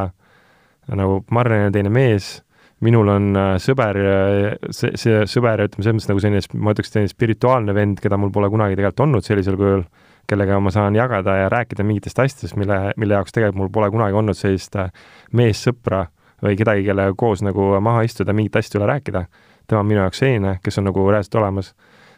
nagu 0.96 1.22
Marni 1.30 1.66
on 1.66 1.74
teine 1.74 1.90
mees 1.92 2.38
minul 2.84 3.10
on 3.10 3.30
äh, 3.36 3.54
sõber, 3.62 3.98
äh, 3.98 4.68
see, 4.74 4.92
see 5.00 5.22
sõber, 5.30 5.64
ütleme 5.66 5.84
selles 5.84 5.98
mõttes 5.98 6.10
nagu 6.12 6.22
selline, 6.22 6.42
ma 6.62 6.74
ütleks, 6.74 6.92
selline 6.92 7.10
spirituaalne 7.10 7.74
vend, 7.74 8.02
keda 8.02 8.18
mul 8.20 8.30
pole 8.34 8.50
kunagi 8.52 8.78
tegelikult 8.78 9.04
olnud 9.06 9.26
sellisel 9.26 9.58
kujul, 9.58 9.82
kellega 10.28 10.60
ma 10.62 10.72
saan 10.74 10.96
jagada 10.98 11.34
ja 11.40 11.48
rääkida 11.52 11.86
mingitest 11.86 12.20
asjadest, 12.22 12.58
mille, 12.60 12.78
mille 13.00 13.18
jaoks 13.18 13.34
tegelikult 13.34 13.62
mul 13.62 13.72
pole 13.74 13.90
kunagi 13.94 14.18
olnud 14.20 14.38
sellist 14.38 14.78
äh, 14.78 14.92
meessõpra 15.38 16.04
või 16.44 16.58
kedagi, 16.58 16.84
kellega 16.86 17.16
koos 17.18 17.42
nagu 17.42 17.72
maha 17.82 18.04
istuda, 18.06 18.36
mingit 18.36 18.60
asja 18.60 18.78
üle 18.78 18.86
rääkida. 18.92 19.24
tema 19.66 19.82
on 19.82 19.90
minu 19.90 20.04
jaoks 20.04 20.22
selline, 20.22 20.58
kes 20.62 20.78
on 20.78 20.86
nagu 20.92 21.08
reaalselt 21.10 21.40
olemas. 21.42 21.74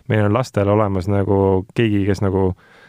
meil 0.08 0.26
on 0.26 0.32
lastel 0.34 0.68
olemas 0.68 1.08
nagu 1.08 1.64
keegi, 1.74 2.04
kes 2.04 2.20
nagu 2.20 2.50
äh, 2.50 2.79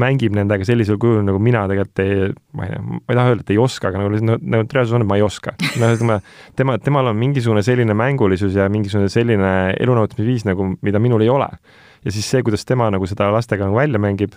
mängib 0.00 0.34
nendega 0.36 0.66
sellisel 0.66 0.98
kujul, 1.00 1.22
nagu 1.26 1.40
mina 1.42 1.62
tegelikult 1.70 2.02
ei, 2.04 2.28
ma 2.56 2.66
ei 2.66 2.72
tea, 2.72 2.82
ma 2.84 3.00
ei 3.00 3.18
taha 3.18 3.32
öelda, 3.32 3.44
et 3.44 3.52
ei 3.54 3.58
oska, 3.62 3.90
aga 3.90 4.02
nagu 4.02 4.12
lihtsalt 4.14 4.46
nagu 4.54 4.66
reaalsus 4.76 4.96
on, 4.96 5.04
et 5.04 5.10
ma 5.10 5.18
ei 5.18 5.24
oska. 5.24 5.54
noh, 5.80 5.94
ütleme, 5.96 6.20
tema, 6.58 6.76
temal 6.82 7.10
on 7.10 7.18
mingisugune 7.20 7.64
selline 7.66 7.96
mängulisus 7.96 8.56
ja 8.56 8.68
mingisugune 8.72 9.10
selline 9.12 9.52
elunautimisviis 9.80 10.46
nagu, 10.48 10.70
mida 10.86 11.02
minul 11.02 11.26
ei 11.26 11.32
ole. 11.32 11.50
ja 12.04 12.14
siis 12.14 12.30
see, 12.32 12.42
kuidas 12.46 12.64
tema 12.64 12.88
nagu 12.92 13.06
seda 13.08 13.28
lastega 13.34 13.68
nagu 13.68 13.76
välja 13.76 14.00
mängib, 14.00 14.36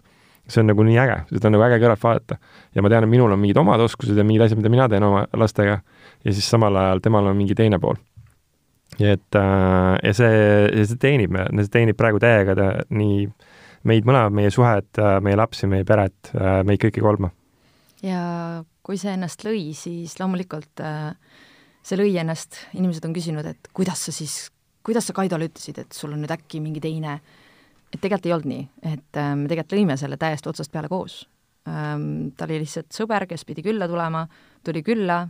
see 0.50 0.64
on 0.64 0.72
nagu 0.72 0.84
nii 0.84 1.00
äge, 1.00 1.22
seda 1.32 1.50
on 1.50 1.58
nagu 1.58 1.68
äge 1.70 1.80
kõrvalt 1.84 2.04
vaadata. 2.04 2.40
ja 2.76 2.84
ma 2.84 2.92
tean, 2.92 3.08
et 3.08 3.14
minul 3.14 3.32
on 3.32 3.40
mingid 3.40 3.62
omad 3.62 3.84
oskused 3.86 4.18
ja 4.18 4.28
mingid 4.28 4.48
asjad, 4.48 4.60
mida 4.60 4.74
mina 4.74 4.90
teen 4.92 5.08
oma 5.08 5.28
lastega 5.40 5.80
ja 6.24 6.34
siis 6.34 6.50
samal 6.50 6.76
ajal 6.76 7.04
temal 7.04 7.32
on 7.32 7.40
mingi 7.40 7.56
teine 7.56 7.80
pool 7.80 7.96
ja 9.00 9.16
et 9.16 9.40
äh, 9.40 9.96
ja 10.04 10.14
see, 10.14 10.86
see 10.86 11.00
teenib, 11.02 11.40
see 11.64 11.74
teenib 11.74 11.98
praegu 11.98 12.20
täiega 12.22 12.54
nii 12.94 13.26
äh, 13.26 13.50
meid 13.88 14.08
mõlemad, 14.08 14.36
meie 14.36 14.52
suhet, 14.54 14.90
äh, 15.00 15.18
meie 15.24 15.38
lapsi, 15.40 15.68
meie 15.70 15.86
peret, 15.88 16.32
äh, 16.36 16.62
meid 16.68 16.82
kõiki 16.84 17.04
kolme. 17.04 17.32
ja 18.04 18.64
kui 18.84 18.98
see 19.00 19.14
ennast 19.16 19.46
lõi, 19.48 19.72
siis 19.78 20.18
loomulikult 20.20 20.82
äh, 20.84 21.14
see 21.84 22.00
lõi 22.00 22.18
ennast, 22.20 22.58
inimesed 22.76 23.06
on 23.08 23.14
küsinud, 23.16 23.48
et 23.48 23.70
kuidas 23.74 24.08
sa 24.08 24.12
siis, 24.16 24.50
kuidas 24.84 25.08
sa 25.08 25.16
Kaidole 25.16 25.48
ütlesid, 25.48 25.80
et 25.80 25.96
sul 25.96 26.12
on 26.12 26.20
nüüd 26.24 26.34
äkki 26.36 26.60
mingi 26.64 26.84
teine, 26.84 27.20
et 27.94 28.00
tegelikult 28.02 28.28
ei 28.28 28.34
olnud 28.36 28.52
nii, 28.52 28.66
et 28.92 29.22
me 29.38 29.48
tegelikult 29.48 29.78
lõime 29.78 29.98
selle 30.00 30.18
täiesti 30.20 30.50
otsast 30.52 30.72
peale 30.74 30.90
koos. 30.92 31.22
Ähm, 31.70 32.34
ta 32.36 32.44
oli 32.48 32.58
lihtsalt 32.60 32.92
sõber, 32.92 33.24
kes 33.30 33.46
pidi 33.48 33.64
külla 33.64 33.88
tulema, 33.88 34.26
tuli 34.66 34.82
külla, 34.84 35.22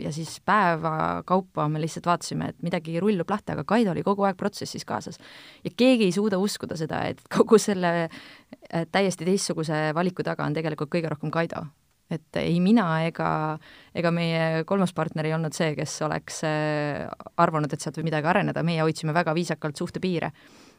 ja 0.00 0.12
siis 0.12 0.40
päeva 0.44 1.22
kaupa 1.26 1.68
me 1.68 1.80
lihtsalt 1.80 2.06
vaatasime, 2.06 2.50
et 2.52 2.62
midagi 2.62 3.00
rullub 3.00 3.30
lahti, 3.30 3.54
aga 3.54 3.64
Kaido 3.64 3.94
oli 3.94 4.04
kogu 4.04 4.26
aeg 4.28 4.36
protsessis 4.36 4.84
kaasas. 4.84 5.18
ja 5.64 5.70
keegi 5.76 6.04
ei 6.04 6.12
suuda 6.12 6.38
uskuda 6.38 6.76
seda, 6.76 7.02
et 7.08 7.22
kogu 7.32 7.58
selle 7.58 7.92
äh, 8.04 8.86
täiesti 8.92 9.24
teistsuguse 9.24 9.94
valiku 9.94 10.22
taga 10.22 10.44
on 10.44 10.54
tegelikult 10.54 10.92
kõige 10.92 11.08
rohkem 11.08 11.32
Kaido. 11.32 11.64
et 12.10 12.36
ei 12.36 12.60
mina 12.60 13.06
ega, 13.06 13.58
ega 13.94 14.10
meie 14.10 14.64
kolmas 14.64 14.92
partner 14.92 15.26
ei 15.26 15.34
olnud 15.34 15.56
see, 15.56 15.74
kes 15.76 16.02
oleks 16.02 16.42
äh, 16.44 17.08
arvanud, 17.36 17.72
et 17.72 17.80
sealt 17.80 17.96
võib 17.96 18.12
midagi 18.12 18.28
areneda, 18.28 18.62
meie 18.62 18.84
hoidsime 18.84 19.16
väga 19.16 19.34
viisakalt 19.34 19.76
suhte 19.76 20.00
piire. 20.00 20.32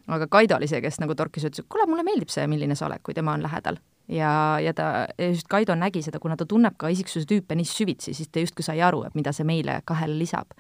aga 0.08 0.28
Kaido 0.28 0.62
oli 0.62 0.70
see, 0.70 0.82
kes 0.82 1.02
nagu 1.02 1.16
torkis, 1.16 1.50
ütles, 1.50 1.66
et 1.66 1.70
kuule, 1.70 1.90
mulle 1.90 2.06
meeldib 2.06 2.30
see, 2.30 2.46
milline 2.48 2.78
sa 2.78 2.86
oled, 2.86 3.02
kui 3.02 3.18
tema 3.18 3.34
on 3.34 3.42
lähedal 3.42 3.82
ja, 4.10 4.60
ja 4.64 4.74
ta, 4.74 4.90
just 5.30 5.48
Kaido 5.50 5.76
nägi 5.78 6.04
seda, 6.06 6.20
kuna 6.20 6.38
ta 6.38 6.48
tunneb 6.50 6.78
ka 6.78 6.92
isiksuse 6.92 7.30
tüüpe 7.30 7.58
nii 7.58 7.70
süvitsi, 7.70 8.14
siis 8.18 8.32
ta 8.32 8.44
justkui 8.44 8.66
sai 8.66 8.82
aru, 8.86 9.06
et 9.08 9.18
mida 9.18 9.34
see 9.36 9.48
meile 9.48 9.82
kahele 9.86 10.18
lisab. 10.18 10.56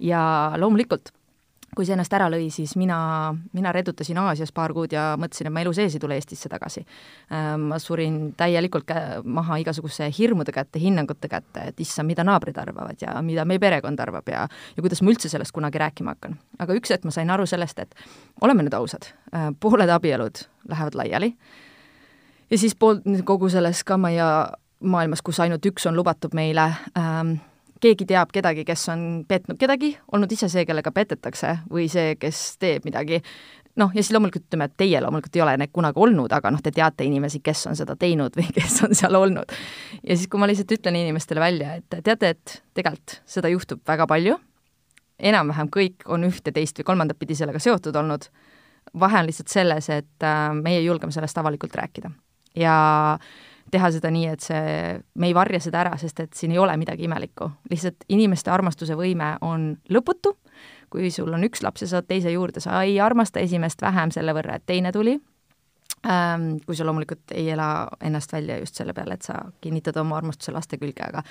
ja 0.00 0.52
loomulikult, 0.60 1.08
kui 1.76 1.86
see 1.88 1.94
ennast 1.96 2.12
ära 2.16 2.28
lõi, 2.32 2.46
siis 2.52 2.74
mina, 2.76 2.98
mina 3.56 3.72
redutasin 3.72 4.18
Aasias 4.20 4.52
paar 4.54 4.72
kuud 4.76 4.92
ja 4.92 5.14
mõtlesin, 5.20 5.48
et 5.48 5.52
ma 5.52 5.62
elu 5.64 5.72
sees 5.76 5.96
ei 5.96 6.00
tule 6.00 6.16
Eestisse 6.16 6.48
tagasi. 6.52 6.84
Ehm, 7.32 7.66
ma 7.72 7.78
surin 7.82 8.32
täielikult 8.36 8.92
maha 9.24 9.58
igasuguse 9.60 10.08
hirmude 10.18 10.54
kätte, 10.56 10.80
hinnangute 10.80 11.28
kätte, 11.32 11.66
et 11.72 11.80
issand, 11.84 12.08
mida 12.08 12.24
naabrid 12.24 12.56
arvavad 12.60 13.02
ja 13.02 13.18
mida 13.24 13.44
meie 13.48 13.60
perekond 13.60 14.00
arvab 14.00 14.28
ja 14.32 14.46
ja 14.76 14.84
kuidas 14.84 15.02
ma 15.02 15.12
üldse 15.12 15.32
sellest 15.32 15.52
kunagi 15.56 15.80
rääkima 15.82 16.16
hakkan. 16.16 16.38
aga 16.58 16.76
üks 16.76 16.92
hetk 16.92 17.04
ma 17.04 17.12
sain 17.12 17.30
aru 17.30 17.46
sellest, 17.46 17.78
et 17.78 17.94
oleme 18.40 18.64
nüüd 18.64 18.76
ausad, 18.76 19.12
ehm, 19.32 19.56
pooled 19.60 19.92
abielud 19.92 20.46
lähevad 20.68 20.94
laiali 20.94 21.34
ja 22.50 22.58
siis 22.58 22.76
pool, 22.78 23.00
kogu 23.24 23.48
selles 23.52 23.84
kama 23.84 24.10
ja 24.14 24.30
maailmas, 24.80 25.22
kus 25.22 25.40
ainult 25.40 25.66
üks 25.66 25.86
on 25.88 25.96
lubatud 25.96 26.34
meile 26.36 26.70
ähm,, 26.98 27.36
keegi 27.80 28.06
teab 28.08 28.32
kedagi, 28.32 28.64
kes 28.64 28.88
on 28.92 29.02
petnud 29.28 29.58
kedagi, 29.60 29.94
olnud 30.12 30.32
ise 30.32 30.48
see, 30.52 30.64
kellega 30.68 30.92
petetakse 30.94 31.58
või 31.70 31.86
see, 31.92 32.14
kes 32.20 32.56
teeb 32.62 32.86
midagi, 32.88 33.20
noh, 33.80 33.92
ja 33.92 34.02
siis 34.02 34.14
loomulikult 34.16 34.46
ütleme, 34.46 34.68
et 34.70 34.76
teie 34.80 35.00
loomulikult 35.04 35.36
ei 35.36 35.44
ole 35.44 35.56
need 35.60 35.72
kunagi 35.74 36.02
olnud, 36.06 36.32
aga 36.32 36.52
noh, 36.54 36.62
te 36.64 36.72
teate 36.74 37.06
inimesi, 37.06 37.42
kes 37.44 37.66
on 37.70 37.78
seda 37.78 37.96
teinud 38.00 38.36
või 38.38 38.48
kes 38.56 38.80
on 38.86 38.96
seal 38.96 39.18
olnud. 39.18 39.56
ja 40.02 40.16
siis, 40.16 40.26
kui 40.32 40.40
ma 40.40 40.48
lihtsalt 40.50 40.76
ütlen 40.78 40.98
inimestele 41.02 41.42
välja, 41.42 41.76
et 41.80 41.98
teate, 42.04 42.34
et 42.36 42.58
tegelikult 42.76 43.20
seda 43.28 43.52
juhtub 43.52 43.82
väga 43.88 44.08
palju, 44.10 44.38
enam-vähem 45.32 45.72
kõik 45.72 46.04
on 46.12 46.28
ühte, 46.28 46.52
teist 46.52 46.80
või 46.80 46.90
kolmandat 46.92 47.18
pidi 47.20 47.36
sellega 47.36 47.60
seotud 47.62 47.96
olnud, 47.96 48.28
vahe 49.00 49.20
on 49.20 49.28
lihtsalt 49.28 49.52
selles, 49.52 49.90
et 49.92 50.24
äh, 50.24 50.48
meie 50.56 50.80
julgeme 50.84 51.12
sellest 51.12 51.38
avalikult 51.40 51.76
rääkida. 51.76 52.12
Ja 52.56 53.18
teha 53.70 53.90
seda 53.90 54.10
nii, 54.14 54.26
et 54.30 54.44
see, 54.44 54.96
me 55.18 55.28
ei 55.28 55.34
varja 55.34 55.60
seda 55.60 55.82
ära, 55.82 55.96
sest 55.98 56.20
et 56.22 56.34
siin 56.38 56.54
ei 56.54 56.58
ole 56.62 56.76
midagi 56.78 57.08
imelikku. 57.08 57.50
lihtsalt 57.70 58.06
inimeste 58.08 58.50
armastuse 58.50 58.94
võime 58.98 59.36
on 59.42 59.72
lõputu 59.90 60.36
kui 60.90 61.10
sul 61.10 61.32
on 61.34 61.44
üks 61.46 61.62
laps 61.66 61.84
ja 61.84 61.90
saad 61.90 62.06
teise 62.08 62.32
juurde, 62.32 62.62
sa 62.62 62.82
ei 62.86 63.00
armasta 63.02 63.42
esimest 63.42 63.82
vähem 63.82 64.12
selle 64.14 64.34
võrra, 64.36 64.56
et 64.56 64.66
teine 64.66 64.92
tuli, 64.94 65.16
kui 66.66 66.76
sa 66.76 66.84
loomulikult 66.86 67.32
ei 67.34 67.48
ela 67.50 67.88
ennast 68.04 68.32
välja 68.32 68.58
just 68.60 68.78
selle 68.78 68.94
peale, 68.94 69.16
et 69.16 69.26
sa 69.26 69.38
kinnitad 69.60 69.96
oma 69.98 70.18
armastuse 70.20 70.52
laste 70.54 70.78
külge, 70.78 71.02
aga 71.02 71.22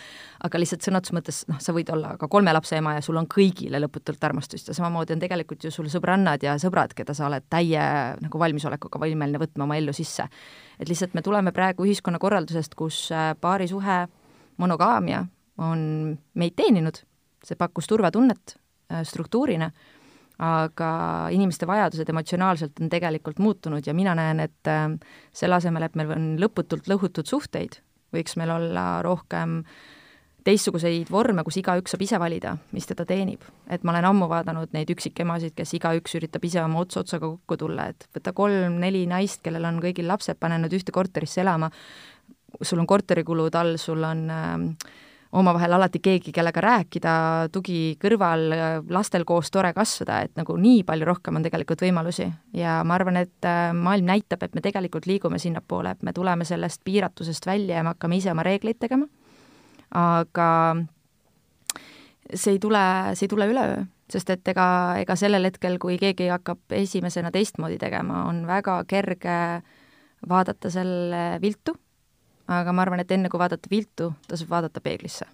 aga 0.43 0.59
lihtsalt 0.59 0.83
sõna 0.83 0.99
otseses 0.99 1.15
mõttes, 1.15 1.41
noh, 1.51 1.61
sa 1.63 1.75
võid 1.75 1.91
olla 1.93 2.15
ka 2.19 2.27
kolme 2.31 2.53
lapse 2.53 2.75
ema 2.75 2.95
ja 2.97 3.03
sul 3.05 3.19
on 3.21 3.29
kõigile 3.31 3.79
lõputult 3.79 4.23
armastust 4.27 4.67
ja 4.71 4.75
samamoodi 4.77 5.15
on 5.15 5.23
tegelikult 5.23 5.63
ju 5.63 5.71
sul 5.71 5.87
sõbrannad 5.91 6.43
ja 6.43 6.57
sõbrad, 6.61 6.95
keda 6.97 7.15
sa 7.15 7.29
oled 7.29 7.47
täie 7.49 7.85
nagu 8.19 8.41
valmisolekuga 8.41 8.99
võimeline 9.05 9.41
võtma 9.41 9.67
oma 9.67 9.79
ellu 9.79 9.95
sisse. 9.95 10.27
et 10.79 10.89
lihtsalt 10.89 11.15
me 11.15 11.21
tuleme 11.21 11.55
praegu 11.55 11.87
ühiskonnakorraldusest, 11.87 12.75
kus 12.75 13.07
äh, 13.15 13.31
paarisuhe, 13.39 14.05
monogaamia 14.57 15.25
on 15.57 16.17
meid 16.33 16.55
teeninud, 16.55 16.99
see 17.45 17.55
pakkus 17.55 17.87
turvatunnet, 17.87 18.57
Äh, 18.93 19.01
struktuurina, 19.03 19.71
aga 20.43 20.91
inimeste 21.31 21.67
vajadused 21.67 22.09
emotsionaalselt 22.11 22.81
on 22.81 22.89
tegelikult 22.91 23.39
muutunud 23.39 23.87
ja 23.87 23.93
mina 23.93 24.15
näen, 24.15 24.41
et 24.43 24.71
äh, 24.71 24.87
selle 25.33 25.59
asemel, 25.59 25.87
et 25.87 25.95
meil 25.95 26.11
on 26.15 26.31
lõputult 26.41 26.89
lõhutud 26.91 27.27
suhteid, 27.29 27.79
võiks 28.15 28.35
meil 28.39 28.51
olla 28.55 29.01
rohkem 29.05 29.61
teistsuguseid 30.45 31.09
vorme, 31.09 31.41
kus 31.45 31.57
igaüks 31.57 31.95
saab 31.95 32.03
ise 32.05 32.19
valida, 32.21 32.53
mis 32.75 32.85
teda 32.85 33.05
teenib. 33.09 33.41
et 33.69 33.83
ma 33.83 33.95
olen 33.95 34.05
ammu 34.11 34.27
vaadanud 34.29 34.75
neid 34.75 34.91
üksikemasid, 34.93 35.55
kes 35.57 35.73
igaüks 35.79 36.19
üritab 36.19 36.43
ise 36.45 36.61
oma 36.61 36.83
ots 36.83 36.99
otsaga 37.01 37.25
kokku 37.25 37.57
tulla, 37.57 37.87
et 37.89 38.05
võta 38.13 38.33
kolm-neli 38.33 39.05
naist, 39.09 39.41
kellel 39.41 39.65
on 39.65 39.79
kõigil 39.81 40.07
lapsed, 40.07 40.37
pane 40.39 40.59
nad 40.61 40.73
ühte 40.73 40.93
korterisse 40.93 41.41
elama, 41.41 41.71
sul 42.61 42.79
on 42.79 42.87
korterikulud 42.87 43.57
all, 43.57 43.79
sul 43.81 44.05
on 44.05 44.29
äh, 44.29 44.53
omavahel 45.35 45.75
alati 45.75 45.99
keegi, 46.03 46.31
kellega 46.35 46.61
rääkida, 46.63 47.13
tugi 47.53 47.95
kõrval, 48.01 48.47
lastel 48.93 49.25
koos 49.27 49.51
tore 49.51 49.73
kasvada, 49.75 50.21
et 50.25 50.33
nagu 50.39 50.55
nii 50.59 50.83
palju 50.87 51.07
rohkem 51.09 51.39
on 51.39 51.45
tegelikult 51.45 51.83
võimalusi. 51.83 52.27
Ja 52.55 52.79
ma 52.87 52.95
arvan, 52.97 53.19
et 53.19 53.47
äh, 53.47 53.69
maailm 53.75 54.07
näitab, 54.09 54.45
et 54.45 54.55
me 54.55 54.63
tegelikult 54.63 55.07
liigume 55.09 55.39
sinnapoole, 55.41 55.95
et 55.95 56.03
me 56.07 56.13
tuleme 56.15 56.47
sellest 56.47 56.83
piiratusest 56.87 57.47
välja 57.47 57.79
ja 57.79 57.83
me 57.85 57.93
hakkame 57.93 58.19
ise 58.21 58.31
oma 58.31 58.45
reegleid 58.47 58.79
tegema, 58.79 59.09
aga 59.95 60.49
see 62.33 62.55
ei 62.55 62.59
tule, 62.59 62.85
see 63.13 63.27
ei 63.27 63.33
tule 63.35 63.49
üleöö, 63.51 63.85
sest 64.11 64.29
et 64.33 64.53
ega, 64.53 64.67
ega 65.01 65.17
sellel 65.19 65.51
hetkel, 65.51 65.79
kui 65.81 65.99
keegi 66.01 66.29
hakkab 66.31 66.77
esimesena 66.79 67.31
teistmoodi 67.35 67.79
tegema, 67.81 68.25
on 68.29 68.45
väga 68.47 68.79
kerge 68.89 69.39
vaadata 70.29 70.71
selle 70.73 71.25
viltu 71.43 71.75
aga 72.51 72.75
ma 72.75 72.85
arvan, 72.85 73.01
et 73.01 73.11
enne 73.15 73.31
kui 73.31 73.41
vaadata 73.41 73.71
viltu, 73.71 74.11
tasub 74.29 74.51
vaadata 74.51 74.83
peeglisse. 74.83 75.27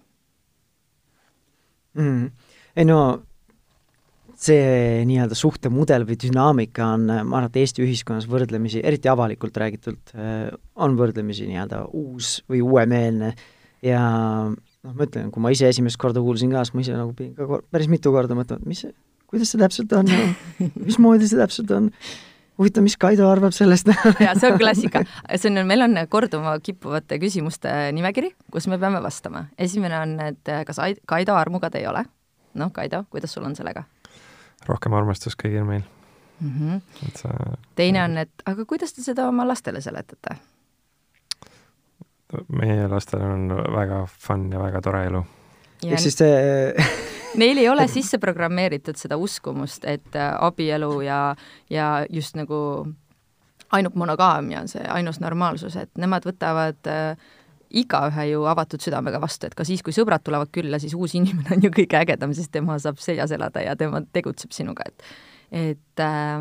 Mm.. 1.92 2.30
ei 2.72 2.86
no 2.88 2.98
see 4.42 5.02
nii-öelda 5.04 5.36
suhtemudel 5.36 6.06
või 6.08 6.16
dünaamika 6.22 6.86
on, 6.94 7.04
ma 7.04 7.36
arvan, 7.38 7.50
et 7.50 7.58
Eesti 7.60 7.84
ühiskonnas 7.84 8.24
võrdlemisi, 8.30 8.80
eriti 8.80 9.10
avalikult 9.12 9.58
räägitult, 9.60 10.14
on 10.74 10.96
võrdlemisi 10.98 11.46
nii-öelda 11.50 11.84
uus 11.98 12.38
või 12.50 12.62
uuemeelne. 12.64 13.32
Ja 13.84 14.00
noh, 14.48 14.94
ma 14.94 15.06
ütlen, 15.06 15.30
kui 15.34 15.42
ma 15.42 15.52
ise 15.54 15.68
esimest 15.68 16.00
korda 16.00 16.22
kuulsin 16.24 16.52
ka, 16.54 16.64
siis 16.64 16.74
ma 16.74 16.84
ise 16.84 16.96
nagu 16.96 17.14
pidin 17.18 17.36
ka 17.36 17.60
päris 17.70 17.90
mitu 17.92 18.12
korda 18.14 18.36
mõtlema, 18.38 18.62
et 18.62 18.72
mis, 18.72 18.84
kuidas 19.30 19.52
see 19.52 19.62
täpselt 19.62 19.94
on 19.98 20.10
ja 20.10 20.20
mismoodi 20.88 21.28
see 21.28 21.40
täpselt 21.40 21.70
on 21.76 21.90
huvitav, 22.58 22.84
mis 22.84 22.96
Kaido 23.00 23.28
arvab 23.30 23.54
sellest 23.56 23.88
jaa, 24.24 24.34
see 24.38 24.52
on 24.52 24.58
klassika. 24.60 25.04
see 25.36 25.50
on, 25.50 25.62
meil 25.66 25.86
on 25.86 26.02
korduma 26.08 26.54
kippuvate 26.62 27.18
küsimuste 27.22 27.72
nimekiri, 27.96 28.34
kus 28.52 28.68
me 28.68 28.78
peame 28.78 29.02
vastama. 29.02 29.46
esimene 29.58 29.98
on, 29.98 30.18
et 30.32 30.54
kas 30.66 30.80
Kaido 31.06 31.36
armukad 31.38 31.74
ei 31.80 31.86
ole? 31.86 32.04
noh, 32.54 32.72
Kaido, 32.72 33.04
kuidas 33.10 33.32
sul 33.32 33.44
on 33.48 33.56
sellega? 33.56 33.84
rohkem 34.68 34.94
armastust 34.94 35.40
kõigil 35.42 35.66
meil 35.66 35.82
mm. 36.40 36.54
-hmm. 36.58 37.08
et 37.08 37.16
sa 37.16 37.28
teine 37.74 38.04
on, 38.04 38.18
et 38.18 38.46
aga 38.46 38.64
kuidas 38.64 38.92
te 38.92 39.02
seda 39.02 39.28
oma 39.28 39.46
lastele 39.48 39.80
seletate? 39.80 40.36
meie 42.48 42.88
lastel 42.88 43.22
on 43.22 43.48
väga 43.76 44.06
fun 44.06 44.50
ja 44.52 44.60
väga 44.60 44.80
tore 44.80 45.06
elu. 45.06 45.24
Ehk 45.86 46.02
siis 46.02 46.18
see 46.18 46.72
Neil 47.40 47.56
ei 47.62 47.68
ole 47.68 47.86
sisse 47.88 48.18
programmeeritud 48.20 48.98
seda 49.00 49.16
uskumust, 49.16 49.86
et 49.88 50.16
äh, 50.18 50.34
abielu 50.44 51.00
ja, 51.00 51.20
ja 51.72 51.86
just 52.12 52.36
nagu 52.36 52.58
ainult 53.72 53.94
monogaamia 53.96 54.60
on 54.60 54.68
see 54.68 54.82
ainus 54.92 55.20
normaalsus, 55.20 55.78
et 55.80 55.90
nemad 56.00 56.26
võtavad 56.28 56.90
äh, 56.92 57.30
igaühe 57.72 58.26
ju 58.28 58.44
avatud 58.50 58.84
südamega 58.84 59.20
vastu, 59.20 59.48
et 59.48 59.56
ka 59.56 59.64
siis, 59.64 59.80
kui 59.84 59.94
sõbrad 59.96 60.24
tulevad 60.24 60.52
külla, 60.52 60.80
siis 60.82 60.92
uus 60.92 61.14
inimene 61.16 61.56
on 61.56 61.64
ju 61.64 61.72
kõige 61.72 62.02
ägedam, 62.02 62.34
sest 62.36 62.52
tema 62.52 62.76
saab 62.82 63.00
seljas 63.00 63.32
elada 63.32 63.64
ja 63.64 63.76
tema 63.80 64.02
tegutseb 64.12 64.52
sinuga, 64.52 64.88
et 64.88 65.08
et 65.52 66.04
äh, 66.04 66.36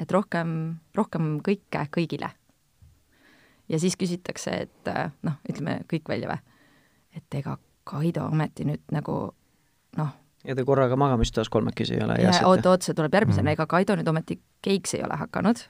et 0.00 0.12
rohkem, 0.12 0.52
rohkem 0.96 1.32
kõike 1.44 1.86
kõigile. 1.96 2.30
ja 3.68 3.78
siis 3.78 3.96
küsitakse, 3.96 4.50
et 4.66 4.88
äh, 4.92 5.10
noh, 5.22 5.40
ütleme 5.48 5.80
kõik 5.88 6.08
välja 6.08 6.28
või, 6.28 6.40
et 7.16 7.40
ega 7.40 7.56
Kaido 7.90 8.28
ometi 8.30 8.66
nüüd 8.68 8.82
nagu 8.94 9.16
noh. 9.98 10.14
ja 10.46 10.56
te 10.56 10.64
korraga 10.66 10.96
magamistoas 11.00 11.50
kolmekesi 11.52 11.98
ei 11.98 12.04
ole? 12.04 12.18
oot-oot, 12.46 12.86
see 12.86 12.96
tuleb 12.96 13.14
järgmisena 13.18 13.48
mm., 13.48 13.56
ega 13.58 13.66
Kaido 13.70 13.98
nüüd 13.98 14.08
ometi 14.12 14.40
keiks 14.64 14.96
ei 14.98 15.04
ole 15.06 15.18
hakanud? 15.20 15.64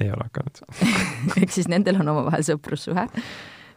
ei 0.00 0.12
ole 0.12 0.28
hakanud 0.28 0.62
ehk 1.42 1.56
siis 1.56 1.70
nendel 1.72 2.00
on 2.02 2.14
omavahel 2.14 2.46
sõprussuhe. 2.46 3.08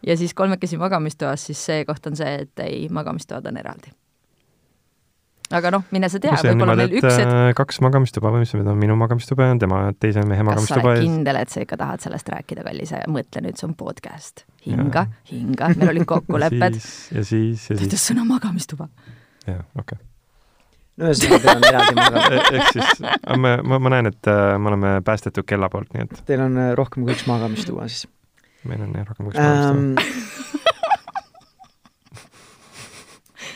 ja 0.08 0.18
siis 0.20 0.36
kolmekesi 0.38 0.80
magamistoas, 0.82 1.50
siis 1.50 1.66
see 1.72 1.86
koht 1.90 2.08
on 2.12 2.20
see, 2.20 2.48
et 2.48 2.66
ei, 2.66 2.88
magamistoad 2.92 3.48
on 3.52 3.60
eraldi 3.64 3.96
aga 5.52 5.72
noh, 5.76 5.84
mine 5.94 6.10
sa 6.10 6.22
tea, 6.24 6.36
võib-olla 6.46 6.78
meil 6.80 6.96
üks 7.00 7.10
hetk 7.10 7.34
äh, 7.34 7.50
kaks 7.58 7.82
magamistuba 7.84 8.32
või 8.34 8.46
mis 8.46 8.54
on 8.58 8.70
minu 8.80 8.96
magamistuba 9.00 9.50
ja 9.50 9.58
tema 9.60 9.82
teise 10.00 10.24
mehe 10.28 10.46
magamistuba. 10.46 10.80
kas 10.80 10.86
sa 10.86 10.94
oled 10.94 11.04
kindel, 11.04 11.42
et 11.42 11.54
sa 11.54 11.66
ikka 11.66 11.80
tahad 11.82 12.06
sellest 12.06 12.32
rääkida, 12.34 12.64
kallis, 12.68 12.94
mõtle 13.12 13.44
nüüd, 13.44 13.60
see 13.60 13.68
on 13.68 13.76
podcast. 13.80 14.46
hinga, 14.64 15.08
hinga, 15.32 15.74
meil 15.76 15.94
olid 15.96 16.08
kokkulepped. 16.14 16.80
ja 16.80 16.80
siis, 16.80 17.12
ja 17.18 17.26
siis. 17.28 17.68
ta 17.76 17.84
ütles 17.90 18.08
sõna 18.12 18.26
magamistuba 18.30 18.88
jah, 19.48 19.64
okei 19.78 19.98
okay. 19.98 20.02
no 21.00 21.12
ühesõnaga, 21.12 21.40
teil 21.44 21.58
on 21.58 21.68
eraldi 21.70 21.96
magama 22.00 22.26
e-, 22.34 22.44
ehk 22.58 22.74
siis, 22.78 23.06
ma, 23.44 23.56
ma, 23.60 23.80
ma 23.80 23.94
näen, 23.96 24.12
et 24.14 24.32
äh, 24.32 24.56
me 24.58 24.74
oleme 24.74 24.96
päästetud 25.06 25.48
kella 25.50 25.70
poolt, 25.74 25.92
nii 25.96 26.08
et 26.08 26.26
Teil 26.30 26.46
on 26.46 26.60
äh, 26.60 26.74
rohkem 26.80 27.06
kui 27.06 27.16
üks 27.16 27.28
magamistuba 27.30 27.88
siis? 27.92 28.08
meil 28.70 28.86
on 28.86 28.96
jah, 28.96 29.08
rohkem 29.10 29.28
kui 29.28 29.36
üks 29.36 29.42
magamistuba 29.42 29.98
Näe, 30.00 30.62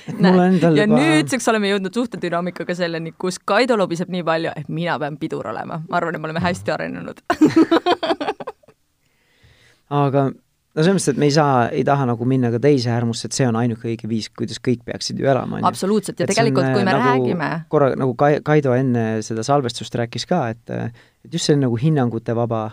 ja 0.79 0.87
nüüdseks 0.87 1.47
oleme 1.51 1.71
jõudnud 1.73 1.93
suhtedünaamikaga 1.99 2.75
selleni, 2.77 3.13
kus 3.19 3.39
Kaido 3.39 3.77
lobiseb 3.79 4.11
nii 4.13 4.23
palju, 4.27 4.55
et 4.55 4.69
mina 4.71 4.97
pean 5.01 5.17
pidur 5.19 5.47
olema. 5.51 5.81
ma 5.83 5.99
arvan, 5.99 6.15
et 6.15 6.21
me 6.23 6.29
oleme 6.31 6.43
hästi 6.43 6.73
arenenud. 6.73 7.23
Aga 10.01 10.29
no 10.77 10.83
selles 10.83 10.97
mõttes, 10.97 11.11
et 11.13 11.19
me 11.21 11.27
ei 11.29 11.33
saa, 11.33 11.67
ei 11.73 11.83
taha 11.87 12.07
nagu 12.09 12.25
minna 12.29 12.51
ka 12.53 12.59
teise 12.61 12.91
äärmusse, 12.93 13.29
et 13.29 13.37
see 13.37 13.47
on 13.49 13.57
ainuke 13.59 13.87
õige 13.89 14.09
viis, 14.09 14.27
kuidas 14.29 14.59
kõik 14.63 14.83
peaksid 14.87 15.19
ju 15.21 15.29
elama, 15.29 15.61
on 15.61 15.69
absoluutselt, 15.69 16.19
ja 16.19 16.27
et 16.27 16.33
tegelikult, 16.33 16.69
kui 16.75 16.83
me 16.83 16.91
nagu, 16.91 17.05
räägime 17.07 17.51
korra, 17.73 17.93
nagu 17.99 18.13
Kai-, 18.19 18.41
Kaido 18.45 18.75
enne 18.77 19.05
seda 19.25 19.45
salvestust 19.47 19.95
rääkis 19.97 20.27
ka, 20.29 20.43
et 20.53 20.75
et 20.77 21.33
just 21.33 21.49
see 21.49 21.57
nagu 21.57 21.79
hinnangute 21.81 22.35
vaba 22.37 22.67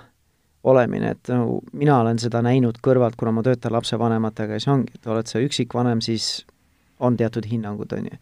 olemine, 0.65 1.15
et 1.15 1.31
nagu 1.33 1.61
mina 1.77 2.01
olen 2.01 2.21
seda 2.21 2.41
näinud 2.45 2.81
kõrvalt, 2.85 3.17
kuna 3.21 3.33
ma 3.37 3.45
töötan 3.45 3.75
lapsevanematega 3.75 4.57
ja 4.57 4.63
siis 4.63 4.73
ongi, 4.73 4.97
et 4.97 5.09
oled 5.13 5.29
sa 5.29 5.43
üksikvanem, 5.45 6.01
siis 6.05 6.45
on 7.05 7.17
teatud 7.21 7.47
hinnangud, 7.51 7.93
on 7.93 8.11
ju 8.11 8.19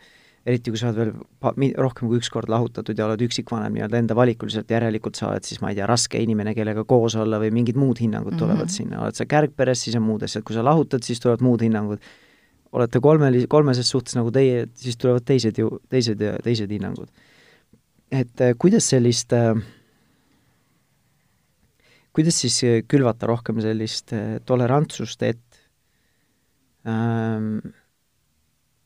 eriti 0.46 0.72
kui 0.72 0.80
sa 0.80 0.90
oled 0.90 0.98
veel 0.98 1.74
rohkem 1.78 2.08
kui 2.10 2.18
üks 2.18 2.30
kord 2.32 2.50
lahutatud 2.50 2.98
ja 2.98 3.06
oled 3.06 3.22
üksikvanem 3.28 3.76
nii-öelda 3.76 4.00
enda 4.00 4.16
valikuliselt, 4.18 4.70
järelikult 4.74 5.18
sa 5.18 5.28
oled 5.30 5.46
siis, 5.46 5.60
ma 5.62 5.70
ei 5.70 5.78
tea, 5.78 5.86
raske 5.86 6.18
inimene, 6.22 6.54
kellega 6.56 6.82
koos 6.88 7.14
olla 7.18 7.38
või 7.42 7.52
mingid 7.54 7.78
muud 7.78 8.00
hinnangud 8.02 8.34
tulevad 8.34 8.66
mm 8.66 8.70
-hmm. 8.70 8.76
sinna, 8.76 9.02
oled 9.04 9.18
sa 9.18 9.26
kärgperes, 9.30 9.84
siis 9.86 9.96
on 9.98 10.02
muud 10.06 10.24
asjad, 10.26 10.42
kui 10.46 10.56
sa 10.56 10.64
lahutad, 10.66 11.06
siis 11.06 11.22
tulevad 11.22 11.44
muud 11.46 11.62
hinnangud. 11.62 12.00
olete 12.72 12.98
kolmeli-, 13.04 13.46
kolmeses 13.48 13.90
suhtes 13.90 14.16
nagu 14.16 14.30
teie, 14.32 14.66
siis 14.74 14.96
tulevad 14.96 15.24
teised 15.24 15.58
ju, 15.58 15.78
teised 15.88 16.20
ja 16.20 16.38
teised 16.42 16.70
hinnangud. 16.70 17.08
et 18.10 18.40
äh, 18.40 18.54
kuidas 18.58 18.88
sellist 18.88 19.32
äh, 19.32 19.56
kuidas 22.12 22.40
siis 22.40 22.64
äh, 22.64 22.82
külvata 22.88 23.26
rohkem 23.26 23.60
sellist 23.60 24.12
tolerantsust, 24.44 25.22
et 25.22 25.38
ähm, 26.86 27.58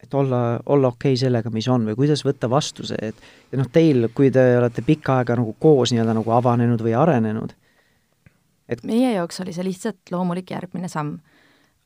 et 0.02 0.14
olla, 0.14 0.60
olla 0.66 0.88
okei 0.88 1.12
okay 1.12 1.20
sellega, 1.20 1.50
mis 1.50 1.68
on 1.72 1.86
või 1.88 1.96
kuidas 1.98 2.24
võtta 2.26 2.50
vastu 2.50 2.86
see, 2.86 3.12
et 3.12 3.52
ja 3.52 3.60
noh, 3.60 3.68
teil, 3.72 4.08
kui 4.14 4.30
te 4.34 4.42
olete 4.58 4.84
pikka 4.86 5.20
aega 5.20 5.38
nagu 5.38 5.56
koos 5.60 5.92
nii-öelda 5.92 6.16
nagu 6.18 6.34
avanenud 6.36 6.82
või 6.84 6.96
arenenud, 6.98 7.54
et 8.68 8.84
meie 8.86 9.14
jaoks 9.14 9.40
oli 9.44 9.54
see 9.56 9.66
lihtsalt 9.66 10.12
loomulik 10.12 10.50
järgmine 10.52 10.90
samm. 10.92 11.16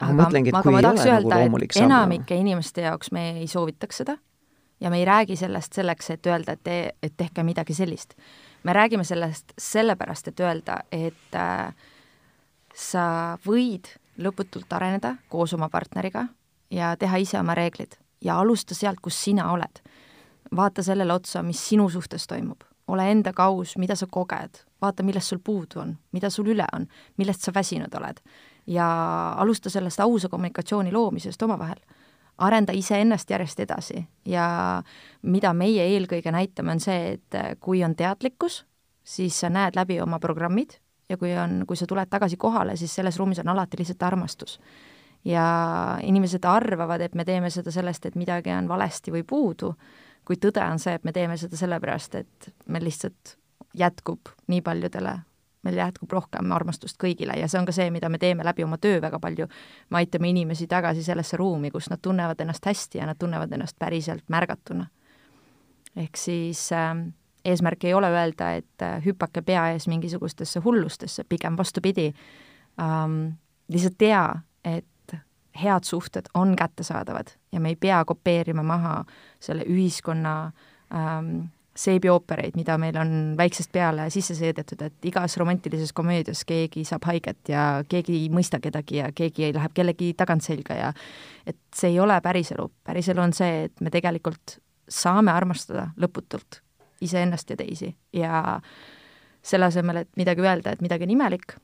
aga 0.00 0.12
ma 0.12 0.24
mõtlengi, 0.24 0.52
et 0.52 0.62
kui 0.64 0.74
ei 0.74 0.80
ole 0.80 0.96
nagu 0.96 1.32
loomulik 1.34 1.76
samm. 1.76 1.86
enamike 1.86 2.40
inimeste 2.40 2.88
jaoks 2.88 3.12
me 3.12 3.30
ei 3.38 3.46
soovitaks 3.50 4.02
seda 4.02 4.18
ja 4.80 4.90
me 4.90 4.98
ei 4.98 5.04
räägi 5.04 5.36
sellest 5.36 5.72
selleks, 5.76 6.10
et 6.10 6.26
öelda, 6.26 6.52
et 6.52 6.62
te, 6.64 6.76
et 7.02 7.16
tehke 7.16 7.42
midagi 7.46 7.74
sellist. 7.74 8.14
me 8.62 8.72
räägime 8.72 9.04
sellest 9.04 9.52
sellepärast, 9.58 10.28
et 10.28 10.40
öelda, 10.40 10.82
et 10.92 11.34
äh, 11.34 11.74
sa 12.74 13.38
võid 13.46 13.88
lõputult 14.18 14.72
areneda 14.72 15.14
koos 15.28 15.54
oma 15.54 15.68
partneriga 15.68 16.26
ja 16.70 16.96
teha 16.96 17.16
ise 17.16 17.38
oma 17.40 17.54
reeglid 17.54 17.98
ja 18.24 18.40
alusta 18.40 18.74
sealt, 18.74 19.00
kus 19.02 19.24
sina 19.24 19.52
oled. 19.52 19.82
vaata 20.56 20.82
sellele 20.82 21.12
otsa, 21.12 21.42
mis 21.42 21.68
sinu 21.68 21.88
suhtes 21.88 22.26
toimub, 22.26 22.64
ole 22.88 23.04
endaga 23.10 23.44
aus, 23.44 23.76
mida 23.78 23.94
sa 23.96 24.06
koged, 24.10 24.64
vaata, 24.82 25.02
millest 25.06 25.30
sul 25.30 25.38
puudu 25.44 25.78
on, 25.78 25.92
mida 26.12 26.30
sul 26.30 26.48
üle 26.50 26.64
on, 26.74 26.88
millest 27.16 27.46
sa 27.46 27.52
väsinud 27.54 27.94
oled. 27.94 28.18
ja 28.66 28.86
alusta 29.38 29.70
sellest 29.70 30.00
ausa 30.00 30.28
kommunikatsiooni 30.28 30.92
loomisest 30.92 31.42
omavahel. 31.42 31.78
arenda 32.38 32.72
iseennast 32.72 33.30
järjest 33.30 33.60
edasi 33.60 34.06
ja 34.24 34.82
mida 35.22 35.52
meie 35.52 35.84
eelkõige 35.84 36.32
näitame, 36.32 36.72
on 36.72 36.80
see, 36.80 37.12
et 37.12 37.58
kui 37.60 37.84
on 37.84 37.94
teadlikkus, 37.96 38.64
siis 39.04 39.40
sa 39.40 39.50
näed 39.50 39.76
läbi 39.76 40.00
oma 40.00 40.18
programmid 40.18 40.78
ja 41.08 41.16
kui 41.16 41.36
on, 41.36 41.64
kui 41.66 41.76
sa 41.76 41.86
tuled 41.86 42.08
tagasi 42.10 42.36
kohale, 42.36 42.76
siis 42.76 42.94
selles 42.94 43.18
ruumis 43.18 43.38
on 43.38 43.48
alati 43.48 43.78
lihtsalt 43.78 44.02
armastus 44.02 44.58
ja 45.24 45.98
inimesed 46.02 46.44
arvavad, 46.44 47.00
et 47.00 47.14
me 47.14 47.24
teeme 47.24 47.50
seda 47.50 47.70
sellest, 47.70 48.06
et 48.06 48.16
midagi 48.16 48.52
on 48.54 48.68
valesti 48.68 49.12
või 49.12 49.24
puudu, 49.26 49.74
kuid 50.24 50.40
tõde 50.40 50.62
on 50.64 50.78
see, 50.78 50.94
et 50.96 51.04
me 51.04 51.12
teeme 51.12 51.36
seda 51.40 51.56
sellepärast, 51.56 52.14
et 52.14 52.52
meil 52.68 52.84
lihtsalt 52.88 53.36
jätkub 53.76 54.32
nii 54.50 54.62
paljudele, 54.62 55.18
meil 55.62 55.76
jätkub 55.76 56.12
rohkem 56.12 56.52
armastust 56.56 56.96
kõigile 57.00 57.36
ja 57.38 57.48
see 57.48 57.60
on 57.60 57.68
ka 57.68 57.74
see, 57.76 57.90
mida 57.92 58.08
me 58.08 58.18
teeme 58.18 58.44
läbi 58.46 58.64
oma 58.64 58.78
töö 58.80 59.00
väga 59.02 59.20
palju. 59.20 59.46
me 59.90 60.00
aitame 60.00 60.30
inimesi 60.30 60.66
tagasi 60.66 61.02
sellesse 61.04 61.36
ruumi, 61.36 61.70
kus 61.70 61.90
nad 61.90 62.00
tunnevad 62.02 62.40
ennast 62.40 62.66
hästi 62.66 62.98
ja 62.98 63.06
nad 63.06 63.18
tunnevad 63.18 63.52
ennast 63.52 63.78
päriselt 63.78 64.24
märgatuna. 64.28 64.86
ehk 65.96 66.16
siis 66.16 66.72
äh, 66.72 66.96
eesmärk 67.44 67.84
ei 67.84 67.94
ole 67.94 68.10
öelda, 68.10 68.52
et 68.52 68.82
äh, 68.82 69.04
hüpake 69.04 69.42
pea 69.42 69.68
ees 69.72 69.88
mingisugustesse 69.88 70.60
hullustesse, 70.64 71.24
pigem 71.28 71.56
vastupidi 71.56 72.12
ähm,, 72.80 73.36
lihtsalt 73.68 73.98
tea, 73.98 74.24
et 74.64 74.86
head 75.56 75.84
suhted 75.84 76.30
on 76.34 76.56
kättesaadavad 76.56 77.32
ja 77.52 77.60
me 77.60 77.68
ei 77.68 77.76
pea 77.76 78.04
kopeerima 78.04 78.62
maha 78.62 79.04
selle 79.40 79.64
ühiskonna 79.68 80.52
ähm, 80.94 81.50
seebioopereid, 81.76 82.56
mida 82.58 82.76
meil 82.78 82.96
on 82.98 83.12
väiksest 83.38 83.70
peale 83.72 84.08
sisse 84.10 84.34
seedetud, 84.34 84.82
et 84.82 85.06
igas 85.06 85.36
romantilises 85.40 85.92
komöödias 85.96 86.42
keegi 86.44 86.84
saab 86.84 87.06
haiget 87.08 87.52
ja 87.52 87.84
keegi 87.88 88.16
ei 88.24 88.28
mõista 88.32 88.60
kedagi 88.60 88.98
ja 89.00 89.10
keegi 89.14 89.52
läheb 89.54 89.74
kellegi 89.76 90.12
tagant 90.18 90.44
selga 90.44 90.76
ja 90.76 90.90
et 91.46 91.58
see 91.74 91.92
ei 91.94 92.00
ole 92.00 92.18
päriselu. 92.20 92.70
päriselu 92.84 93.22
on 93.22 93.32
see, 93.36 93.64
et 93.68 93.80
me 93.80 93.90
tegelikult 93.90 94.58
saame 94.90 95.32
armastada 95.32 95.90
lõputult 96.00 96.60
iseennast 97.00 97.50
ja 97.50 97.56
teisi 97.56 97.94
ja 98.12 98.60
selle 99.42 99.70
asemel, 99.70 100.02
et 100.02 100.10
midagi 100.20 100.44
öelda, 100.44 100.74
et 100.74 100.82
midagi 100.84 101.06
on 101.06 101.14
imelik, 101.14 101.54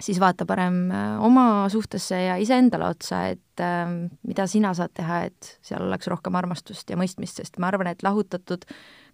siis 0.00 0.20
vaata 0.20 0.46
parem 0.46 0.90
äh, 0.90 1.24
oma 1.24 1.68
suhtesse 1.68 2.18
ja 2.22 2.36
iseendale 2.36 2.88
otsa, 2.88 3.22
et 3.32 3.60
äh, 3.60 3.88
mida 4.26 4.46
sina 4.46 4.74
saad 4.74 4.92
teha, 4.94 5.22
et 5.30 5.56
seal 5.64 5.86
oleks 5.86 6.08
rohkem 6.12 6.36
armastust 6.36 6.90
ja 6.90 6.98
mõistmist, 7.00 7.40
sest 7.40 7.60
ma 7.62 7.70
arvan, 7.72 7.90
et 7.90 8.04
lahutatud 8.06 8.66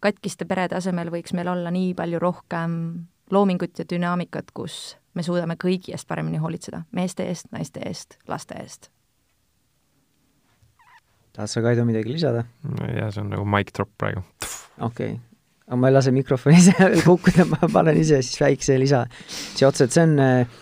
katkiste 0.02 0.46
perede 0.48 0.76
asemel 0.78 1.12
võiks 1.14 1.34
meil 1.36 1.50
olla 1.52 1.70
nii 1.74 1.94
palju 1.98 2.22
rohkem 2.22 2.74
loomingut 3.32 3.78
ja 3.78 3.86
dünaamikat, 3.88 4.50
kus 4.54 4.96
me 5.14 5.22
suudame 5.22 5.56
kõigi 5.60 5.94
eest 5.94 6.08
paremini 6.08 6.40
hoolitseda, 6.42 6.84
meeste 6.92 7.28
eest, 7.30 7.50
naiste 7.54 7.84
eest, 7.86 8.18
laste 8.28 8.58
eest. 8.58 8.90
tahad 11.32 11.48
sa, 11.48 11.62
Kaido, 11.64 11.84
midagi 11.88 12.12
lisada? 12.12 12.44
jaa, 12.96 13.10
see 13.10 13.22
on 13.22 13.30
nagu 13.32 13.44
mic 13.48 13.70
drop 13.76 13.92
praegu. 13.98 14.24
okei 14.80 15.14
okay 15.14 15.20
aga 15.72 15.78
ma 15.78 15.88
ei 15.88 15.94
lase 15.94 16.10
mikrofoni 16.12 16.58
kukkuda, 17.06 17.46
ma 17.48 17.68
panen 17.72 17.96
ise 17.96 18.18
siis 18.20 18.40
väikse 18.42 18.76
lisa 18.80 19.06
siia 19.14 19.70
otsa, 19.70 19.86
et 19.86 19.94
see 19.94 20.02
on 20.04 20.18
äh, 20.20 20.60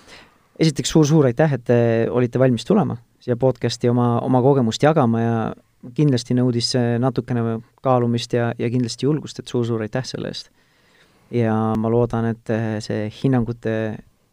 esiteks 0.60 0.92
suur-suur 0.92 1.30
aitäh, 1.30 1.56
et 1.56 1.64
te 1.64 1.80
olite 2.10 2.38
valmis 2.38 2.66
tulema 2.68 2.98
siia 3.20 3.36
podcasti 3.36 3.88
oma, 3.90 4.18
oma 4.24 4.40
kogemust 4.44 4.82
jagama 4.82 5.20
ja 5.20 5.34
kindlasti 5.96 6.36
nõudis 6.36 6.72
see 6.74 6.98
natukene 7.00 7.58
kaalumist 7.84 8.32
ja, 8.36 8.50
ja 8.58 8.68
kindlasti 8.72 9.06
julgust, 9.08 9.40
et 9.40 9.48
suur-suur 9.48 9.84
aitäh 9.84 10.04
selle 10.08 10.32
eest. 10.32 10.50
ja 11.30 11.54
ma 11.78 11.90
loodan, 11.92 12.30
et 12.34 12.52
see 12.84 13.08
hinnangute 13.22 13.74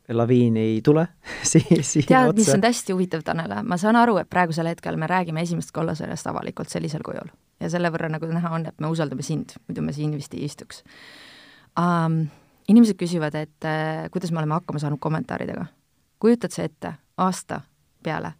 laviin 0.07 0.57
ei 0.59 0.79
tule 0.83 1.05
siia 1.51 1.83
si 1.83 2.03
tead, 2.07 2.35
mis 2.35 2.51
on 2.53 2.63
hästi 2.63 2.95
huvitav, 2.95 3.23
Tanel, 3.27 3.53
ma 3.63 3.79
saan 3.79 3.99
aru, 3.99 4.17
et 4.23 4.29
praegusel 4.29 4.71
hetkel 4.71 4.99
me 4.99 5.07
räägime 5.07 5.43
esimest 5.43 5.71
korda 5.75 5.95
sellest 5.99 6.27
avalikult 6.27 6.71
sellisel 6.71 7.03
kujul 7.05 7.31
ja 7.63 7.71
selle 7.71 7.91
võrra, 7.93 8.11
nagu 8.11 8.29
näha 8.31 8.51
on, 8.55 8.67
et 8.71 8.83
me 8.83 8.91
usaldame 8.91 9.23
sind, 9.25 9.55
muidu 9.67 9.83
me 9.83 9.95
siin 9.95 10.15
vist 10.15 10.35
ei 10.35 10.47
istuks 10.47 10.83
um,. 11.79 12.27
inimesed 12.67 12.99
küsivad, 12.99 13.35
et 13.39 13.63
uh, 13.63 14.07
kuidas 14.11 14.31
me 14.31 14.41
oleme 14.41 14.57
hakkama 14.59 14.79
saanud 14.83 14.99
kommentaaridega 14.99 15.67
kujutad 16.19 16.53
sa 16.53 16.65
ette, 16.67 16.93
aasta 17.17 17.61
peale, 18.03 18.31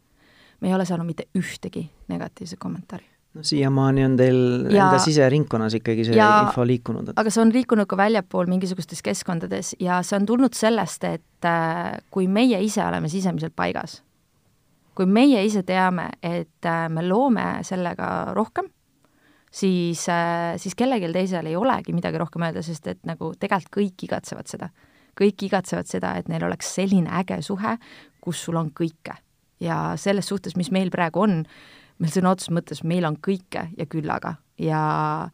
me 0.61 0.71
ei 0.71 0.75
ole 0.75 0.85
saanud 0.85 1.07
mitte 1.07 1.27
ühtegi 1.37 1.85
negatiivset 2.07 2.59
kommentaari. 2.59 3.05
No 3.37 3.43
siiamaani 3.45 4.05
on 4.05 4.15
teil 4.17 4.39
ja, 4.73 4.87
enda 4.87 4.97
siseringkonnas 5.03 5.75
ikkagi 5.77 6.07
see 6.07 6.15
ja, 6.17 6.29
info 6.47 6.63
liikunud 6.65 7.11
et.... 7.11 7.19
aga 7.21 7.29
see 7.29 7.41
on 7.43 7.51
liikunud 7.53 7.85
ka 7.89 7.99
väljapool 7.99 8.47
mingisugustes 8.49 9.03
keskkondades 9.05 9.75
ja 9.83 9.99
see 10.01 10.17
on 10.17 10.25
tulnud 10.25 10.57
sellest, 10.57 11.05
et 11.05 11.45
äh, 11.45 11.99
kui 12.09 12.25
meie 12.31 12.57
ise 12.65 12.81
oleme 12.81 13.11
sisemiselt 13.11 13.53
paigas, 13.53 13.99
kui 14.97 15.05
meie 15.05 15.43
ise 15.45 15.61
teame, 15.67 16.07
et 16.25 16.65
äh, 16.65 16.87
me 16.89 17.05
loome 17.05 17.45
sellega 17.67 18.09
rohkem, 18.33 18.71
siis 19.53 20.07
äh,, 20.09 20.55
siis 20.57 20.73
kellelgi 20.79 21.11
teisel 21.13 21.51
ei 21.51 21.59
olegi 21.59 21.93
midagi 21.93 22.23
rohkem 22.23 22.47
öelda, 22.47 22.65
sest 22.65 22.89
et 22.95 23.03
nagu 23.05 23.35
tegelikult 23.37 23.75
kõik 23.77 24.07
igatsevad 24.09 24.49
seda 24.49 24.71
kõik 25.17 25.47
igatsevad 25.49 25.89
seda, 25.89 26.13
et 26.17 26.29
neil 26.31 26.45
oleks 26.47 26.69
selline 26.77 27.11
äge 27.21 27.41
suhe, 27.45 27.77
kus 28.21 28.43
sul 28.45 28.59
on 28.59 28.71
kõike. 28.75 29.17
ja 29.59 29.95
selles 29.97 30.27
suhtes, 30.29 30.55
mis 30.55 30.69
meil 30.71 30.91
praegu 30.93 31.23
on, 31.23 31.39
meil 31.97 32.11
sõna 32.13 32.35
otseses 32.35 32.53
mõttes, 32.53 32.83
meil 32.83 33.05
on 33.09 33.15
kõike 33.17 33.63
ja 33.77 33.85
küllaga. 33.89 34.35
Ja 34.61 35.29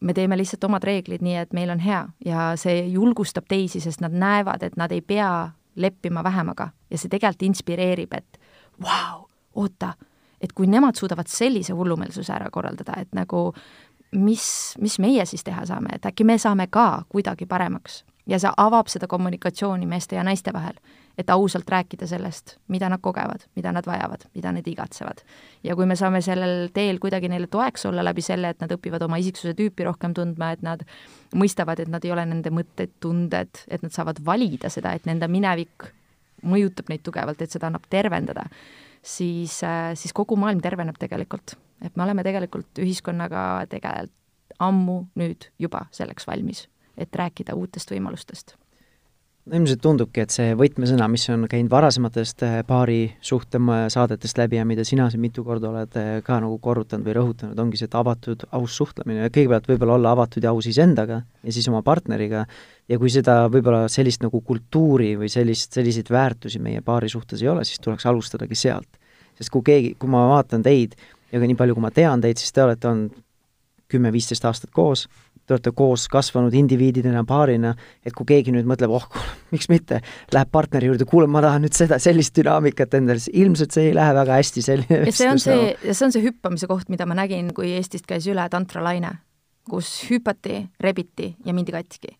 me 0.00 0.14
teeme 0.14 0.38
lihtsalt 0.38 0.64
omad 0.64 0.84
reeglid 0.86 1.22
nii, 1.22 1.36
et 1.42 1.52
meil 1.52 1.70
on 1.74 1.82
hea. 1.82 2.04
Ja 2.24 2.52
see 2.60 2.86
julgustab 2.92 3.48
teisi, 3.50 3.80
sest 3.80 4.04
nad 4.04 4.14
näevad, 4.14 4.62
et 4.62 4.76
nad 4.76 4.92
ei 4.92 5.02
pea 5.02 5.50
leppima 5.74 6.22
vähemaga. 6.22 6.70
Ja 6.90 6.98
see 6.98 7.10
tegelikult 7.10 7.48
inspireerib, 7.48 8.14
et 8.14 8.38
vau 8.78 8.90
wow,, 8.90 9.26
oota, 9.54 9.94
et 10.40 10.52
kui 10.52 10.70
nemad 10.70 10.94
suudavad 10.98 11.26
sellise 11.30 11.74
hullumeelsuse 11.74 12.32
ära 12.32 12.50
korraldada, 12.54 13.00
et 13.00 13.10
nagu 13.14 13.48
mis, 14.14 14.46
mis 14.78 14.98
meie 15.02 15.26
siis 15.26 15.42
teha 15.44 15.66
saame, 15.66 15.94
et 15.94 16.06
äkki 16.06 16.26
me 16.26 16.38
saame 16.38 16.66
ka 16.70 17.04
kuidagi 17.08 17.46
paremaks 17.50 18.04
ja 18.26 18.38
see 18.40 18.52
avab 18.56 18.88
seda 18.92 19.08
kommunikatsiooni 19.10 19.86
meeste 19.88 20.16
ja 20.16 20.24
naiste 20.24 20.52
vahel, 20.52 20.76
et 21.18 21.30
ausalt 21.30 21.68
rääkida 21.70 22.06
sellest, 22.10 22.56
mida 22.72 22.88
nad 22.90 23.02
kogevad, 23.02 23.44
mida 23.56 23.72
nad 23.72 23.86
vajavad, 23.86 24.24
mida 24.34 24.52
nad 24.52 24.66
igatsevad. 24.66 25.20
ja 25.64 25.76
kui 25.76 25.86
me 25.86 25.96
saame 25.96 26.20
sellel 26.24 26.68
teel 26.74 26.98
kuidagi 26.98 27.28
neile 27.28 27.46
toeks 27.46 27.86
olla 27.86 28.04
läbi 28.04 28.22
selle, 28.22 28.50
et 28.50 28.60
nad 28.60 28.72
õpivad 28.72 29.04
oma 29.04 29.20
isiksuse 29.22 29.54
tüüpi 29.58 29.84
rohkem 29.84 30.14
tundma, 30.14 30.52
et 30.52 30.62
nad 30.62 30.82
mõistavad, 31.34 31.80
et 31.80 31.88
nad 31.88 32.04
ei 32.04 32.12
ole 32.12 32.24
nende 32.26 32.50
mõtted, 32.50 32.96
tunded, 33.00 33.64
et 33.68 33.82
nad 33.82 33.92
saavad 33.92 34.24
valida 34.24 34.70
seda, 34.72 34.94
et 34.94 35.06
nende 35.06 35.28
minevik 35.28 35.90
mõjutab 36.44 36.90
neid 36.90 37.04
tugevalt, 37.04 37.40
et 37.42 37.50
seda 37.50 37.68
annab 37.70 37.86
tervendada, 37.90 38.44
siis, 39.02 39.60
siis 39.94 40.12
kogu 40.12 40.36
maailm 40.36 40.60
terveneb 40.64 40.98
tegelikult. 40.98 41.56
et 41.84 41.96
me 41.96 42.02
oleme 42.02 42.22
tegelikult 42.22 42.78
ühiskonnaga 42.80 43.66
tegelikult 43.68 44.12
ammu 44.62 45.08
nüüd 45.18 45.50
juba 45.58 45.88
selleks 45.90 46.28
valmis 46.28 46.68
et 46.98 47.14
rääkida 47.14 47.56
uutest 47.58 47.90
võimalustest? 47.90 48.56
Ilmselt 49.44 49.82
tundubki, 49.84 50.22
et 50.24 50.32
see 50.32 50.54
võtmesõna, 50.56 51.04
mis 51.12 51.26
on 51.28 51.42
käinud 51.52 51.68
varasematest 51.68 52.46
äh, 52.46 52.54
paari 52.64 53.10
suhte 53.20 53.58
saadetest 53.92 54.38
läbi 54.40 54.56
ja 54.56 54.62
mida 54.64 54.86
sina 54.88 55.10
siin 55.12 55.20
mitu 55.20 55.42
korda 55.44 55.68
oled 55.68 55.98
äh, 56.00 56.06
ka 56.24 56.38
nagu 56.40 56.56
korrutanud 56.64 57.04
või 57.04 57.16
rõhutanud, 57.18 57.60
ongi 57.60 57.76
see, 57.76 57.90
et 57.90 57.96
avatud, 58.00 58.46
aus 58.56 58.78
suhtlemine, 58.80 59.28
kõigepealt 59.34 59.68
võib-olla 59.68 59.98
olla 59.98 60.14
avatud 60.16 60.46
ja 60.46 60.54
aus 60.54 60.70
iseendaga 60.70 61.20
ja 61.20 61.52
siis 61.52 61.68
oma 61.68 61.82
partneriga, 61.84 62.46
ja 62.88 62.98
kui 63.02 63.12
seda 63.12 63.42
võib-olla 63.52 63.84
sellist 63.92 64.24
nagu 64.24 64.40
kultuuri 64.40 65.12
või 65.20 65.28
sellist, 65.28 65.76
selliseid 65.76 66.08
väärtusi 66.08 66.62
meie 66.64 66.80
paari 66.80 67.12
suhtes 67.12 67.44
ei 67.44 67.52
ole, 67.52 67.68
siis 67.68 67.84
tuleks 67.84 68.08
alustadagi 68.08 68.56
sealt. 68.56 68.88
sest 69.36 69.52
kui 69.52 69.60
keegi, 69.66 69.92
kui 69.98 70.08
ma 70.08 70.24
vaatan 70.30 70.64
teid 70.64 70.96
ja 71.32 71.36
ka 71.42 71.44
nii 71.44 71.60
palju, 71.60 71.76
kui 71.76 71.84
ma 71.84 71.92
tean 71.92 72.24
teid, 72.24 72.40
siis 72.40 72.54
te 72.54 72.64
olete 72.64 72.88
olnud 72.88 73.20
kümme-viisteist 73.92 74.48
aastat 74.48 74.72
koos, 74.72 75.04
te 75.46 75.56
olete 75.56 75.72
koos 75.76 76.06
kasvanud 76.12 76.54
indiviididena, 76.56 77.24
paarina, 77.28 77.74
et 78.04 78.14
kui 78.16 78.28
keegi 78.28 78.54
nüüd 78.54 78.68
mõtleb, 78.68 78.94
oh, 78.96 79.06
miks 79.52 79.68
mitte, 79.72 80.00
läheb 80.34 80.50
partneri 80.54 80.90
juurde, 80.90 81.06
kuule, 81.08 81.28
ma 81.30 81.42
tahan 81.44 81.66
nüüd 81.66 81.76
seda, 81.76 82.00
sellist 82.02 82.36
dünaamikat 82.38 82.98
endale, 83.00 83.22
siis 83.22 83.36
ilmselt 83.44 83.76
see 83.76 83.90
ei 83.90 83.94
lähe 83.96 84.16
väga 84.16 84.40
hästi, 84.40 84.64
selline 84.64 85.00
ja 85.04 85.14
see 85.14 85.30
on 85.30 85.42
see, 85.42 85.70
ja 85.84 85.94
see 85.94 86.08
on 86.08 86.16
see 86.16 86.24
hüppamise 86.24 86.70
koht, 86.70 86.90
mida 86.92 87.06
ma 87.08 87.18
nägin, 87.18 87.52
kui 87.56 87.74
Eestist 87.76 88.08
käis 88.08 88.28
üle 88.30 88.48
tantralaine, 88.52 89.16
kus 89.70 89.96
hüpati, 90.10 90.64
rebiti 90.80 91.34
ja 91.44 91.56
mindi 91.56 91.74
katki 91.76 92.16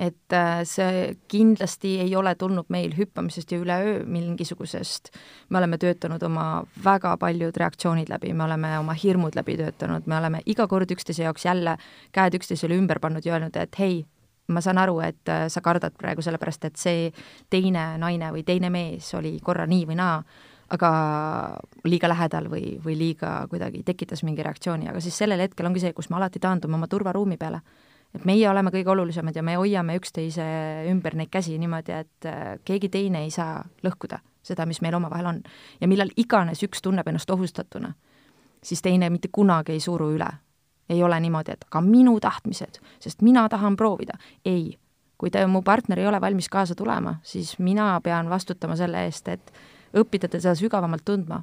et 0.00 0.32
äh, 0.32 0.62
see 0.64 1.16
kindlasti 1.28 1.98
ei 2.00 2.14
ole 2.16 2.32
tulnud 2.40 2.70
meil 2.72 2.94
hüppamisest 2.96 3.52
ja 3.52 3.58
üleöö 3.60 3.98
mingisugusest, 4.08 5.10
me 5.52 5.60
oleme 5.60 5.78
töötanud 5.78 6.22
oma 6.24 6.62
väga 6.84 7.16
paljud 7.20 7.56
reaktsioonid 7.60 8.08
läbi, 8.08 8.32
me 8.32 8.46
oleme 8.46 8.72
oma 8.78 8.96
hirmud 8.96 9.36
läbi 9.36 9.58
töötanud, 9.60 10.08
me 10.08 10.16
oleme 10.16 10.40
iga 10.48 10.64
kord 10.70 10.90
üksteise 10.90 11.26
jaoks 11.26 11.44
jälle 11.44 11.76
käed 12.16 12.38
üksteisele 12.40 12.78
ümber 12.80 13.00
pannud 13.00 13.26
ja 13.28 13.36
öelnud, 13.36 13.58
et 13.60 13.76
hei, 13.78 14.00
ma 14.48 14.62
saan 14.64 14.80
aru, 14.80 15.02
et 15.04 15.28
äh, 15.28 15.44
sa 15.52 15.60
kardad 15.60 15.98
praegu 16.00 16.24
sellepärast, 16.24 16.64
et 16.70 16.80
see 16.80 17.10
teine 17.52 17.84
naine 18.00 18.32
või 18.32 18.46
teine 18.46 18.72
mees 18.72 19.12
oli 19.20 19.36
korra 19.44 19.68
nii 19.68 19.84
või 19.92 20.00
naa, 20.00 20.16
aga 20.70 20.90
liiga 21.84 22.08
lähedal 22.08 22.48
või, 22.48 22.78
või 22.80 22.96
liiga 22.96 23.34
kuidagi 23.52 23.84
tekitas 23.84 24.24
mingi 24.24 24.48
reaktsiooni, 24.48 24.88
aga 24.88 25.04
siis 25.04 25.20
sellel 25.20 25.44
hetkel 25.44 25.68
ongi 25.68 25.84
see, 25.84 25.92
kus 25.92 26.08
me 26.08 26.16
alati 26.16 26.40
taandume 26.40 26.80
oma 26.80 26.88
turvaruumi 26.88 27.36
peale 27.36 27.60
et 28.14 28.24
meie 28.26 28.48
oleme 28.50 28.72
kõige 28.74 28.90
olulisemad 28.90 29.36
ja 29.36 29.42
me 29.46 29.54
hoiame 29.58 29.96
üksteise 30.00 30.44
ümber 30.90 31.14
neid 31.18 31.30
käsi 31.30 31.56
niimoodi, 31.58 31.94
et 31.94 32.28
äh, 32.28 32.58
keegi 32.64 32.90
teine 32.90 33.24
ei 33.24 33.30
saa 33.34 33.62
lõhkuda 33.86 34.20
seda, 34.42 34.66
mis 34.66 34.80
meil 34.82 34.96
omavahel 34.96 35.26
on. 35.26 35.42
ja 35.80 35.88
millal 35.88 36.10
iganes 36.16 36.62
üks 36.66 36.82
tunneb 36.82 37.08
ennast 37.08 37.30
ohustatuna, 37.30 37.92
siis 38.64 38.82
teine 38.82 39.10
mitte 39.10 39.28
kunagi 39.32 39.72
ei 39.76 39.80
suru 39.80 40.10
üle. 40.16 40.30
ei 40.90 41.02
ole 41.02 41.20
niimoodi, 41.20 41.52
et 41.52 41.64
aga 41.68 41.80
minu 41.86 42.16
tahtmised, 42.20 42.80
sest 42.98 43.22
mina 43.22 43.48
tahan 43.48 43.76
proovida. 43.76 44.18
ei, 44.44 44.78
kui 45.18 45.30
te, 45.30 45.46
mu 45.46 45.62
partner 45.62 45.98
ei 45.98 46.06
ole 46.06 46.20
valmis 46.20 46.48
kaasa 46.48 46.74
tulema, 46.74 47.20
siis 47.22 47.58
mina 47.58 48.00
pean 48.00 48.30
vastutama 48.30 48.76
selle 48.76 49.04
eest, 49.04 49.28
et 49.28 49.52
õppida 49.94 50.28
teda 50.28 50.54
sügavamalt 50.54 51.04
tundma, 51.04 51.42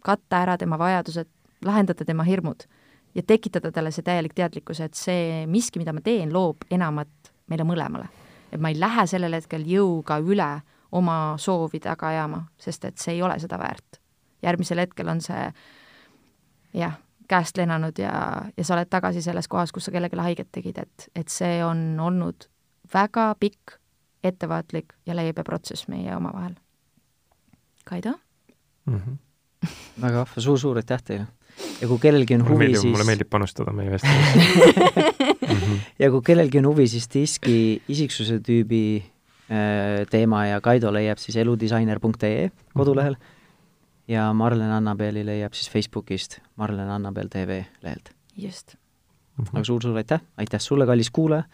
katta 0.00 0.42
ära 0.42 0.58
tema 0.58 0.78
vajadused, 0.78 1.28
lahendada 1.64 2.04
tema 2.04 2.22
hirmud 2.22 2.66
ja 3.14 3.22
tekitada 3.26 3.72
talle 3.72 3.90
see 3.90 4.04
täielik 4.06 4.34
teadlikkus, 4.34 4.80
et 4.80 4.94
see 4.94 5.46
miski, 5.46 5.80
mida 5.82 5.92
ma 5.92 6.00
teen, 6.04 6.32
loob 6.32 6.66
enamat 6.70 7.32
meile 7.50 7.64
mõlemale. 7.68 8.08
et 8.52 8.60
ma 8.60 8.68
ei 8.68 8.80
lähe 8.80 9.06
sellel 9.06 9.32
hetkel 9.32 9.64
jõuga 9.66 10.18
üle 10.20 10.60
oma 10.92 11.34
soovi 11.38 11.80
taga 11.80 12.08
ajama, 12.08 12.46
sest 12.60 12.84
et 12.84 12.98
see 12.98 13.14
ei 13.14 13.22
ole 13.22 13.38
seda 13.38 13.58
väärt. 13.58 14.00
järgmisel 14.42 14.78
hetkel 14.78 15.08
on 15.08 15.20
see 15.20 15.52
jah, 16.74 16.98
käest 17.28 17.56
lennanud 17.56 17.98
ja, 17.98 18.42
ja 18.56 18.64
sa 18.64 18.74
oled 18.74 18.90
tagasi 18.90 19.22
selles 19.22 19.48
kohas, 19.48 19.72
kus 19.72 19.84
sa 19.84 19.94
kellelegi 19.94 20.20
haiget 20.20 20.50
tegid, 20.52 20.78
et, 20.78 21.08
et 21.16 21.28
see 21.28 21.62
on 21.64 22.00
olnud 22.00 22.48
väga 22.94 23.32
pikk, 23.40 23.78
ettevaatlik 24.24 24.92
ja 25.06 25.16
leebe 25.16 25.44
protsess 25.44 25.88
meie 25.88 26.16
omavahel. 26.16 26.54
Kaido 27.84 28.12
mm? 28.86 28.98
-hmm. 28.98 29.16
väga 30.00 30.18
vahva 30.18 30.40
suur,, 30.40 30.42
suur-suur 30.42 30.76
aitäh 30.76 31.02
teile! 31.02 31.26
ja 31.80 31.88
kui 31.90 31.98
kellelgi 32.02 32.38
on 32.38 32.46
huvi, 32.48 32.72
siis 32.74 32.90
mulle 32.90 33.06
meeldib 33.08 33.30
panustada 33.32 33.74
meie 33.76 33.92
vestlusesse 33.94 34.66
mhm. 35.48 35.80
ja 36.02 36.10
kui 36.14 36.22
kellelgi 36.26 36.62
on 36.62 36.70
huvi, 36.72 36.88
siis 36.90 37.08
Diski 37.12 37.56
isiksuse 37.92 38.40
tüübi 38.44 38.84
äh, 39.00 40.02
teema 40.10 40.46
ja 40.50 40.60
Kaido 40.64 40.92
leiab 40.94 41.22
siis 41.22 41.38
eludisainer.ee 41.42 42.50
kodulehel 42.76 43.18
ja 44.08 44.28
Marlen 44.36 44.70
Annabeli 44.70 45.24
leiab 45.26 45.56
siis 45.58 45.70
Facebookist 45.70 46.40
Marlen 46.56 46.90
Annabel 46.90 47.28
tv 47.32 47.62
lehelt. 47.82 48.14
just. 48.36 48.76
aga 49.52 49.64
suur-suur 49.64 49.96
aitäh, 49.96 50.20
aitäh 50.36 50.60
sulle, 50.60 50.86
kallis 50.86 51.10
kuulaja, 51.10 51.46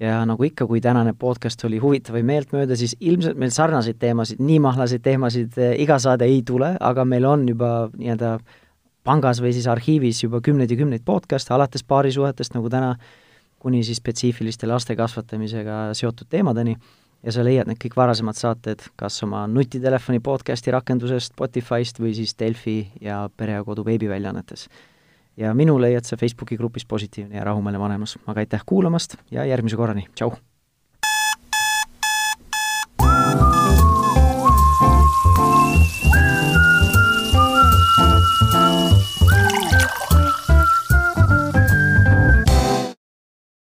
ja 0.00 0.20
nagu 0.26 0.44
ikka, 0.44 0.66
kui 0.66 0.80
tänane 0.80 1.12
podcast 1.18 1.64
oli 1.68 1.78
huvitav 1.82 2.16
või 2.16 2.24
meeltmööda, 2.32 2.76
siis 2.78 2.96
ilmselt 3.00 3.38
meil 3.40 3.52
sarnaseid 3.54 3.98
teemasid, 4.00 4.40
nii 4.40 4.58
mahlaseid 4.64 5.04
teemasid 5.04 5.58
äh, 5.60 5.74
iga 5.82 5.98
saade 6.00 6.28
ei 6.28 6.42
tule, 6.46 6.72
aga 6.80 7.04
meil 7.04 7.28
on 7.28 7.46
juba 7.48 7.72
nii-öelda 7.96 8.38
pangas 9.10 9.42
või 9.42 9.54
siis 9.56 9.66
arhiivis 9.70 10.22
juba 10.24 10.40
kümneid 10.44 10.70
ja 10.70 10.78
kümneid 10.78 11.04
podcast'e, 11.06 11.54
alates 11.56 11.82
paarisuhetest 11.86 12.54
nagu 12.54 12.70
täna, 12.70 12.94
kuni 13.60 13.82
siis 13.84 13.98
spetsiifiliste 14.00 14.68
laste 14.70 14.96
kasvatamisega 14.96 15.90
seotud 15.98 16.30
teemadeni 16.30 16.76
ja 17.26 17.34
sa 17.34 17.44
leiad 17.44 17.68
need 17.68 17.80
kõik 17.82 17.98
varasemad 17.98 18.38
saated 18.38 18.86
kas 19.00 19.18
oma 19.26 19.44
nutitelefoni 19.50 20.22
podcasti 20.24 20.72
rakendusest, 20.72 21.34
Spotify'st 21.34 22.00
või 22.00 22.14
siis 22.16 22.36
Delfi 22.38 22.78
ja 23.02 23.24
Pere 23.36 23.58
ja 23.58 23.64
Kodu 23.66 23.84
veebiväljaannetes. 23.84 24.68
ja 25.36 25.54
minu 25.54 25.78
leiad 25.80 26.04
sa 26.04 26.16
Facebooki 26.16 26.56
grupis 26.56 26.84
Positiivne 26.86 27.36
ja 27.36 27.44
rahumeelne 27.44 27.80
vanemus, 27.80 28.18
aga 28.26 28.40
aitäh 28.40 28.62
kuulamast 28.66 29.16
ja 29.30 29.44
järgmise 29.44 29.76
korrani, 29.76 30.06
tšau! 30.14 30.49